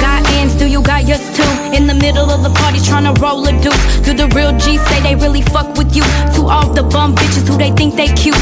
Got 0.01 0.27
ends, 0.41 0.55
do 0.57 0.67
you 0.67 0.83
got 0.83 1.07
yours 1.07 1.23
too? 1.37 1.53
In 1.77 1.87
the 1.87 1.95
middle 1.95 2.29
of 2.31 2.43
the 2.43 2.51
party, 2.51 2.79
tryna 2.79 3.13
roll 3.21 3.47
a 3.47 3.53
deuce. 3.63 4.01
Do 4.01 4.15
the 4.15 4.27
real 4.35 4.57
G 4.59 4.79
say 4.89 5.01
they 5.03 5.15
really 5.15 5.43
fuck 5.43 5.77
with 5.77 5.95
you? 5.95 6.03
To 6.35 6.49
all 6.49 6.73
the 6.73 6.83
bum 6.83 7.15
bitches 7.15 7.47
who 7.47 7.57
they 7.57 7.71
think 7.71 7.95
they 7.95 8.09
cute. 8.09 8.41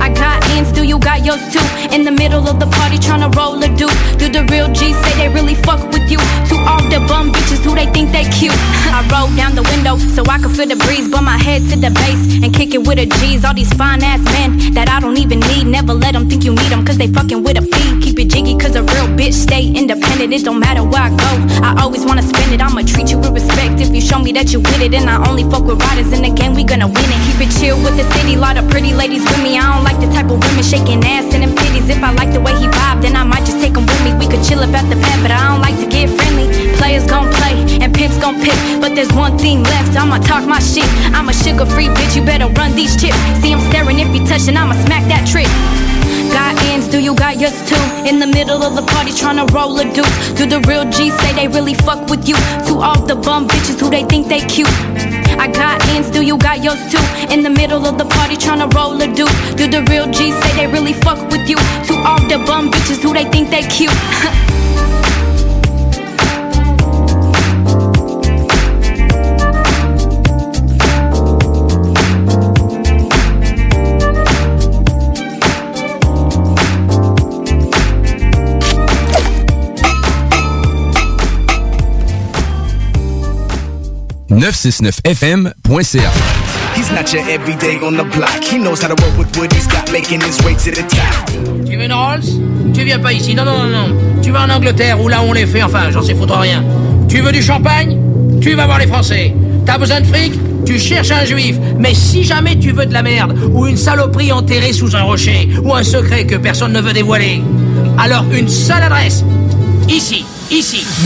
I 0.00 0.08
got 0.08 0.42
ends, 0.56 0.72
do 0.72 0.82
you 0.82 0.98
got 0.98 1.24
yours 1.24 1.42
too? 1.52 1.66
In 1.94 2.04
the 2.04 2.12
middle 2.12 2.48
of 2.48 2.58
the 2.58 2.66
party, 2.66 2.96
tryna 2.96 3.34
roll 3.34 3.62
a 3.62 3.68
deuce. 3.76 3.96
Do 4.16 4.28
the 4.28 4.44
real 4.50 4.72
G 4.72 4.92
say 4.92 5.12
they 5.20 5.28
really 5.28 5.54
fuck 5.54 5.82
with 5.92 6.10
you? 6.10 6.18
To 6.50 6.54
all 6.64 6.82
the 6.88 7.04
bum 7.06 7.32
bitches 7.32 7.60
who 7.60 7.74
they 7.74 7.86
think 7.92 8.12
they 8.12 8.24
cute. 8.32 8.56
I 8.96 9.04
roll 9.12 9.28
down 9.36 9.54
the 9.54 9.62
window 9.62 9.98
so 9.98 10.24
I 10.24 10.38
can 10.38 10.50
feel 10.54 10.66
the 10.66 10.76
breeze, 10.76 11.08
but 11.10 11.22
my 11.22 11.36
head 11.36 11.60
to 11.70 11.76
the 11.76 11.90
base 11.90 12.42
and 12.42 12.54
kick 12.54 12.72
it 12.72 12.86
with 12.86 12.98
a 12.98 13.06
G's. 13.20 13.44
All 13.44 13.54
these 13.54 13.72
fine 13.74 14.02
ass 14.02 14.24
men 14.24 14.72
that 14.72 14.88
I 14.88 14.98
don't 15.00 15.18
even 15.18 15.40
need. 15.40 15.66
Never 15.66 15.92
let 15.92 16.12
them 16.12 16.28
think 16.28 16.44
you 16.44 16.52
need 16.54 16.70
them, 16.72 16.86
cause 16.86 16.96
they 16.96 17.08
fucking 17.08 17.42
with 17.42 17.58
a 17.58 17.62
fee. 17.62 18.00
Keep 18.00 18.18
it 18.20 18.28
jiggy, 18.28 18.56
cause 18.56 18.76
a 18.76 18.82
real 18.82 19.08
bitch 19.18 19.26
bitch, 19.26 19.34
stay 19.34 19.66
independent. 19.66 20.32
It 20.32 20.44
don't 20.44 20.60
matter 20.60 20.82
where 20.84 21.02
I 21.02 21.10
go. 21.10 21.30
I 21.62 21.82
always 21.82 22.04
wanna 22.04 22.22
spend 22.22 22.52
it. 22.52 22.60
I'ma 22.60 22.82
treat 22.82 23.10
you 23.10 23.18
with 23.18 23.32
respect 23.32 23.80
if 23.80 23.94
you 23.94 24.00
show 24.00 24.18
me 24.18 24.32
that 24.32 24.52
you 24.52 24.60
with 24.60 24.80
it. 24.80 24.94
And 24.94 25.10
I 25.10 25.16
only 25.28 25.44
fuck 25.44 25.64
with 25.64 25.82
riders 25.82 26.12
in 26.12 26.22
the 26.22 26.30
game. 26.30 26.54
We 26.54 26.64
gonna 26.64 26.86
win 26.86 27.08
it. 27.14 27.20
Keep 27.26 27.48
it 27.48 27.52
chill 27.58 27.76
with 27.82 27.96
the 27.96 28.06
city. 28.14 28.36
Lot 28.36 28.56
of 28.56 28.68
pretty 28.70 28.92
ladies 28.92 29.24
with 29.24 29.42
me. 29.42 29.58
I 29.58 29.74
don't 29.74 29.84
like 29.86 30.02
the 30.02 30.10
type 30.10 30.26
of 30.26 30.42
women 30.42 30.64
shaking 30.66 30.98
ass 31.06 31.30
and 31.30 31.46
them 31.46 31.54
titties. 31.54 31.86
If 31.86 32.02
I 32.02 32.10
like 32.18 32.34
the 32.34 32.42
way 32.42 32.50
he 32.58 32.66
vibe, 32.66 33.00
then 33.06 33.14
I 33.14 33.22
might 33.22 33.46
just 33.46 33.62
take 33.62 33.78
him 33.78 33.86
with 33.86 34.02
me. 34.02 34.10
We 34.18 34.26
could 34.26 34.42
chill 34.42 34.58
up 34.66 34.74
at 34.74 34.90
the 34.90 34.98
pad, 34.98 35.22
but 35.22 35.30
I 35.30 35.38
don't 35.46 35.62
like 35.62 35.78
to 35.78 35.86
get 35.86 36.10
friendly. 36.10 36.50
Players 36.74 37.06
gon' 37.06 37.30
play 37.38 37.54
and 37.78 37.94
pimps 37.94 38.18
gon' 38.18 38.42
pick. 38.42 38.58
But 38.82 38.98
there's 38.98 39.12
one 39.14 39.38
thing 39.38 39.62
left. 39.62 39.94
I'ma 39.94 40.18
talk 40.18 40.42
my 40.44 40.58
shit. 40.58 40.90
I'm 41.14 41.28
a 41.30 41.32
sugar 41.32 41.64
free 41.64 41.86
bitch. 41.86 42.18
You 42.18 42.26
better 42.26 42.50
run 42.58 42.74
these 42.74 42.98
chips. 43.00 43.16
See 43.40 43.54
him 43.54 43.62
staring. 43.70 44.02
If 44.02 44.10
you 44.10 44.26
touch, 44.26 44.50
then 44.50 44.56
I'ma 44.58 44.74
smack 44.84 45.06
that 45.06 45.22
trick. 45.30 45.48
Got 46.36 46.62
ends, 46.64 46.86
do 46.86 47.00
you 47.00 47.14
got 47.14 47.40
yours 47.40 47.56
too? 47.66 47.80
In 48.06 48.18
the 48.18 48.26
middle 48.26 48.62
of 48.62 48.76
the 48.76 48.82
party 48.82 49.10
tryna 49.10 49.50
roll 49.54 49.80
a 49.80 49.84
deuce. 49.90 50.32
Do 50.34 50.44
the 50.44 50.60
real 50.68 50.84
G 50.84 51.08
say 51.08 51.32
they 51.32 51.48
really 51.48 51.72
fuck 51.72 52.10
with 52.10 52.28
you? 52.28 52.36
To 52.68 52.72
all 52.86 53.00
the 53.00 53.16
bum 53.16 53.48
bitches 53.48 53.80
who 53.80 53.88
they 53.88 54.04
think 54.04 54.28
they 54.28 54.40
cute. 54.40 54.68
I 55.40 55.48
got 55.48 55.82
ends, 55.88 56.10
do 56.10 56.20
you 56.20 56.36
got 56.36 56.62
yours 56.62 56.82
too? 56.92 57.00
In 57.32 57.42
the 57.42 57.48
middle 57.48 57.86
of 57.86 57.96
the 57.96 58.04
party 58.04 58.36
tryna 58.36 58.70
roll 58.74 59.00
a 59.00 59.08
deuce. 59.14 59.32
Do 59.54 59.66
the 59.66 59.82
real 59.88 60.10
G 60.10 60.30
say 60.30 60.52
they 60.56 60.66
really 60.66 60.92
fuck 60.92 61.20
with 61.30 61.48
you? 61.48 61.56
To 61.88 61.94
all 62.04 62.20
the 62.28 62.36
bum 62.44 62.70
bitches 62.70 63.00
who 63.02 63.14
they 63.14 63.24
think 63.24 63.48
they 63.48 63.62
cute. 63.62 63.96
969fm.ca. 84.28 86.10
He's 86.74 86.90
not 86.90 87.12
your 87.12 87.22
everyday 87.28 87.78
on 87.78 87.96
the 87.96 88.04
block. 88.04 88.42
He 88.42 88.58
knows 88.58 88.82
how 88.82 88.88
to 88.88 89.02
work 89.02 89.16
with 89.16 89.36
what 89.38 89.52
he's 89.52 89.66
got, 89.66 89.90
making 89.92 90.20
his 90.20 90.42
way 90.42 90.54
to 90.54 90.70
the 90.72 90.82
top. 90.88 91.26
Tu 91.64 91.76
veux 91.76 91.84
une 91.84 91.92
Rolls? 91.92 92.40
Tu 92.74 92.84
viens 92.84 92.98
pas 92.98 93.12
ici. 93.12 93.34
Non, 93.34 93.44
non, 93.44 93.58
non, 93.58 93.88
non. 93.88 94.20
Tu 94.22 94.32
vas 94.32 94.42
en 94.42 94.50
Angleterre 94.50 95.00
où 95.00 95.08
là 95.08 95.22
on 95.22 95.32
les 95.32 95.46
fait. 95.46 95.62
Enfin, 95.62 95.90
j'en 95.90 96.02
sais 96.02 96.14
foutre 96.14 96.38
rien. 96.38 96.64
Tu 97.08 97.20
veux 97.20 97.32
du 97.32 97.42
champagne? 97.42 97.96
Tu 98.40 98.54
vas 98.54 98.66
voir 98.66 98.78
les 98.78 98.88
Français. 98.88 99.32
T'as 99.64 99.78
besoin 99.78 100.00
de 100.00 100.06
fric? 100.06 100.32
Tu 100.66 100.78
cherches 100.78 101.12
un 101.12 101.24
juif. 101.24 101.56
Mais 101.78 101.94
si 101.94 102.24
jamais 102.24 102.58
tu 102.58 102.72
veux 102.72 102.86
de 102.86 102.92
la 102.92 103.02
merde, 103.02 103.38
ou 103.52 103.66
une 103.66 103.76
saloperie 103.76 104.32
enterrée 104.32 104.72
sous 104.72 104.96
un 104.96 105.02
rocher, 105.02 105.48
ou 105.62 105.72
un 105.72 105.84
secret 105.84 106.26
que 106.26 106.34
personne 106.34 106.72
ne 106.72 106.80
veut 106.80 106.92
dévoiler, 106.92 107.42
alors 107.98 108.24
une 108.32 108.48
seule 108.48 108.82
adresse. 108.82 109.24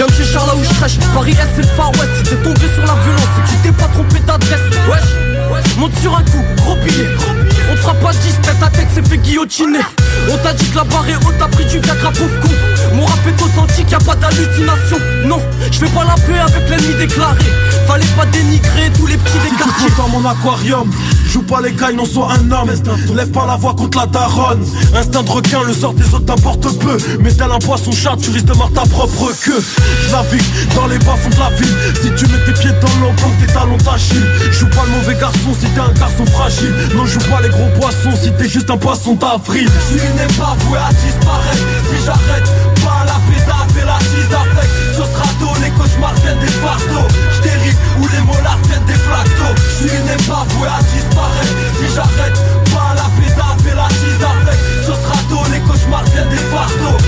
Viens 0.00 0.16
chez 0.16 0.24
Charles 0.32 0.46
là 0.48 0.54
où 0.54 0.64
je. 0.64 0.98
Paris 1.12 1.32
S 1.32 1.46
c'est 1.54 1.60
le 1.60 1.68
Far 1.76 1.90
West. 1.90 2.24
T'es 2.24 2.36
tombé 2.36 2.66
sur 2.74 2.86
la 2.86 2.94
violence, 3.02 3.28
c'est 3.36 3.42
que 3.42 3.48
tu 3.50 3.56
t'es 3.64 3.72
pas 3.72 3.88
trompé 3.88 4.18
d'adresse. 4.20 4.60
Wesh, 4.88 5.76
monte 5.76 5.94
sur 6.00 6.16
un 6.16 6.22
coup, 6.22 6.42
gros. 6.56 6.78
On 7.70 7.74
te 7.74 7.80
fera 7.80 7.92
pas 7.92 8.12
10, 8.12 8.40
tête 8.40 8.62
à 8.62 8.70
tête, 8.70 8.88
c'est 8.94 9.06
fait 9.06 9.18
guillotiner. 9.18 9.80
On 10.30 10.38
t'a 10.38 10.54
dit 10.54 10.70
que 10.70 10.76
la 10.76 10.84
barre 10.84 11.06
est 11.06 11.16
haute, 11.16 11.34
t'as 11.38 11.48
pris 11.48 11.66
du 11.66 11.80
Viagra, 11.80 12.12
pauvre 12.12 12.40
con. 12.40 12.48
Mon 13.00 13.06
rap 13.06 13.26
est 13.26 13.42
authentique, 13.42 13.90
y'a 13.90 13.98
pas 13.98 14.14
d'hallucination. 14.14 14.98
Non, 15.24 15.40
je 15.72 15.78
fais 15.78 15.88
pas 15.88 16.04
la 16.04 16.14
paix 16.14 16.38
avec 16.38 16.68
l'ennemi 16.68 16.94
déclaré. 16.98 17.44
Fallait 17.86 18.04
pas 18.16 18.26
dénigrer 18.26 18.92
tous 18.94 19.06
les 19.06 19.16
petits 19.16 19.38
des 19.38 19.56
quartiers. 19.56 19.88
dans 19.96 20.08
mon 20.08 20.28
aquarium 20.28 20.90
Joue 21.30 21.42
pas 21.42 21.60
les 21.60 21.72
cailles, 21.72 21.94
non 21.94 22.04
sois 22.04 22.32
un 22.32 22.50
homme. 22.50 22.70
Lève 23.14 23.30
pas 23.30 23.46
la 23.46 23.56
voix 23.56 23.74
contre 23.74 23.98
la 23.98 24.06
daronne. 24.06 24.64
Instinct 24.94 25.22
de 25.22 25.30
requin, 25.30 25.62
le 25.62 25.72
sort 25.72 25.94
des 25.94 26.04
autres 26.12 26.26
t'importe 26.26 26.76
peu. 26.78 26.98
Mais 27.20 27.32
tel 27.32 27.50
un 27.50 27.58
poisson 27.58 27.92
chat, 27.92 28.16
tu 28.20 28.30
risques 28.30 28.46
de 28.46 28.54
mordre 28.54 28.74
ta 28.74 28.82
propre 28.82 29.32
queue. 29.44 29.62
Je 30.06 30.12
navigue 30.12 30.74
dans 30.74 30.86
les 30.88 30.98
bas 30.98 31.16
fonds 31.16 31.30
de 31.30 31.38
la 31.38 31.50
ville. 31.56 31.76
Si 32.02 32.10
tu 32.16 32.30
mets 32.30 32.44
tes 32.44 32.52
pieds 32.52 32.72
dans 32.82 33.00
l'eau, 33.00 33.12
comme 33.22 33.46
tes 33.46 33.52
talons 33.52 33.78
t'achillent 33.78 34.26
Joue 34.50 34.66
pas 34.66 34.84
le 34.84 34.98
mauvais 34.98 35.14
garçon 35.20 35.54
si 35.58 35.66
t'es 35.66 35.80
un 35.80 35.92
garçon 35.92 36.26
fragile. 36.26 36.74
Non, 36.96 37.06
joue 37.06 37.20
pas 37.20 37.40
les 37.40 37.48
gros 37.48 37.68
poissons 37.80 38.12
si 38.20 38.30
t'es 38.32 38.48
juste 38.48 38.70
un 38.70 38.76
poisson 38.76 39.14
d'avril. 39.14 39.68
Tu 39.88 39.94
n'es 39.94 40.34
pas 40.36 40.56
voué 40.60 40.78
à 40.78 40.92
disparaître. 40.92 41.64
Si 41.88 42.04
j'arrête 42.04 42.50
la 42.66 42.69
chise 44.30 44.34
avec 44.34 44.70
Ce 44.92 45.02
tôt, 45.38 45.54
les 45.62 45.70
cauchemars 45.70 46.14
viennent 46.22 46.38
des 46.38 46.54
fardeaux. 46.62 47.08
J'dérive 47.36 47.76
où 48.00 48.08
les 48.08 48.20
molars 48.20 48.58
viennent 48.64 48.84
des 48.84 48.94
flactos 48.94 49.54
Tu 49.78 49.86
n'es 49.86 50.22
pas 50.28 50.44
voué 50.48 50.68
à 50.68 50.82
disparaître. 50.82 51.54
Si 51.78 51.94
j'arrête 51.94 52.38
pas 52.72 52.94
la 52.94 53.08
pédale, 53.18 53.58
fais 53.64 53.74
la 53.74 53.88
chise 53.88 54.22
avec. 54.22 54.58
Ce 54.82 54.92
sera 54.92 55.18
tôt, 55.28 55.44
les 55.52 55.60
cauchemars 55.60 56.04
viennent 56.04 56.28
des 56.28 56.44
fardeaux 56.50 56.99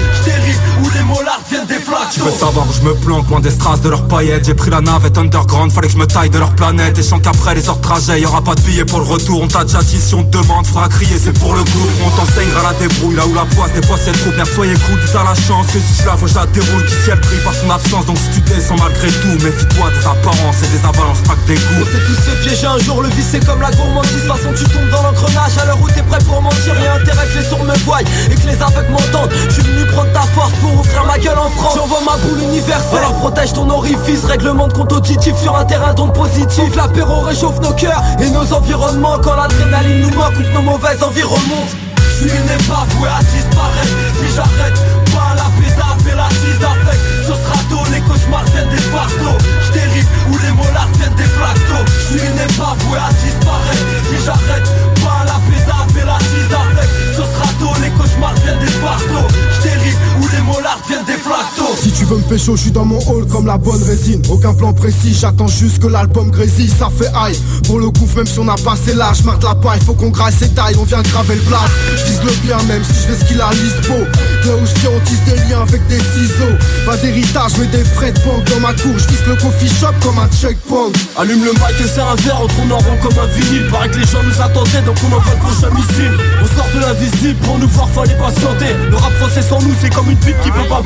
Tu 2.12 2.20
veux 2.20 2.30
savoir 2.30 2.66
où 2.68 2.72
je 2.72 2.82
me 2.82 2.94
planque, 2.94 3.28
loin 3.30 3.40
des 3.40 3.51
strass 3.51 3.80
de 3.80 3.89
leurs 3.89 4.06
paillettes 4.06 4.44
J'ai 4.44 4.55
pris 4.55 4.70
la 4.70 4.82
navette 4.82 5.16
underground, 5.16 5.72
fallait 5.72 5.86
que 5.86 5.94
je 5.94 5.98
me 5.98 6.06
taille 6.06 6.28
de 6.28 6.39
leur 6.39 6.55
planète 6.55 6.98
Et 6.98 7.02
je 7.02 7.09
sens 7.09 7.20
qu'après 7.22 7.55
les 7.55 7.66
heures 7.70 7.76
de 7.76 7.82
trajet, 7.82 8.20
y'aura 8.20 8.43
pas 8.43 8.55
de 8.55 8.60
billets 8.60 8.84
pour 8.84 8.98
le 9.01 9.06
retour 9.06 9.40
On 9.40 9.48
t'a 9.48 9.64
déjà 9.64 9.80
dit 9.80 9.98
si 9.98 10.14
on 10.14 10.22
te 10.22 10.36
demande, 10.36 10.66
fera 10.66 10.89
crier, 10.89 11.16
c'est 11.18 11.32
pour 11.39 11.55
le 11.55 11.64
coup 11.64 11.89
On 12.05 12.10
t'enseignera 12.10 12.70
la 12.70 12.78
débrouille, 12.78 13.16
là 13.16 13.26
où 13.26 13.34
la 13.34 13.47
poisse 13.47 13.72
des 13.72 13.86
fois 13.86 13.97
c'est 13.97 14.12
trop 14.12 14.30
Merde, 14.36 14.48
soyez 14.55 14.74
cool, 14.74 14.98
t'as 15.10 15.24
la 15.24 15.34
chance 15.34 15.66
que 15.68 15.80
si 15.80 16.02
je 16.02 16.06
la 16.06 16.14
vois, 16.14 16.28
je 16.28 16.34
la 16.34 16.47
déroule 16.47 16.84
Qui 16.84 16.94
ciel 17.02 17.18
pris 17.20 17.39
par 17.43 17.55
son 17.55 17.70
absence, 17.70 18.05
donc 18.05 18.18
si 18.18 18.40
tu 18.40 18.40
descends 18.52 18.76
malgré 18.76 19.09
tout 19.09 19.32
Méfie-toi 19.43 19.90
des 19.97 20.06
apparences 20.06 20.62
et 20.62 20.68
des 20.68 20.84
avalanches, 20.84 21.22
pas 21.24 21.34
que 21.34 21.47
des 21.48 21.56
On 21.56 21.80
goûts 21.80 21.86
s'est 21.86 22.05
tous 22.06 22.20
fait 22.28 22.36
piéger 22.44 22.66
un 22.66 22.78
jour, 22.78 23.02
le 23.02 23.09
vice 23.09 23.32
c'est 23.32 23.44
comme 23.47 23.62
la 23.62 23.70
gourmandise. 23.70 24.12
De 24.12 24.20
toute 24.20 24.36
façon, 24.36 24.52
tu 24.52 24.64
tombes 24.64 24.90
dans 24.90 25.02
l'engrenage 25.02 25.56
à 25.56 25.64
l'heure 25.64 25.80
où 25.80 25.89
t'es 25.89 26.02
prêt 26.02 26.18
pour 26.26 26.43
mentir. 26.43 26.76
Y'a 26.82 26.97
intérêt 26.97 27.26
que 27.32 27.39
les 27.39 27.44
sourds 27.44 27.64
me 27.64 27.74
voient 27.84 28.02
et 28.02 28.34
que 28.34 28.47
les 28.47 28.60
aveugles 28.60 28.93
m'entendent. 28.93 29.32
Je 29.48 29.55
suis 29.55 29.62
venu 29.62 29.86
prendre 29.86 30.12
ta 30.12 30.20
force 30.36 30.52
pour 30.60 30.74
ouvrir 30.74 31.05
ma 31.06 31.18
gueule 31.18 31.39
en 31.39 31.48
France. 31.48 31.78
Ma 32.04 32.16
boule 32.16 32.42
universelle. 32.42 32.98
Alors 32.98 33.14
protège 33.14 33.52
ton 33.52 33.68
orifice, 33.70 34.24
règlement 34.24 34.66
de 34.66 34.72
compte 34.72 34.92
auditif 34.92 35.36
sur 35.36 35.56
un 35.56 35.64
terrain 35.64 35.94
donc 35.94 36.14
positif. 36.14 36.74
L'apéro 36.74 37.20
réchauffe 37.20 37.60
nos 37.60 37.72
cœurs 37.72 38.02
et 38.20 38.30
nos 38.30 38.52
environnements. 38.52 39.18
Quand 39.22 39.34
l'adrénaline 39.36 40.00
nous 40.00 40.14
manque 40.16 40.38
ou 40.38 40.42
que 40.42 40.52
nos 40.54 40.62
mauvaises 40.62 41.02
envies 41.02 41.22
remontent. 41.22 41.76
Tu 42.22 42.28
n'es 42.28 42.62
pas 42.70 42.86
voué 42.94 43.08
à 43.08 43.18
disparaître 43.18 43.98
Si 44.20 44.36
j'arrête 44.36 44.78
pas 45.10 45.34
la 45.34 45.50
pédale, 45.58 45.98
fais 46.06 46.14
la 46.14 46.28
chise 46.30 46.62
avec 46.62 46.98
Ce 47.26 47.34
sera 47.34 47.58
tôt, 47.68 47.82
les 47.90 48.00
cauchemars 48.00 48.44
viennent 48.54 48.70
des 48.70 48.84
fardeaux 48.94 49.38
J'dérive 49.66 50.06
où 50.30 50.38
les 50.38 50.52
molars 50.52 50.86
viennent 50.94 51.18
des 51.18 51.26
flactos 51.34 51.84
Tu 52.06 52.22
n'es 52.22 52.52
pas 52.54 52.76
voué 52.78 52.98
à 52.98 53.10
disparaître 53.10 53.86
Si 54.06 54.16
j'arrête 54.24 54.70
pas 55.02 55.26
la 55.26 55.38
pédale, 55.50 55.88
fais 55.90 56.06
la 56.06 56.18
chise 56.22 56.52
avec 56.54 56.88
Ce 57.10 57.24
sera 57.26 57.48
tôt, 57.58 57.74
les 57.82 57.90
cauchemars 57.90 58.38
viennent 58.44 58.60
des 58.60 58.76
fardeaux 58.78 59.26
J'dérive 59.58 59.98
où 60.11 60.11
les 60.32 60.40
molars 60.42 60.80
viennent 60.88 61.04
des 61.04 61.12
flactos 61.12 61.76
Si 61.82 61.92
tu 61.92 62.04
veux 62.04 62.16
me 62.16 62.22
pécho, 62.22 62.56
je 62.56 62.62
suis 62.62 62.70
dans 62.70 62.84
mon 62.84 62.98
hall 63.09 63.26
comme 63.26 63.46
la 63.46 63.59
bonne 63.59 63.82
résine. 63.82 64.22
Aucun 64.30 64.54
plan 64.54 64.72
précis, 64.72 65.16
j'attends 65.18 65.48
juste 65.48 65.78
que 65.80 65.86
l'album 65.86 66.30
grésille. 66.30 66.68
Ça 66.70 66.88
fait 66.96 67.10
aïe. 67.14 67.38
Pour 67.66 67.78
le 67.78 67.90
coup, 67.90 68.09
même 68.16 68.26
si 68.26 68.38
on 68.38 68.48
a 68.48 68.56
passé 68.56 68.94
l'âge, 68.94 69.22
marque 69.24 69.42
la 69.42 69.54
paille, 69.54 69.80
faut 69.80 69.94
qu'on 69.94 70.10
graisse 70.10 70.36
ses 70.38 70.50
tailles, 70.50 70.76
on 70.78 70.84
vient 70.84 71.02
graver 71.02 71.34
le 71.34 71.42
blast. 71.42 71.70
Vise 72.06 72.22
le 72.24 72.32
bien, 72.46 72.59
même 72.68 72.82
si 72.84 72.94
je 72.94 73.12
fais 73.12 73.18
ce 73.20 73.24
qu'il 73.28 73.40
a 73.40 73.50
l'ispo. 73.50 73.94
Là 73.94 74.52
où 74.56 74.66
je 74.66 74.88
on 74.88 75.00
tisse 75.00 75.22
des 75.24 75.36
liens 75.48 75.62
avec 75.62 75.86
des 75.86 75.98
ciseaux. 75.98 76.56
Pas 76.86 76.96
d'héritage, 76.96 77.52
mais 77.59 77.66
des 77.66 77.84
frais 77.84 78.12
de 78.12 78.18
banque 78.20 78.44
dans 78.50 78.60
ma 78.60 78.72
cour. 78.74 78.94
Je 78.98 79.30
le 79.30 79.36
coffee 79.36 79.68
shop 79.68 79.94
comme 80.02 80.18
un 80.18 80.28
checkpoint. 80.28 80.90
Allume 81.16 81.44
le 81.44 81.52
mic 81.52 81.80
et 81.80 81.88
serre 81.88 82.09
un 82.09 82.16
verre, 82.16 82.40
on 82.42 82.48
tourne 82.48 82.72
en 82.72 82.78
rond 82.78 82.98
comme 83.02 83.18
un 83.18 83.26
vinyle. 83.26 83.68
Paraît 83.70 83.88
que 83.88 83.98
les 83.98 84.06
gens 84.06 84.22
nous 84.22 84.40
attendaient, 84.40 84.82
donc 84.82 84.96
on 85.04 85.14
envoie 85.14 85.32
le 85.32 85.38
prochain 85.38 85.74
missile. 85.74 86.12
On 86.42 86.46
sort 86.56 86.68
de 86.74 86.80
l'invisible, 86.80 87.38
pour 87.40 87.59
nous 87.59 87.68
voir, 87.68 87.88
fallait 87.90 88.16
patienter. 88.16 88.74
Le 88.90 88.96
rap 88.96 89.12
français 89.14 89.42
sans 89.42 89.60
nous, 89.62 89.74
c'est 89.80 89.94
comme 89.94 90.10
une 90.10 90.21
qui 90.30 90.50
peut 90.50 90.68
pas. 90.68 90.82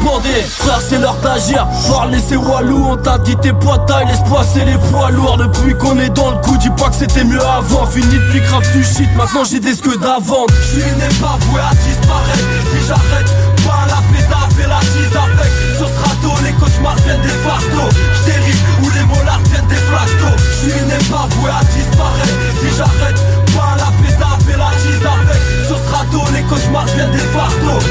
Frère, 0.48 0.80
c'est 0.80 0.98
l'heure 0.98 1.16
d'agir. 1.22 1.66
Parler, 1.88 2.18
c'est 2.26 2.36
Walou, 2.36 2.86
on 2.90 2.96
t'a 2.96 3.18
dit 3.18 3.36
tes 3.36 3.52
poids 3.52 3.78
taille, 3.86 4.06
laisse 4.06 4.20
passer 4.30 4.64
les 4.64 4.78
poids 4.90 5.10
lourds. 5.10 5.36
Depuis 5.36 5.74
qu'on 5.76 5.98
est 5.98 6.10
dans 6.10 6.30
le 6.30 6.36
coup, 6.38 6.56
dis 6.56 6.70
pas 6.70 6.88
que 6.88 6.96
c'était 6.96 7.24
mieux 7.24 7.42
avant. 7.42 7.86
Fini 7.86 8.14
depuis 8.14 8.40
grave 8.40 8.70
du 8.72 8.84
shit, 8.84 9.08
maintenant 9.16 9.44
j'ai 9.44 9.60
des 9.60 9.76
que 9.76 9.96
d'avant. 9.98 10.46
Tu 10.72 10.78
n'es 10.78 11.14
pas 11.20 11.36
voué 11.46 11.60
à 11.60 11.74
disparaître 11.74 12.46
Si 12.70 12.86
j'arrête 12.86 13.30
pas 13.66 13.84
la 13.88 14.00
pédale, 14.12 14.50
fais 14.56 14.68
la 14.68 14.80
chise 14.80 15.16
avec 15.16 15.52
Ce 15.74 15.84
sera 15.84 16.12
tôt, 16.22 16.36
les 16.44 16.52
cauchemars 16.52 16.96
viennent 17.04 17.20
des 17.20 17.36
fardeaux 17.44 17.90
J'dérive 18.22 18.62
où 18.82 18.90
les 18.90 19.04
molars 19.04 19.40
viennent 19.50 19.66
des 19.66 19.82
flactos 19.90 20.36
Tu 20.62 20.70
n'es 20.70 21.02
pas 21.10 21.26
voué 21.34 21.50
à 21.50 21.62
disparaître 21.64 22.38
Si 22.60 22.68
j'arrête 22.76 23.20
pas 23.54 23.74
la 23.76 23.90
pédale, 24.00 24.38
fais 24.46 24.56
la 24.56 24.70
chise 24.78 25.02
avec 25.02 25.42
Ce 25.68 25.74
sera 25.74 26.04
tôt, 26.12 26.26
les 26.32 26.42
cauchemars 26.42 26.86
viennent 26.86 27.10
des 27.10 27.26
fardeaux 27.34 27.82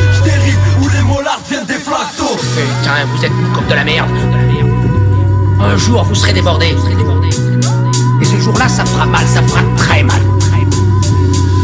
Putain, 2.54 3.06
vous 3.14 3.26
êtes 3.26 3.32
comme 3.54 3.68
de 3.68 3.74
la 3.74 3.84
merde. 3.84 4.10
Un 5.60 5.78
jour, 5.78 6.04
vous 6.04 6.16
serez 6.16 6.34
débordés. 6.34 6.76
Et 8.22 8.26
ce 8.26 8.38
jour-là, 8.40 8.68
ça 8.68 8.86
fera 8.86 9.06
mal, 9.06 9.26
ça 9.28 9.42
fera 9.44 9.62
très 9.78 10.04
mal. 10.04 10.22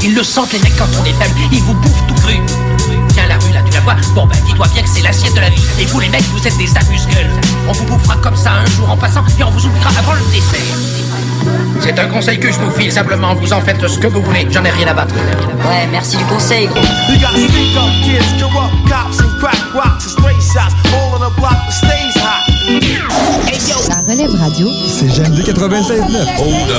Ils 0.03 0.15
le 0.15 0.23
sentent, 0.23 0.51
les 0.53 0.59
mecs, 0.59 0.75
quand 0.77 0.87
on 0.99 1.05
est 1.05 1.13
faible. 1.13 1.39
Ils 1.51 1.61
vous 1.61 1.73
bouffent 1.75 2.07
tout 2.07 2.15
cru. 2.15 2.33
Tiens, 3.09 3.27
la 3.27 3.35
rue, 3.35 3.53
là, 3.53 3.61
tu 3.63 3.71
la 3.73 3.81
vois? 3.81 3.95
Bon, 4.15 4.25
bah, 4.25 4.35
dis-toi 4.45 4.67
bien 4.73 4.81
que 4.81 4.89
c'est 4.89 5.01
l'assiette 5.01 5.35
de 5.35 5.41
la 5.41 5.49
vie. 5.49 5.61
Et 5.79 5.85
vous, 5.85 5.99
les 5.99 6.09
mecs, 6.09 6.25
vous 6.33 6.45
êtes 6.45 6.57
des 6.57 6.75
amuse-gueules. 6.77 7.29
On 7.67 7.71
vous 7.71 7.85
bouffera 7.85 8.15
comme 8.17 8.35
ça 8.35 8.53
un 8.53 8.65
jour 8.71 8.89
en 8.89 8.97
passant, 8.97 9.23
et 9.39 9.43
on 9.43 9.51
vous 9.51 9.65
oubliera 9.65 9.91
avant 9.97 10.13
le 10.13 10.21
dessert. 10.31 11.10
C'est 11.79 11.97
un 11.99 12.07
conseil 12.07 12.39
que 12.39 12.51
je 12.51 12.59
vous 12.59 12.71
file, 12.71 12.91
simplement 12.91 13.33
vous 13.35 13.53
en 13.53 13.61
faites 13.61 13.85
ce 13.87 13.97
que 13.97 14.07
vous 14.07 14.21
voulez, 14.21 14.47
j'en 14.49 14.63
ai 14.63 14.69
rien 14.69 14.87
à 14.87 14.93
battre. 14.93 15.15
Ouais, 15.15 15.87
merci 15.91 16.17
du 16.17 16.25
conseil, 16.25 16.67
gros. 16.67 16.81
La 23.89 24.13
relève 24.13 24.35
radio, 24.39 24.69
c'est 24.87 25.09
Jeanne 25.09 25.33
de 25.33 25.41
96.9. 25.41 26.39
Hold 26.39 26.71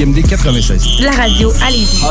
CJMD 0.00 0.26
96. 0.26 1.00
La 1.00 1.10
radio 1.10 1.52
à 1.62 1.70
Lévis. 1.70 2.02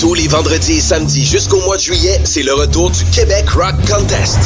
Tous 0.00 0.14
les 0.14 0.26
vendredis 0.26 0.78
et 0.78 0.80
samedis 0.80 1.24
jusqu'au 1.24 1.60
mois 1.62 1.76
de 1.76 1.82
juillet, 1.82 2.20
c'est 2.24 2.42
le 2.42 2.52
retour 2.54 2.90
du 2.90 3.04
Québec 3.12 3.48
Rock 3.50 3.76
Contest. 3.88 4.38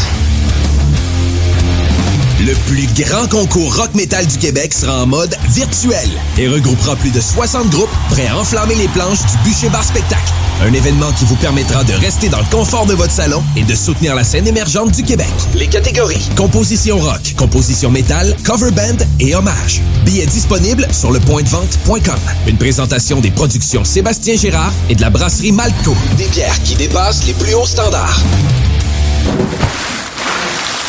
Le 2.41 2.53
plus 2.67 2.89
grand 3.03 3.27
concours 3.29 3.75
rock 3.75 3.95
metal 3.95 4.27
du 4.27 4.37
Québec 4.37 4.75
sera 4.75 5.03
en 5.03 5.07
mode 5.07 5.35
virtuel 5.49 6.11
et 6.37 6.47
regroupera 6.47 6.95
plus 6.97 7.11
de 7.11 7.21
60 7.21 7.71
groupes 7.71 7.89
prêts 8.11 8.27
à 8.27 8.37
enflammer 8.37 8.75
les 8.75 8.89
planches 8.89 9.21
du 9.21 9.49
Bûcher 9.49 9.71
Bar 9.71 9.85
Spectacle. 9.85 10.33
Un 10.65 10.73
événement 10.73 11.11
qui 11.13 11.25
vous 11.25 11.35
permettra 11.35 11.83
de 11.83 11.93
rester 11.93 12.29
dans 12.29 12.39
le 12.39 12.45
confort 12.45 12.87
de 12.87 12.95
votre 12.95 13.11
salon 13.11 13.43
et 13.57 13.65
de 13.65 13.75
soutenir 13.75 14.15
la 14.15 14.23
scène 14.23 14.47
émergente 14.47 14.93
du 14.93 15.03
Québec. 15.03 15.27
Les 15.57 15.67
catégories 15.67 16.23
composition 16.37 16.99
rock, 16.99 17.35
composition 17.37 17.91
métal, 17.91 18.37
cover 18.45 18.71
band 18.71 19.05
et 19.19 19.35
hommage. 19.35 19.81
Billets 20.05 20.27
disponibles 20.27 20.87
sur 20.93 21.11
lepointdevente.com. 21.11 22.21
Une 22.47 22.59
présentation 22.59 23.21
des 23.21 23.33
productions 23.33 23.85
Sébastien 23.85 24.37
Gérard 24.37 24.73
et 24.89 24.95
de 24.95 25.01
la 25.01 25.11
brasserie 25.11 25.51
Malco. 25.51 25.97
Des 26.17 26.29
bières 26.29 26.63
qui 26.63 26.77
dépassent 26.77 27.27
les 27.27 27.35
plus 27.35 27.55
hauts 27.55 27.67
standards. 27.67 28.21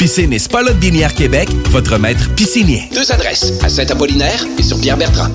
Piscine 0.00 0.32
et 0.32 0.38
Spa 0.38 0.62
Lot 0.62 0.78
Binière 0.78 1.12
Québec, 1.12 1.50
votre 1.66 1.98
maître 1.98 2.34
piscinier. 2.34 2.88
Deux 2.94 3.12
adresses, 3.12 3.52
à 3.62 3.68
Saint-Apollinaire 3.68 4.46
et 4.58 4.62
sur 4.62 4.80
Pierre-Bertrand. 4.80 5.28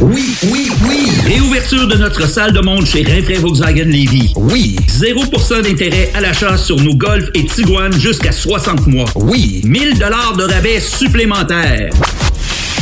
Oui, 0.00 0.34
oui, 0.44 0.70
oui. 0.88 1.10
Réouverture 1.26 1.86
de 1.86 1.96
notre 1.96 2.26
salle 2.26 2.54
de 2.54 2.60
monde 2.60 2.86
chez 2.86 3.02
Rinfrae 3.02 3.38
Volkswagen 3.38 3.84
Levy. 3.84 4.32
Oui. 4.34 4.76
0% 4.88 5.60
d'intérêt 5.60 6.10
à 6.14 6.22
l'achat 6.22 6.56
sur 6.56 6.80
nos 6.80 6.94
Golf 6.94 7.28
et 7.34 7.44
Tiguan 7.44 7.92
jusqu'à 7.92 8.32
60 8.32 8.86
mois. 8.86 9.10
Oui. 9.14 9.60
1000 9.66 9.98
dollars 9.98 10.36
de 10.38 10.44
rabais 10.44 10.80
supplémentaires. 10.80 11.90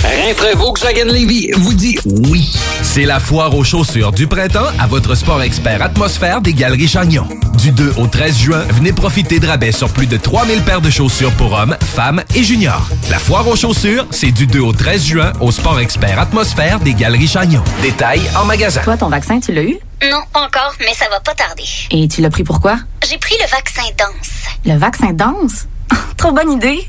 Rinfrae 0.05 0.55
Volkswagen 0.57 1.05
Levy 1.07 1.51
vous 1.57 1.75
dit 1.75 1.97
oui. 2.29 2.51
C'est 2.83 3.05
la 3.05 3.21
foire 3.21 3.55
aux 3.55 3.65
chaussures 3.65 4.13
du 4.13 4.27
printemps 4.27 4.71
à 4.79 4.87
votre 4.87 5.15
sport 5.15 5.43
expert 5.43 5.83
atmosphère 5.83 6.41
des 6.41 6.55
Galeries 6.55 6.89
Chagnon. 6.89 7.27
Du 7.59 7.71
2 7.71 7.95
au 7.99 8.07
13 8.07 8.37
juin, 8.37 8.63
venez 8.71 8.93
profiter 8.93 9.39
de 9.39 9.47
rabais 9.47 9.73
sur 9.73 9.93
plus 9.93 10.07
de 10.07 10.17
3000 10.17 10.63
paires 10.63 10.81
de 10.81 10.89
chaussures 10.91 11.33
pour 11.33 11.53
hommes, 11.53 11.77
femmes 11.81 12.23
et 12.35 12.43
juniors. 12.43 12.89
La 13.11 13.19
foire 13.19 13.47
aux 13.47 13.57
chaussures, 13.57 14.07
c'est 14.11 14.33
du 14.33 14.47
2 14.47 14.61
au 14.61 14.73
13 14.73 15.05
juin 15.05 15.33
au 15.41 15.53
sport 15.53 15.79
expert 15.79 16.19
atmosphère 16.19 16.81
des 16.81 16.95
Galeries 16.95 17.29
Chagnon. 17.29 17.63
Détails 17.83 18.23
en 18.37 18.45
magasin. 18.47 18.81
Toi, 18.83 18.97
ton 18.97 19.09
vaccin, 19.09 19.39
tu 19.39 19.53
l'as 19.53 19.63
eu? 19.63 19.79
Non, 20.11 20.21
pas 20.33 20.41
encore, 20.41 20.75
mais 20.81 20.95
ça 20.95 21.07
va 21.11 21.21
pas 21.21 21.35
tarder. 21.35 21.65
Et 21.91 22.09
tu 22.09 22.23
l'as 22.23 22.31
pris 22.31 22.45
pourquoi? 22.45 22.79
J'ai 23.09 23.19
pris 23.19 23.35
le 23.39 23.49
vaccin 23.51 23.83
danse. 23.99 24.31
Le 24.65 24.79
vaccin 24.79 25.13
danse? 25.13 25.67
Trop 26.17 26.33
bonne 26.33 26.53
idée! 26.53 26.89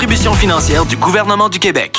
contribution 0.00 0.32
financière 0.32 0.86
du 0.86 0.96
gouvernement 0.96 1.50
du 1.50 1.58
Québec. 1.58 1.98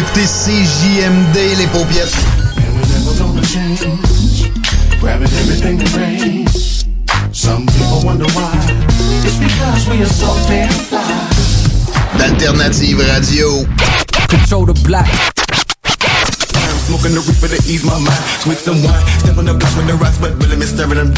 Écoutez 0.00 0.26
CJMD, 0.26 1.36
les 1.58 1.66
paupiètes. 1.66 2.14
Grabbing 5.00 5.28
everything 5.28 5.78
that 5.78 5.96
rains. 5.96 6.84
Some 7.32 7.66
people 7.66 8.00
wonder 8.04 8.26
why. 8.34 8.52
It's 9.24 9.38
because 9.38 9.88
we 9.88 10.02
are 10.02 10.06
so 10.06 10.28
damn 10.46 10.68
fly. 10.68 11.00
D'Alternative 12.18 12.98
Radio. 12.98 13.64
Control 14.28 14.66
the 14.66 14.74
black. 14.84 15.08
Smoking 16.86 17.14
the 17.14 17.20
reaper 17.20 17.48
to 17.48 17.56
ease 17.70 17.84
my 17.84 17.98
mind. 17.98 18.24
Sweet 18.40 18.58
some 18.58 18.82
wine. 18.82 19.06
Step 19.20 19.38
on 19.38 19.46
the 19.46 19.54
block 19.54 19.76
with 19.76 19.86
the 19.86 19.94
rocks, 19.94 20.18
but 20.18 20.32
really 20.42 20.66
staring 20.66 20.98
and 20.98 21.14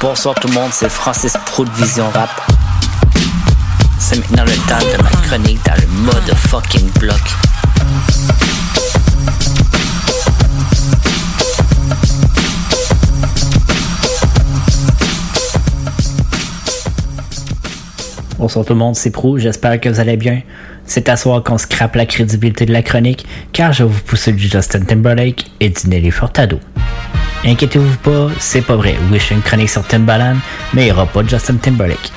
Bonsoir 0.00 0.36
tout 0.36 0.46
le 0.46 0.54
monde, 0.54 0.70
c'est 0.72 0.88
Francis 0.88 1.36
Pro 1.44 1.64
de 1.64 1.70
Vision 1.70 2.08
Rap. 2.10 2.30
C'est 3.98 4.16
maintenant 4.16 4.44
le 4.44 4.52
temps 4.68 4.78
de 4.78 5.02
ma 5.02 5.10
chronique 5.10 5.58
dans 5.66 5.74
le 5.74 5.88
mode 5.88 6.34
fucking 6.36 6.88
bloc. 7.00 7.16
Bonsoir 18.38 18.64
tout 18.64 18.74
le 18.74 18.78
monde, 18.78 18.94
c'est 18.94 19.10
Pro, 19.10 19.36
j'espère 19.36 19.80
que 19.80 19.88
vous 19.88 19.98
allez 19.98 20.16
bien. 20.16 20.42
C'est 20.86 21.08
à 21.08 21.16
soir 21.16 21.42
qu'on 21.42 21.58
scrape 21.58 21.96
la 21.96 22.06
crédibilité 22.06 22.66
de 22.66 22.72
la 22.72 22.82
chronique, 22.82 23.26
car 23.52 23.72
je 23.72 23.82
vais 23.82 23.90
vous 23.90 24.00
pousser 24.02 24.30
du 24.30 24.46
Justin 24.46 24.82
Timberlake 24.82 25.46
et 25.58 25.70
du 25.70 25.88
Nelly 25.88 26.12
Furtado. 26.12 26.60
Inquiétez-vous 27.44 27.96
pas, 27.98 28.28
c'est 28.38 28.62
pas 28.62 28.76
vrai. 28.76 28.96
Oui, 29.10 29.18
je 29.18 29.24
fais 29.24 29.34
une 29.34 29.42
chronique 29.42 29.70
sur 29.70 29.86
Timbaland, 29.86 30.36
mais 30.74 30.82
il 30.82 30.84
n'y 30.86 30.92
aura 30.92 31.06
pas 31.06 31.22
de 31.22 31.28
Justin 31.28 31.56
Timberlake. 31.56 32.12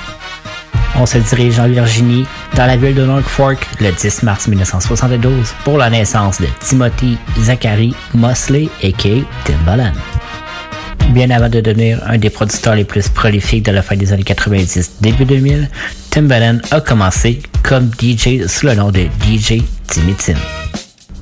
On 1.00 1.06
se 1.06 1.18
dirige 1.20 1.60
en 1.60 1.68
Virginie, 1.68 2.26
dans 2.56 2.66
la 2.66 2.76
ville 2.76 2.94
de 2.94 3.06
North 3.06 3.24
Fork, 3.26 3.68
le 3.80 3.92
10 3.92 4.24
mars 4.24 4.48
1972, 4.48 5.54
pour 5.64 5.78
la 5.78 5.90
naissance 5.90 6.42
de 6.42 6.48
Timothy 6.60 7.18
Zachary 7.40 7.96
Mosley, 8.14 8.68
a.k.a. 8.84 9.24
Timbaland. 9.46 9.94
Bien 11.12 11.30
avant 11.30 11.50
de 11.50 11.60
devenir 11.60 12.00
un 12.08 12.18
des 12.18 12.30
producteurs 12.30 12.76
les 12.76 12.84
plus 12.84 13.10
prolifiques 13.10 13.66
de 13.66 13.72
la 13.72 13.82
fin 13.82 13.96
des 13.96 14.14
années 14.14 14.24
90, 14.24 14.98
début 15.02 15.26
2000, 15.26 15.70
Timbaland 16.10 16.60
a 16.72 16.82
commencé 16.82 17.42
comme 17.64 17.90
DJ 18.00 18.48
sous 18.48 18.66
le 18.66 18.76
nom 18.76 18.92
de 18.92 19.08
DJ 19.26 19.64
Timmy 19.88 20.14
Tim. 20.14 20.36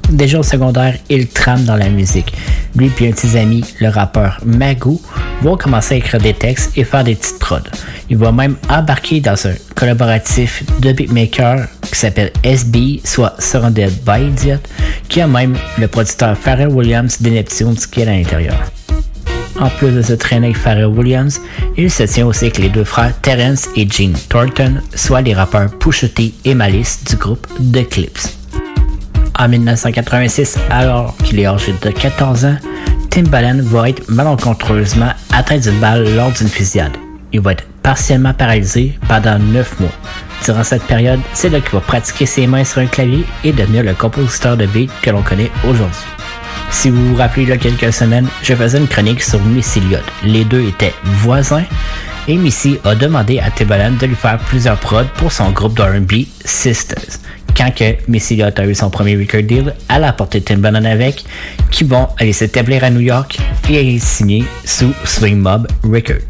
Déjà 0.10 0.40
au 0.40 0.44
secondaire, 0.44 0.96
il 1.10 1.28
trame 1.28 1.66
dans 1.66 1.76
la 1.76 1.90
musique. 1.90 2.34
Lui 2.76 2.92
et 3.00 3.08
un 3.08 3.12
de 3.12 3.16
ses 3.16 3.36
amis, 3.36 3.64
le 3.80 3.90
rappeur 3.90 4.40
Magoo, 4.46 5.00
vont 5.42 5.56
commencer 5.56 5.96
à 5.96 5.98
écrire 5.98 6.20
des 6.20 6.34
textes 6.34 6.78
et 6.78 6.84
faire 6.84 7.04
des 7.04 7.16
petites 7.16 7.40
prods. 7.40 7.58
Il 8.10 8.18
va 8.18 8.32
même 8.32 8.56
embarquer 8.70 9.22
dans 9.22 9.36
un 9.48 9.54
collaboratif 9.76 10.64
de 10.80 10.92
beatmaker 10.92 11.68
qui 11.84 11.96
s'appelle 11.96 12.32
SB, 12.44 13.02
soit 13.04 13.36
Surrounded 13.40 13.92
by 14.04 14.28
Idiot, 14.28 14.58
qui 15.08 15.22
a 15.22 15.28
même 15.28 15.56
le 15.78 15.88
producteur 15.88 16.36
Pharrell 16.36 16.70
Williams 16.70 17.22
des 17.22 17.32
Neptunes 17.32 17.76
qui 17.76 18.02
est 18.02 18.08
à 18.08 18.12
l'intérieur. 18.12 18.60
En 19.60 19.70
plus 19.70 19.92
de 19.92 20.02
se 20.02 20.14
traîner 20.14 20.48
avec 20.48 20.58
Pharrell 20.58 20.86
Williams, 20.86 21.40
il 21.78 21.92
se 21.92 22.04
tient 22.04 22.26
aussi 22.26 22.46
avec 22.46 22.58
les 22.58 22.70
deux 22.70 22.86
frères 22.86 23.14
Terrence 23.22 23.68
et 23.76 23.88
Gene 23.88 24.14
Thornton, 24.30 24.82
soit 24.96 25.22
les 25.22 25.34
rappeurs 25.34 25.70
Pusha 25.78 26.08
et 26.46 26.54
Malice 26.56 27.04
du 27.04 27.16
groupe 27.16 27.46
The 27.74 27.88
Clips. 27.88 28.39
En 29.40 29.48
1986, 29.48 30.58
alors 30.70 31.16
qu'il 31.24 31.40
est 31.40 31.46
âgé 31.46 31.74
de 31.82 31.90
14 31.92 32.44
ans, 32.44 32.58
Timbaland 33.10 33.62
va 33.62 33.88
être 33.88 34.10
malencontreusement 34.10 35.14
atteint 35.32 35.58
d'une 35.58 35.80
balle 35.80 36.14
lors 36.14 36.34
d'une 36.34 36.50
fusillade. 36.50 36.98
Il 37.32 37.40
va 37.40 37.54
être 37.54 37.66
partiellement 37.82 38.34
paralysé 38.34 39.00
pendant 39.08 39.40
9 39.40 39.80
mois. 39.80 39.90
Durant 40.44 40.66
cette 40.66 40.84
période, 40.84 41.22
c'est 41.32 41.48
là 41.48 41.62
qu'il 41.62 41.72
va 41.72 41.80
pratiquer 41.80 42.26
ses 42.26 42.48
mains 42.48 42.66
sur 42.66 42.82
un 42.82 42.88
clavier 42.88 43.24
et 43.46 43.54
devenir 43.54 43.84
le 43.84 43.94
compositeur 43.94 44.58
de 44.58 44.66
beats 44.66 44.92
que 45.02 45.10
l'on 45.10 45.22
connaît 45.22 45.52
aujourd'hui. 45.64 46.04
Si 46.70 46.90
vous 46.90 47.10
vous 47.10 47.16
rappelez 47.16 47.44
il 47.44 47.50
y 47.50 47.54
a 47.54 47.58
quelques 47.58 47.94
semaines, 47.94 48.28
je 48.44 48.54
faisais 48.54 48.78
une 48.78 48.90
chronique 48.90 49.24
sur 49.24 49.42
Missy 49.42 49.80
Elliott. 49.80 50.04
Les 50.22 50.44
deux 50.44 50.68
étaient 50.68 50.94
voisins 51.04 51.64
et 52.28 52.36
Missy 52.36 52.78
a 52.84 52.94
demandé 52.94 53.40
à 53.40 53.50
Timbaland 53.52 53.96
de 54.00 54.06
lui 54.06 54.16
faire 54.16 54.38
plusieurs 54.38 54.78
prods 54.78 55.06
pour 55.16 55.32
son 55.32 55.52
groupe 55.52 55.76
d'R&B 55.76 56.26
Sisters. 56.44 57.20
Quand 57.56 57.72
que 57.76 57.96
Missy 58.08 58.36
Elliott 58.36 58.60
a 58.60 58.66
eu 58.66 58.76
son 58.76 58.90
premier 58.90 59.16
record 59.16 59.44
deal, 59.44 59.74
elle 59.90 60.04
a 60.04 60.10
apporté 60.10 60.42
Timbaland 60.42 60.86
avec, 60.86 61.24
qui 61.72 61.84
vont 61.84 62.08
aller 62.18 62.34
s'établir 62.34 62.84
à 62.84 62.90
New 62.90 63.00
York 63.00 63.38
et 63.70 63.80
aller 63.80 64.00
signer 64.00 64.46
sous 64.66 64.94
Swing 65.06 65.38
Mob 65.38 65.68
Records. 65.84 66.28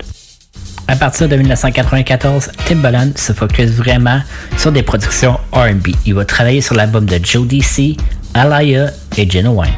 À 0.87 0.95
partir 0.95 1.29
de 1.29 1.35
1994, 1.35 2.49
Timbaland 2.65 3.11
se 3.15 3.31
focus 3.31 3.69
vraiment 3.69 4.21
sur 4.57 4.71
des 4.71 4.81
productions 4.81 5.39
R&B. 5.51 5.89
Il 6.07 6.15
va 6.15 6.25
travailler 6.25 6.61
sur 6.61 6.73
l'album 6.73 7.05
de 7.05 7.19
Joe 7.23 7.47
DC, 7.47 7.95
Alaya 8.33 8.89
et 9.15 9.29
Jenna 9.29 9.51
Wine. 9.51 9.69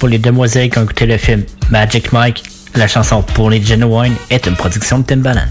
Pour 0.00 0.08
les 0.08 0.18
demoiselles 0.18 0.68
qui 0.68 0.78
ont 0.78 0.82
écouté 0.82 1.06
le 1.06 1.16
film 1.16 1.44
Magic 1.70 2.12
Mike, 2.12 2.42
la 2.74 2.88
chanson 2.88 3.22
Pour 3.22 3.50
les 3.50 3.62
Genuine 3.62 4.14
est 4.30 4.46
une 4.46 4.56
production 4.56 4.98
de 4.98 5.04
Timbaland. 5.04 5.46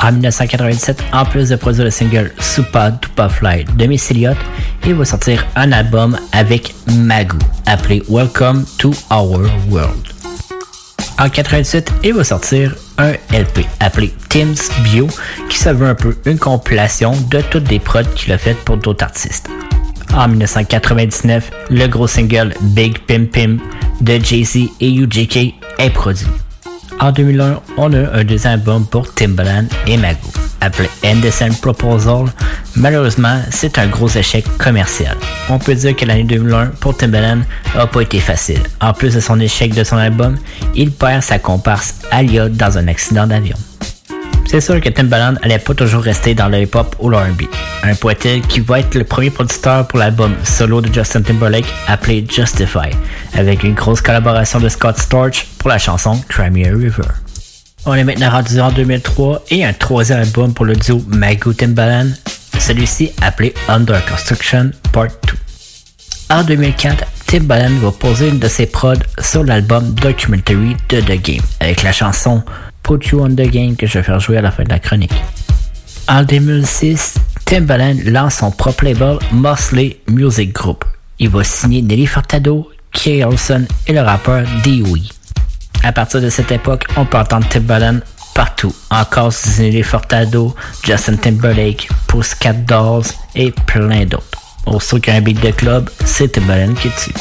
En 0.00 0.12
1997, 0.12 1.02
en 1.12 1.24
plus 1.24 1.48
de 1.48 1.56
produire 1.56 1.84
le 1.84 1.90
single 1.90 2.32
Super 2.38 2.92
Duper 2.92 3.28
Fly 3.28 3.64
de 3.76 3.86
Miss 3.86 4.10
Elliott, 4.10 4.36
il 4.84 4.94
va 4.94 5.04
sortir 5.04 5.44
un 5.56 5.72
album 5.72 6.16
avec 6.32 6.72
Magoo, 6.92 7.38
appelé 7.66 8.02
Welcome 8.08 8.64
to 8.78 8.92
Our 9.10 9.40
World. 9.68 10.06
En 11.18 11.28
98, 11.28 11.92
il 12.04 12.14
va 12.14 12.22
sortir 12.22 12.76
un 12.96 13.10
LP 13.32 13.66
appelé 13.80 14.14
Tim's 14.28 14.70
Bio, 14.84 15.08
qui 15.48 15.58
se 15.58 15.70
veut 15.70 15.88
un 15.88 15.96
peu 15.96 16.16
une 16.26 16.38
compilation 16.38 17.12
de 17.28 17.40
toutes 17.40 17.68
les 17.68 17.80
prods 17.80 18.04
qu'il 18.14 18.32
a 18.32 18.38
faites 18.38 18.58
pour 18.58 18.76
d'autres 18.76 19.04
artistes. 19.04 19.50
En 20.14 20.28
1999, 20.28 21.50
le 21.70 21.86
gros 21.88 22.06
single 22.06 22.54
Big 22.60 23.00
Pim 23.00 23.26
Pim 23.26 23.56
de 24.00 24.24
Jay-Z 24.24 24.70
et 24.80 24.94
UGK 24.94 25.54
est 25.78 25.90
produit. 25.90 26.26
En 27.00 27.12
2001, 27.12 27.60
on 27.76 27.92
a 27.92 28.12
un 28.12 28.24
deuxième 28.24 28.54
album 28.54 28.84
pour 28.84 29.14
Timbaland 29.14 29.66
et 29.86 29.96
Magoo, 29.96 30.18
appelé 30.60 30.88
Indecent 31.04 31.60
Proposal. 31.60 32.24
Malheureusement, 32.74 33.40
c'est 33.50 33.78
un 33.78 33.86
gros 33.86 34.08
échec 34.08 34.44
commercial. 34.58 35.16
On 35.48 35.60
peut 35.60 35.76
dire 35.76 35.94
que 35.94 36.04
l'année 36.04 36.24
2001 36.24 36.66
pour 36.80 36.96
Timbaland 36.96 37.42
n'a 37.76 37.86
pas 37.86 38.00
été 38.00 38.18
facile. 38.18 38.62
En 38.80 38.92
plus 38.92 39.14
de 39.14 39.20
son 39.20 39.38
échec 39.38 39.74
de 39.74 39.84
son 39.84 39.96
album, 39.96 40.36
il 40.74 40.90
perd 40.90 41.22
sa 41.22 41.38
comparse 41.38 41.94
Alia 42.10 42.48
dans 42.48 42.78
un 42.78 42.88
accident 42.88 43.28
d'avion. 43.28 43.56
C'est 44.50 44.62
sûr 44.62 44.80
que 44.80 44.88
Timbaland 44.88 45.34
allait 45.42 45.58
pas 45.58 45.74
toujours 45.74 46.02
rester 46.02 46.34
dans 46.34 46.48
le 46.48 46.62
hip-hop 46.62 46.96
ou 47.00 47.10
l'R&B. 47.10 47.42
Un 47.82 47.94
poète 47.94 48.26
qui 48.48 48.60
va 48.60 48.80
être 48.80 48.94
le 48.94 49.04
premier 49.04 49.28
producteur 49.28 49.86
pour 49.86 49.98
l'album 49.98 50.34
solo 50.42 50.80
de 50.80 50.90
Justin 50.90 51.20
Timberlake 51.20 51.66
appelé 51.86 52.26
Justify, 52.26 52.88
avec 53.34 53.62
une 53.62 53.74
grosse 53.74 54.00
collaboration 54.00 54.58
de 54.58 54.70
Scott 54.70 54.96
Storch 54.96 55.46
pour 55.58 55.68
la 55.68 55.76
chanson 55.76 56.18
Crimea 56.30 56.70
River. 56.70 57.08
On 57.84 57.92
est 57.92 58.04
maintenant 58.04 58.30
rendu 58.30 58.58
en 58.58 58.72
2003 58.72 59.44
et 59.50 59.66
un 59.66 59.74
troisième 59.74 60.20
album 60.20 60.54
pour 60.54 60.64
le 60.64 60.76
duo 60.76 61.04
Magoo 61.08 61.52
Timbaland, 61.52 62.08
celui-ci 62.58 63.12
appelé 63.20 63.52
Under 63.68 64.02
Construction 64.06 64.70
Part 64.92 65.08
2. 66.30 66.34
En 66.34 66.42
2004, 66.42 67.04
Timbaland 67.28 67.76
va 67.82 67.92
poser 67.92 68.30
une 68.30 68.38
de 68.38 68.48
ses 68.48 68.64
prods 68.64 68.94
sur 69.20 69.44
l'album 69.44 69.92
Documentary 69.92 70.74
de 70.88 71.02
The 71.02 71.22
Game, 71.22 71.42
avec 71.60 71.82
la 71.82 71.92
chanson 71.92 72.42
Put 72.82 73.06
You 73.08 73.20
on 73.20 73.28
the 73.28 73.50
Game 73.50 73.76
que 73.76 73.86
je 73.86 73.98
vais 73.98 74.02
faire 74.02 74.18
jouer 74.18 74.38
à 74.38 74.40
la 74.40 74.50
fin 74.50 74.64
de 74.64 74.70
la 74.70 74.78
chronique. 74.78 75.12
En 76.08 76.22
2006, 76.22 77.16
Timbaland 77.44 77.96
lance 78.06 78.36
son 78.36 78.50
propre 78.50 78.86
label 78.86 79.18
Mosley 79.30 79.98
Music 80.08 80.54
Group. 80.54 80.86
Il 81.18 81.28
va 81.28 81.44
signer 81.44 81.82
Nelly 81.82 82.06
Furtado, 82.06 82.70
Kay 82.92 83.22
Olson 83.22 83.66
et 83.86 83.92
le 83.92 84.00
rappeur 84.00 84.46
Dewey. 84.64 85.02
À 85.82 85.92
partir 85.92 86.22
de 86.22 86.30
cette 86.30 86.50
époque, 86.50 86.86
on 86.96 87.04
peut 87.04 87.18
entendre 87.18 87.46
Timbaland 87.50 87.98
partout. 88.34 88.74
Encore 88.88 89.34
Nelly 89.58 89.82
Furtado, 89.82 90.54
Justin 90.82 91.16
Timberlake, 91.16 91.90
Pussycat 92.06 92.54
Dolls 92.54 93.04
et 93.34 93.52
plein 93.66 94.06
d'autres. 94.06 94.47
Au 94.70 94.98
qu'un 94.98 95.22
beat 95.22 95.40
de 95.40 95.50
club, 95.50 95.88
c'est 96.04 96.32
Timbaland 96.32 96.74
qui 96.74 96.90
tue. 96.90 97.14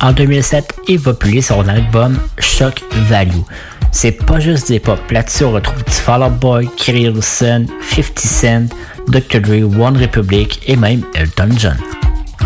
En 0.00 0.12
2007, 0.12 0.74
il 0.88 0.98
va 0.98 1.12
publier 1.12 1.42
son 1.42 1.68
album 1.68 2.18
Shock 2.38 2.82
Value. 3.08 3.42
C'est 3.90 4.12
pas 4.12 4.40
juste 4.40 4.68
des 4.68 4.80
pop. 4.80 4.98
Là-dessus, 5.10 5.44
on 5.44 5.52
retrouve 5.52 5.84
du 5.84 5.92
Fall 5.92 6.22
Out 6.22 6.32
Boy, 6.40 6.68
Kerry 6.78 7.10
Wilson, 7.10 7.66
50 7.90 8.18
Cent, 8.18 8.66
Dr. 9.08 9.40
Dre, 9.40 9.80
One 9.80 9.98
Republic 9.98 10.62
et 10.66 10.76
même 10.76 11.02
Elton 11.14 11.50
John. 11.58 11.76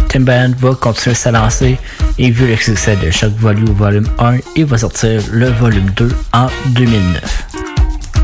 Timbaland 0.09 0.55
va 0.59 0.74
continuer 0.74 1.15
sa 1.15 1.31
lancée 1.31 1.78
et 2.19 2.31
vu 2.31 2.48
le 2.48 2.57
succès 2.57 2.97
de 2.97 3.11
Shock 3.12 3.32
Value 3.39 3.70
Volume 3.70 4.09
1, 4.19 4.39
il 4.57 4.65
va 4.65 4.78
sortir 4.78 5.23
le 5.31 5.51
Volume 5.51 5.90
2 5.97 6.11
en 6.32 6.48
2009. 6.70 7.47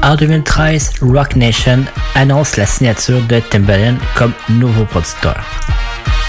En 0.03 0.17
2013, 0.17 0.95
Rock 1.03 1.37
Nation 1.37 1.85
annonce 2.17 2.57
la 2.57 2.67
signature 2.67 3.21
de 3.29 3.39
Timbaland 3.39 3.95
comme 4.17 4.33
nouveau 4.49 4.85
producteur. 4.85 5.37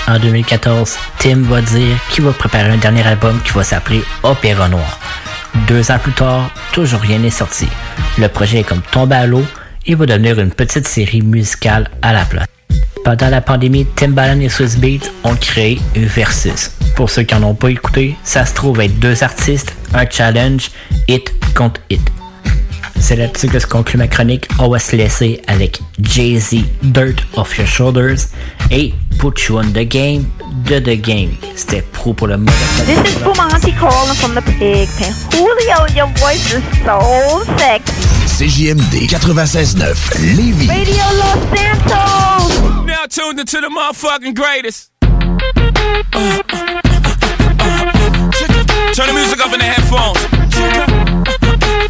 En 0.08 0.20
2014, 0.20 0.98
Tim 1.20 1.44
va 1.44 1.62
dire 1.62 1.98
qu'il 2.10 2.26
va 2.26 2.34
préparer 2.34 2.70
un 2.70 2.78
dernier 2.78 3.08
album 3.08 3.40
qui 3.46 3.52
va 3.54 3.64
s'appeler 3.64 4.04
Opéra 4.24 4.68
Noir. 4.68 5.00
Deux 5.68 5.92
ans 5.92 6.00
plus 6.00 6.12
tard, 6.12 6.50
toujours 6.74 7.00
rien 7.00 7.20
n'est 7.20 7.30
sorti. 7.30 7.68
Le 8.18 8.28
projet 8.28 8.60
est 8.60 8.64
comme 8.64 8.82
tombé 8.92 9.16
à 9.16 9.26
l'eau 9.26 9.44
et 9.86 9.96
va 9.96 10.06
devenir 10.06 10.40
une 10.40 10.52
petite 10.52 10.88
série 10.88 11.22
musicale 11.22 11.90
à 12.02 12.12
la 12.12 12.26
place. 12.26 12.48
Pendant 13.06 13.30
la 13.30 13.42
pandémie, 13.42 13.86
Timbaland 13.96 14.40
et 14.42 14.50
Swiss 14.50 14.78
Beats 14.78 15.10
ont 15.24 15.36
créé 15.36 15.80
Versus. 15.96 16.72
Pour 16.96 17.10
ceux 17.10 17.24
qui 17.24 17.36
n'en 17.36 17.50
ont 17.50 17.56
pas 17.56 17.70
écouté, 17.70 18.16
ça 18.24 18.46
se 18.46 18.54
trouve 18.54 18.82
être 18.82 19.00
deux 19.00 19.24
artistes, 19.24 19.74
un 19.94 20.10
challenge, 20.10 20.70
hit 21.08 21.34
contre 21.56 21.80
hit. 21.90 22.02
C'est 23.00 23.16
là-dessus 23.16 23.48
que 23.48 23.60
se 23.60 23.68
conclut 23.68 23.98
ma 23.98 24.08
chronique. 24.08 24.48
On 24.60 24.70
va 24.70 24.80
se 24.80 24.96
laisser 24.96 25.42
avec 25.48 25.82
Jay-Z, 26.02 26.56
Dirt 26.82 27.16
Off 27.36 27.58
Your 27.58 27.68
Shoulders 27.68 28.28
et 28.72 28.94
Put 29.20 29.34
You 29.48 29.60
on 29.60 29.72
the 29.72 29.88
Game 29.88 30.26
de 30.66 30.80
The 30.80 31.00
Game. 31.00 31.36
C'était 31.56 31.82
pro 31.82 32.14
pour 32.14 32.28
le 32.28 32.38
mode. 32.38 32.54
This 32.86 32.98
is 33.12 33.18
Pumanti 33.20 33.74
calling 33.78 34.16
from 34.16 34.36
the 34.36 34.42
pig 34.42 34.90
pen. 34.98 35.14
Julio, 35.32 35.86
your 35.96 36.08
voice 36.18 36.54
is 36.54 36.64
so 36.86 37.44
sexy. 37.58 37.94
CJMD 38.28 39.08
96.9 39.08 40.36
Lévis. 40.36 40.68
Radio 40.68 41.04
Los 41.18 41.38
Santos. 41.56 42.86
Now 42.86 43.06
tuned 43.10 43.40
into 43.40 43.62
the 43.62 43.70
motherfucking 43.70 44.34
greatest. 44.34 44.92
Turn 48.94 49.08
the 49.08 49.14
music 49.14 49.40
up 49.40 49.54
in 49.54 49.60
the 49.60 49.66
headphones. 49.66 50.93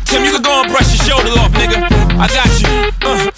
Tim, 0.05 0.23
you 0.23 0.31
can 0.31 0.41
go 0.41 0.61
and 0.61 0.71
brush 0.71 0.89
your 0.95 1.05
shoulders 1.05 1.37
off, 1.37 1.51
nigga. 1.53 1.79
I 2.17 2.27
got 2.27 2.49
you. 2.61 2.69
Uh, 3.03 3.29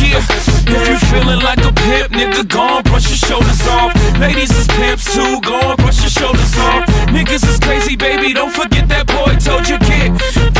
yeah. 0.00 0.52
If 0.72 0.88
you 0.88 0.96
feeling 1.08 1.40
like 1.40 1.58
a 1.58 1.72
pimp, 1.72 2.12
nigga, 2.12 2.48
go 2.48 2.80
and 2.80 2.84
brush 2.84 3.08
your 3.08 3.20
shoulders 3.20 3.60
off. 3.68 3.92
Ladies 4.18 4.50
is 4.56 4.66
pimps 4.68 5.04
too, 5.12 5.40
go 5.40 5.58
and 5.58 5.76
brush 5.76 6.00
your 6.00 6.10
shoulders 6.10 6.56
off. 6.58 6.86
Niggas 7.12 7.44
is 7.48 7.58
crazy, 7.60 7.96
baby, 7.96 8.32
don't 8.32 8.52
forget 8.52 8.88
that 8.88 9.06
boy 9.06 9.36
told 9.36 9.68
you 9.68 9.78
get 9.84 10.12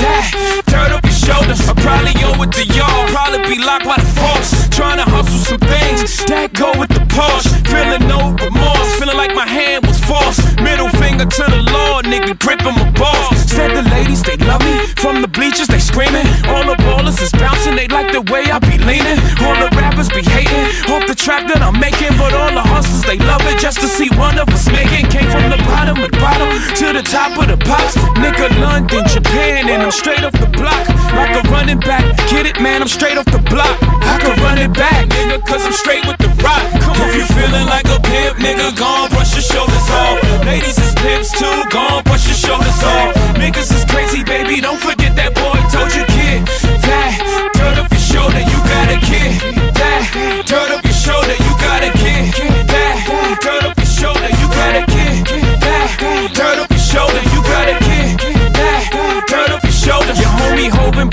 that 0.03 0.63
dirt 0.67 0.93
up 0.93 1.05
your 1.05 1.17
shoulders. 1.17 1.61
I 1.69 1.73
probably 1.81 2.13
owe 2.29 2.43
it 2.43 2.53
to 2.53 2.65
y'all, 2.77 3.09
probably 3.09 3.41
be 3.49 3.59
locked 3.63 3.87
by 3.87 3.97
the 3.97 4.11
force. 4.21 4.69
Trying 4.69 4.99
to 4.99 5.07
hustle 5.09 5.57
some 5.57 5.63
things 5.65 6.25
that 6.27 6.53
go 6.53 6.77
with 6.79 6.91
the 6.91 7.05
Porsche. 7.09 7.49
Feeling 7.69 8.05
no 8.09 8.37
remorse, 8.37 8.91
feeling 8.99 9.17
like 9.17 9.35
my 9.35 9.47
hand 9.47 9.87
was 9.87 10.01
forced. 10.05 10.43
Middle 10.61 10.91
finger 11.01 11.25
to 11.25 11.45
the 11.49 11.63
Lord, 11.73 12.05
nigga, 12.05 12.37
gripping 12.37 12.77
my 12.77 12.91
balls. 12.99 13.32
Said 13.63 13.79
the 13.79 13.87
ladies, 13.95 14.27
they 14.27 14.35
love 14.43 14.59
me. 14.67 14.75
From 14.99 15.23
the 15.23 15.31
bleachers, 15.31 15.71
they 15.71 15.79
screaming. 15.79 16.27
All 16.51 16.67
the 16.67 16.75
ballers 16.83 17.23
is 17.23 17.31
bouncing, 17.31 17.79
they 17.79 17.87
like 17.87 18.11
the 18.11 18.27
way 18.27 18.43
I 18.51 18.59
be 18.59 18.75
leaning. 18.75 19.23
All 19.39 19.55
the 19.55 19.71
rappers 19.79 20.11
be 20.11 20.19
hating 20.19 20.67
off 20.91 21.07
the 21.07 21.15
track 21.15 21.47
that 21.47 21.63
I'm 21.63 21.79
making, 21.79 22.11
but 22.19 22.35
all 22.35 22.51
the 22.51 22.59
hustlers, 22.59 23.07
they 23.07 23.23
love 23.23 23.39
it 23.47 23.63
just 23.63 23.79
to 23.79 23.87
see 23.87 24.11
one 24.19 24.35
of 24.43 24.51
us 24.51 24.67
make 24.67 24.91
it. 24.91 25.07
Came 25.15 25.31
from 25.31 25.47
the 25.47 25.63
bottom 25.63 25.95
of 25.95 26.11
the 26.11 26.19
bottom 26.19 26.51
to 26.75 26.91
the 26.91 27.07
top 27.07 27.39
of 27.39 27.47
the 27.47 27.59
pops. 27.63 27.95
Nigga, 28.19 28.51
London, 28.59 29.07
Japan, 29.07 29.71
and 29.71 29.79
I'm 29.79 29.95
straight 29.95 30.27
off 30.27 30.35
the 30.35 30.51
block. 30.59 30.83
Like 31.15 31.31
a 31.39 31.47
running 31.47 31.79
back. 31.87 32.03
Get 32.35 32.51
it, 32.51 32.59
man, 32.59 32.83
I'm 32.83 32.91
straight 32.91 33.15
off 33.15 33.31
the 33.31 33.39
block. 33.47 33.79
I 34.03 34.19
could 34.19 34.43
run 34.43 34.59
it 34.59 34.75
back, 34.75 35.07
nigga, 35.07 35.39
cause 35.47 35.63
I'm 35.63 35.77
straight 35.79 36.03
with 36.03 36.19
the 36.19 36.35
rock. 36.43 36.67
Come 36.83 36.99
if 37.07 37.15
you 37.15 37.27
feeling 37.31 37.71
like 37.71 37.87
a 37.87 38.03
pimp, 38.03 38.43
nigga, 38.43 38.75
gon' 38.75 39.07
brush 39.15 39.39
your 39.39 39.47
shoulders 39.47 39.87
off. 39.95 40.19
Ladies 40.51 40.75
is 40.83 40.99
pimps 40.99 41.31
too, 41.31 41.63
gon' 41.71 42.03
brush 42.03 42.27
your 42.27 42.35
shoulders 42.43 42.83
off. 42.83 43.22
Don't 44.61 44.79
forget. 44.79 45.02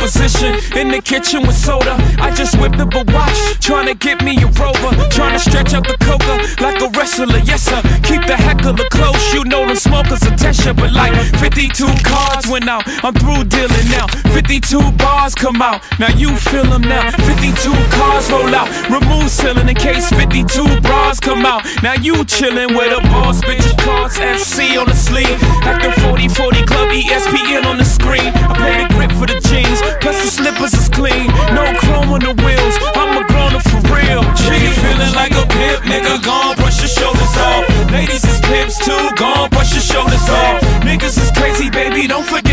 Position 0.10 0.57
in 0.76 0.90
the 0.90 1.02
kitchen 1.02 1.45
with 1.45 1.56
soda. 1.56 1.94
I 2.18 2.34
just 2.34 2.57
whipped 2.60 2.80
up 2.80 2.94
a 2.95 3.03
watch, 3.14 3.38
trying 3.61 3.86
to 3.88 3.94
get 3.94 4.23
me 4.26 4.34
a 4.41 4.48
rover. 4.57 4.91
Trying 5.14 5.38
to 5.38 5.40
stretch 5.40 5.73
out 5.73 5.86
the 5.86 5.98
coca 6.02 6.36
like 6.64 6.81
a 6.81 6.90
wrestler, 6.98 7.38
yes 7.45 7.61
sir. 7.69 7.81
Keep 8.02 8.26
the 8.26 8.36
heck 8.36 8.65
of 8.65 8.77
heckler 8.77 8.90
close, 8.90 9.22
you 9.34 9.44
know 9.45 9.68
them 9.68 9.76
smokers 9.76 10.23
attention. 10.23 10.76
But 10.76 10.94
like 10.94 11.14
52 11.38 11.86
cards 12.03 12.48
went 12.48 12.68
out, 12.68 12.84
I'm 13.06 13.14
through 13.14 13.45
dealing 13.53 13.88
now. 13.94 14.07
52 14.34 14.81
bars 14.98 15.36
come 15.36 15.61
out, 15.61 15.86
now 15.99 16.10
you 16.18 16.36
feel 16.36 16.65
them 16.65 16.81
now. 16.81 17.11
52 17.30 17.53
cars 17.94 18.31
roll 18.31 18.53
out, 18.56 18.69
remove 18.90 19.30
ceiling 19.30 19.69
in 19.69 19.76
case 19.76 20.10
52 20.10 20.81
bras 20.81 21.19
come 21.19 21.45
out. 21.45 21.61
Now 21.84 21.94
you 21.94 22.26
chillin' 22.26 22.73
with 22.76 22.98
a 22.98 23.02
boss, 23.14 23.41
bitch. 23.41 23.68
Cards 23.86 24.18
FC 24.18 24.80
on 24.80 24.88
the 24.88 24.95
sleeve. 24.95 25.40
The 25.80 25.94
40 26.02 26.27
40 26.27 26.65
Club 26.65 26.90
ESPN 26.90 27.64
on 27.64 27.77
the 27.77 27.86
screen. 27.86 28.34
I 28.36 28.52
play 28.57 28.76
the 28.84 28.94
grip 28.94 29.11
for 29.14 29.27
the 29.27 29.40
jeans, 29.48 29.80
plus 30.01 30.17
the 30.23 30.31
slippers 30.31 30.73
is 30.73 30.89
clean. 30.89 31.27
No 31.53 31.63
chrome 31.77 32.09
on 32.09 32.21
the 32.21 32.34
wheels, 32.43 32.76
I'm 32.95 33.15
a 33.19 33.23
grown 33.27 33.53
up 33.55 33.63
for 33.69 33.81
real. 33.93 34.23
G 34.35 34.43
feeling 34.81 35.13
like 35.13 35.34
a 35.35 35.45
pimp, 35.45 35.84
nigga. 35.85 36.23
Gon' 36.23 36.55
brush 36.55 36.80
your 36.80 36.89
shoulders 36.89 37.35
off. 37.38 37.63
Ladies 37.91 38.23
is 38.26 38.39
pimps 38.41 38.77
too, 38.80 39.03
gone, 39.15 39.49
brush 39.49 39.73
your 39.73 39.85
shoulders 39.85 40.27
off. 40.30 40.61
Niggas 40.88 41.17
is 41.21 41.31
crazy, 41.38 41.69
baby. 41.69 42.07
Don't 42.07 42.26
forget 42.26 42.48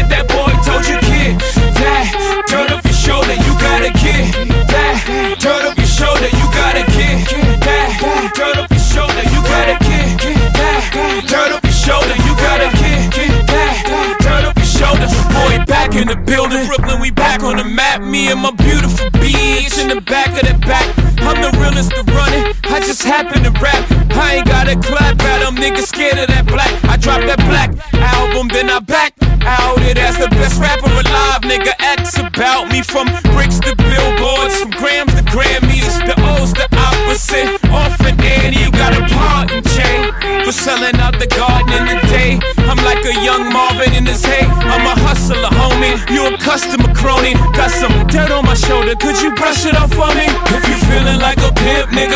that 27.36 27.48
black 27.48 27.70
album, 27.92 28.48
then 28.48 28.70
I 28.70 28.80
back 28.80 29.14
out 29.42 29.78
it 29.82 29.98
as 29.98 30.16
the 30.18 30.28
best 30.28 30.60
rapper 30.60 30.90
alive. 30.90 31.42
Nigga, 31.42 31.72
X 31.78 32.18
about 32.18 32.70
me 32.70 32.82
from 32.82 33.06
bricks 33.34 33.60
to 33.60 33.74
billboards, 33.76 34.60
from 34.60 34.70
grams 34.72 35.12
to 35.14 35.22
Grammys. 35.28 35.86
The 36.06 36.16
O's 36.36 36.52
the 36.52 36.66
opposite. 36.76 37.60
Orphan 37.70 38.18
Annie, 38.20 38.58
you 38.62 38.70
got 38.72 38.96
a 38.96 39.02
part 39.14 39.50
in 39.52 39.62
chain 39.76 40.12
for 40.44 40.52
selling 40.52 40.96
out 40.96 41.18
the 41.18 41.26
garden 41.26 41.72
in 41.74 41.84
the 41.86 41.98
day. 42.08 42.38
I'm 42.70 42.78
like 42.84 43.04
a 43.04 43.14
young 43.22 43.52
Marvin 43.52 43.92
in 43.94 44.06
his 44.06 44.24
hay. 44.24 44.46
I'm 44.46 44.86
a 44.86 44.94
hustler, 45.06 45.50
homie. 45.58 45.98
You 46.10 46.26
a 46.26 46.38
customer 46.38 46.92
crony. 46.94 47.34
Got 47.54 47.70
some 47.70 48.06
dirt 48.06 48.30
on 48.30 48.44
my 48.44 48.54
shoulder. 48.54 48.94
Could 48.96 49.20
you 49.22 49.34
brush 49.34 49.66
it 49.66 49.74
off 49.74 49.92
for 49.92 50.10
me? 50.14 50.26
If 50.54 50.62
you 50.68 50.76
feeling 50.88 51.20
like 51.20 51.38
a 51.38 51.52
pimp, 51.52 51.90
nigga, 51.90 52.15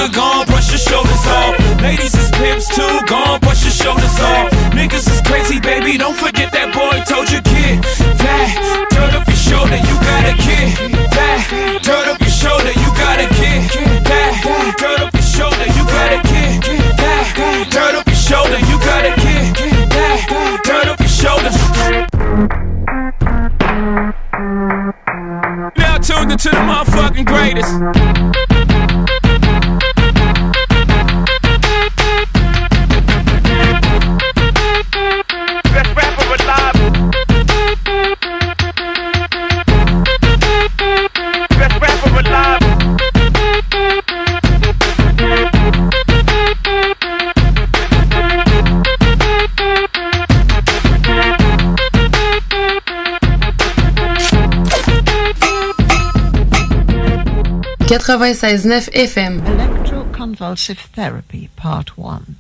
FM. 58.89 59.39
Electroconvulsive 59.43 60.79
therapy, 60.79 61.49
part 61.55 61.97
one. 61.97 62.39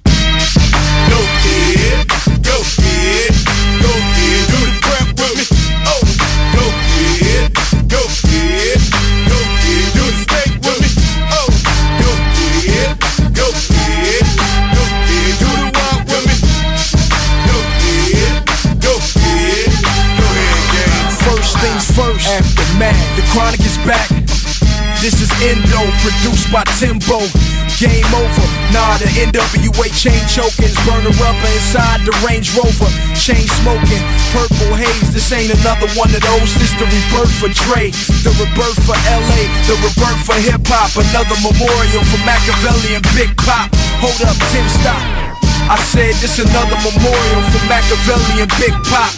Endo, 25.41 25.89
produced 26.05 26.53
by 26.53 26.61
Timbo. 26.77 27.25
Game 27.81 28.13
over. 28.13 28.47
Nah, 28.77 29.01
the 29.01 29.09
NWA 29.25 29.89
chain 29.97 30.21
chokings, 30.29 30.77
burner 30.85 31.17
rubber 31.17 31.51
inside 31.57 32.05
the 32.05 32.13
Range 32.21 32.45
Rover. 32.53 32.91
Chain 33.17 33.49
smoking, 33.65 34.05
purple 34.37 34.77
haze. 34.77 35.09
This 35.17 35.33
ain't 35.33 35.49
another 35.49 35.89
one 35.97 36.13
of 36.13 36.21
those. 36.21 36.51
This 36.61 36.77
the 36.77 36.85
rebirth 36.85 37.33
for 37.41 37.49
Dre, 37.65 37.89
the 38.21 38.37
rebirth 38.37 38.77
for 38.85 38.97
LA, 39.09 39.49
the 39.65 39.81
rebirth 39.81 40.21
for 40.29 40.37
hip 40.37 40.61
hop. 40.69 40.93
Another 41.01 41.37
memorial 41.41 42.05
for 42.13 42.21
Machiavelli 42.29 43.01
and 43.01 43.07
Big 43.17 43.33
Pop. 43.41 43.73
Hold 44.05 44.21
up, 44.29 44.37
Tim, 44.53 44.67
stop. 44.77 45.01
I 45.73 45.81
said 45.89 46.21
this 46.21 46.37
another 46.37 46.77
memorial 46.85 47.43
for 47.49 47.63
Machiavelli 47.65 48.45
and 48.45 48.53
Big 48.61 48.77
Pop. 48.93 49.09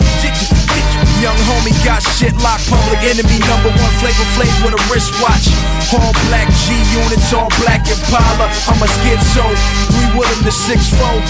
Young 1.19 1.39
homie 1.51 1.75
got 1.83 2.03
shit 2.15 2.35
locked, 2.43 2.67
public 2.71 3.03
enemy 3.03 3.39
number 3.51 3.71
one 3.75 3.95
flavor 3.99 4.27
flav 4.39 4.55
with 4.63 4.75
a 4.79 4.83
wristwatch. 4.87 5.51
All 5.93 6.17
black 6.33 6.49
G 6.65 6.73
units, 6.97 7.37
all 7.37 7.53
black 7.61 7.85
Impala. 7.85 8.49
I'm 8.65 8.81
a 8.81 8.89
schizo, 8.89 9.45
three 9.93 10.09
Woodham 10.17 10.41
to 10.41 10.53
six 10.53 10.89
four. 10.89 11.21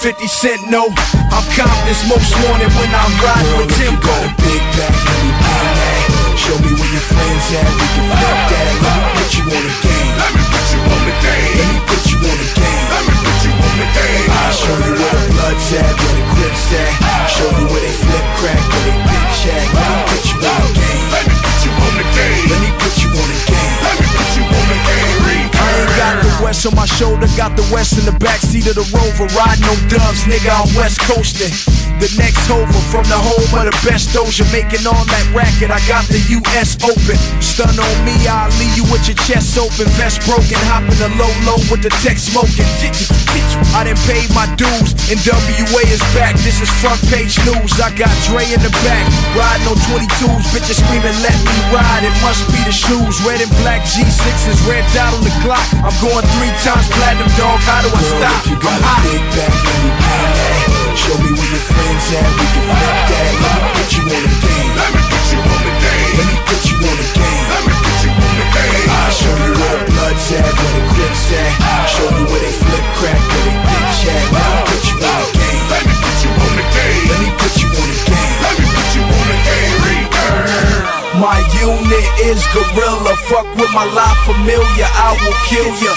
50 0.00 0.26
cent 0.26 0.60
no, 0.72 0.88
I'm 1.28 1.46
confident 1.52 2.00
most 2.08 2.32
wanted 2.48 2.72
when 2.80 2.88
I'm 2.88 3.12
riding 3.20 3.52
with 3.60 3.68
Timbo. 3.76 4.00
got 4.00 4.24
a 4.24 4.32
big 4.40 4.62
back, 4.80 4.96
let 4.96 5.18
me 5.20 5.30
bang 5.36 5.70
that. 5.76 6.00
Show 6.40 6.56
me 6.64 6.72
where 6.72 6.88
your 6.88 7.04
friends 7.04 7.46
at, 7.52 7.68
we 7.68 7.86
can 7.92 8.06
flip 8.16 8.38
that. 8.48 8.66
Let 8.80 8.96
me 8.96 9.04
put 9.12 9.30
you 9.36 9.44
on 9.52 9.60
the 9.60 9.74
game. 9.84 10.12
Let 10.16 10.30
me 10.32 10.42
put 10.48 10.66
you 10.72 10.80
on 10.88 11.02
the 11.04 11.14
game. 11.20 11.52
Let 11.52 11.68
me 11.68 11.78
put 11.84 12.02
you 12.08 12.16
on 12.16 12.36
the 12.40 12.48
game. 12.48 12.86
Let 12.96 13.02
me 13.04 13.14
put 13.20 13.38
you 13.44 13.52
on 13.52 13.74
the 13.76 13.88
game. 13.92 14.26
I'll 14.32 14.56
show 14.56 14.76
you 14.88 14.94
where 14.96 15.16
the 15.20 15.26
blood's 15.36 15.68
at, 15.76 15.92
where 16.00 16.16
the 16.16 16.24
grips 16.32 16.66
at. 16.80 16.92
Show 17.28 17.48
you 17.60 17.66
where 17.68 17.82
they 17.84 17.92
flip 17.92 18.26
crack, 18.40 18.62
where 18.72 18.84
they 18.88 18.96
bitch 19.04 19.40
at. 19.52 19.66
Let 19.68 19.84
me 19.84 19.98
put 20.08 20.22
you 20.32 20.36
on 20.48 20.60
the 20.64 20.72
game. 20.80 21.41
Let 21.62 21.70
me 21.70 21.78
put 21.78 21.78
you 21.78 21.86
on 21.86 21.94
the 21.94 22.06
game. 22.10 22.48
Let 22.50 22.60
me 22.60 22.70
put 22.74 22.94
you 22.98 23.08
on 23.14 23.28
the 23.30 23.38
game. 23.46 23.78
Let 23.86 23.94
me 24.00 24.06
put 24.10 24.30
you 24.34 24.42
on 24.42 24.66
the 24.66 24.78
game. 24.82 25.50
I 25.54 25.70
ain't 25.78 25.94
got 25.94 26.14
the 26.18 26.42
west 26.42 26.66
on 26.66 26.74
my 26.74 26.86
shoulder, 26.86 27.28
got 27.36 27.56
the 27.56 27.62
west 27.72 27.98
in 27.98 28.04
the 28.04 28.18
backseat 28.18 28.66
of 28.66 28.74
the 28.74 28.86
rover. 28.90 29.30
Riding 29.38 29.70
on 29.70 29.78
dubs, 29.86 30.26
nigga, 30.26 30.50
I'm 30.50 30.66
west 30.74 30.98
coasting. 31.00 31.81
The 32.02 32.10
next 32.18 32.50
over 32.50 32.66
from 32.90 33.06
the 33.06 33.14
home 33.14 33.46
of 33.54 33.70
the 33.70 33.76
best 33.86 34.10
doja. 34.10 34.42
Making 34.50 34.90
all 34.90 35.06
that 35.06 35.26
racket, 35.30 35.70
I 35.70 35.78
got 35.86 36.02
the 36.10 36.18
US 36.42 36.74
open. 36.82 37.14
Stun 37.38 37.78
on 37.78 37.96
me, 38.02 38.10
I'll 38.26 38.50
leave 38.58 38.74
you 38.74 38.82
with 38.90 39.06
your 39.06 39.14
chest 39.22 39.54
open. 39.54 39.86
Vest 39.94 40.18
broken, 40.26 40.58
hopping 40.66 40.98
the 40.98 41.14
low 41.14 41.30
low 41.46 41.62
with 41.70 41.86
the 41.86 41.94
tech 42.02 42.18
smoking. 42.18 42.66
Get 42.82 42.98
you, 42.98 43.06
get 43.06 43.46
you. 43.54 43.62
I 43.78 43.86
done 43.86 44.02
paid 44.10 44.26
my 44.34 44.50
dues, 44.58 44.98
and 45.14 45.18
WA 45.22 45.82
is 45.94 46.02
back. 46.10 46.34
This 46.42 46.58
is 46.58 46.66
front 46.82 46.98
page 47.06 47.38
news. 47.46 47.70
I 47.78 47.94
got 47.94 48.10
Dre 48.26 48.50
in 48.50 48.58
the 48.58 48.74
back, 48.82 49.06
riding 49.38 49.70
on 49.70 49.78
22s. 49.86 50.50
Bitches 50.50 50.82
screaming, 50.82 51.14
let 51.22 51.38
me 51.38 51.54
ride. 51.70 52.02
It 52.02 52.16
must 52.18 52.42
be 52.50 52.58
the 52.66 52.74
shoes. 52.74 53.22
Red 53.22 53.46
and 53.46 53.52
black 53.62 53.86
G6s, 53.86 54.58
red 54.66 54.82
dot 54.90 55.14
on 55.14 55.22
the 55.22 55.30
clock. 55.46 55.62
I'm 55.86 55.94
going 56.02 56.26
three 56.34 56.50
times 56.66 56.90
platinum, 56.98 57.30
dog. 57.38 57.62
How 57.62 57.86
do 57.86 57.94
I 57.94 58.02
stop? 58.10 58.42
If 58.42 58.50
you 58.50 58.58
got 58.58 58.74
I'm 58.74 58.82
a 58.82 58.90
hot. 58.90 59.06
big 59.06 59.22
back, 59.38 59.54
let 59.54 59.78
me. 59.86 60.82
Show 61.02 61.16
me 61.18 61.32
where 61.32 61.50
your 61.50 61.64
friends 61.72 61.91
at, 61.92 62.24
we 62.24 62.46
can 62.56 62.64
flip 62.72 62.98
that. 63.12 63.32
Let 63.42 63.52
me 63.52 63.68
put 63.76 63.90
you 63.92 64.02
on 64.08 64.22
the 64.24 64.32
game. 64.40 64.72
Let 64.80 64.90
me 64.96 65.02
put 65.12 65.24
you 65.28 65.40
on 65.44 65.60
the 65.60 65.72
game. 65.76 66.12
Let 66.16 66.26
me 66.26 66.36
put 66.48 66.62
you 66.64 66.76
on 66.80 66.96
the 66.96 67.08
game. 67.12 67.44
Let 67.52 67.62
me 67.68 67.74
put 67.84 67.98
you 68.00 68.10
on 68.16 68.32
the 68.32 68.46
game. 68.56 68.88
I'll 68.88 69.12
show 69.12 69.36
you 69.36 69.52
where 69.52 69.76
the 69.76 69.84
blood's 69.92 70.26
at, 70.32 70.48
where 70.56 70.72
the 70.72 70.84
grips 70.88 71.26
at. 71.36 71.52
Show 71.92 72.08
you 72.16 72.24
where 72.32 72.42
they 72.42 72.54
flip 72.56 72.86
crack, 72.96 73.20
where 73.20 73.44
they 73.44 73.56
bitch 73.60 74.00
at. 74.08 74.24
Let 74.32 74.40
me 74.40 74.60
put 74.72 74.82
you 74.88 74.96
on 75.04 75.20
the 75.20 75.28
game. 75.36 75.64
Let 75.68 75.82
me 75.84 75.94
put 76.00 76.16
you 76.24 76.30
on 76.32 76.52
the 76.56 76.64
game. 76.72 77.04
Let 77.12 77.18
me 77.20 77.28
put 77.36 77.54
you 77.60 77.68
on 77.68 77.86
the 77.92 77.98
game. 78.08 78.36
Let 78.40 78.54
me 78.56 78.64
put 78.72 78.88
you 78.96 79.02
on 79.04 79.26
the 79.28 79.36
game. 79.44 80.71
My 81.20 81.36
unit 81.60 82.08
is 82.24 82.40
gorilla. 82.56 83.12
Fuck 83.28 83.44
with 83.60 83.68
my 83.76 83.84
life 83.84 84.16
familiar, 84.24 84.88
I 84.88 85.12
will 85.20 85.36
kill 85.44 85.68
ya. 85.84 85.92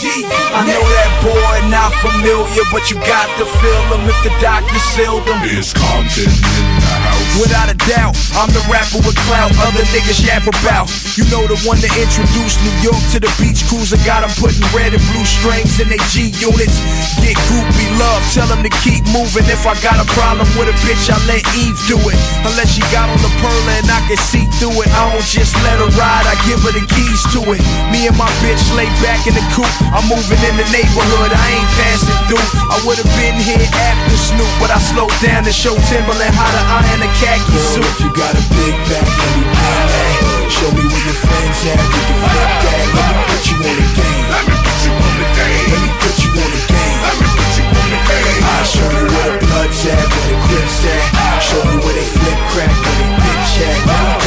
I 0.51 0.67
know 0.67 0.83
that 0.83 1.11
boy 1.23 1.55
not 1.71 1.95
familiar, 2.03 2.67
but 2.67 2.91
you 2.91 2.99
got 2.99 3.31
to 3.39 3.45
feel 3.47 3.83
him 3.95 4.03
if 4.11 4.19
the 4.27 4.33
doctor 4.43 4.75
sealed 4.91 5.23
him. 5.23 5.39
Is 5.47 5.71
Compton 5.71 6.27
in 6.27 6.67
the 6.83 6.91
house? 6.99 7.39
Without 7.39 7.71
a 7.71 7.77
doubt, 7.87 8.11
I'm 8.35 8.51
the 8.51 8.59
rapper 8.67 8.99
with 9.07 9.15
clout 9.23 9.55
other 9.63 9.87
niggas 9.95 10.19
yap 10.19 10.51
about. 10.51 10.91
You 11.15 11.23
know 11.31 11.47
the 11.47 11.55
one 11.63 11.79
that 11.79 11.95
introduced 11.95 12.59
New 12.59 12.75
York 12.83 12.99
to 13.15 13.23
the 13.23 13.31
beach 13.39 13.63
cruiser. 13.71 13.95
Got 14.03 14.27
'em 14.27 14.35
putting 14.35 14.63
red 14.75 14.91
and 14.91 15.03
blue 15.15 15.23
strings 15.23 15.79
in 15.79 15.87
they 15.87 15.99
G 16.11 16.35
units. 16.43 16.75
Get 17.23 17.39
groupie 17.47 17.91
love, 17.95 18.19
tell 18.35 18.51
'em 18.51 18.67
to 18.67 18.71
keep 18.83 19.07
moving. 19.15 19.47
If 19.47 19.63
I 19.63 19.79
got 19.79 19.95
a 19.95 20.07
problem 20.11 20.47
with 20.59 20.67
a 20.67 20.75
bitch, 20.83 21.07
I 21.07 21.15
let 21.23 21.43
Eve 21.55 21.79
do 21.87 21.95
it. 22.11 22.19
Unless 22.43 22.75
she 22.75 22.83
got 22.91 23.07
on 23.07 23.19
the 23.23 23.31
pearl 23.39 23.63
and 23.79 23.87
I 23.87 24.03
can 24.11 24.19
see 24.19 24.43
through 24.59 24.75
it. 24.83 24.91
I 24.91 25.04
don't 25.11 25.21
just 25.25 25.53
let 25.61 25.77
her 25.77 25.91
ride, 25.97 26.25
I 26.25 26.35
give 26.49 26.61
her 26.65 26.73
the 26.73 26.85
keys 26.85 27.21
to 27.37 27.39
it. 27.53 27.61
Me 27.93 28.09
and 28.09 28.17
my 28.17 28.29
bitch 28.41 28.61
lay 28.73 28.89
back 29.05 29.21
in 29.29 29.33
the 29.37 29.45
coupe. 29.53 29.69
I'm 29.93 30.05
moving 30.09 30.41
in 30.41 30.55
the 30.57 30.67
neighborhood, 30.73 31.29
I 31.29 31.45
ain't 31.53 31.69
passing 31.77 32.19
through. 32.29 32.47
I 32.73 32.77
would've 32.85 33.09
been 33.19 33.37
here 33.37 33.61
after 33.61 34.17
Snoop, 34.17 34.49
but 34.57 34.73
I 34.73 34.79
slowed 34.81 35.13
down 35.21 35.45
to 35.45 35.53
show 35.53 35.77
Timberland 35.91 36.33
how 36.33 36.49
to 36.49 36.61
iron 36.81 37.01
a 37.05 37.09
khaki 37.21 37.45
Girl, 37.45 37.69
suit. 37.77 37.85
if 37.85 37.97
you 38.01 38.09
got 38.17 38.33
a 38.33 38.43
big 38.57 38.75
back, 38.89 39.05
let 39.05 39.31
me 39.37 39.43
bang 39.45 39.85
that. 39.93 40.13
Show 40.49 40.69
me 40.73 40.83
where 40.85 41.05
your 41.05 41.17
friends 41.21 41.59
at, 41.69 41.77
we 41.77 41.99
can 42.01 42.17
flip 42.25 42.51
that. 42.65 42.85
Let 42.95 43.05
me 43.05 43.21
put 43.29 43.43
you 43.45 43.57
on 43.61 43.75
the 43.77 43.87
game. 43.93 44.25
Let 44.31 44.43
me 44.49 44.55
put 44.57 44.79
you 44.85 44.93
on 44.95 45.13
the 45.21 45.27
game. 45.37 45.65
Let 45.69 45.81
me 45.85 45.89
put 46.01 46.17
you 46.23 46.31
on 46.33 46.49
the 46.49 46.61
game. 46.65 46.97
Let 47.05 47.15
me 47.19 47.27
put 47.29 47.51
you 47.57 47.65
on 47.65 47.87
the 47.93 47.99
game. 48.09 48.41
I'll 48.45 48.65
show 48.65 48.89
you 48.89 49.05
where 49.05 49.29
the 49.35 49.39
blood's 49.45 49.81
at, 49.85 50.05
where 50.05 50.27
the 50.33 50.37
grips 50.49 50.79
at. 50.85 51.03
Show 51.45 51.61
you 51.61 51.77
where 51.83 51.93
they 51.93 52.07
flip 52.09 52.39
crack, 52.53 52.73
where 52.73 52.97
they 52.97 53.09
bitch 53.21 53.53
at. 53.69 54.24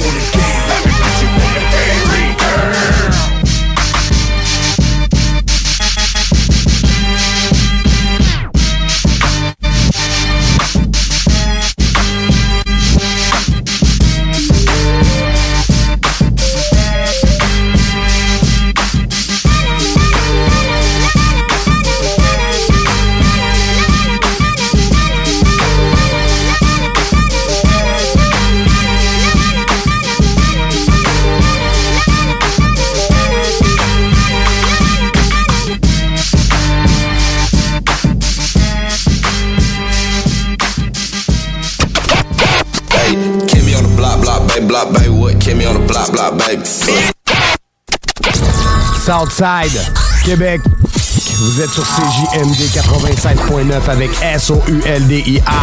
On 0.00 0.14
the 0.14 0.82
game. 0.82 0.87
Southside, 49.04 49.78
Québec. 50.24 50.62
Vous 51.36 51.60
êtes 51.60 51.68
sur 51.70 51.84
CJMD 51.84 52.56
85.9 52.72 53.90
avec 53.90 54.10
S-O-U-L-D-I-A. 54.22 55.62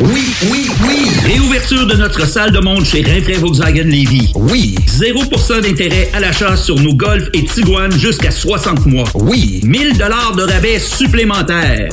Oui, 0.00 0.34
oui, 0.50 0.70
oui! 0.88 1.10
Réouverture 1.24 1.86
de 1.86 1.94
notre 1.94 2.26
salle 2.26 2.52
de 2.52 2.58
monde 2.60 2.84
chez 2.86 3.02
Rinfraie 3.02 3.34
Volkswagen 3.34 3.84
Lévy. 3.84 4.32
Oui! 4.34 4.74
0% 4.86 5.60
d'intérêt 5.60 6.08
à 6.14 6.20
l'achat 6.20 6.56
sur 6.56 6.76
nos 6.80 6.94
Golf 6.94 7.28
et 7.34 7.44
Tiguan 7.44 7.92
jusqu'à 7.92 8.30
60 8.30 8.86
mois. 8.86 9.08
Oui! 9.14 9.60
1000 9.64 9.98
dollars 9.98 10.34
de 10.34 10.42
rabais 10.44 10.78
supplémentaires. 10.78 11.90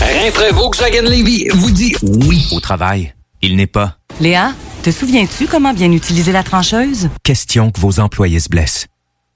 Rinfraie 0.00 0.52
Volkswagen 0.52 1.02
Lévy 1.08 1.48
vous 1.54 1.70
dit 1.70 1.94
oui. 2.02 2.46
Au 2.52 2.60
travail, 2.60 3.14
il 3.40 3.56
n'est 3.56 3.66
pas 3.66 3.96
Léa, 4.20 4.52
te 4.82 4.90
souviens-tu 4.90 5.46
comment 5.46 5.72
bien 5.72 5.90
utiliser 5.92 6.32
la 6.32 6.42
trancheuse? 6.42 7.08
question 7.22 7.70
que 7.70 7.80
vos 7.80 7.98
employés 7.98 8.40
se 8.40 8.48
blessent. 8.50 8.86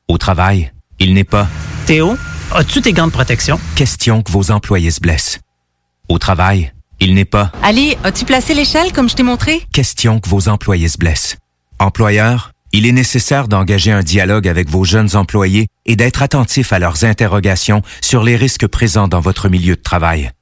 Au 0.09 0.19
travail, 0.19 0.71
il 0.99 1.15
n'est 1.15 1.25
pas 1.25 1.49
Théo, 1.87 2.17
as-tu 2.55 2.83
tes 2.83 2.93
gants 2.93 3.07
de 3.07 3.13
protection? 3.13 3.59
question 3.75 4.21
que 4.23 4.31
vos 4.31 4.51
employés 4.51 4.91
se 4.91 5.01
blessent. 5.01 5.39
Au 6.11 6.19
travail, 6.19 6.73
Il 7.01 7.15
n'est 7.15 7.25
pas 7.25 7.51
Ali, 7.63 7.97
as-tu 8.05 8.25
placé 8.25 8.55
l'échelle 8.55 8.93
comme 8.93 9.09
je 9.09 9.17
t'ai 9.17 9.23
montré? 9.23 9.63
question 9.73 10.21
que 10.21 10.29
vos 10.29 10.49
employés 10.49 10.89
se 10.89 10.99
blessent. 10.99 11.37
Employeur, 11.79 12.53
il 12.73 12.87
est 12.87 12.93
nécessaire 12.93 13.49
d'engager 13.49 13.91
un 13.91 14.03
dialogue 14.03 14.47
avec 14.47 14.69
vos 14.69 14.85
jeunes 14.85 15.17
employés 15.17 15.67
et 15.87 15.97
d'être 15.97 16.23
attentif 16.23 16.73
à 16.73 16.79
leurs 16.79 17.05
interrogations 17.05 17.83
sur 18.01 18.23
les 18.23 18.37
risques 18.37 18.67
présents 18.67 19.09
dans 19.09 19.21
votre 19.21 19.49
milieu 19.49 19.77
de 19.77 19.83
travail. 19.83 20.31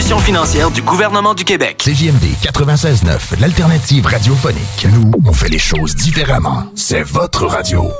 financière 0.00 0.70
du 0.70 0.82
gouvernement 0.82 1.32
du 1.32 1.44
Québec. 1.44 1.82
CJMD 1.82 2.24
96.9, 2.42 3.40
l'alternative 3.40 4.06
radiophonique. 4.06 4.86
Nous, 4.92 5.10
on 5.24 5.32
fait 5.32 5.48
les 5.48 5.58
choses 5.58 5.94
différemment. 5.94 6.64
C'est 6.74 7.02
votre 7.02 7.46
radio. 7.46 7.90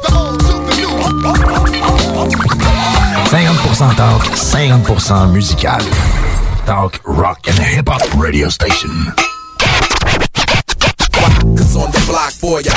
50% 3.31 3.95
talk, 3.97 4.23
50% 4.35 5.33
musical. 5.33 5.81
Talk, 6.67 7.01
rock 7.05 7.39
and 7.49 7.63
hip-hop 7.63 8.03
radio 8.19 8.51
station. 8.51 8.91
Cause 11.57 11.77
on 11.77 11.91
the 11.91 12.07
block 12.07 12.33
for 12.33 12.61
ya. 12.61 12.75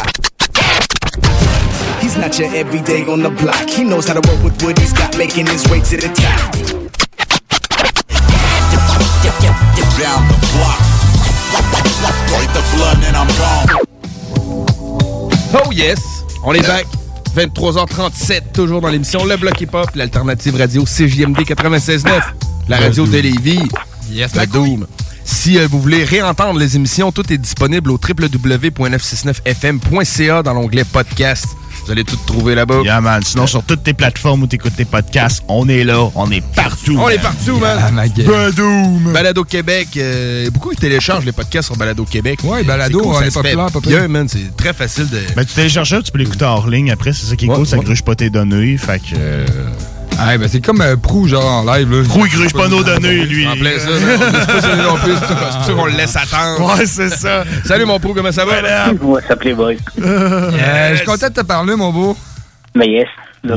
He's 2.02 2.16
not 2.16 2.40
your 2.40 2.50
everyday 2.56 3.06
on 3.08 3.22
the 3.22 3.30
block. 3.30 3.68
He 3.68 3.84
knows 3.84 4.08
how 4.08 4.14
to 4.14 4.22
work 4.30 4.44
with 4.44 4.64
what 4.64 4.80
he's 4.80 4.94
got, 4.94 5.18
making 5.18 5.48
his 5.48 5.68
way 5.70 5.82
to 5.82 5.98
the 5.98 6.08
top. 6.14 6.79
Break 12.50 12.54
the 12.54 12.62
blood 12.76 12.98
and 13.04 13.16
I'm 13.16 13.28
gone. 13.38 13.70
Oh 15.54 15.72
yes! 15.72 16.00
On 16.44 16.54
est 16.54 16.66
back. 16.66 16.88
23h37, 17.36 18.54
toujours 18.54 18.82
dans 18.82 18.90
l'émission 18.90 19.24
Le 19.26 19.38
Bloc 19.38 19.62
Hip 19.62 19.70
Hop, 19.74 19.92
l'alternative 19.96 20.56
radio 20.56 20.84
CJMD 20.84 21.42
96.9, 21.42 22.20
la 22.68 22.78
radio 22.78 23.06
de 23.06 23.20
Lévis. 23.20 23.70
Yes, 24.10 24.34
la 24.36 24.48
Doom. 24.48 24.88
Si 25.24 25.60
euh, 25.60 25.68
vous 25.70 25.80
voulez 25.80 26.04
réentendre 26.04 26.60
les 26.60 26.76
émissions, 26.76 27.12
tout 27.12 27.32
est 27.32 27.38
disponible 27.38 27.92
au 27.92 28.00
www.969fm.ca 28.00 30.42
dans 30.42 30.54
l'onglet 30.54 30.86
podcast. 30.86 31.46
Vous 31.86 31.92
allez 31.92 32.04
tout 32.04 32.18
trouver 32.28 32.56
là-bas. 32.56 32.82
Yeah, 32.84 33.02
man. 33.02 33.22
Sinon, 33.24 33.48
sur 33.48 33.64
toutes 33.64 33.84
tes 33.84 33.94
plateformes 33.94 34.44
où 34.44 34.48
t'écoutes 34.48 34.76
tes 34.76 34.86
podcasts, 34.86 35.44
on 35.48 35.68
est 35.70 35.84
là. 35.84 36.08
On 36.16 36.30
est 36.32 36.44
partout. 36.54 36.96
On 37.00 37.06
man. 37.06 37.14
est 37.14 37.18
partout, 37.20 37.60
Yeah, 37.60 37.92
man. 37.92 38.10
gueule. 38.16 38.28
Badoum. 38.28 39.14
Balado 39.14 39.44
Québec. 39.44 39.88
euh, 39.98 40.50
beaucoup 40.52 40.70
qui 40.70 40.76
téléchargent 40.78 41.26
les 41.26 41.32
podcasts 41.32 41.68
sur 41.68 41.78
Balado 41.78 42.06
Québec? 42.06 42.40
Ouais, 42.44 42.64
Balado, 42.64 43.02
on 43.06 43.22
est 43.22 43.34
populaire, 43.34 43.72
pas. 43.72 43.80
Bien, 43.80 44.08
man. 44.08 44.28
C'est 44.30 44.56
très 44.56 44.74
facile 44.74 45.10
de. 45.10 45.20
Ben, 45.36 45.46
tu 45.46 45.54
télécharges 45.54 45.90
ça, 45.90 46.02
tu 46.02 46.12
peux 46.12 46.20
l'écouter 46.20 46.46
hors 46.46 46.68
ligne 46.68 46.92
après. 46.92 47.14
C'est 47.14 47.26
ça 47.26 47.36
qui 47.36 47.46
est 47.46 47.50
Ouais, 47.50 47.56
cool, 47.56 47.66
ça 47.68 47.78
ouais. 47.78 47.84
gruge 47.84 48.04
pas 48.04 48.16
tes 48.16 48.30
données. 48.30 48.78
Fait 48.78 49.00
que. 49.00 49.16
euh, 49.16 49.46
Ah, 50.22 50.38
ben 50.38 50.48
c'est 50.50 50.60
comme 50.62 50.82
euh, 50.82 50.96
Prou, 50.98 51.28
genre 51.28 51.46
en 51.46 51.64
live. 51.74 51.90
Là. 51.92 52.04
Prou, 52.08 52.26
il 52.26 52.32
gruge 52.32 52.54
pas 52.54 52.68
nos 52.68 52.84
données, 52.84 53.26
lui. 53.26 53.48
En 53.48 53.56
plein 53.56 53.78
ça. 53.80 53.88
C'est 53.98 55.36
pour 55.36 55.64
ça- 55.66 55.74
qu'on 55.74 55.86
le 55.86 55.94
laisse 55.94 56.16
attendre. 56.16 56.76
Ouais, 56.78 56.86
c'est 56.86 57.10
ça. 57.10 57.44
Salut, 57.66 57.86
mon 57.86 58.00
pro, 58.00 58.14
comment 58.14 58.32
ça 58.32 58.44
va? 58.46 58.54
Ouais, 59.02 59.22
ça 59.28 59.36
plaît, 59.36 59.54
boy. 59.54 59.78
Euh, 60.02 60.92
Je 60.92 60.96
suis 60.98 61.06
content 61.06 61.28
de 61.30 61.34
te 61.34 61.42
parler, 61.42 61.76
mon 61.76 61.92
beau. 61.92 62.18
Mais 62.76 62.88
yes. 62.88 63.08
là, 63.44 63.56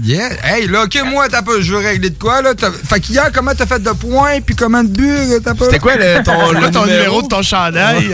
Yeah. 0.00 0.28
Hey, 0.44 0.68
là, 0.68 0.84
ok, 0.84 1.02
moi, 1.10 1.26
t'as 1.28 1.42
pas, 1.42 1.60
je 1.60 1.72
veux 1.74 1.78
régler 1.84 2.10
de 2.10 2.18
quoi, 2.18 2.40
là? 2.42 2.52
Fait 2.88 3.00
qu'hier, 3.00 3.28
comment 3.34 3.50
t'as 3.58 3.66
fait 3.66 3.82
de 3.82 3.90
points, 3.90 4.40
puis 4.40 4.54
comment 4.54 4.84
de 4.84 4.88
buts, 4.88 5.40
t'as 5.44 5.52
pas? 5.54 5.64
C'était 5.64 5.80
quoi 5.80 5.96
le- 5.96 6.22
ton- 6.24 6.32
ton 6.32 6.52
numéro? 6.52 6.86
numéro? 6.86 7.22
de 7.22 7.26
ton 7.26 7.42
chandail? 7.42 8.12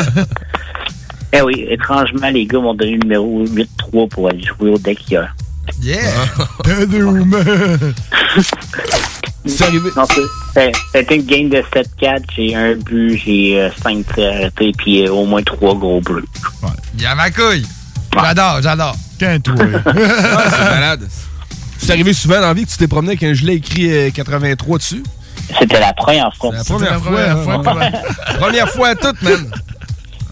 Eh 1.34 1.42
oui, 1.42 1.66
étrangement, 1.68 2.30
les 2.30 2.46
gars 2.46 2.60
m'ont 2.60 2.72
donné 2.72 2.92
le 2.92 2.98
numéro 3.00 3.44
8-3 3.46 4.08
pour 4.08 4.28
aller 4.30 4.42
jouer 4.42 4.70
au 4.70 4.78
deck 4.78 4.98
hier. 5.10 5.34
Yeah! 5.80 6.26
C'est 9.46 9.64
arrivé. 9.64 9.90
Non, 9.96 10.04
C'était 10.92 11.16
une 11.16 11.24
game 11.24 11.48
de 11.48 11.58
7-4. 11.58 12.24
J'ai 12.34 12.54
un 12.54 12.74
but, 12.74 13.16
j'ai 13.16 13.70
5 13.82 14.14
tirs 14.14 14.32
arrêtés, 14.32 14.72
puis 14.76 15.06
euh, 15.06 15.12
au 15.12 15.24
moins 15.24 15.42
3 15.42 15.74
gros 15.76 16.00
bleus. 16.00 16.24
Y'a 16.98 17.14
ma 17.14 17.30
couille! 17.30 17.64
J'adore, 18.12 18.60
j'adore. 18.62 18.96
Qu'un 19.18 19.40
toi. 19.40 19.54
C'est 19.84 20.64
malade. 20.64 21.08
C'est 21.78 21.92
arrivé 21.92 22.12
souvent 22.12 22.40
dans 22.40 22.48
la 22.48 22.54
vie 22.54 22.64
que 22.64 22.70
tu 22.70 22.78
t'es 22.78 22.88
promené 22.88 23.12
avec 23.12 23.22
un 23.22 23.34
gilet 23.34 23.56
écrit 23.56 23.92
euh, 23.92 24.10
83 24.10 24.78
dessus? 24.78 25.02
C'était 25.58 25.78
la 25.78 25.92
première 25.92 26.34
fois. 26.34 26.52
La 26.52 26.64
première 26.64 27.00
fois, 27.00 27.12
première 27.12 27.36
hein, 27.36 27.62
fois, 27.62 27.74
ouais. 27.74 27.92
Première 28.38 28.68
fois 28.70 28.88
à 28.88 28.94
toute, 28.96 29.22
man. 29.22 29.50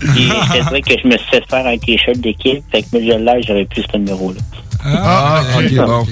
Puis 0.00 0.32
c'est 0.52 0.60
vrai 0.60 0.82
que 0.82 0.94
je 1.02 1.06
me 1.06 1.16
suis 1.16 1.30
fait 1.30 1.44
faire 1.48 1.66
un 1.66 1.78
t-shirt 1.78 2.18
d'équipe, 2.18 2.62
fait 2.70 2.82
que 2.82 2.88
je 2.92 3.16
l'ai, 3.16 3.42
j'aurais 3.46 3.64
plus 3.64 3.84
ce 3.90 3.96
numéro-là. 3.96 4.40
Ah, 4.84 5.42
ok, 5.56 5.74
bon. 5.86 6.06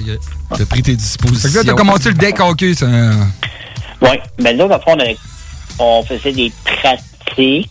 T'as 0.57 0.65
pris 0.65 0.81
tes 0.81 0.91
Fait 0.91 0.97
dispositions. 0.97 1.49
que 1.51 1.55
là, 1.57 1.63
t'as 1.65 1.73
commencé 1.77 2.09
le 2.09 2.15
deck 2.15 2.39
hockey, 2.39 2.73
ça. 2.73 2.87
Oui, 4.01 4.09
mais 4.39 4.53
là, 4.53 4.67
dans 4.67 4.75
le 4.75 4.81
fond, 4.81 4.91
on, 4.95 4.99
avait- 4.99 5.17
on 5.79 6.03
faisait 6.03 6.31
des 6.33 6.51
pratiques 6.65 7.69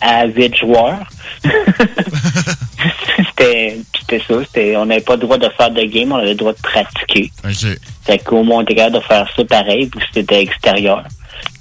à 0.00 0.26
8 0.26 0.56
joueurs. 0.56 1.00
c'était 3.16 3.78
c'était 3.98 4.22
ça. 4.26 4.34
c'était- 4.44 4.76
On 4.76 4.86
n'avait 4.86 5.00
pas 5.00 5.14
le 5.14 5.20
droit 5.20 5.38
de 5.38 5.48
faire 5.56 5.70
de 5.70 5.82
game, 5.84 6.12
on 6.12 6.16
avait 6.16 6.28
le 6.30 6.34
droit 6.34 6.52
de 6.52 6.60
pratiquer. 6.62 7.30
Fait 8.04 8.18
qu'au 8.18 8.42
moins, 8.42 8.58
on 8.58 8.62
était 8.62 8.74
capable 8.74 8.96
de 8.96 9.00
faire 9.02 9.26
ça 9.34 9.44
pareil, 9.44 9.86
puis 9.86 10.00
c'était 10.14 10.42
extérieur. 10.42 11.04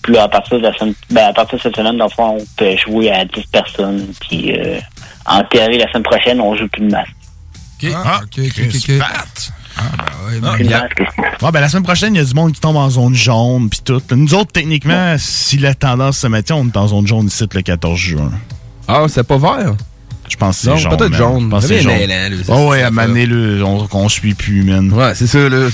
Puis 0.01 0.13
là, 0.13 0.23
à 0.23 0.27
partir 0.27 0.57
de 0.57 0.63
la 0.63 0.77
semaine, 0.77 0.93
ben, 1.09 1.25
à 1.27 1.33
partir 1.33 1.57
de 1.57 1.63
cette 1.63 1.75
semaine, 1.75 1.97
dans 1.97 2.05
le 2.05 2.11
fond, 2.11 2.37
on 2.39 2.45
peut 2.57 2.75
jouer 2.77 3.11
à 3.11 3.25
10 3.25 3.43
personnes. 3.51 4.07
Puis 4.21 4.53
euh, 4.57 4.79
en 5.25 5.43
théorie, 5.43 5.77
la 5.77 5.87
semaine 5.91 6.03
prochaine, 6.03 6.39
on 6.39 6.55
joue 6.55 6.67
plus 6.69 6.85
de 6.85 6.91
match. 7.83 7.93
Ah, 8.05 8.21
ok, 8.23 8.45
ok, 8.45 8.61
ok. 8.75 8.97
Fat. 8.97 9.51
Ah, 9.77 9.81
ben 10.41 10.51
ouais, 10.53 10.63
bien. 10.63 10.79
match. 10.81 10.91
Ouais, 11.41 11.51
ben 11.51 11.61
la 11.61 11.69
semaine 11.69 11.83
prochaine, 11.83 12.15
il 12.15 12.17
y 12.17 12.21
a 12.21 12.25
du 12.25 12.33
monde 12.33 12.51
qui 12.51 12.59
tombe 12.59 12.77
en 12.77 12.89
zone 12.89 13.13
jaune 13.13 13.69
puis 13.69 13.79
tout. 13.83 14.01
Nous 14.15 14.33
autres, 14.33 14.51
techniquement, 14.51 15.15
si 15.19 15.57
la 15.57 15.73
tendance 15.75 16.17
se 16.19 16.27
maintient, 16.27 16.55
on 16.55 16.67
est 16.67 16.77
en 16.77 16.87
zone 16.87 17.05
jaune 17.07 17.27
ici 17.27 17.45
le 17.51 17.61
14 17.61 17.97
juin. 17.97 18.31
Ah, 18.87 19.05
c'est 19.07 19.23
pas 19.27 19.37
vert? 19.37 19.75
Je 20.29 20.35
pense 20.35 20.57
que 20.61 20.63
c'est 20.71 20.77
jaune. 20.77 20.97
peut-être 20.97 21.13
jaune. 21.13 21.43
Je 21.45 21.47
pense 21.49 21.61
que 21.63 21.67
C'est 21.67 21.81
jaune. 21.81 21.93
là, 22.07 22.29
Oh 22.49 22.69
ouais, 22.69 22.83
à 22.83 22.89
là, 22.89 23.65
on, 23.65 23.87
on 23.91 24.09
suit 24.09 24.33
plus, 24.33 24.63
man. 24.63 24.91
Ouais, 24.91 25.13
c'est 25.15 25.27
ça, 25.27 25.47
là. 25.47 25.67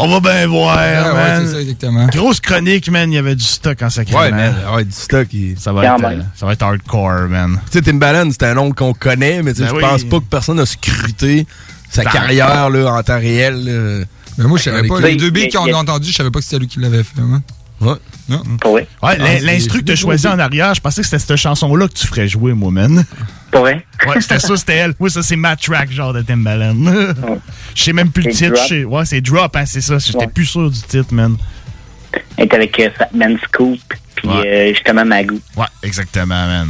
On 0.00 0.08
va 0.08 0.20
bien 0.20 0.46
voir, 0.46 0.76
Ouais, 0.76 1.12
ouais, 1.12 1.44
c'est 1.46 1.52
ça, 1.52 1.60
exactement. 1.60 2.06
Grosse 2.06 2.40
chronique, 2.40 2.90
man. 2.90 3.12
Il 3.12 3.16
y 3.16 3.18
avait 3.18 3.34
du 3.34 3.44
stock 3.44 3.82
en 3.82 3.90
sacrament. 3.90 4.20
Ouais, 4.22 4.30
man. 4.30 4.54
Ouais, 4.74 4.84
du 4.84 4.92
stock. 4.92 5.26
il- 5.32 5.58
Ça 5.58 5.72
va, 5.72 5.84
être, 5.84 6.04
euh, 6.04 6.20
ça 6.36 6.46
va 6.46 6.52
être 6.52 6.62
hardcore, 6.62 7.28
man. 7.28 7.58
Tu 7.70 7.78
sais, 7.78 7.82
Timbaland, 7.82 8.30
c'est 8.30 8.44
un 8.44 8.54
nom 8.54 8.70
qu'on 8.72 8.92
connaît, 8.94 9.42
mais 9.42 9.52
tu 9.52 9.58
sais, 9.58 9.64
Ben 9.64 9.70
je 9.70 9.74
oui. 9.76 9.82
pense 9.82 10.04
pas 10.04 10.18
que 10.20 10.24
personne 10.30 10.56
n'a 10.56 10.66
scruté 10.66 11.46
sa 11.90 12.04
Dans- 12.04 12.10
carrière 12.10 12.70
là, 12.70 12.92
en 12.94 13.02
temps 13.02 13.18
réel. 13.18 13.64
là. 13.64 14.04
Mais 14.38 14.44
moi, 14.44 14.56
je 14.58 14.64
savais 14.64 14.86
pas. 14.86 15.00
Les 15.00 15.16
deux 15.16 15.30
billes 15.30 15.48
a- 15.54 15.58
qu'on 15.58 15.72
a 15.72 15.76
a- 15.76 15.80
entendu, 15.80 16.10
je 16.10 16.14
savais 16.16 16.30
pas 16.30 16.38
que 16.38 16.44
c'était 16.44 16.60
lui 16.60 16.68
qui 16.68 16.78
l'avait 16.80 17.02
fait, 17.02 17.20
man. 17.20 17.40
Ouais. 17.80 17.94
Non. 18.28 18.42
Pour 18.60 18.72
vrai? 18.72 18.88
Ouais, 19.02 19.16
Ah, 19.20 19.38
l'instru 19.40 19.78
que 19.80 19.84
t'as 19.84 19.94
c'est 19.96 20.02
choisi 20.02 20.26
en 20.26 20.38
arrière, 20.38 20.74
je 20.74 20.80
pensais 20.80 21.00
que 21.00 21.06
c'était 21.06 21.18
cette 21.20 21.36
chanson-là 21.36 21.86
que 21.88 21.94
tu 21.94 22.06
ferais 22.06 22.26
jouer, 22.28 22.52
moi, 22.52 22.70
man. 22.70 23.04
Pour 23.50 23.60
vrai? 23.62 23.86
Ouais, 24.06 24.20
c'était 24.20 24.38
ça, 24.40 24.56
c'était 24.56 24.74
elle. 24.74 24.94
Oui, 24.98 25.10
ça, 25.10 25.22
c'est 25.22 25.36
ma 25.36 25.56
track, 25.56 25.90
genre 25.92 26.12
de 26.12 26.22
Timbaland. 26.22 26.74
Je 27.74 27.82
sais 27.82 27.92
même 27.92 28.10
plus 28.10 28.24
le 28.24 28.32
titre. 28.32 28.50
Drop? 28.54 28.62
je 28.64 28.68
sais- 28.74 28.84
Ouais, 28.84 29.04
c'est 29.04 29.20
Drop, 29.20 29.56
hein, 29.56 29.64
c'est 29.64 29.80
ça. 29.80 29.98
J'étais 29.98 30.18
Ouais. 30.18 30.26
plus 30.26 30.44
sûr 30.46 30.70
du 30.70 30.80
titre, 30.82 31.14
man. 31.14 31.36
Elle 32.36 32.44
est 32.44 32.54
avec 32.54 32.80
euh, 32.80 32.90
Fatman 32.98 33.38
Scoop, 33.44 33.80
puis 34.20 34.30
euh, 34.30 34.68
justement 34.74 35.04
Magoo. 35.04 35.38
Ouais, 35.56 35.66
exactement, 35.82 36.46
man. 36.46 36.68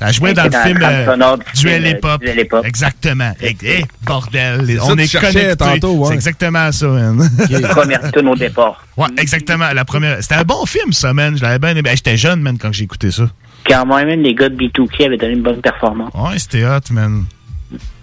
Elle 0.00 0.12
jouait 0.12 0.34
dans 0.34 0.44
le 0.44 0.50
film 0.50 0.78
la 0.78 0.88
euh, 0.90 1.36
Duel 1.54 1.86
Hip-Hop. 1.86 2.20
euh, 2.22 2.24
Duel 2.24 2.38
Hip-Hop. 2.40 2.64
Exactement. 2.64 3.32
Eh, 3.40 3.84
bordel. 4.02 4.78
On 4.82 4.96
est 4.96 5.12
connectés. 5.12 5.56
tantôt, 5.56 5.92
ouais. 5.94 6.08
C'est 6.08 6.14
exactement 6.14 6.70
ça, 6.72 6.86
man. 6.86 7.30
Première 7.70 8.12
tune 8.12 8.28
au 8.28 8.36
départ. 8.36 8.84
Ouais, 8.96 9.08
exactement. 9.16 9.72
La 9.72 9.84
première. 9.84 10.22
C'était 10.22 10.36
un 10.36 10.44
bon 10.44 10.64
film, 10.66 10.92
ça, 10.92 11.12
man. 11.12 11.36
Je 11.36 11.42
l'avais 11.42 11.58
bien 11.58 11.76
aimé. 11.76 11.90
J'étais 11.94 12.16
jeune, 12.16 12.40
man, 12.40 12.58
quand 12.58 12.72
j'ai 12.72 12.84
écouté 12.84 13.10
ça. 13.10 13.24
Quand 13.68 13.86
même, 13.86 14.22
les 14.22 14.34
gars 14.34 14.48
de 14.48 14.56
B2K 14.56 15.06
avaient 15.06 15.16
donné 15.16 15.32
une 15.34 15.42
bonne 15.42 15.60
performance. 15.60 16.12
Ouais, 16.14 16.38
c'était 16.38 16.64
hot, 16.64 16.92
man. 16.92 17.24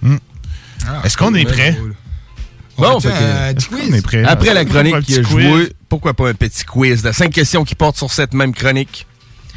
Hmm. 0.02 0.18
Est-ce 1.04 1.18
qu'on 1.18 1.34
est 1.34 1.46
prêt? 1.46 1.76
Bon, 2.78 3.00
fait 3.00 3.10
que- 3.10 3.58
Est-ce 3.58 3.68
quiz. 3.68 3.90
qu'on 3.90 3.94
est 3.96 4.02
prêt? 4.02 4.24
Après 4.24 4.54
la 4.54 4.62
Un 4.62 4.66
chronique 4.66 5.00
qui 5.02 5.14
a 5.16 5.22
quiz. 5.24 5.30
joué, 5.30 5.74
pourquoi 5.90 6.14
pas 6.14 6.30
un 6.30 6.34
petit 6.34 6.64
quiz? 6.66 7.02
De 7.02 7.12
cinq 7.12 7.32
questions 7.32 7.64
qui 7.64 7.76
portent 7.76 7.98
sur 7.98 8.12
cette 8.12 8.34
même 8.34 8.54
chronique? 8.54 9.06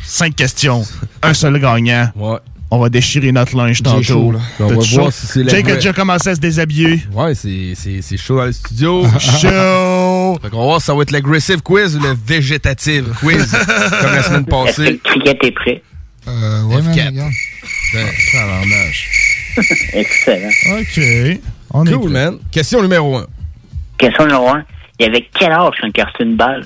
Cinq 0.04 0.36
questions. 0.36 0.84
Un 1.22 1.34
seul 1.34 1.58
gagnant. 1.60 2.10
Ouais. 2.16 2.38
On 2.70 2.78
va 2.78 2.90
déchirer 2.90 3.32
notre 3.32 3.56
linge 3.56 3.82
tantôt. 3.82 4.02
chaud, 4.02 4.32
là. 4.32 4.40
On 4.60 4.66
va 4.66 4.74
voir 4.74 5.10
si 5.12 5.26
c'est 5.26 5.42
la 5.42 5.50
Jake 5.50 5.68
a 5.70 5.74
déjà 5.76 5.94
commencé 5.94 6.28
à 6.28 6.34
se 6.34 6.40
déshabiller. 6.40 7.02
Ouais, 7.14 7.34
c'est- 7.34 7.72
c'est 7.74 8.02
c'est 8.02 8.18
chaud 8.18 8.36
dans 8.36 8.44
le 8.44 8.52
studio. 8.52 9.06
Chaud! 9.18 10.38
Fait 10.42 10.50
qu'on 10.50 10.58
va 10.58 10.64
voir 10.64 10.80
si 10.80 10.86
ça 10.86 10.94
va 10.94 11.00
être 11.02 11.10
l'aggressive 11.10 11.62
quiz 11.62 11.96
ou 11.96 12.00
le 12.00 12.14
végétative 12.26 13.08
quiz, 13.20 13.50
comme 14.00 14.12
la 14.14 14.22
semaine 14.22 14.40
Est-ce 14.42 14.44
que 14.44 14.50
passée. 14.50 14.90
le 14.92 14.98
cricket 15.02 15.38
est 15.44 15.50
prêt? 15.52 15.82
Euh, 16.28 16.62
ouais, 16.64 16.82
man, 16.82 16.94
F4. 16.94 17.06
regarde. 17.08 17.32
Excellent. 19.94 20.78
OK. 20.78 21.40
On 21.72 21.84
est 21.86 21.92
Cool, 21.92 22.10
man. 22.10 22.38
Question 22.50 22.82
numéro 22.82 23.16
1. 23.16 23.26
Question 23.98 24.24
numéro 24.26 24.48
1. 24.48 24.64
Il 24.98 25.06
y 25.06 25.08
avait 25.08 25.28
quel 25.38 25.52
âge 25.52 25.74
quand 25.80 25.88
il 25.94 26.00
a 26.00 26.04
reçu 26.04 26.22
une 26.22 26.36
balle? 26.36 26.64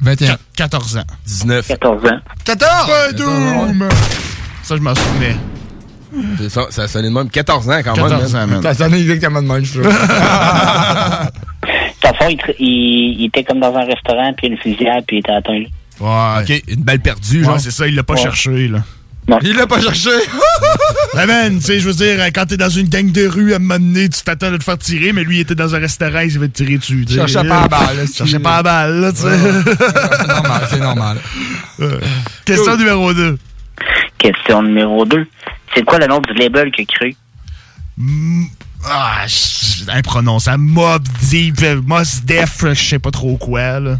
21. 0.00 0.36
14 0.56 0.96
ans. 0.98 1.04
19. 1.26 1.66
14 1.68 2.04
ans. 2.06 2.18
14! 2.44 2.88
Ouais, 2.88 3.12
Doom! 3.14 3.88
Ça, 4.62 4.76
je 4.76 4.80
m'en 4.82 4.94
souvenais. 4.94 5.36
C'est 6.38 6.48
ça, 6.48 6.66
ça 6.70 6.88
sonnait 6.88 7.08
de 7.08 7.14
même. 7.14 7.28
14 7.30 7.68
ans 7.68 7.80
quand 7.84 7.94
14 7.94 8.32
même. 8.34 8.42
ans, 8.42 8.46
man. 8.54 8.62
Ça 8.62 8.74
sonne 8.74 8.94
exactement 8.94 9.42
de 9.42 9.46
même, 9.46 9.64
je 9.64 9.80
trouve. 9.80 9.92
De 9.92 9.96
toute 12.08 12.18
façon, 12.18 12.28
il, 12.30 12.38
il- 12.58 13.20
il 13.20 13.24
était 13.26 13.44
comme 13.44 13.60
dans 13.60 13.74
un 13.76 13.84
restaurant, 13.84 14.32
puis 14.36 14.48
une 14.48 14.56
fusillade, 14.58 15.04
puis 15.06 15.16
il 15.16 15.20
était 15.20 15.32
atteint. 15.32 15.58
là. 16.00 16.38
Ouais. 16.40 16.42
OK, 16.56 16.62
une 16.68 16.82
balle 16.82 17.00
perdue, 17.00 17.40
Ouais, 17.40 17.44
genre. 17.44 17.60
c'est 17.60 17.70
ça, 17.70 17.86
il 17.86 17.94
l'a 17.94 18.02
pas 18.02 18.14
Ouais. 18.14 18.22
cherché, 18.22 18.68
là. 18.68 18.78
Il 19.42 19.56
l'a 19.56 19.66
pas 19.66 19.80
cherché. 19.80 20.10
Mais 21.14 21.26
man, 21.26 21.58
tu 21.58 21.64
sais, 21.64 21.80
je 21.80 21.88
veux 21.88 21.94
dire, 21.94 22.24
quand 22.34 22.46
t'es 22.46 22.56
dans 22.56 22.68
une 22.68 22.88
gang 22.88 23.10
de 23.10 23.26
rue, 23.26 23.52
à 23.52 23.56
un 23.56 23.58
moment 23.58 23.78
donné, 23.78 24.08
tu 24.08 24.22
t'attends 24.22 24.52
à 24.52 24.58
te 24.58 24.64
faire 24.64 24.78
tirer, 24.78 25.12
mais 25.12 25.24
lui, 25.24 25.36
il 25.36 25.40
était 25.40 25.54
dans 25.54 25.74
un 25.74 25.78
restaurant, 25.78 26.20
il 26.20 26.38
va 26.38 26.48
te 26.48 26.52
tirer 26.52 26.78
dessus. 26.78 27.04
tu 27.06 27.14
sais. 27.14 27.26
Cherchait 27.26 27.48
pas 27.48 27.62
la 27.62 27.68
balle, 27.68 27.96
là, 27.96 28.02
Il 28.04 28.14
cherchait 28.14 28.38
pas 28.38 28.56
la 28.56 28.62
balle, 28.62 29.00
là, 29.00 29.12
tu 29.12 29.20
sais. 29.20 29.28
c'est 30.20 30.28
normal, 30.28 30.62
c'est 30.70 30.80
normal. 30.80 31.18
Question 32.44 32.76
numéro 32.76 33.12
2. 33.14 33.38
Question 34.18 34.62
numéro 34.62 35.04
2. 35.04 35.26
C'est 35.74 35.84
quoi 35.84 35.98
le 35.98 36.06
nom 36.06 36.20
du 36.20 36.34
label 36.34 36.70
qu'il 36.72 36.86
a 36.88 36.96
créé? 36.96 37.16
Ah, 38.84 39.26
imprononçable. 39.88 40.62
Mob 40.62 41.02
Deep, 41.22 41.62
euh, 41.62 41.80
Mos 41.84 42.22
Def, 42.24 42.64
je 42.66 42.74
sais 42.74 42.98
pas 42.98 43.10
trop 43.10 43.36
quoi, 43.36 43.80
là. 43.80 43.98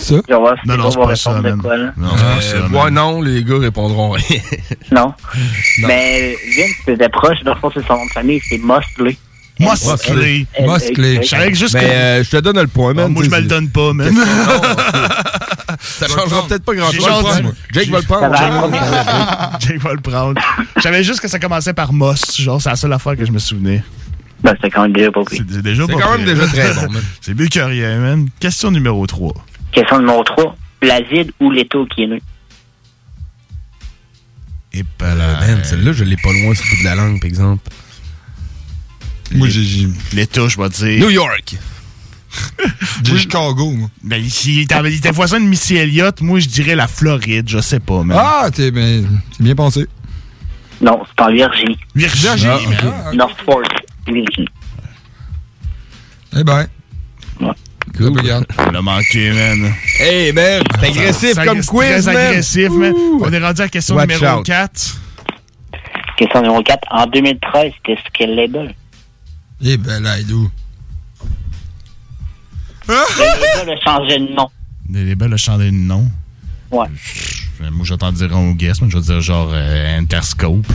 Ça? 0.00 0.14
Je 0.28 0.32
vais 0.32 0.38
voir 0.40 0.54
si 0.62 0.68
Non, 0.68 0.76
non, 0.76 0.84
gars 0.84 0.90
c'est 0.90 0.96
vont 0.98 1.06
pas 1.06 1.16
ça, 1.16 1.30
répondre 1.30 1.44
de 1.44 1.50
man. 1.54 1.60
quoi, 1.62 1.76
là. 1.76 1.92
Non, 1.96 2.08
c'est 2.16 2.24
pas 2.24 2.40
ça, 2.40 2.56
Euh, 2.56 2.68
man. 2.68 2.82
ouais, 2.84 2.90
non, 2.90 3.20
les 3.22 3.44
gars 3.44 3.58
répondront 3.58 4.10
rien. 4.10 4.40
Non. 4.92 5.14
Mais 5.78 6.36
Vince, 6.56 6.70
c'était 6.84 7.08
proche. 7.08 7.42
Dans 7.44 7.54
le 7.54 7.60
fond, 7.60 7.70
c'est 7.72 7.86
son 7.86 7.94
nom 7.96 8.06
de 8.06 8.10
famille. 8.10 8.40
C'est 8.48 8.58
Mosley. 8.58 9.16
Mosley. 9.60 10.46
Mosley. 10.62 11.20
Je 11.22 11.28
savais 11.28 11.50
que 11.52 11.56
juste 11.58 11.74
Mais 11.74 11.80
que- 11.80 11.90
euh, 11.90 12.24
je 12.24 12.30
te 12.30 12.36
donne 12.38 12.58
le 12.60 12.66
point, 12.66 12.94
man. 12.94 13.04
Ah, 13.06 13.10
moi, 13.10 13.22
je 13.24 13.30
me 13.30 13.40
le 13.40 13.46
donne 13.46 13.68
pas, 13.68 13.92
man. 13.92 14.10
Ça 15.80 16.08
changera 16.08 16.46
peut-être 16.48 16.64
pas 16.64 16.74
grand-chose. 16.74 17.42
Jake 17.72 17.90
va 17.90 17.98
le 17.98 18.04
prendre. 18.06 18.36
Ça 18.36 19.50
Jake 19.60 19.78
va 19.80 19.92
le 19.92 20.00
prendre. 20.00 20.40
Savais 20.78 21.04
juste 21.04 21.20
que 21.20 21.28
ça 21.28 21.38
commençait 21.38 21.74
par 21.74 21.92
Moss. 21.92 22.40
Genre, 22.40 22.60
c'est 22.60 22.70
la 22.70 22.76
seule 22.76 22.92
affaire 22.92 23.16
que 23.16 23.24
je 23.24 23.32
me 23.32 23.38
souvenais. 23.38 23.82
Ben, 24.42 24.54
c'est 24.62 24.70
quand 24.70 24.82
même 24.82 24.92
déjà 24.92 25.10
pas. 25.12 25.20
C'est 25.30 25.46
déjà 25.46 25.84
C'est 25.86 25.92
pas 25.92 26.00
quand 26.00 26.16
même 26.16 26.24
déjà 26.24 26.46
très 26.46 26.74
bon, 26.74 26.92
man. 26.92 27.02
C'est 27.20 27.34
mieux 27.38 27.48
que 27.48 27.60
rien, 27.60 27.98
man. 27.98 28.28
Question 28.40 28.70
numéro 28.70 29.06
3. 29.06 29.32
Question 29.72 29.98
numéro 30.00 30.22
3. 30.24 30.56
La 30.82 31.00
ville 31.02 31.30
ou 31.40 31.50
l'État 31.50 31.78
qui 31.94 32.02
est 32.02 32.06
né? 32.06 32.22
Et 34.72 34.84
Euh, 35.02 35.40
man, 35.40 35.64
celle-là, 35.64 35.92
je 35.92 36.04
l'ai 36.04 36.16
pas 36.16 36.32
loin 36.32 36.54
sur 36.54 36.64
le 36.64 36.76
bout 36.76 36.82
de 36.82 36.84
la 36.84 36.94
langue, 36.94 37.20
par 37.20 37.26
exemple. 37.28 37.68
Moi, 39.32 39.48
j'ai. 39.48 39.86
L'État, 40.12 40.46
je 40.48 40.56
vais 40.58 40.68
dire. 40.68 41.00
New 41.00 41.10
York. 41.10 41.56
Chicago, 43.04 43.72
moi. 43.72 43.90
Ben, 44.04 44.22
ici, 44.24 44.54
il 44.54 44.60
était- 44.96 45.10
voisin 45.10 45.40
de 45.40 45.44
Missy 45.46 45.76
Elliott. 45.76 46.20
Moi, 46.20 46.38
je 46.38 46.48
dirais 46.48 46.76
la 46.76 46.86
Floride. 46.86 47.48
Je 47.48 47.58
sais 47.60 47.80
pas, 47.80 48.02
man. 48.04 48.16
Ah, 48.20 48.48
t'es 48.52 48.70
ben, 48.70 49.20
c'est 49.36 49.42
bien 49.42 49.54
pensé. 49.56 49.86
Non, 50.80 51.02
c'est 51.08 51.22
en 51.24 51.32
Virginie. 51.32 51.76
Virginie, 51.94 52.46
Ah, 52.46 52.58
man. 52.68 52.92
ok. 53.08 53.14
Norfolk, 53.14 53.66
Virginie. 54.06 54.48
Eh 56.36 56.44
ben. 56.44 56.66
Cool. 57.96 58.12
On 58.58 58.74
a 58.74 58.82
manqué, 58.82 59.32
man. 59.32 59.72
Hey, 59.98 60.32
man, 60.32 60.62
c'est 60.80 60.86
agressif 60.86 61.34
comme 61.44 61.62
quiz, 61.64 62.04
Très 62.04 62.12
man. 62.14 62.26
agressif, 62.28 62.70
man. 62.70 62.92
On 63.20 63.32
est 63.32 63.38
rendu 63.38 63.60
à 63.60 63.64
la 63.64 63.68
question 63.68 63.94
Watch 63.96 64.08
numéro 64.10 64.38
out. 64.38 64.46
4. 64.46 64.96
Question 66.16 66.42
numéro 66.42 66.62
4. 66.62 66.78
En 66.90 67.06
2013, 67.06 67.72
c'était 67.76 68.00
ce 68.00 68.08
quel 68.12 68.34
label? 68.36 68.74
Eh 69.62 69.76
ben 69.76 70.02
là, 70.02 70.18
il 70.18 70.30
est 70.30 70.32
où? 70.32 70.50
Le 72.88 72.94
label 73.64 73.76
a 73.78 73.80
changé 73.84 74.18
de 74.18 74.34
nom. 74.34 74.48
Les 74.92 75.04
labels 75.10 75.34
ont 75.34 75.36
changé 75.36 75.66
de 75.70 75.76
nom. 75.76 76.06
Ouais. 76.70 76.86
Moi, 77.70 77.84
j'entends 77.84 78.12
dire 78.12 78.30
on 78.32 78.52
guess, 78.52 78.80
mais 78.80 78.88
je 78.90 78.96
vais 78.96 79.02
dire 79.04 79.20
genre 79.20 79.50
euh, 79.52 79.98
Interscope. 79.98 80.66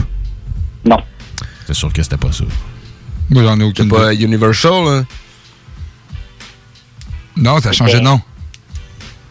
Non. 0.84 0.98
C'est 1.66 1.74
sûr 1.74 1.92
que 1.92 2.02
c'était 2.02 2.16
pas 2.16 2.30
ça. 2.32 2.44
Moi, 3.30 3.42
j'en 3.42 3.58
ai 3.58 3.64
aucune 3.64 3.90
C'est 3.90 3.96
pas 3.96 4.14
Universal, 4.14 4.86
hein? 4.86 5.06
Non, 7.36 7.60
ça 7.60 7.70
a 7.70 7.72
changé 7.72 7.94
de 7.98 8.04
nom. 8.04 8.20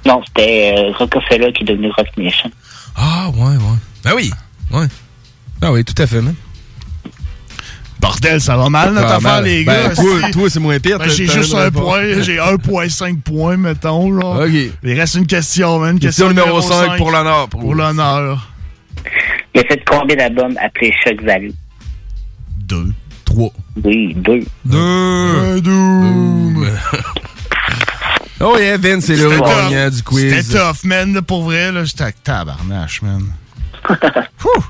Non, 0.06 0.22
c'était 0.28 0.76
euh, 0.78 0.92
Rockefeller 0.98 1.52
qui 1.54 1.64
est 1.64 1.66
devenu 1.66 1.90
Rock 1.98 2.08
Nation. 2.18 2.50
Ah, 2.96 3.30
ouais, 3.36 3.42
ouais. 3.56 3.78
Ben 4.04 4.12
oui, 4.16 4.32
ouais. 4.72 4.86
Ah 5.62 5.72
oui, 5.72 5.84
tout 5.84 6.00
à 6.02 6.06
fait, 6.06 6.22
man. 6.22 6.36
Bordel, 8.00 8.40
ça 8.40 8.56
va 8.56 8.70
mal 8.70 8.94
notre 8.94 9.08
affaire, 9.08 9.20
mal. 9.22 9.44
les 9.46 9.64
Ben, 9.64 9.88
gars. 9.90 10.30
toi- 10.32 10.48
c'est 10.50 10.60
moins 10.60 10.80
pire, 10.80 11.00
Ben, 11.00 11.08
t'as- 11.08 11.14
j'ai 11.14 11.26
t'as 11.26 11.34
juste 11.34 11.56
un 11.56 11.72
point. 11.72 12.22
J'ai 12.22 12.38
1,5 12.40 13.22
points, 13.24 13.58
mettons. 13.58 14.14
Genre. 14.22 14.42
OK. 14.42 14.52
Il 14.84 15.00
reste 15.00 15.16
une 15.16 15.26
question, 15.26 15.80
man. 15.80 15.98
Question 15.98 16.28
numéro 16.28 16.62
5 16.62 16.70
cinq. 16.90 16.98
pour 16.98 17.10
l'honneur. 17.10 17.50
Pour 17.50 17.74
l'honneur. 17.74 18.52
Il 19.56 19.62
a 19.62 19.64
fait 19.64 19.84
combien 19.90 20.16
d'albums 20.18 20.56
appelés 20.62 20.94
Shock 21.04 21.22
Value? 21.24 21.50
Deux. 22.60 22.94
Trois. 23.24 23.50
Oui, 23.84 24.14
deux. 24.16 24.44
Deux. 24.66 25.62
Doom. 25.62 26.68
Oh 28.48 28.58
yeah, 28.60 28.78
Vince, 28.78 29.06
c'est 29.06 29.16
le 29.16 29.30
gagnant 29.30 29.86
tough. 29.90 29.96
du 29.96 30.04
quiz. 30.04 30.36
C'était 30.36 30.58
tough, 30.60 30.84
man. 30.84 31.14
là, 31.14 31.22
Pour 31.22 31.44
vrai, 31.44 31.72
là, 31.72 31.84
j'étais 31.84 32.04
à 32.04 32.12
tabarnache, 32.12 33.02
man. 33.02 33.24
Ouh. 33.90 34.64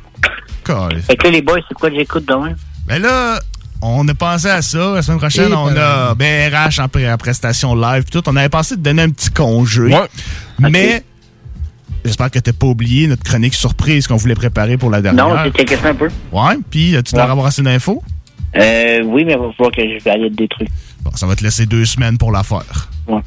Caliste. 0.64 1.06
Fait 1.08 1.16
que 1.16 1.24
là, 1.26 1.32
les 1.32 1.42
boys, 1.42 1.60
c'est 1.68 1.74
quoi 1.76 1.90
que 1.90 1.96
j'écoute 1.96 2.26
demain? 2.28 2.54
Ben 2.88 3.02
là, 3.02 3.40
on 3.82 4.08
a 4.08 4.14
pensé 4.14 4.48
à 4.48 4.62
ça. 4.62 4.94
La 4.96 5.02
semaine 5.02 5.20
prochaine, 5.20 5.52
Et 5.52 5.56
on 5.56 5.72
ben- 5.72 5.78
a 5.78 6.16
BRH 6.16 6.80
en, 6.80 6.88
pré- 6.88 7.12
en 7.12 7.18
prestation 7.18 7.76
live. 7.76 8.06
tout. 8.12 8.24
On 8.28 8.36
avait 8.36 8.50
pensé 8.50 8.76
de 8.76 8.82
donner 8.82 9.04
un 9.04 9.10
petit 9.10 9.30
congé. 9.30 9.96
Mais 10.60 11.04
j'espère 12.04 12.32
que 12.32 12.40
t'as 12.40 12.54
pas 12.54 12.68
oublié 12.68 13.08
notre 13.08 13.24
chronique 13.24 13.54
surprise 13.56 14.08
qu'on 14.08 14.16
voulait 14.18 14.36
préparer 14.36 14.78
pour 14.78 14.90
la 14.90 15.02
dernière. 15.02 15.28
Non, 15.28 15.36
j'ai 15.44 15.52
checké 15.52 15.76
ça 15.78 15.90
un 15.90 15.96
peu. 15.96 16.08
Ouais, 16.32 16.58
puis 16.70 16.96
tu 17.06 17.14
dois 17.14 17.26
Ouais. 17.26 17.32
avoir 17.32 17.46
assez 17.48 17.62
d'infos. 17.62 18.04
Euh, 18.58 19.02
oui, 19.04 19.26
mais 19.26 19.34
il 19.34 19.38
va 19.40 19.52
falloir 19.52 19.72
que 19.72 19.82
je 19.82 20.02
valide 20.04 20.34
des 20.36 20.48
trucs. 20.48 20.70
Bon, 21.02 21.12
ça 21.16 21.28
va 21.28 21.36
te 21.36 21.44
laisser 21.44 21.66
deux 21.66 21.86
semaines 21.86 22.18
pour 22.18 22.32
la 22.32 22.42
faire. 22.42 22.90
Ouais. 23.08 23.22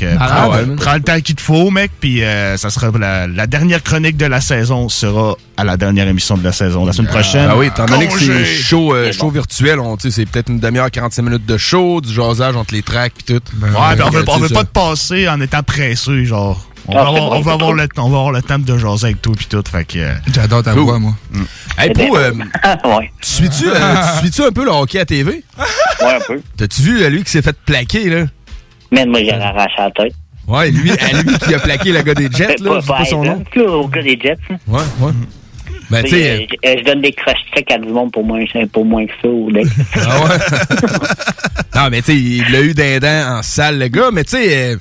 Que, 0.00 0.06
Ah, 0.18 0.26
prends, 0.48 0.50
ouais. 0.56 0.76
prends 0.76 0.94
le 0.94 1.02
temps 1.02 1.20
qu'il 1.20 1.34
te 1.34 1.42
faut, 1.42 1.70
mec, 1.70 1.90
puis 2.00 2.24
euh, 2.24 2.56
ça 2.56 2.70
sera 2.70 2.90
la, 2.98 3.26
la 3.26 3.46
dernière 3.46 3.82
chronique 3.82 4.16
de 4.16 4.24
la 4.26 4.40
saison 4.40 4.88
sera 4.88 5.36
à 5.58 5.64
la 5.64 5.76
dernière 5.76 6.08
émission 6.08 6.38
de 6.38 6.42
la 6.44 6.52
saison. 6.52 6.86
La 6.86 6.92
semaine 6.94 7.10
prochaine. 7.10 7.48
Ah 7.50 7.56
oui, 7.56 7.66
étant 7.66 7.84
donné 7.86 8.08
que 8.08 8.18
c'est 8.18 8.44
show, 8.46 8.94
euh, 8.94 9.12
show 9.12 9.28
virtuel, 9.30 9.78
on, 9.78 9.96
tu 9.96 10.10
sais, 10.10 10.16
c'est 10.22 10.26
peut-être 10.26 10.48
une 10.48 10.58
demi-heure, 10.58 10.90
45 10.90 11.22
minutes 11.22 11.44
de 11.46 11.56
show, 11.58 12.00
du 12.00 12.12
jasage 12.14 12.56
entre 12.56 12.72
les 12.74 12.82
tracks 12.82 13.12
et 13.20 13.24
tout. 13.24 13.42
Ouais, 13.62 13.96
ben 13.96 14.04
on 14.06 14.10
veut, 14.10 14.24
on 14.28 14.38
veut 14.38 14.48
pas 14.48 14.64
te 14.64 14.70
passer 14.72 15.28
en 15.28 15.40
étant 15.40 15.62
pressé, 15.62 16.24
genre. 16.24 16.66
On 16.88 16.94
va, 16.94 17.00
Ah, 17.02 17.08
avoir, 17.08 17.22
on 17.32 17.40
va 17.40 17.52
le, 17.74 17.88
on 17.98 18.08
va 18.08 18.16
avoir 18.18 18.32
le 18.32 18.40
temps 18.42 18.58
de 18.58 18.78
jaser 18.78 19.04
avec 19.08 19.20
toi 19.22 19.34
puis 19.36 19.46
tout, 19.46 19.62
fait 19.70 19.84
que... 19.84 19.98
euh, 19.98 20.14
J'adore 20.32 20.62
ta 20.62 20.72
Cool. 20.72 20.82
voix, 20.84 20.98
moi. 20.98 21.14
Mm. 21.30 21.42
Hey, 21.78 21.90
Pro, 21.92 22.16
euh, 22.16 22.32
ouais. 22.98 23.12
tu 23.20 23.28
suis-tu 23.30 23.68
euh, 23.68 23.94
tu 24.14 24.18
suis-tu 24.22 24.42
un 24.42 24.50
peu 24.50 24.64
le 24.64 24.70
hockey 24.70 24.98
à 24.98 25.04
TV? 25.04 25.44
Ouais, 26.00 26.14
un 26.14 26.20
peu. 26.26 26.40
T'as-tu 26.56 26.80
vu 26.80 27.10
lui 27.10 27.22
qui 27.22 27.30
s'est 27.30 27.42
fait 27.42 27.56
plaquer, 27.66 28.08
là? 28.08 28.24
Mais 28.90 29.06
moi, 29.06 29.20
j'ai 29.20 29.32
arraché 29.32 29.74
la 29.78 29.90
tête. 29.90 30.14
Ouais, 30.48 30.70
lui, 30.70 30.90
à 30.90 31.22
lui 31.22 31.38
qui 31.38 31.54
a 31.54 31.58
plaqué 31.60 31.92
le 31.92 32.02
gars 32.02 32.14
des 32.14 32.28
Jets, 32.32 32.56
là, 32.60 32.70
Pas, 32.74 32.80
c'est 32.80 32.86
pas 32.88 33.04
son 33.04 33.22
nom. 33.24 33.44
Au 33.56 33.86
gars 33.88 34.02
des 34.02 34.18
Jets. 34.20 34.36
là. 34.48 34.56
Ouais, 34.66 34.80
ouais. 35.00 35.12
Ben, 35.90 36.02
tu 36.04 36.10
sais... 36.10 36.46
je, 36.64 36.68
je- 36.72 36.78
je 36.78 36.84
donne 36.84 37.00
des 37.00 37.12
croches 37.12 37.38
secs 37.54 37.70
à 37.72 37.78
du 37.78 37.88
monde 37.88 38.12
pour 38.12 38.24
moins, 38.24 38.44
pour 38.72 38.84
moins 38.84 39.06
que 39.06 39.12
ça. 39.22 39.28
Ou 39.28 39.50
des... 39.52 39.62
Ah 39.96 40.24
ouais? 40.24 40.38
non, 41.74 41.88
mais 41.90 42.02
tu 42.02 42.12
sais, 42.12 42.16
il 42.16 42.50
l'a 42.52 42.60
eu 42.62 42.74
d'un 42.74 42.98
dent 42.98 43.38
en 43.38 43.42
salle, 43.42 43.78
le 43.78 43.88
gars, 43.88 44.10
mais 44.12 44.24
tu 44.24 44.30
sais, 44.36 44.72
euh, 44.72 44.76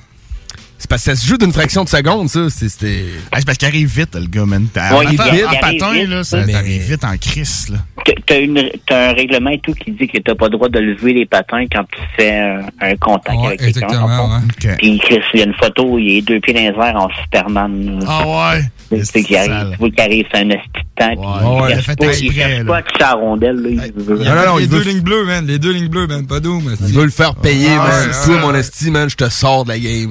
parce 0.89 1.03
que 1.05 1.11
ça 1.11 1.15
se 1.15 1.27
joue 1.27 1.37
d'une 1.37 1.53
fraction 1.53 1.83
de 1.83 1.89
seconde, 1.89 2.27
ça. 2.29 2.49
C'est- 2.49 2.67
C'était. 2.69 3.05
Ah, 3.31 3.37
c'est 3.39 3.45
parce 3.45 3.57
qu'il 3.57 3.67
arrive 3.67 3.87
vite, 3.87 4.15
le 4.15 4.25
gars, 4.27 4.45
man. 4.45 4.67
Ouais, 4.75 4.81
il 4.89 4.95
en, 5.07 5.09
vite, 5.11 5.21
il 5.33 5.43
en 5.45 5.47
arrive 5.47 5.59
patin, 5.61 5.93
vite, 5.93 6.09
là, 6.09 6.23
ça. 6.23 6.43
Mais- 6.45 6.53
t'arrive 6.53 6.81
vite 6.81 7.03
en 7.03 7.17
crise, 7.17 7.69
là. 7.69 7.77
T'as- 8.05 8.13
T'as 8.25 8.39
une- 8.41 8.69
t'as 8.87 9.09
un 9.09 9.13
règlement 9.13 9.49
et 9.49 9.59
tout 9.59 9.73
qui 9.73 9.91
dit 9.91 10.07
que 10.07 10.17
t'as 10.19 10.35
pas 10.35 10.45
le 10.45 10.51
droit 10.51 10.69
de 10.69 10.79
lever 10.79 11.13
les 11.13 11.25
patins 11.25 11.65
quand 11.71 11.83
tu 11.91 11.99
fais 12.15 12.37
un, 12.39 12.59
un 12.79 12.95
contact 12.95 13.37
Ouais, 13.39 13.47
avec 13.47 13.59
quelqu'un. 13.59 13.81
exactement, 13.87 14.29
ouais. 14.29 14.41
Ok. 14.71 14.75
Puis 14.77 14.99
Chris, 14.99 15.19
il 15.33 15.39
y 15.39 15.43
a 15.43 15.45
une 15.45 15.53
photo, 15.55 15.97
il 15.99 16.17
est 16.17 16.21
deux 16.21 16.39
pieds 16.39 16.53
dans 16.53 16.59
les 16.61 16.67
airs 16.67 16.95
en 16.95 17.09
Superman. 17.23 17.99
Ah 18.07 18.53
ouais? 18.55 18.63
Tu 18.99 19.05
sais 19.05 19.23
qu'il 19.23 19.35
arrive, 19.35 19.71
tu 19.71 19.77
vois 19.77 19.89
qu'il 19.91 20.01
arrive, 20.01 20.25
c'est 20.31 20.39
un 20.39 20.49
esti 20.49 20.67
de 20.73 21.05
temps. 21.05 21.09
puis 21.09 21.17
ouais, 21.17 21.19
il 21.21 21.57
il 21.57 21.63
a 21.63 21.69
cherche 21.69 21.85
fait 21.85 21.95
pas, 21.99 22.05
il 22.17 22.31
cherche 22.33 22.97
pas 22.99 23.11
rondelle. 23.13 23.55
Là, 23.57 23.69
il 23.69 24.03
veut- 24.03 24.17
Il 24.19 24.23
y 24.25 24.27
a 24.27 24.35
Non, 24.35 24.41
non, 24.41 24.47
non, 24.53 24.57
les 24.57 24.67
deux 24.67 24.81
lignes 24.83 25.01
bleues, 25.01 25.25
man. 25.25 25.45
Les 25.47 25.59
deux 25.59 25.71
lignes 25.71 25.87
bleues, 25.89 26.07
man. 26.07 26.25
Pas 26.25 26.39
d'où, 26.39 26.59
mais 26.61 26.73
Il 26.87 26.93
veut 26.95 27.05
le 27.05 27.11
faire 27.11 27.35
payer, 27.35 27.69
man. 27.69 27.79
ouais, 27.87 28.11
Toi, 28.25 28.35
ouais, 28.35 28.41
mon 28.41 28.51
ouais. 28.53 28.59
esti, 28.59 28.89
man, 28.91 29.09
je 29.09 29.15
te 29.15 29.29
sors 29.29 29.63
de 29.65 29.69
la 29.69 29.79
game. 29.79 30.09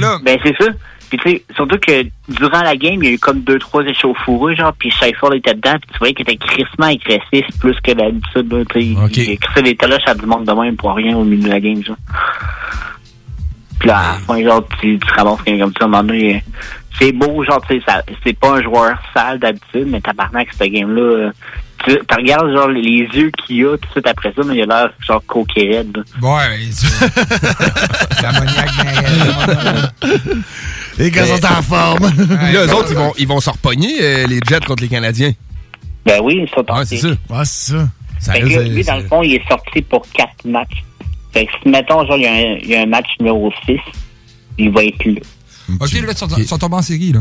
Ben, 0.00 0.08
là. 0.08 0.18
Ben, 0.22 0.38
c'est 0.42 0.56
ça. 0.56 0.70
Puis, 1.10 1.18
tu 1.18 1.30
sais, 1.30 1.44
surtout 1.56 1.78
que 1.78 2.04
durant 2.28 2.62
la 2.62 2.76
game, 2.76 3.02
il 3.02 3.04
y 3.04 3.08
a 3.08 3.14
eu 3.14 3.18
comme 3.18 3.40
deux, 3.40 3.58
trois 3.58 3.82
échauffourées, 3.84 4.54
genre, 4.54 4.72
puis 4.78 4.90
Sheffield 4.92 5.34
était 5.34 5.54
dedans, 5.54 5.76
puis 5.80 5.90
tu 5.92 5.98
voyais 5.98 6.14
qu'il 6.14 6.30
était 6.30 6.36
crissement 6.36 6.86
agressif 6.86 7.46
plus 7.58 7.76
que 7.80 7.92
d'habitude, 7.92 8.52
là, 8.52 8.64
tu 8.70 8.80
sais. 8.80 9.22
Il 9.32 9.38
crissait 9.40 9.62
des 9.62 9.76
taloches 9.76 10.06
à 10.06 10.14
du 10.14 10.24
monde 10.24 10.44
de 10.44 10.52
même 10.52 10.76
pour 10.76 10.94
rien 10.94 11.16
au 11.16 11.24
milieu 11.24 11.42
de 11.42 11.48
la 11.48 11.58
game, 11.58 11.82
genre. 11.82 11.96
Puis 13.80 13.88
là, 13.88 13.98
à 13.98 14.12
la 14.12 14.18
fin, 14.18 14.40
genre, 14.40 14.64
tu, 14.80 15.00
tu 15.00 15.12
ramasses 15.12 15.42
quelqu'un 15.42 15.64
comme 15.64 15.72
ça, 15.72 15.84
à 15.84 15.86
un 15.86 15.90
moment 15.90 16.04
donné, 16.04 16.44
c'est 16.96 17.12
beau, 17.12 17.42
genre, 17.44 17.60
tu 17.66 17.80
sais, 17.80 17.92
c'est 18.22 18.38
pas 18.38 18.58
un 18.58 18.62
joueur 18.62 18.96
sale 19.12 19.40
d'habitude, 19.40 19.88
mais 19.88 20.00
tabarnak, 20.00 20.48
ce 20.52 20.64
game-là, 20.64 21.02
euh, 21.02 21.30
tu 21.84 21.98
tu 22.08 22.14
regardes, 22.14 22.52
genre, 22.52 22.68
les, 22.68 22.80
yeux 22.82 23.30
qu'il 23.30 23.64
a 23.66 23.76
tout 23.78 23.86
de 23.86 23.90
suite 23.92 24.06
après 24.06 24.32
ça, 24.36 24.42
mais 24.44 24.56
il 24.56 24.62
a 24.62 24.66
l'air, 24.66 24.90
genre, 25.06 25.22
coquet 25.26 25.68
raide. 25.76 25.98
Ouais, 26.22 26.70
c'est... 26.72 28.22
L'ammoniaque 28.22 28.70
Les 30.98 31.10
gars 31.10 31.26
sont 31.26 31.44
en 31.44 31.62
forme. 31.62 32.10
Puis 32.12 32.52
là, 32.52 32.66
eux 32.66 32.74
autres, 32.74 32.90
ils 32.90 32.96
vont, 32.96 33.12
ils 33.18 33.28
vont 33.28 33.40
se 33.40 33.50
repogner, 33.50 33.96
euh, 34.00 34.26
les 34.26 34.40
Jets 34.46 34.60
contre 34.66 34.82
les 34.82 34.88
Canadiens. 34.88 35.32
Ben 36.04 36.20
oui, 36.22 36.42
ils 36.42 36.48
sont 36.50 36.64
Ouais, 36.72 36.84
c'est 36.84 36.96
ça. 36.98 37.08
Ouais, 37.08 37.44
c'est 37.44 37.72
ça. 37.72 37.88
Ça 38.18 38.32
Fait 38.32 38.40
que 38.40 38.44
risque 38.46 38.58
là, 38.58 38.64
de- 38.64 38.74
lui, 38.74 38.84
dans 38.84 38.96
le 38.96 39.04
fond, 39.04 39.22
il 39.22 39.34
est 39.34 39.48
sorti 39.48 39.82
pour 39.82 40.02
quatre 40.10 40.44
matchs. 40.44 40.84
Fait 41.32 41.46
que 41.46 41.52
si, 41.62 41.68
mettons, 41.68 42.04
genre, 42.06 42.16
il 42.16 42.22
y 42.22 42.26
a 42.26 42.32
un, 42.32 42.58
il 42.62 42.68
y 42.68 42.74
a 42.74 42.82
un 42.82 42.86
match 42.86 43.06
numéro 43.18 43.50
6, 43.66 43.78
il 44.58 44.70
va 44.70 44.84
être 44.84 45.04
là. 45.04 45.20
Ok, 45.80 45.92
là, 45.92 45.98
ils 46.10 46.16
sont, 46.16 46.28
sont 46.28 46.58
tombés 46.58 46.76
en 46.76 46.82
série, 46.82 47.12
là. 47.12 47.20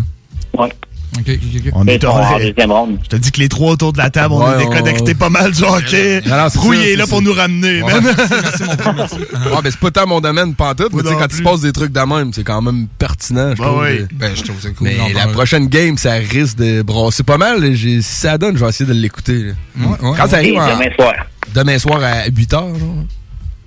Ouais. 0.57 0.69
Ok, 1.17 1.25
ok, 1.27 1.61
ok. 1.65 1.71
On 1.73 1.87
est 1.87 2.05
en 2.05 2.37
deuxième 2.37 2.71
Je 3.03 3.07
te 3.09 3.15
dis 3.15 3.31
que 3.31 3.39
les 3.39 3.49
trois 3.49 3.71
autour 3.71 3.91
de 3.93 3.97
la 3.97 4.09
table, 4.09 4.35
on 4.35 4.45
Ouais, 4.45 4.55
est 4.55 4.57
déconnectés 4.59 5.13
on- 5.15 5.17
pas 5.17 5.29
mal 5.29 5.51
du 5.51 5.63
hockey. 5.63 6.21
Ça, 6.25 6.47
est 6.73 6.95
là 6.95 7.07
pour 7.07 7.21
nous 7.21 7.33
ramener, 7.33 7.81
Ouais. 7.81 7.93
man. 7.93 8.03
Ouais, 8.15 9.61
ben 9.63 9.71
c'est 9.71 9.79
pas 9.79 9.91
tant 9.91 10.07
mon 10.07 10.21
domaine 10.21 10.53
pantoute, 10.55 10.93
mais 10.93 11.01
quand 11.03 11.25
il 11.29 11.35
se 11.37 11.41
passe 11.41 11.61
des 11.61 11.71
trucs 11.71 11.91
de 11.91 11.99
même, 11.99 12.31
c'est 12.31 12.43
quand 12.43 12.61
même 12.61 12.87
pertinent, 12.97 13.51
je 13.55 13.57
Bah 13.61 13.65
trouve. 13.67 13.81
oui. 13.83 14.05
Ben, 14.13 14.35
je 14.35 14.43
trouve 14.43 14.59
ça 14.61 14.69
cool. 14.69 14.87
Mais 14.87 14.97
la 15.13 15.19
parler. 15.21 15.33
prochaine 15.33 15.67
game, 15.67 15.97
ça 15.97 16.13
risque 16.13 16.57
de 16.57 16.81
brasser 16.83 17.23
pas 17.23 17.37
mal. 17.37 17.75
Si 17.75 18.01
ça 18.03 18.37
donne, 18.37 18.55
je 18.57 18.63
vais 18.63 18.69
essayer 18.69 18.87
de 18.87 18.93
l'écouter. 18.93 19.53
Ouais, 19.77 19.85
ouais, 19.87 19.95
Quand 20.15 20.27
ça 20.27 20.27
ouais. 20.27 20.35
arrive 20.35 20.57
en- 20.59 20.77
demain 20.77 20.95
soir. 20.95 21.13
demain 21.53 21.79
soir 21.79 22.03
à 22.03 22.27
8h, 22.29 22.79
genre. 22.79 23.03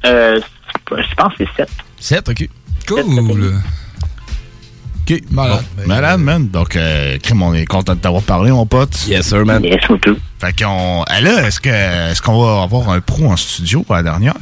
Euh, 0.07 0.41
je 0.91 1.15
pense 1.17 1.35
que 1.37 1.45
c'est 1.57 1.63
7. 1.65 1.69
7, 1.99 2.29
ok. 2.29 2.49
Cool. 2.87 3.55
OK. 5.11 5.21
Malade. 5.31 5.65
malade, 5.87 6.21
man. 6.21 6.49
Donc, 6.49 6.77
euh, 6.77 7.19
Crime, 7.23 7.43
on 7.43 7.55
est 7.55 7.65
content 7.65 7.95
de 7.95 8.01
t'avoir 8.01 8.23
parlé, 8.23 8.51
mon 8.53 8.67
pote. 8.67 9.07
Yes, 9.09 9.27
sir, 9.29 9.45
man. 9.45 9.63
Yes, 9.65 9.81
surtout. 9.85 10.17
Fait 10.41 10.53
qu'on. 10.63 11.03
Ah 11.09 11.21
là, 11.21 11.47
est-ce 11.47 11.61
que 11.61 11.69
est-ce 11.69 12.23
qu'on 12.23 12.41
va 12.43 12.63
avoir 12.63 12.91
un 12.91 13.01
pro 13.01 13.27
en 13.27 13.37
studio 13.37 13.83
pour 13.83 13.95
la 13.97 14.03
dernière? 14.03 14.35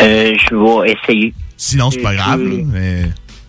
Euh, 0.00 0.32
je 0.50 0.54
vais 0.84 0.92
essayer. 0.92 1.34
Sinon, 1.56 1.90
c'est 1.90 2.00
pas 2.02 2.14
grave, 2.14 2.40
là, 2.42 2.56
mais. 2.72 3.02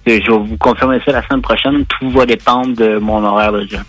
Euh, 0.07 0.19
Je 0.25 0.31
vais 0.31 0.37
vous 0.37 0.57
confirmer 0.59 0.99
ça 1.05 1.11
la 1.11 1.25
semaine 1.27 1.41
prochaine. 1.41 1.85
Tout 1.85 2.09
va 2.11 2.25
dépendre 2.25 2.75
de 2.75 2.97
mon 2.99 3.23
horaire 3.23 3.51
de 3.53 3.65
jeu. 3.67 3.79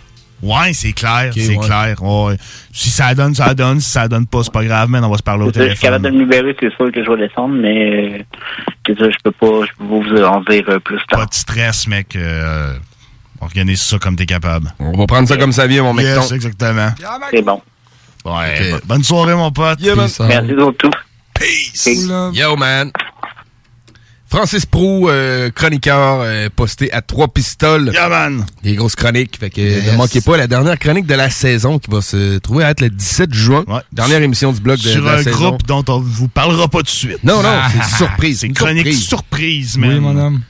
Ouais, 0.44 0.72
c'est 0.74 0.92
clair, 0.92 1.30
c'est 1.34 1.56
ouais. 1.56 1.66
clair. 1.66 2.02
Ouais. 2.02 2.36
Si 2.72 2.90
ça 2.90 3.14
donne, 3.14 3.34
ça 3.34 3.54
donne. 3.54 3.80
Si 3.80 3.90
ça 3.90 4.06
donne 4.08 4.26
pas, 4.26 4.42
c'est 4.42 4.52
pas 4.52 4.64
grave, 4.64 4.88
man. 4.90 5.02
On 5.04 5.10
va 5.10 5.16
se 5.16 5.22
parler 5.22 5.44
au 5.44 5.52
ça, 5.52 5.60
Je 5.66 5.70
suis 5.70 5.78
capable 5.80 6.02
téléphone. 6.04 6.20
de 6.20 6.24
me 6.24 6.30
libérer, 6.36 6.56
c'est 6.60 6.74
sûr 6.76 6.92
que 6.92 7.02
je 7.04 7.10
vais 7.10 7.26
descendre, 7.28 7.54
mais 7.54 8.18
euh, 8.18 8.22
c'est 8.86 8.98
ça, 8.98 9.08
je 9.10 9.16
peux 9.24 9.32
pas, 9.32 9.66
je 9.66 9.72
peux 9.78 9.84
vous 9.84 10.22
en 10.22 10.40
dire 10.42 10.64
euh, 10.68 10.78
plus 10.80 10.98
tard. 11.08 11.20
Pas 11.20 11.26
de 11.26 11.34
stress, 11.34 11.86
mec. 11.88 12.14
euh, 12.16 12.74
organise 13.40 13.80
ça 13.80 13.98
comme 13.98 14.16
t'es 14.16 14.26
capable. 14.26 14.72
On 14.78 14.92
va 14.96 15.06
prendre 15.06 15.26
ça 15.28 15.36
comme 15.36 15.52
ça 15.52 15.66
vient, 15.66 15.82
mon 15.82 15.94
mec. 15.94 16.04
Yes, 16.06 16.30
exactement. 16.32 16.90
C'est 17.30 17.42
bon. 17.42 17.60
Ouais. 18.24 18.70
bo- 18.70 18.78
Bonne 18.86 19.04
soirée, 19.04 19.34
mon 19.34 19.50
pote. 19.50 19.78
Merci 19.82 20.14
surtout. 20.56 20.90
Peace. 21.34 21.88
Yo, 22.32 22.56
man. 22.56 22.90
Francis 24.34 24.66
Prou, 24.66 25.08
euh, 25.08 25.48
chroniqueur, 25.50 26.18
euh, 26.22 26.48
posté 26.54 26.92
à 26.92 27.02
trois 27.02 27.28
pistoles. 27.28 27.90
Yeah, 27.92 28.08
man. 28.08 28.44
Des 28.64 28.74
grosses 28.74 28.96
chroniques. 28.96 29.36
Fait 29.38 29.48
que 29.48 29.60
Yes. 29.60 29.92
ne 29.92 29.96
manquez 29.96 30.20
pas 30.20 30.36
la 30.36 30.48
dernière 30.48 30.76
chronique 30.76 31.06
de 31.06 31.14
la 31.14 31.30
saison 31.30 31.78
qui 31.78 31.88
va 31.88 32.00
se 32.02 32.38
trouver 32.38 32.64
à 32.64 32.70
être 32.70 32.80
le 32.80 32.90
17 32.90 33.32
juin. 33.32 33.64
Dernière 33.92 34.20
émission 34.22 34.52
du 34.52 34.60
blog 34.60 34.78
de, 34.78 34.88
Sur 34.88 35.02
de 35.02 35.06
la 35.06 35.14
un 35.18 35.22
saison. 35.22 35.36
groupe 35.50 35.62
dont 35.68 35.84
on 35.86 36.00
vous 36.00 36.26
parlera 36.26 36.66
pas 36.66 36.78
tout 36.78 36.84
de 36.86 36.88
suite. 36.88 37.22
Non, 37.22 37.44
non, 37.44 37.48
c'est 37.70 37.76
une 37.76 37.96
surprise. 37.96 38.40
C'est 38.40 38.46
une 38.48 38.54
chronique 38.54 38.92
surprise. 38.92 39.04
surprise, 39.06 39.78
man. 39.78 39.90
Oui, 39.94 40.00
mon 40.00 40.16
homme. 40.16 40.40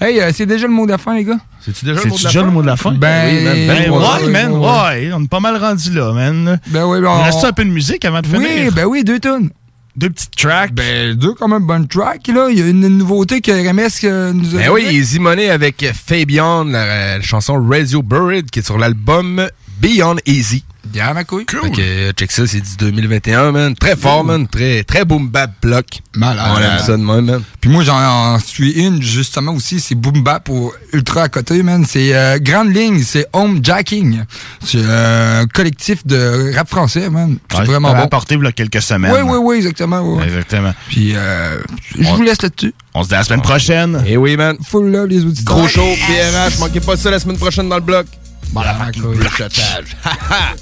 Hey, 0.00 0.20
euh, 0.20 0.30
c'est 0.34 0.46
déjà 0.46 0.66
le 0.66 0.72
mot 0.72 0.86
de 0.86 0.92
la 0.92 0.98
fin, 0.98 1.14
les 1.14 1.24
gars? 1.24 1.38
C'est-tu 1.60 1.84
déjà 1.84 2.00
C'est 2.00 2.08
déjà 2.08 2.42
le 2.42 2.50
mot 2.50 2.62
de 2.62 2.66
la 2.68 2.76
fin? 2.76 2.92
Ben, 2.92 3.26
Oui, 3.36 3.44
man. 3.44 3.54
Ben, 3.66 3.90
ouais, 3.90 3.98
ouais, 3.98 4.30
man, 4.30 4.52
ouais, 4.52 4.58
ouais. 4.60 5.10
On 5.14 5.22
est 5.24 5.28
pas 5.28 5.40
mal 5.40 5.58
rendu 5.58 5.90
là, 5.92 6.10
man. 6.14 6.58
Ben 6.68 6.86
oui, 6.86 7.00
ben 7.02 7.10
Il 7.14 7.20
on... 7.20 7.22
reste 7.22 7.44
un 7.44 7.52
peu 7.52 7.64
de 7.66 7.70
musique 7.70 8.04
avant 8.06 8.22
de 8.22 8.26
finir? 8.26 8.40
Oui, 8.48 8.70
ben 8.74 8.86
oui, 8.86 9.04
deux 9.04 9.20
tonnes. 9.20 9.50
Deux 9.96 10.10
petites 10.10 10.34
tracks. 10.34 10.72
Ben, 10.72 11.14
deux 11.14 11.34
quand 11.34 11.46
même 11.46 11.64
bonnes 11.64 11.86
tracks, 11.86 12.26
là. 12.28 12.48
Il 12.50 12.58
y 12.58 12.62
a 12.62 12.66
une 12.66 12.88
nouveauté 12.88 13.40
que 13.40 13.52
RMS 13.52 13.90
euh, 14.04 14.32
nous 14.32 14.56
a 14.56 14.58
Ben 14.58 14.70
oui, 14.70 14.86
Easy 14.90 15.20
Money 15.20 15.50
avec 15.50 15.86
Fabian, 15.94 16.64
la, 16.64 17.18
la 17.18 17.22
chanson 17.22 17.64
Radio 17.64 18.02
Buried 18.02 18.50
qui 18.50 18.58
est 18.58 18.66
sur 18.66 18.76
l'album 18.78 19.48
Beyond 19.84 20.16
Easy. 20.24 20.64
Yeah, 20.94 21.12
ma 21.12 21.24
couille. 21.24 21.44
Fait 21.46 21.70
que, 21.70 21.80
euh, 21.80 22.12
check 22.12 22.32
ça, 22.32 22.46
c'est 22.46 22.60
du 22.62 22.76
2021, 22.78 23.52
man. 23.52 23.74
Très 23.74 23.96
fort, 23.96 24.24
man. 24.24 24.48
Très, 24.48 24.82
très 24.82 25.04
boom 25.04 25.28
bap 25.28 25.50
block. 25.60 25.84
Malade. 26.16 26.52
On 26.54 26.58
aime 26.58 26.78
ça 26.78 26.92
de 26.92 27.02
même, 27.02 27.24
man. 27.26 27.42
Puis 27.60 27.68
moi, 27.68 27.84
j'en 27.84 28.38
suis 28.38 28.70
une, 28.72 29.02
justement, 29.02 29.52
aussi. 29.52 29.80
C'est 29.80 29.94
Boom 29.94 30.22
Bap 30.22 30.44
pour 30.44 30.74
Ultra 30.94 31.24
à 31.24 31.28
côté, 31.28 31.62
man. 31.62 31.84
C'est 31.86 32.14
euh, 32.14 32.38
Grande 32.40 32.74
Ligne, 32.74 33.02
c'est 33.02 33.26
Home 33.34 33.60
Jacking. 33.62 34.22
C'est 34.64 34.78
euh, 34.80 35.42
un 35.42 35.46
collectif 35.48 36.06
de 36.06 36.54
rap 36.54 36.68
français, 36.68 37.10
man. 37.10 37.36
C'est 37.50 37.58
Ouais, 37.58 37.64
vraiment 37.64 37.92
bon. 37.92 38.00
apporté 38.00 38.36
il 38.36 38.42
y 38.42 38.46
a 38.46 38.52
quelques 38.52 38.80
semaines. 38.80 39.12
Oui, 39.12 39.20
oui, 39.22 39.38
oui, 39.42 39.56
exactement. 39.56 40.00
ouais. 40.00 40.24
Exactement. 40.24 40.72
Puis, 40.88 41.12
euh, 41.14 41.58
je 41.98 42.08
vous 42.08 42.22
laisse 42.22 42.40
là-dessus. 42.40 42.72
On 42.94 43.02
se 43.02 43.08
dit 43.08 43.14
à 43.14 43.18
la 43.18 43.24
semaine 43.24 43.42
prochaine. 43.42 44.02
Et 44.06 44.16
oui, 44.16 44.36
man. 44.38 44.56
Full 44.66 44.90
love, 44.90 45.08
les 45.08 45.24
auditeurs. 45.24 45.56
Gros 45.56 45.68
show, 45.68 45.82
PRH. 46.06 46.58
Manquez 46.60 46.80
pas 46.80 46.96
ça 46.96 47.10
la 47.10 47.18
semaine 47.18 47.36
prochaine 47.38 47.68
dans 47.68 47.76
le 47.76 47.82
bloc. 47.82 48.06
Voilà, 48.54 48.92
Blocotage. 48.92 49.96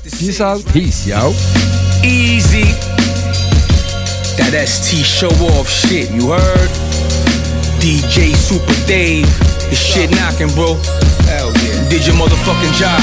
Peace 0.19 0.41
out. 0.41 0.65
Peace, 0.73 1.07
yo. 1.07 1.31
Easy. 2.03 2.65
That 4.39 4.55
ST 4.67 5.05
show 5.05 5.29
off 5.53 5.69
shit, 5.69 6.11
you 6.11 6.31
heard? 6.31 6.71
DJ 7.81 8.35
Super 8.35 8.87
Dave, 8.87 9.29
the 9.69 9.77
shit 9.77 10.11
knocking, 10.11 10.49
bro. 10.55 10.81
Hell 11.29 11.53
yeah. 11.53 11.87
Did 11.91 12.07
your 12.07 12.17
motherfucking 12.17 12.73
job. 12.73 13.03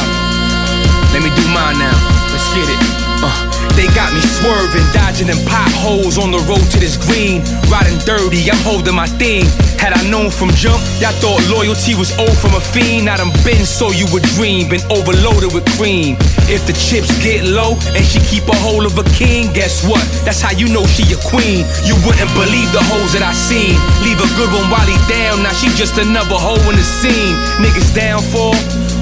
Let 1.13 1.21
me 1.21 1.29
do 1.35 1.47
mine 1.53 1.77
now. 1.77 1.93
Let's 2.31 2.49
get 2.55 2.67
it. 2.67 2.79
Uh. 3.21 3.48
They 3.75 3.87
got 3.97 4.13
me 4.13 4.21
swerving, 4.21 4.85
dodging 4.93 5.27
them 5.27 5.39
potholes 5.45 6.17
on 6.17 6.31
the 6.31 6.39
road 6.49 6.63
to 6.71 6.77
this 6.79 6.97
green. 6.97 7.41
Riding 7.69 7.97
dirty, 8.05 8.49
I'm 8.49 8.59
holding 8.63 8.95
my 8.95 9.07
thing. 9.19 9.45
Had 9.79 9.93
I 9.93 10.01
known 10.09 10.29
from 10.29 10.51
jump, 10.59 10.83
y'all 10.99 11.15
thought 11.23 11.39
loyalty 11.47 11.95
was 11.95 12.11
owed 12.19 12.35
from 12.35 12.53
a 12.53 12.59
fiend. 12.59 13.09
I 13.09 13.17
done 13.17 13.31
been 13.47 13.63
so 13.63 13.91
you 13.91 14.05
would 14.11 14.23
dream, 14.35 14.67
been 14.67 14.83
overloaded 14.91 15.53
with 15.55 15.63
cream. 15.79 16.17
If 16.51 16.67
the 16.67 16.75
chips 16.75 17.11
get 17.23 17.47
low 17.47 17.79
and 17.95 18.03
she 18.03 18.19
keep 18.19 18.47
a 18.49 18.57
hold 18.59 18.85
of 18.85 18.97
a 18.99 19.05
king, 19.15 19.53
guess 19.53 19.87
what? 19.87 20.03
That's 20.27 20.41
how 20.41 20.51
you 20.51 20.67
know 20.67 20.83
she 20.85 21.07
a 21.15 21.19
queen. 21.31 21.63
You 21.87 21.95
wouldn't 22.03 22.31
believe 22.35 22.69
the 22.75 22.83
hoes 22.91 23.15
that 23.15 23.23
I 23.23 23.31
seen. 23.31 23.79
Leave 24.03 24.19
a 24.19 24.29
good 24.35 24.51
one 24.51 24.67
while 24.67 24.87
he 24.87 24.99
down, 25.07 25.43
now 25.43 25.55
she 25.55 25.71
just 25.79 25.97
another 25.97 26.35
hoe 26.35 26.59
in 26.67 26.75
the 26.75 26.83
scene. 26.83 27.35
Niggas 27.63 27.95
down 27.95 28.19
for. 28.19 28.51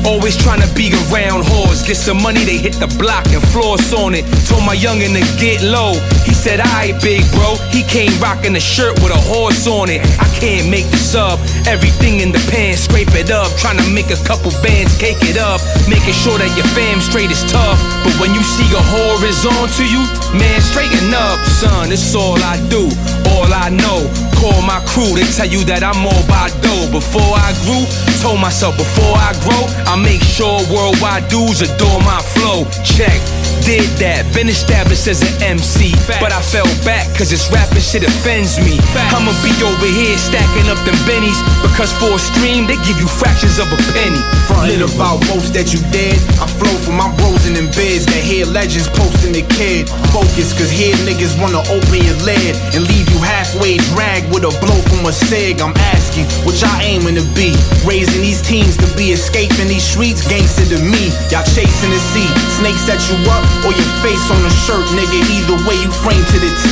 Always 0.08 0.38
trying 0.40 0.64
to 0.64 0.72
be 0.74 0.88
around 1.12 1.44
whores. 1.44 1.86
Get 1.86 1.98
some 1.98 2.24
money, 2.24 2.40
they 2.48 2.56
hit 2.56 2.80
the 2.80 2.88
block 2.96 3.28
and 3.36 3.44
floss 3.52 3.92
on 3.92 4.16
it. 4.16 4.24
Told 4.48 4.64
my 4.64 4.72
youngin' 4.74 5.12
to 5.12 5.24
get 5.36 5.60
low. 5.60 6.00
He 6.24 6.32
said, 6.32 6.64
Alright, 6.64 6.96
big 7.04 7.28
bro. 7.36 7.60
He 7.76 7.84
came 7.84 8.16
rocking 8.24 8.56
a 8.56 8.64
shirt 8.64 8.96
with 9.04 9.12
a 9.12 9.20
horse 9.20 9.68
on 9.68 9.92
it. 9.92 10.00
I 10.16 10.24
can't 10.40 10.72
make 10.72 10.88
this 10.96 11.12
up. 11.14 11.44
Everything 11.68 12.24
in 12.24 12.32
the 12.32 12.40
pan, 12.48 12.80
scrape 12.80 13.12
it 13.20 13.36
up. 13.36 13.52
Trying 13.60 13.84
to 13.84 13.88
make 13.92 14.08
a 14.08 14.20
couple 14.24 14.56
bands, 14.64 14.96
cake 14.96 15.20
it 15.28 15.36
up. 15.36 15.60
Making 15.92 16.16
sure 16.16 16.40
that 16.40 16.56
your 16.56 16.68
fam 16.72 17.04
straight 17.04 17.28
is 17.28 17.44
tough. 17.52 17.76
But 18.08 18.16
when 18.24 18.32
you 18.32 18.44
see 18.48 18.68
a 18.72 18.80
whore 18.80 19.20
is 19.28 19.44
on 19.44 19.68
to 19.76 19.84
you, 19.84 20.08
man, 20.34 20.62
straighten 20.62 21.14
up, 21.14 21.40
son. 21.46 21.92
It's 21.92 22.16
all 22.16 22.38
I 22.42 22.58
do, 22.70 22.90
all 23.36 23.52
I 23.54 23.70
know. 23.70 24.08
Call 24.40 24.62
my 24.62 24.84
crew, 24.86 25.16
they 25.16 25.26
tell 25.34 25.48
you 25.48 25.64
that 25.66 25.84
I'm 25.84 26.06
all 26.06 26.24
by 26.28 26.50
dough. 26.62 26.92
Before 26.92 27.34
I 27.36 27.54
grew, 27.66 27.84
told 28.22 28.40
myself 28.40 28.78
before 28.78 29.16
I 29.16 29.34
grow, 29.46 29.64
I 29.88 29.96
make 29.96 30.22
sure 30.22 30.62
worldwide 30.70 31.28
dudes 31.30 31.62
adore 31.62 32.02
my 32.02 32.22
flow. 32.36 32.66
Check. 32.84 33.22
Did 33.68 34.00
that, 34.00 34.24
been 34.32 34.48
established 34.48 35.12
as 35.12 35.20
an 35.20 35.60
MC. 35.60 35.92
But 36.24 36.32
I 36.32 36.40
fell 36.40 36.64
back, 36.88 37.04
cause 37.20 37.28
this 37.28 37.52
rapping 37.52 37.84
shit 37.84 38.08
offends 38.08 38.56
me. 38.64 38.80
I'ma 39.12 39.36
be 39.44 39.52
over 39.60 39.92
here 39.92 40.16
stacking 40.16 40.72
up 40.72 40.80
them 40.88 40.96
bennies. 41.04 41.36
Because 41.60 41.92
for 42.00 42.16
a 42.16 42.22
stream, 42.32 42.64
they 42.64 42.80
give 42.88 42.96
you 42.96 43.12
fractions 43.12 43.60
of 43.60 43.68
a 43.68 43.80
penny. 43.92 44.24
Frontin' 44.48 44.88
about 44.88 45.20
most 45.28 45.52
that 45.52 45.76
you 45.76 45.84
dead. 45.92 46.16
I 46.40 46.48
flow 46.48 46.72
from 46.80 46.96
my 46.96 47.12
bros 47.20 47.44
in 47.44 47.60
them 47.60 47.68
beds 47.76 48.08
that 48.08 48.24
hear 48.24 48.48
legends 48.48 48.88
posting 48.88 49.36
the 49.36 49.44
kid. 49.60 49.92
Focus, 50.16 50.56
cause 50.56 50.72
here 50.72 50.96
niggas 51.04 51.36
wanna 51.36 51.60
open 51.68 52.00
your 52.00 52.16
lid 52.24 52.56
and 52.72 52.88
leave 52.88 53.12
you 53.12 53.20
halfway 53.20 53.84
dragged 53.92 54.32
with 54.32 54.48
a 54.48 54.54
blow 54.64 54.80
from 54.88 55.04
a 55.04 55.12
sig. 55.12 55.60
I'm 55.60 55.76
asking, 55.92 56.24
what 56.48 56.56
y'all 56.64 56.72
aiming 56.80 57.20
to 57.20 57.26
be? 57.36 57.52
Raising 57.84 58.24
these 58.24 58.40
teens 58.40 58.80
to 58.80 58.88
be 58.96 59.12
escaping 59.12 59.68
these 59.68 59.84
streets, 59.84 60.24
gangster 60.24 60.64
to 60.72 60.80
me. 60.80 61.12
Y'all 61.36 61.44
chasing 61.44 61.92
the 61.92 62.00
sea. 62.16 62.32
Snakes 62.64 62.88
set 62.88 63.04
you 63.12 63.20
up 63.28 63.57
or 63.66 63.74
your 63.74 63.92
face 64.04 64.26
on 64.30 64.42
a 64.44 64.54
shirt, 64.66 64.86
nigga. 64.94 65.18
Either 65.18 65.58
way, 65.66 65.78
you 65.80 65.92
frame 66.04 66.22
to 66.22 66.38
the 66.38 66.52
T. 66.66 66.68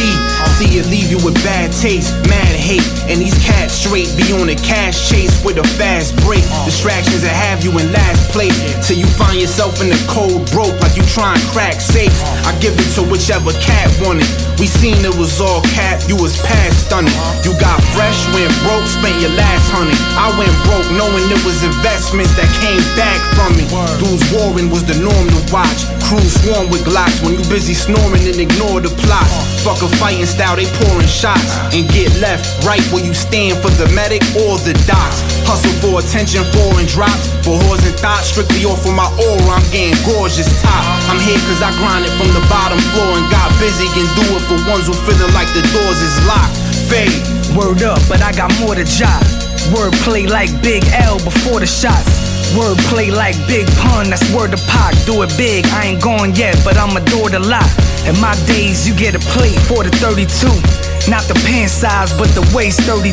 See 0.55 0.79
it 0.79 0.87
leave 0.87 1.11
you 1.11 1.19
with 1.19 1.35
bad 1.43 1.73
taste, 1.73 2.15
mad 2.31 2.55
hate. 2.55 2.85
And 3.11 3.19
these 3.19 3.35
cats 3.43 3.73
straight 3.75 4.09
be 4.15 4.31
on 4.39 4.47
a 4.49 4.55
cash 4.55 5.09
chase 5.09 5.33
with 5.43 5.57
a 5.57 5.67
fast 5.75 6.15
break. 6.23 6.43
Distractions 6.63 7.21
that 7.23 7.35
have 7.35 7.63
you 7.63 7.75
in 7.75 7.91
last 7.91 8.31
place. 8.31 8.55
Till 8.87 8.97
you 8.97 9.07
find 9.19 9.39
yourself 9.39 9.81
in 9.81 9.89
the 9.89 9.99
cold 10.07 10.47
broke 10.51 10.75
like 10.79 10.95
you 10.95 11.03
try 11.11 11.35
and 11.35 11.43
crack 11.51 11.81
safe. 11.81 12.13
I 12.47 12.55
give 12.63 12.75
it 12.79 12.89
to 12.95 13.03
whichever 13.03 13.51
cat 13.59 13.91
wanted. 13.99 14.27
We 14.55 14.71
seen 14.71 15.03
it 15.03 15.15
was 15.19 15.43
all 15.43 15.59
cap, 15.75 15.99
you 16.07 16.15
was 16.15 16.39
past 16.39 16.87
stunning. 16.87 17.11
You 17.43 17.51
got 17.59 17.75
fresh, 17.91 18.15
went 18.31 18.51
broke, 18.63 18.87
spent 18.87 19.19
your 19.19 19.35
last 19.35 19.67
honey. 19.75 19.97
I 20.15 20.31
went 20.39 20.55
broke 20.63 20.87
knowing 20.95 21.27
it 21.27 21.41
was 21.43 21.59
investments 21.67 22.31
that 22.39 22.47
came 22.63 22.79
back 22.95 23.19
from 23.35 23.59
me. 23.59 23.67
Dudes 23.99 24.23
warring 24.31 24.71
was 24.71 24.87
the 24.87 24.95
norm 25.03 25.27
to 25.27 25.41
watch. 25.51 25.83
Crews 26.07 26.31
swarm 26.39 26.71
with 26.75 26.83
glocks 26.83 27.23
when 27.23 27.39
you 27.39 27.43
busy 27.47 27.71
snoring 27.71 28.19
and 28.27 28.35
ignore 28.35 28.83
the 28.83 28.91
plot. 29.07 29.23
Fuck 29.63 29.79
a 29.79 29.87
fighting 29.95 30.27
style, 30.27 30.59
they 30.59 30.67
pouring 30.83 31.07
shots 31.07 31.55
and 31.71 31.87
get 31.95 32.11
left 32.19 32.43
right 32.67 32.83
where 32.91 32.99
you 32.99 33.15
stand 33.15 33.55
for 33.63 33.71
the 33.79 33.87
medic 33.95 34.19
or 34.35 34.59
the 34.67 34.75
docs. 34.83 35.23
Hustle 35.47 35.71
for 35.79 36.03
attention, 36.03 36.43
foreign 36.51 36.83
drops. 36.91 37.31
For 37.47 37.55
whores 37.55 37.79
and 37.87 37.95
thoughts, 37.95 38.35
strictly 38.35 38.67
off 38.67 38.83
of 38.83 38.91
my 38.91 39.07
aura, 39.15 39.55
I'm 39.55 39.63
getting 39.71 39.95
gorgeous 40.03 40.51
top. 40.59 40.83
I'm 41.07 41.21
here 41.23 41.39
cause 41.47 41.63
I 41.63 41.71
it 42.03 42.11
from 42.19 42.29
the 42.35 42.43
bottom 42.51 42.81
floor 42.91 43.15
and 43.15 43.27
got 43.31 43.47
busy 43.63 43.87
and 43.95 44.07
do 44.19 44.25
it 44.35 44.43
for 44.43 44.59
ones 44.67 44.91
who 44.91 44.93
feeling 45.07 45.31
like 45.31 45.47
the 45.55 45.63
doors 45.71 45.99
is 46.03 46.15
locked. 46.27 46.59
Fade. 46.91 47.23
Word 47.55 47.87
up, 47.87 48.03
but 48.11 48.19
I 48.19 48.35
got 48.35 48.51
more 48.59 48.75
to 48.75 48.83
job. 48.83 49.23
Word 49.71 49.93
play 50.03 50.27
like 50.27 50.51
Big 50.61 50.83
L 50.91 51.23
before 51.23 51.63
the 51.63 51.69
shots. 51.69 52.24
Wordplay 52.53 53.09
like 53.09 53.35
Big 53.47 53.65
Pun, 53.81 54.09
that's 54.09 54.25
word 54.33 54.51
to 54.51 54.61
Pac. 54.69 54.93
Do 55.05 55.23
it 55.23 55.31
big, 55.37 55.65
I 55.73 55.85
ain't 55.85 56.01
going 56.01 56.35
yet, 56.35 56.59
but 56.63 56.77
I'ma 56.77 56.99
do 57.09 57.25
it 57.25 57.33
a 57.33 57.39
lot. 57.39 57.67
In 58.05 58.19
my 58.21 58.35
days, 58.45 58.87
you 58.87 58.93
get 58.93 59.15
a 59.15 59.23
plate 59.33 59.57
for 59.65 59.83
the 59.83 59.89
32. 59.97 60.27
Not 61.09 61.23
the 61.25 61.37
pant 61.45 61.71
size, 61.71 62.13
but 62.17 62.29
the 62.37 62.45
waist 62.53 62.81
32. 62.81 63.09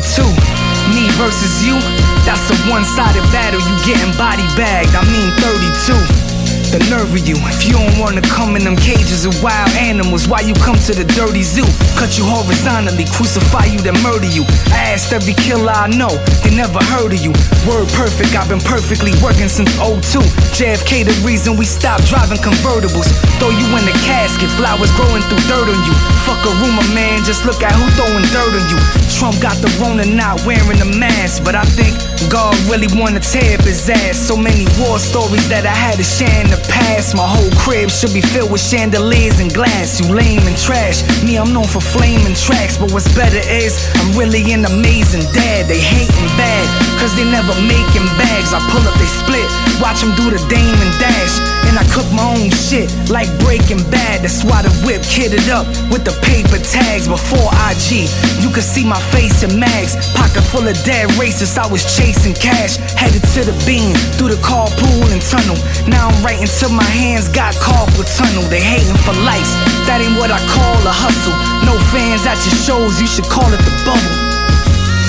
Me 0.93 1.09
versus 1.17 1.65
you, 1.65 1.79
that's 2.25 2.45
a 2.51 2.57
one 2.69 2.85
sided 2.85 3.25
battle. 3.31 3.61
You 3.61 3.75
getting 3.85 4.13
body 4.17 4.45
bagged, 4.55 4.93
I 4.93 5.01
mean 5.09 5.29
32. 5.41 6.32
The 6.73 6.81
nerve 6.89 7.13
of 7.13 7.21
you, 7.21 7.37
if 7.53 7.69
you 7.69 7.77
don't 7.77 7.93
wanna 8.01 8.25
come 8.25 8.57
in 8.57 8.65
them 8.65 8.73
cages 8.73 9.29
of 9.29 9.37
wild 9.45 9.69
animals, 9.77 10.25
why 10.25 10.41
you 10.41 10.57
come 10.57 10.73
to 10.89 10.93
the 10.97 11.05
dirty 11.13 11.45
zoo? 11.45 11.69
Cut 12.01 12.17
you 12.17 12.25
horizontally, 12.25 13.05
crucify 13.13 13.69
you, 13.69 13.77
then 13.77 13.93
murder 14.01 14.25
you. 14.25 14.41
I 14.73 14.97
asked 14.97 15.13
every 15.13 15.37
killer 15.37 15.69
I 15.69 15.85
know, 15.93 16.09
they 16.41 16.49
never 16.49 16.81
heard 16.97 17.13
of 17.13 17.21
you. 17.21 17.29
Word 17.69 17.85
perfect, 17.93 18.33
I've 18.33 18.49
been 18.49 18.57
perfectly 18.57 19.13
working 19.21 19.53
since 19.53 19.69
02. 19.77 20.25
JFK, 20.57 21.05
the 21.05 21.13
reason 21.21 21.61
we 21.61 21.65
stopped 21.69 22.09
driving 22.09 22.41
convertibles. 22.41 23.05
Throw 23.37 23.53
you 23.53 23.69
in 23.77 23.85
the 23.85 23.93
casket, 24.09 24.49
flowers 24.57 24.89
growing 24.97 25.21
through 25.29 25.45
dirt 25.45 25.69
on 25.69 25.77
you. 25.85 25.93
Fuck 26.25 26.41
a 26.41 26.57
rumor, 26.57 26.89
man, 26.97 27.21
just 27.21 27.45
look 27.45 27.61
at 27.61 27.77
who 27.77 27.85
throwing 27.93 28.25
dirt 28.33 28.49
on 28.49 28.65
you. 28.73 28.81
Trump 29.13 29.37
got 29.37 29.61
the 29.61 29.69
Rona 29.77 30.09
not 30.09 30.41
wearing 30.41 30.81
a 30.81 30.89
mask, 30.89 31.45
but 31.45 31.53
I 31.53 31.69
think 31.77 31.93
God 32.33 32.57
really 32.65 32.89
wanna 32.97 33.21
tear 33.21 33.61
up 33.61 33.61
his 33.61 33.85
ass. 33.89 34.17
So 34.17 34.33
many 34.35 34.65
war 34.81 34.97
stories 34.97 35.47
that 35.53 35.69
I 35.69 35.75
had 35.77 36.01
to 36.01 36.03
share 36.03 36.41
in 36.41 36.49
the 36.49 36.62
past. 36.69 37.15
My 37.15 37.27
whole 37.27 37.51
crib 37.57 37.89
should 37.89 38.13
be 38.13 38.21
filled 38.21 38.51
with 38.51 38.61
chandeliers 38.61 39.39
and 39.39 39.53
glass. 39.53 39.99
You 39.99 40.13
lame 40.13 40.45
and 40.47 40.57
trash. 40.57 41.03
Me, 41.23 41.37
I'm 41.37 41.53
known 41.53 41.67
for 41.67 41.81
flaming 41.81 42.35
tracks, 42.35 42.77
but 42.77 42.91
what's 42.91 43.09
better 43.15 43.41
is 43.49 43.89
I'm 43.95 44.17
really 44.17 44.53
an 44.53 44.65
amazing 44.65 45.25
dad. 45.33 45.67
They 45.67 45.79
hating 45.79 46.29
bad, 46.37 46.65
cause 47.03 47.19
they 47.19 47.27
never 47.27 47.51
making 47.67 48.07
bags. 48.15 48.55
I 48.55 48.63
pull 48.71 48.79
up, 48.87 48.95
they 48.95 49.11
split. 49.11 49.43
Watch 49.83 49.99
them 49.99 50.15
do 50.15 50.31
the 50.31 50.39
dame 50.47 50.79
and 50.79 50.93
dash. 51.03 51.35
And 51.67 51.75
I 51.75 51.83
cook 51.91 52.07
my 52.15 52.23
own 52.23 52.47
shit 52.47 52.87
like 53.11 53.27
Breaking 53.43 53.83
Bad. 53.91 54.23
That's 54.23 54.47
why 54.47 54.63
the 54.63 54.71
whip 54.87 55.03
kitted 55.03 55.51
up 55.51 55.67
with 55.91 56.07
the 56.07 56.15
paper 56.23 56.55
tags 56.63 57.11
before 57.11 57.51
IG. 57.67 58.07
You 58.39 58.47
could 58.55 58.63
see 58.63 58.87
my 58.87 59.03
face 59.11 59.43
in 59.43 59.59
mags. 59.59 59.99
Pocket 60.15 60.47
full 60.47 60.63
of 60.63 60.79
dead 60.87 61.11
racists. 61.19 61.59
I 61.59 61.67
was 61.67 61.83
chasing 61.83 62.31
cash. 62.31 62.79
Headed 62.95 63.27
to 63.35 63.43
the 63.43 63.55
beam 63.67 63.91
through 64.15 64.31
the 64.31 64.39
carpool 64.39 65.03
and 65.11 65.19
tunnel. 65.19 65.59
Now 65.91 66.07
I'm 66.07 66.17
right 66.23 66.39
until 66.39 66.71
my 66.71 66.87
hands 66.87 67.27
got 67.27 67.51
carpal 67.59 68.07
tunnel. 68.15 68.47
They 68.47 68.63
hating 68.63 68.95
for 69.03 69.11
lights. 69.27 69.51
That 69.91 69.99
ain't 69.99 70.15
what 70.15 70.31
I 70.31 70.39
call 70.47 70.79
a 70.87 70.95
hustle. 70.95 71.35
No 71.67 71.75
fans 71.91 72.23
at 72.23 72.39
your 72.47 72.55
shows. 72.55 72.95
You 73.03 73.11
should 73.11 73.27
call 73.27 73.51
it 73.51 73.59
the 73.59 73.75
bubble. 73.83 74.15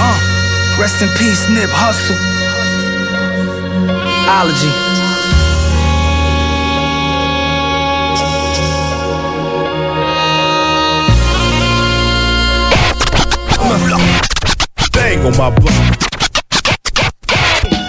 Uh, 0.02 0.33
rest 0.78 1.02
in 1.02 1.08
peace, 1.16 1.48
Nip 1.48 1.70
Hustle. 1.70 2.16
Ology. 4.28 4.70
Bang 14.92 15.24
on 15.24 15.36
my 15.36 15.50
block. 15.50 15.72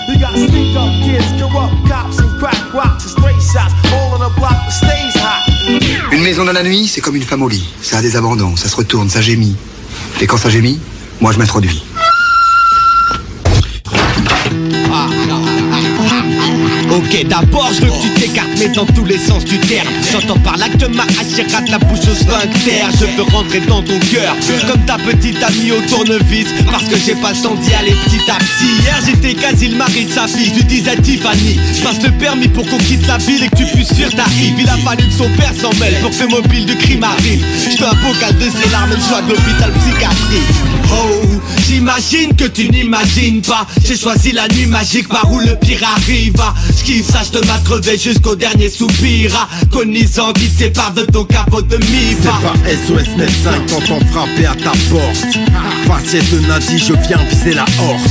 You 0.07 0.19
got 0.19 0.33
sneak 0.33 0.75
up 0.75 0.89
kids, 1.03 1.25
corrupt 1.39 1.87
cops, 1.87 2.19
and 2.19 2.39
crack 2.39 2.73
rocks 2.73 3.03
and 3.03 3.11
stray 3.11 3.33
shots. 3.39 3.73
All 3.93 4.13
on 4.13 4.19
the 4.19 4.33
block 4.37 4.51
that 4.51 4.71
stays 4.71 5.15
hot. 5.15 6.11
Une 6.11 6.23
maison 6.23 6.45
dans 6.45 6.53
la 6.53 6.63
nuit, 6.63 6.87
c'est 6.87 7.01
comme 7.01 7.15
une 7.15 7.23
femme 7.23 7.41
au 7.41 7.49
lit. 7.49 7.67
Ça 7.81 7.97
a 7.97 8.01
des 8.01 8.15
abandons, 8.15 8.55
ça 8.55 8.69
se 8.69 8.75
retourne, 8.75 9.09
ça 9.09 9.21
gémit. 9.21 9.55
Et 10.21 10.27
quand 10.27 10.37
ça 10.37 10.49
gémit, 10.49 10.79
moi 11.19 11.31
je 11.31 11.39
m'introduis. 11.39 11.83
Ok, 16.95 17.25
d'abord 17.27 17.73
je 17.73 17.81
veux 17.81 17.91
que 17.91 18.01
tu 18.01 18.14
t'écartes, 18.15 18.49
mais 18.57 18.69
dans 18.69 18.85
tous 18.85 19.05
les 19.05 19.17
sens 19.17 19.45
du 19.45 19.57
terme. 19.59 19.87
J'entends 20.11 20.39
par 20.39 20.57
là 20.57 20.67
que 20.69 20.85
ma 20.87 21.03
rate 21.03 21.69
la 21.69 21.79
bouche 21.79 22.07
au 22.11 22.15
sphincter. 22.15 22.83
Je 22.99 23.05
veux 23.17 23.23
rentrer 23.31 23.59
dans 23.61 23.81
ton 23.81 23.99
cœur, 23.99 24.35
comme 24.67 24.85
ta 24.85 24.97
petite 24.97 25.41
amie 25.43 25.71
au 25.71 25.81
tournevis. 25.89 26.47
Parce 26.71 26.85
que 26.85 26.97
j'ai 26.97 27.15
pas 27.15 27.33
d'y 27.33 27.73
aller 27.73 27.95
petit 28.05 28.29
à 28.29 28.37
petit. 28.37 28.81
Hier 28.81 28.99
j'étais 29.05 29.33
quasi 29.33 29.67
le 29.69 29.77
mari 29.77 30.05
de 30.05 30.11
sa 30.11 30.27
fille, 30.27 30.51
tu 30.51 30.63
disais 30.63 30.97
Tiffany. 30.97 31.59
Je 31.73 31.81
passe 31.83 32.01
le 32.01 32.11
permis 32.11 32.47
pour 32.47 32.65
qu'on 32.67 32.77
quitte 32.77 33.05
la 33.07 33.17
ville 33.17 33.43
et 33.43 33.49
que 33.49 33.57
tu 33.57 33.65
puisses 33.65 33.93
fuir 33.93 34.09
ta 34.15 34.23
rive. 34.23 34.55
Il 34.59 34.69
a 34.69 34.77
fallu 34.77 35.07
que 35.07 35.13
son 35.13 35.29
père 35.37 35.53
s'en 35.59 35.73
mêle 35.79 35.95
pour 36.01 36.11
que 36.11 36.23
le 36.23 36.27
mobile 36.27 36.65
de 36.65 36.73
crime 36.73 37.03
arrive. 37.03 37.45
Je 37.63 37.83
un 37.83 37.93
bocal 37.95 38.35
de 38.37 38.49
ses 38.49 38.69
larmes 38.71 38.91
et 38.91 38.95
de 38.95 39.29
l'hôpital 39.29 39.71
psychiatrique. 39.73 40.55
Oh, 40.91 41.25
j'imagine 41.67 42.35
que 42.35 42.45
tu 42.45 42.69
n'imagines 42.69 43.41
pas. 43.41 43.67
J'ai 43.83 43.97
choisi 43.97 44.31
la 44.31 44.47
nuit 44.47 44.65
magique 44.65 45.07
par 45.07 45.31
où 45.31 45.39
le 45.39 45.55
pire 45.55 45.81
arrive. 45.95 46.41
Je 46.77 46.83
kiffe 46.83 47.11
ça, 47.11 47.21
je 47.23 47.37
te 47.37 47.45
m'a 47.45 47.57
crevé 47.59 47.97
jusqu'au 48.15 48.35
dernier 48.35 48.69
soupir. 48.69 49.47
Agonisant 49.61 50.31
qui 50.33 50.47
te 50.49 50.63
sépare 50.63 50.93
de 50.93 51.03
ton 51.03 51.23
capot 51.25 51.61
de 51.61 51.77
mi 51.77 52.15
C'est 52.21 52.27
pas 52.27 52.55
SOS 52.65 53.17
médecin 53.17 53.61
quand 53.69 53.93
on 53.93 53.99
frappait 54.07 54.45
à 54.45 54.55
ta 54.55 54.71
porte 54.89 55.37
Faciès 55.87 56.23
de 56.31 56.47
nazi, 56.47 56.77
je 56.77 56.93
viens 57.07 57.19
viser 57.29 57.53
la 57.53 57.63
horte 57.63 58.09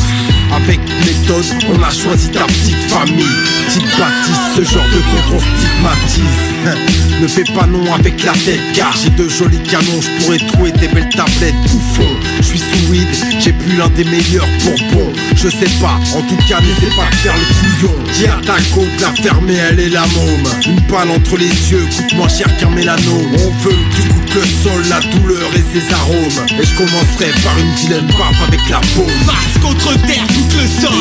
avec 0.56 0.80
méthode, 1.04 1.44
on 1.68 1.82
a 1.82 1.90
choisi 1.90 2.30
ta 2.30 2.44
petite 2.44 2.90
famille. 2.90 3.24
Petite 3.66 3.98
bâtisse, 3.98 4.56
ce 4.56 4.62
genre 4.62 4.84
de 4.92 4.98
con 4.98 5.30
qu'on 5.30 5.40
stigmatise. 5.40 6.54
Ne 7.20 7.28
fais 7.28 7.44
pas 7.54 7.66
non 7.66 7.84
avec 7.94 8.24
la 8.24 8.32
tête 8.32 8.60
car 8.74 8.92
j'ai 8.96 9.10
de 9.10 9.28
jolis 9.28 9.62
canons 9.62 10.00
Je 10.00 10.24
pourrais 10.24 10.38
trouver 10.38 10.72
des 10.72 10.88
belles 10.88 11.08
tablettes. 11.10 11.54
Bouffon 11.62 12.08
Je 12.38 12.42
suis 12.42 12.58
sous 12.58 12.90
weed, 12.90 13.08
j'ai 13.38 13.52
bu 13.52 13.76
l'un 13.76 13.88
des 13.90 14.04
meilleurs 14.04 14.48
bourbons. 14.64 15.12
Je 15.36 15.48
sais 15.48 15.70
pas, 15.80 16.00
en 16.14 16.22
tout 16.22 16.36
cas 16.48 16.60
n'essaie 16.60 16.94
pas 16.96 17.08
faire 17.22 17.34
le 17.34 17.86
couillon. 17.86 17.94
À 18.32 18.40
ta 18.44 18.60
côte, 18.74 19.00
la 19.00 19.12
fermée 19.22 19.54
elle 19.54 19.80
est 19.80 19.90
la 19.90 20.06
môme. 20.08 20.48
Une 20.66 20.80
balle 20.80 21.10
entre 21.10 21.36
les 21.36 21.70
yeux 21.70 21.86
coûte 21.96 22.14
moins 22.14 22.28
cher 22.28 22.54
qu'un 22.56 22.70
mélanome 22.70 23.30
On 23.34 23.50
veut 23.62 23.70
que 23.70 24.02
tu 24.02 24.08
goûtes 24.08 24.34
le 24.34 24.42
sol, 24.42 24.84
la 24.90 25.00
douleur 25.00 25.50
et 25.54 25.78
ses 25.78 25.94
arômes. 25.94 26.46
Et 26.60 26.64
je 26.64 26.74
commencerai 26.74 27.30
par 27.42 27.58
une 27.58 27.72
vilaine 27.74 28.06
baffe 28.18 28.48
avec 28.48 28.60
la 28.68 28.80
paume. 28.94 29.06
Face 29.24 29.62
contre 29.62 29.94
terre, 30.06 30.26
tout 30.48 30.58
le 30.58 30.66
sol 30.66 30.92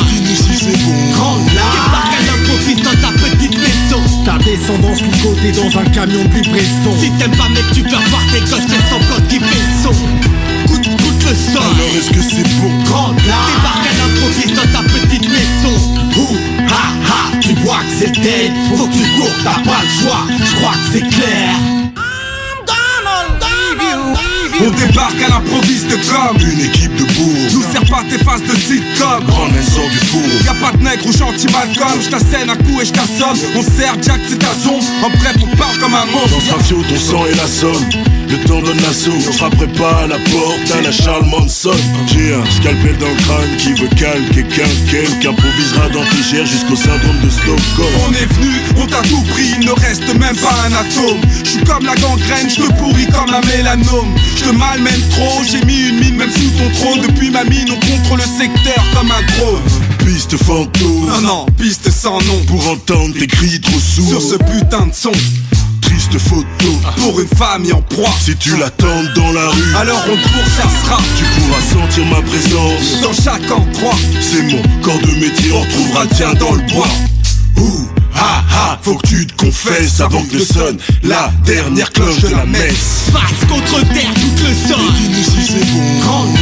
Grande 1.13 1.45
larme 1.53 1.73
Débarque 1.73 2.13
à 2.13 2.21
l'improviste 2.25 2.83
dans 2.83 3.01
ta 3.01 3.11
petite 3.13 3.57
maison? 3.57 4.01
Ta 4.25 4.37
descendance 4.37 5.01
ligotée 5.01 5.51
dans 5.51 5.79
un 5.79 5.85
camion 5.85 6.23
de 6.25 6.33
livraison 6.33 6.93
Si 6.99 7.11
t'aimes 7.11 7.35
pas 7.35 7.49
mec 7.49 7.63
tu 7.73 7.83
peux 7.83 7.89
voir 7.89 8.21
tes 8.31 8.39
gosses 8.41 8.67
son 8.89 8.99
code 9.13 9.27
qui 9.27 9.39
son. 9.81 9.91
Goûte, 10.67 10.87
goûte 10.87 11.23
le 11.23 11.35
sol 11.35 11.61
Alors 11.61 11.95
est-ce 11.95 12.11
que 12.11 12.21
c'est 12.21 12.47
bon 12.59 12.83
Grande 12.85 13.15
Débarque 13.17 13.87
à 13.87 13.93
l'improviste 13.97 14.55
dans 14.55 14.71
ta 14.71 14.83
petite 14.83 15.29
maison? 15.29 15.75
Ouh, 16.17 16.37
ha 16.69 16.93
ha, 17.09 17.37
tu 17.41 17.53
vois 17.63 17.77
que 17.77 17.93
c'est 17.99 18.11
dead. 18.11 18.51
Faut 18.75 18.87
que 18.87 18.93
tu 18.93 19.03
cours, 19.17 19.31
t'as 19.43 19.61
pas 19.61 19.81
le 19.83 20.03
choix. 20.03 20.27
Je 20.29 20.55
crois 20.55 20.73
que 20.73 20.93
c'est 20.93 21.07
clair 21.09 21.82
On 24.59 24.69
débarque 24.69 25.21
à 25.21 25.29
l'improviste 25.29 25.89
comme 25.89 26.37
une 26.37 26.61
équipe 26.61 26.95
de 26.95 27.03
bourgs. 27.13 27.53
Nous 27.53 27.63
sers 27.71 27.85
pas 27.85 28.03
tes 28.09 28.23
faces 28.23 28.43
de 28.43 28.55
sitcom. 28.55 29.23
Grand 29.25 29.49
sort 29.61 29.89
du 29.89 29.97
four. 29.97 30.21
Y'a 30.45 30.53
pas 30.53 30.75
de 30.77 30.83
nègre 30.83 31.07
ou 31.07 31.11
gentil 31.11 31.47
Malcolm. 31.51 32.01
J't'assène 32.01 32.49
un 32.49 32.55
coup 32.55 32.79
et 32.81 32.85
j't'assomme. 32.85 33.37
On 33.55 33.63
sert 33.63 33.95
Jack, 34.01 34.21
c'est 34.27 34.39
ta 34.39 34.53
zone. 34.53 34.83
En 35.03 35.09
prêt 35.17 35.33
pour 35.39 35.49
parle 35.57 35.77
comme 35.79 35.95
un 35.95 36.05
monstre. 36.05 36.37
Dans 36.37 36.57
sa 36.57 36.63
fio, 36.63 36.83
ton 36.87 36.97
sang 36.97 37.25
et 37.25 37.35
la 37.35 37.47
somme. 37.47 37.83
Le 38.33 38.47
donne 38.47 38.81
l'assaut. 38.81 39.11
Je 39.19 39.31
frapperai 39.31 39.67
pas 39.67 40.03
à 40.03 40.07
la 40.07 40.17
porte 40.17 40.71
à 40.75 40.81
la 40.81 40.91
Charles 40.91 41.25
Manson. 41.25 41.69
J'ai 42.07 42.33
un 42.33 42.43
scalpel 42.49 42.97
dans 42.97 43.07
le 43.07 43.15
crâne 43.15 43.57
qui 43.59 43.73
veut 43.73 43.89
calquer 43.89 44.43
quelqu'un 44.43 45.19
qui 45.21 45.27
improvisera 45.27 45.89
dans 45.89 46.03
tes 46.03 46.43
jusqu'au 46.43 46.75
syndrome 46.75 47.19
de 47.23 47.29
Stockholm. 47.29 47.93
On 48.07 48.13
est 48.13 48.33
venu, 48.33 48.55
on 48.77 48.87
t'a 48.87 49.03
tout 49.03 49.21
pris, 49.33 49.53
il 49.59 49.65
ne 49.67 49.71
reste 49.71 50.07
même 50.15 50.35
pas 50.37 50.55
un 50.65 50.73
atome. 50.73 51.21
Je 51.43 51.49
suis 51.49 51.63
comme 51.63 51.85
la 51.85 51.93
gangrène, 51.95 52.49
je 52.49 52.55
te 52.55 52.73
pourris 52.79 53.05
comme 53.07 53.29
la 53.29 53.41
mélanome. 53.41 54.15
Je 54.35 54.45
te 54.45 54.49
malmène 54.49 55.01
trop, 55.11 55.43
j'ai 55.47 55.63
mis 55.65 55.89
une 55.89 55.99
mine 55.99 56.15
même 56.15 56.31
sous 56.31 56.49
ton 56.57 56.69
trône. 56.79 57.01
Depuis 57.01 57.29
ma 57.29 57.43
mine, 57.43 57.69
on 57.69 57.79
contrôle 57.85 58.17
le 58.17 58.43
secteur 58.43 58.83
comme 58.95 59.11
un 59.11 59.37
drone. 59.37 59.61
Piste 59.99 60.37
fantôme. 60.37 61.05
Non, 61.07 61.21
non, 61.21 61.45
piste 61.59 61.91
sans 61.91 62.19
nom. 62.21 62.39
Pour 62.47 62.67
entendre 62.67 63.13
tes 63.13 63.27
cris 63.27 63.61
trop 63.61 63.79
sourds. 63.79 64.09
Sur 64.09 64.21
ce 64.21 64.35
putain 64.37 64.87
de 64.87 64.93
son. 64.93 65.11
Triste 65.83 66.17
photo 66.17 66.71
Pour 66.97 67.19
une 67.19 67.27
famille 67.27 67.73
en 67.73 67.81
proie 67.81 68.13
Si 68.19 68.35
tu 68.35 68.55
l'attends 68.57 69.03
dans 69.15 69.31
la 69.31 69.49
rue 69.49 69.75
Alors 69.75 70.03
on 70.11 70.15
pourchassera 70.15 71.01
Tu 71.17 71.25
pourras 71.25 71.61
sentir 71.61 72.05
ma 72.05 72.21
présence 72.21 73.01
Dans 73.01 73.13
chaque 73.13 73.49
endroit 73.51 73.95
C'est 74.21 74.43
mon 74.43 74.61
corps 74.81 74.99
de 74.99 75.19
métier 75.19 75.51
On 75.53 75.61
retrouvera 75.61 76.03
le 76.03 76.09
tien 76.09 76.33
dans 76.33 76.53
le 76.53 76.61
bois 76.73 76.87
Ouh, 77.57 77.87
ha 78.15 78.43
ha, 78.51 78.79
faut 78.81 78.95
que 78.95 79.07
tu 79.07 79.27
te 79.27 79.45
confesses 79.45 80.01
avant 80.01 80.23
que 80.23 80.35
ne 80.37 80.43
sonne 80.43 80.77
la 81.03 81.31
dernière 81.45 81.91
cloche 81.91 82.19
de 82.21 82.29
la 82.29 82.45
messe. 82.47 83.11
Face 83.13 83.47
contre 83.47 83.79
terre, 83.93 84.11
toute 84.15 84.41
le 84.41 84.53
sol. 84.67 84.81
Et 84.81 85.07
dis-nous 85.07 85.23
si 85.23 85.53
c'est 85.53 85.71
bon. 85.71 85.99
Grande 86.01 86.35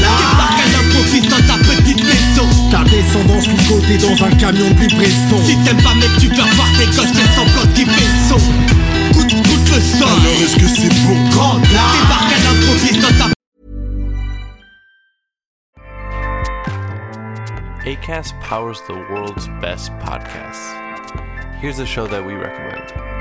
l'improviste 0.72 1.30
dans 1.30 1.46
ta 1.48 1.58
petite 1.60 2.04
maison. 2.04 2.48
Ta 2.72 2.84
descendance 2.86 3.46
côté 3.68 3.98
dans 3.98 4.26
un 4.26 4.32
camion 4.38 4.70
de 4.70 4.80
livraison. 4.80 5.46
Si 5.46 5.58
t'aimes 5.66 5.82
pas, 5.84 5.96
mec, 5.96 6.10
tu 6.18 6.30
peux 6.30 6.36
voir 6.56 6.68
tes 6.78 6.86
gosses, 6.86 7.12
t'es 7.12 7.28
sans 7.36 7.60
code 7.60 7.74
qui 7.74 7.86
son. 8.30 8.81
Goûte, 9.72 9.80
goûte 9.80 9.80
le 9.80 9.82
sol. 9.82 10.08
Alors 10.08 10.42
est-ce 10.42 10.56
que 10.58 10.68
c'est 10.68 10.90
bon? 11.08 11.30
Grande 11.30 11.62
Débarque 11.62 12.34
à 12.34 12.40
l'improviste 12.44 13.02
dans 13.02 13.18
ta 13.18 13.32
ACAST 17.86 18.36
powers 18.42 18.82
the 18.88 18.96
world's 19.10 19.48
best 19.60 19.92
podcasts. 20.00 20.76
Here's 21.62 21.80
a 21.80 21.86
show 21.86 22.08
that 22.08 22.24
we 22.24 22.34
recommend. 22.36 23.21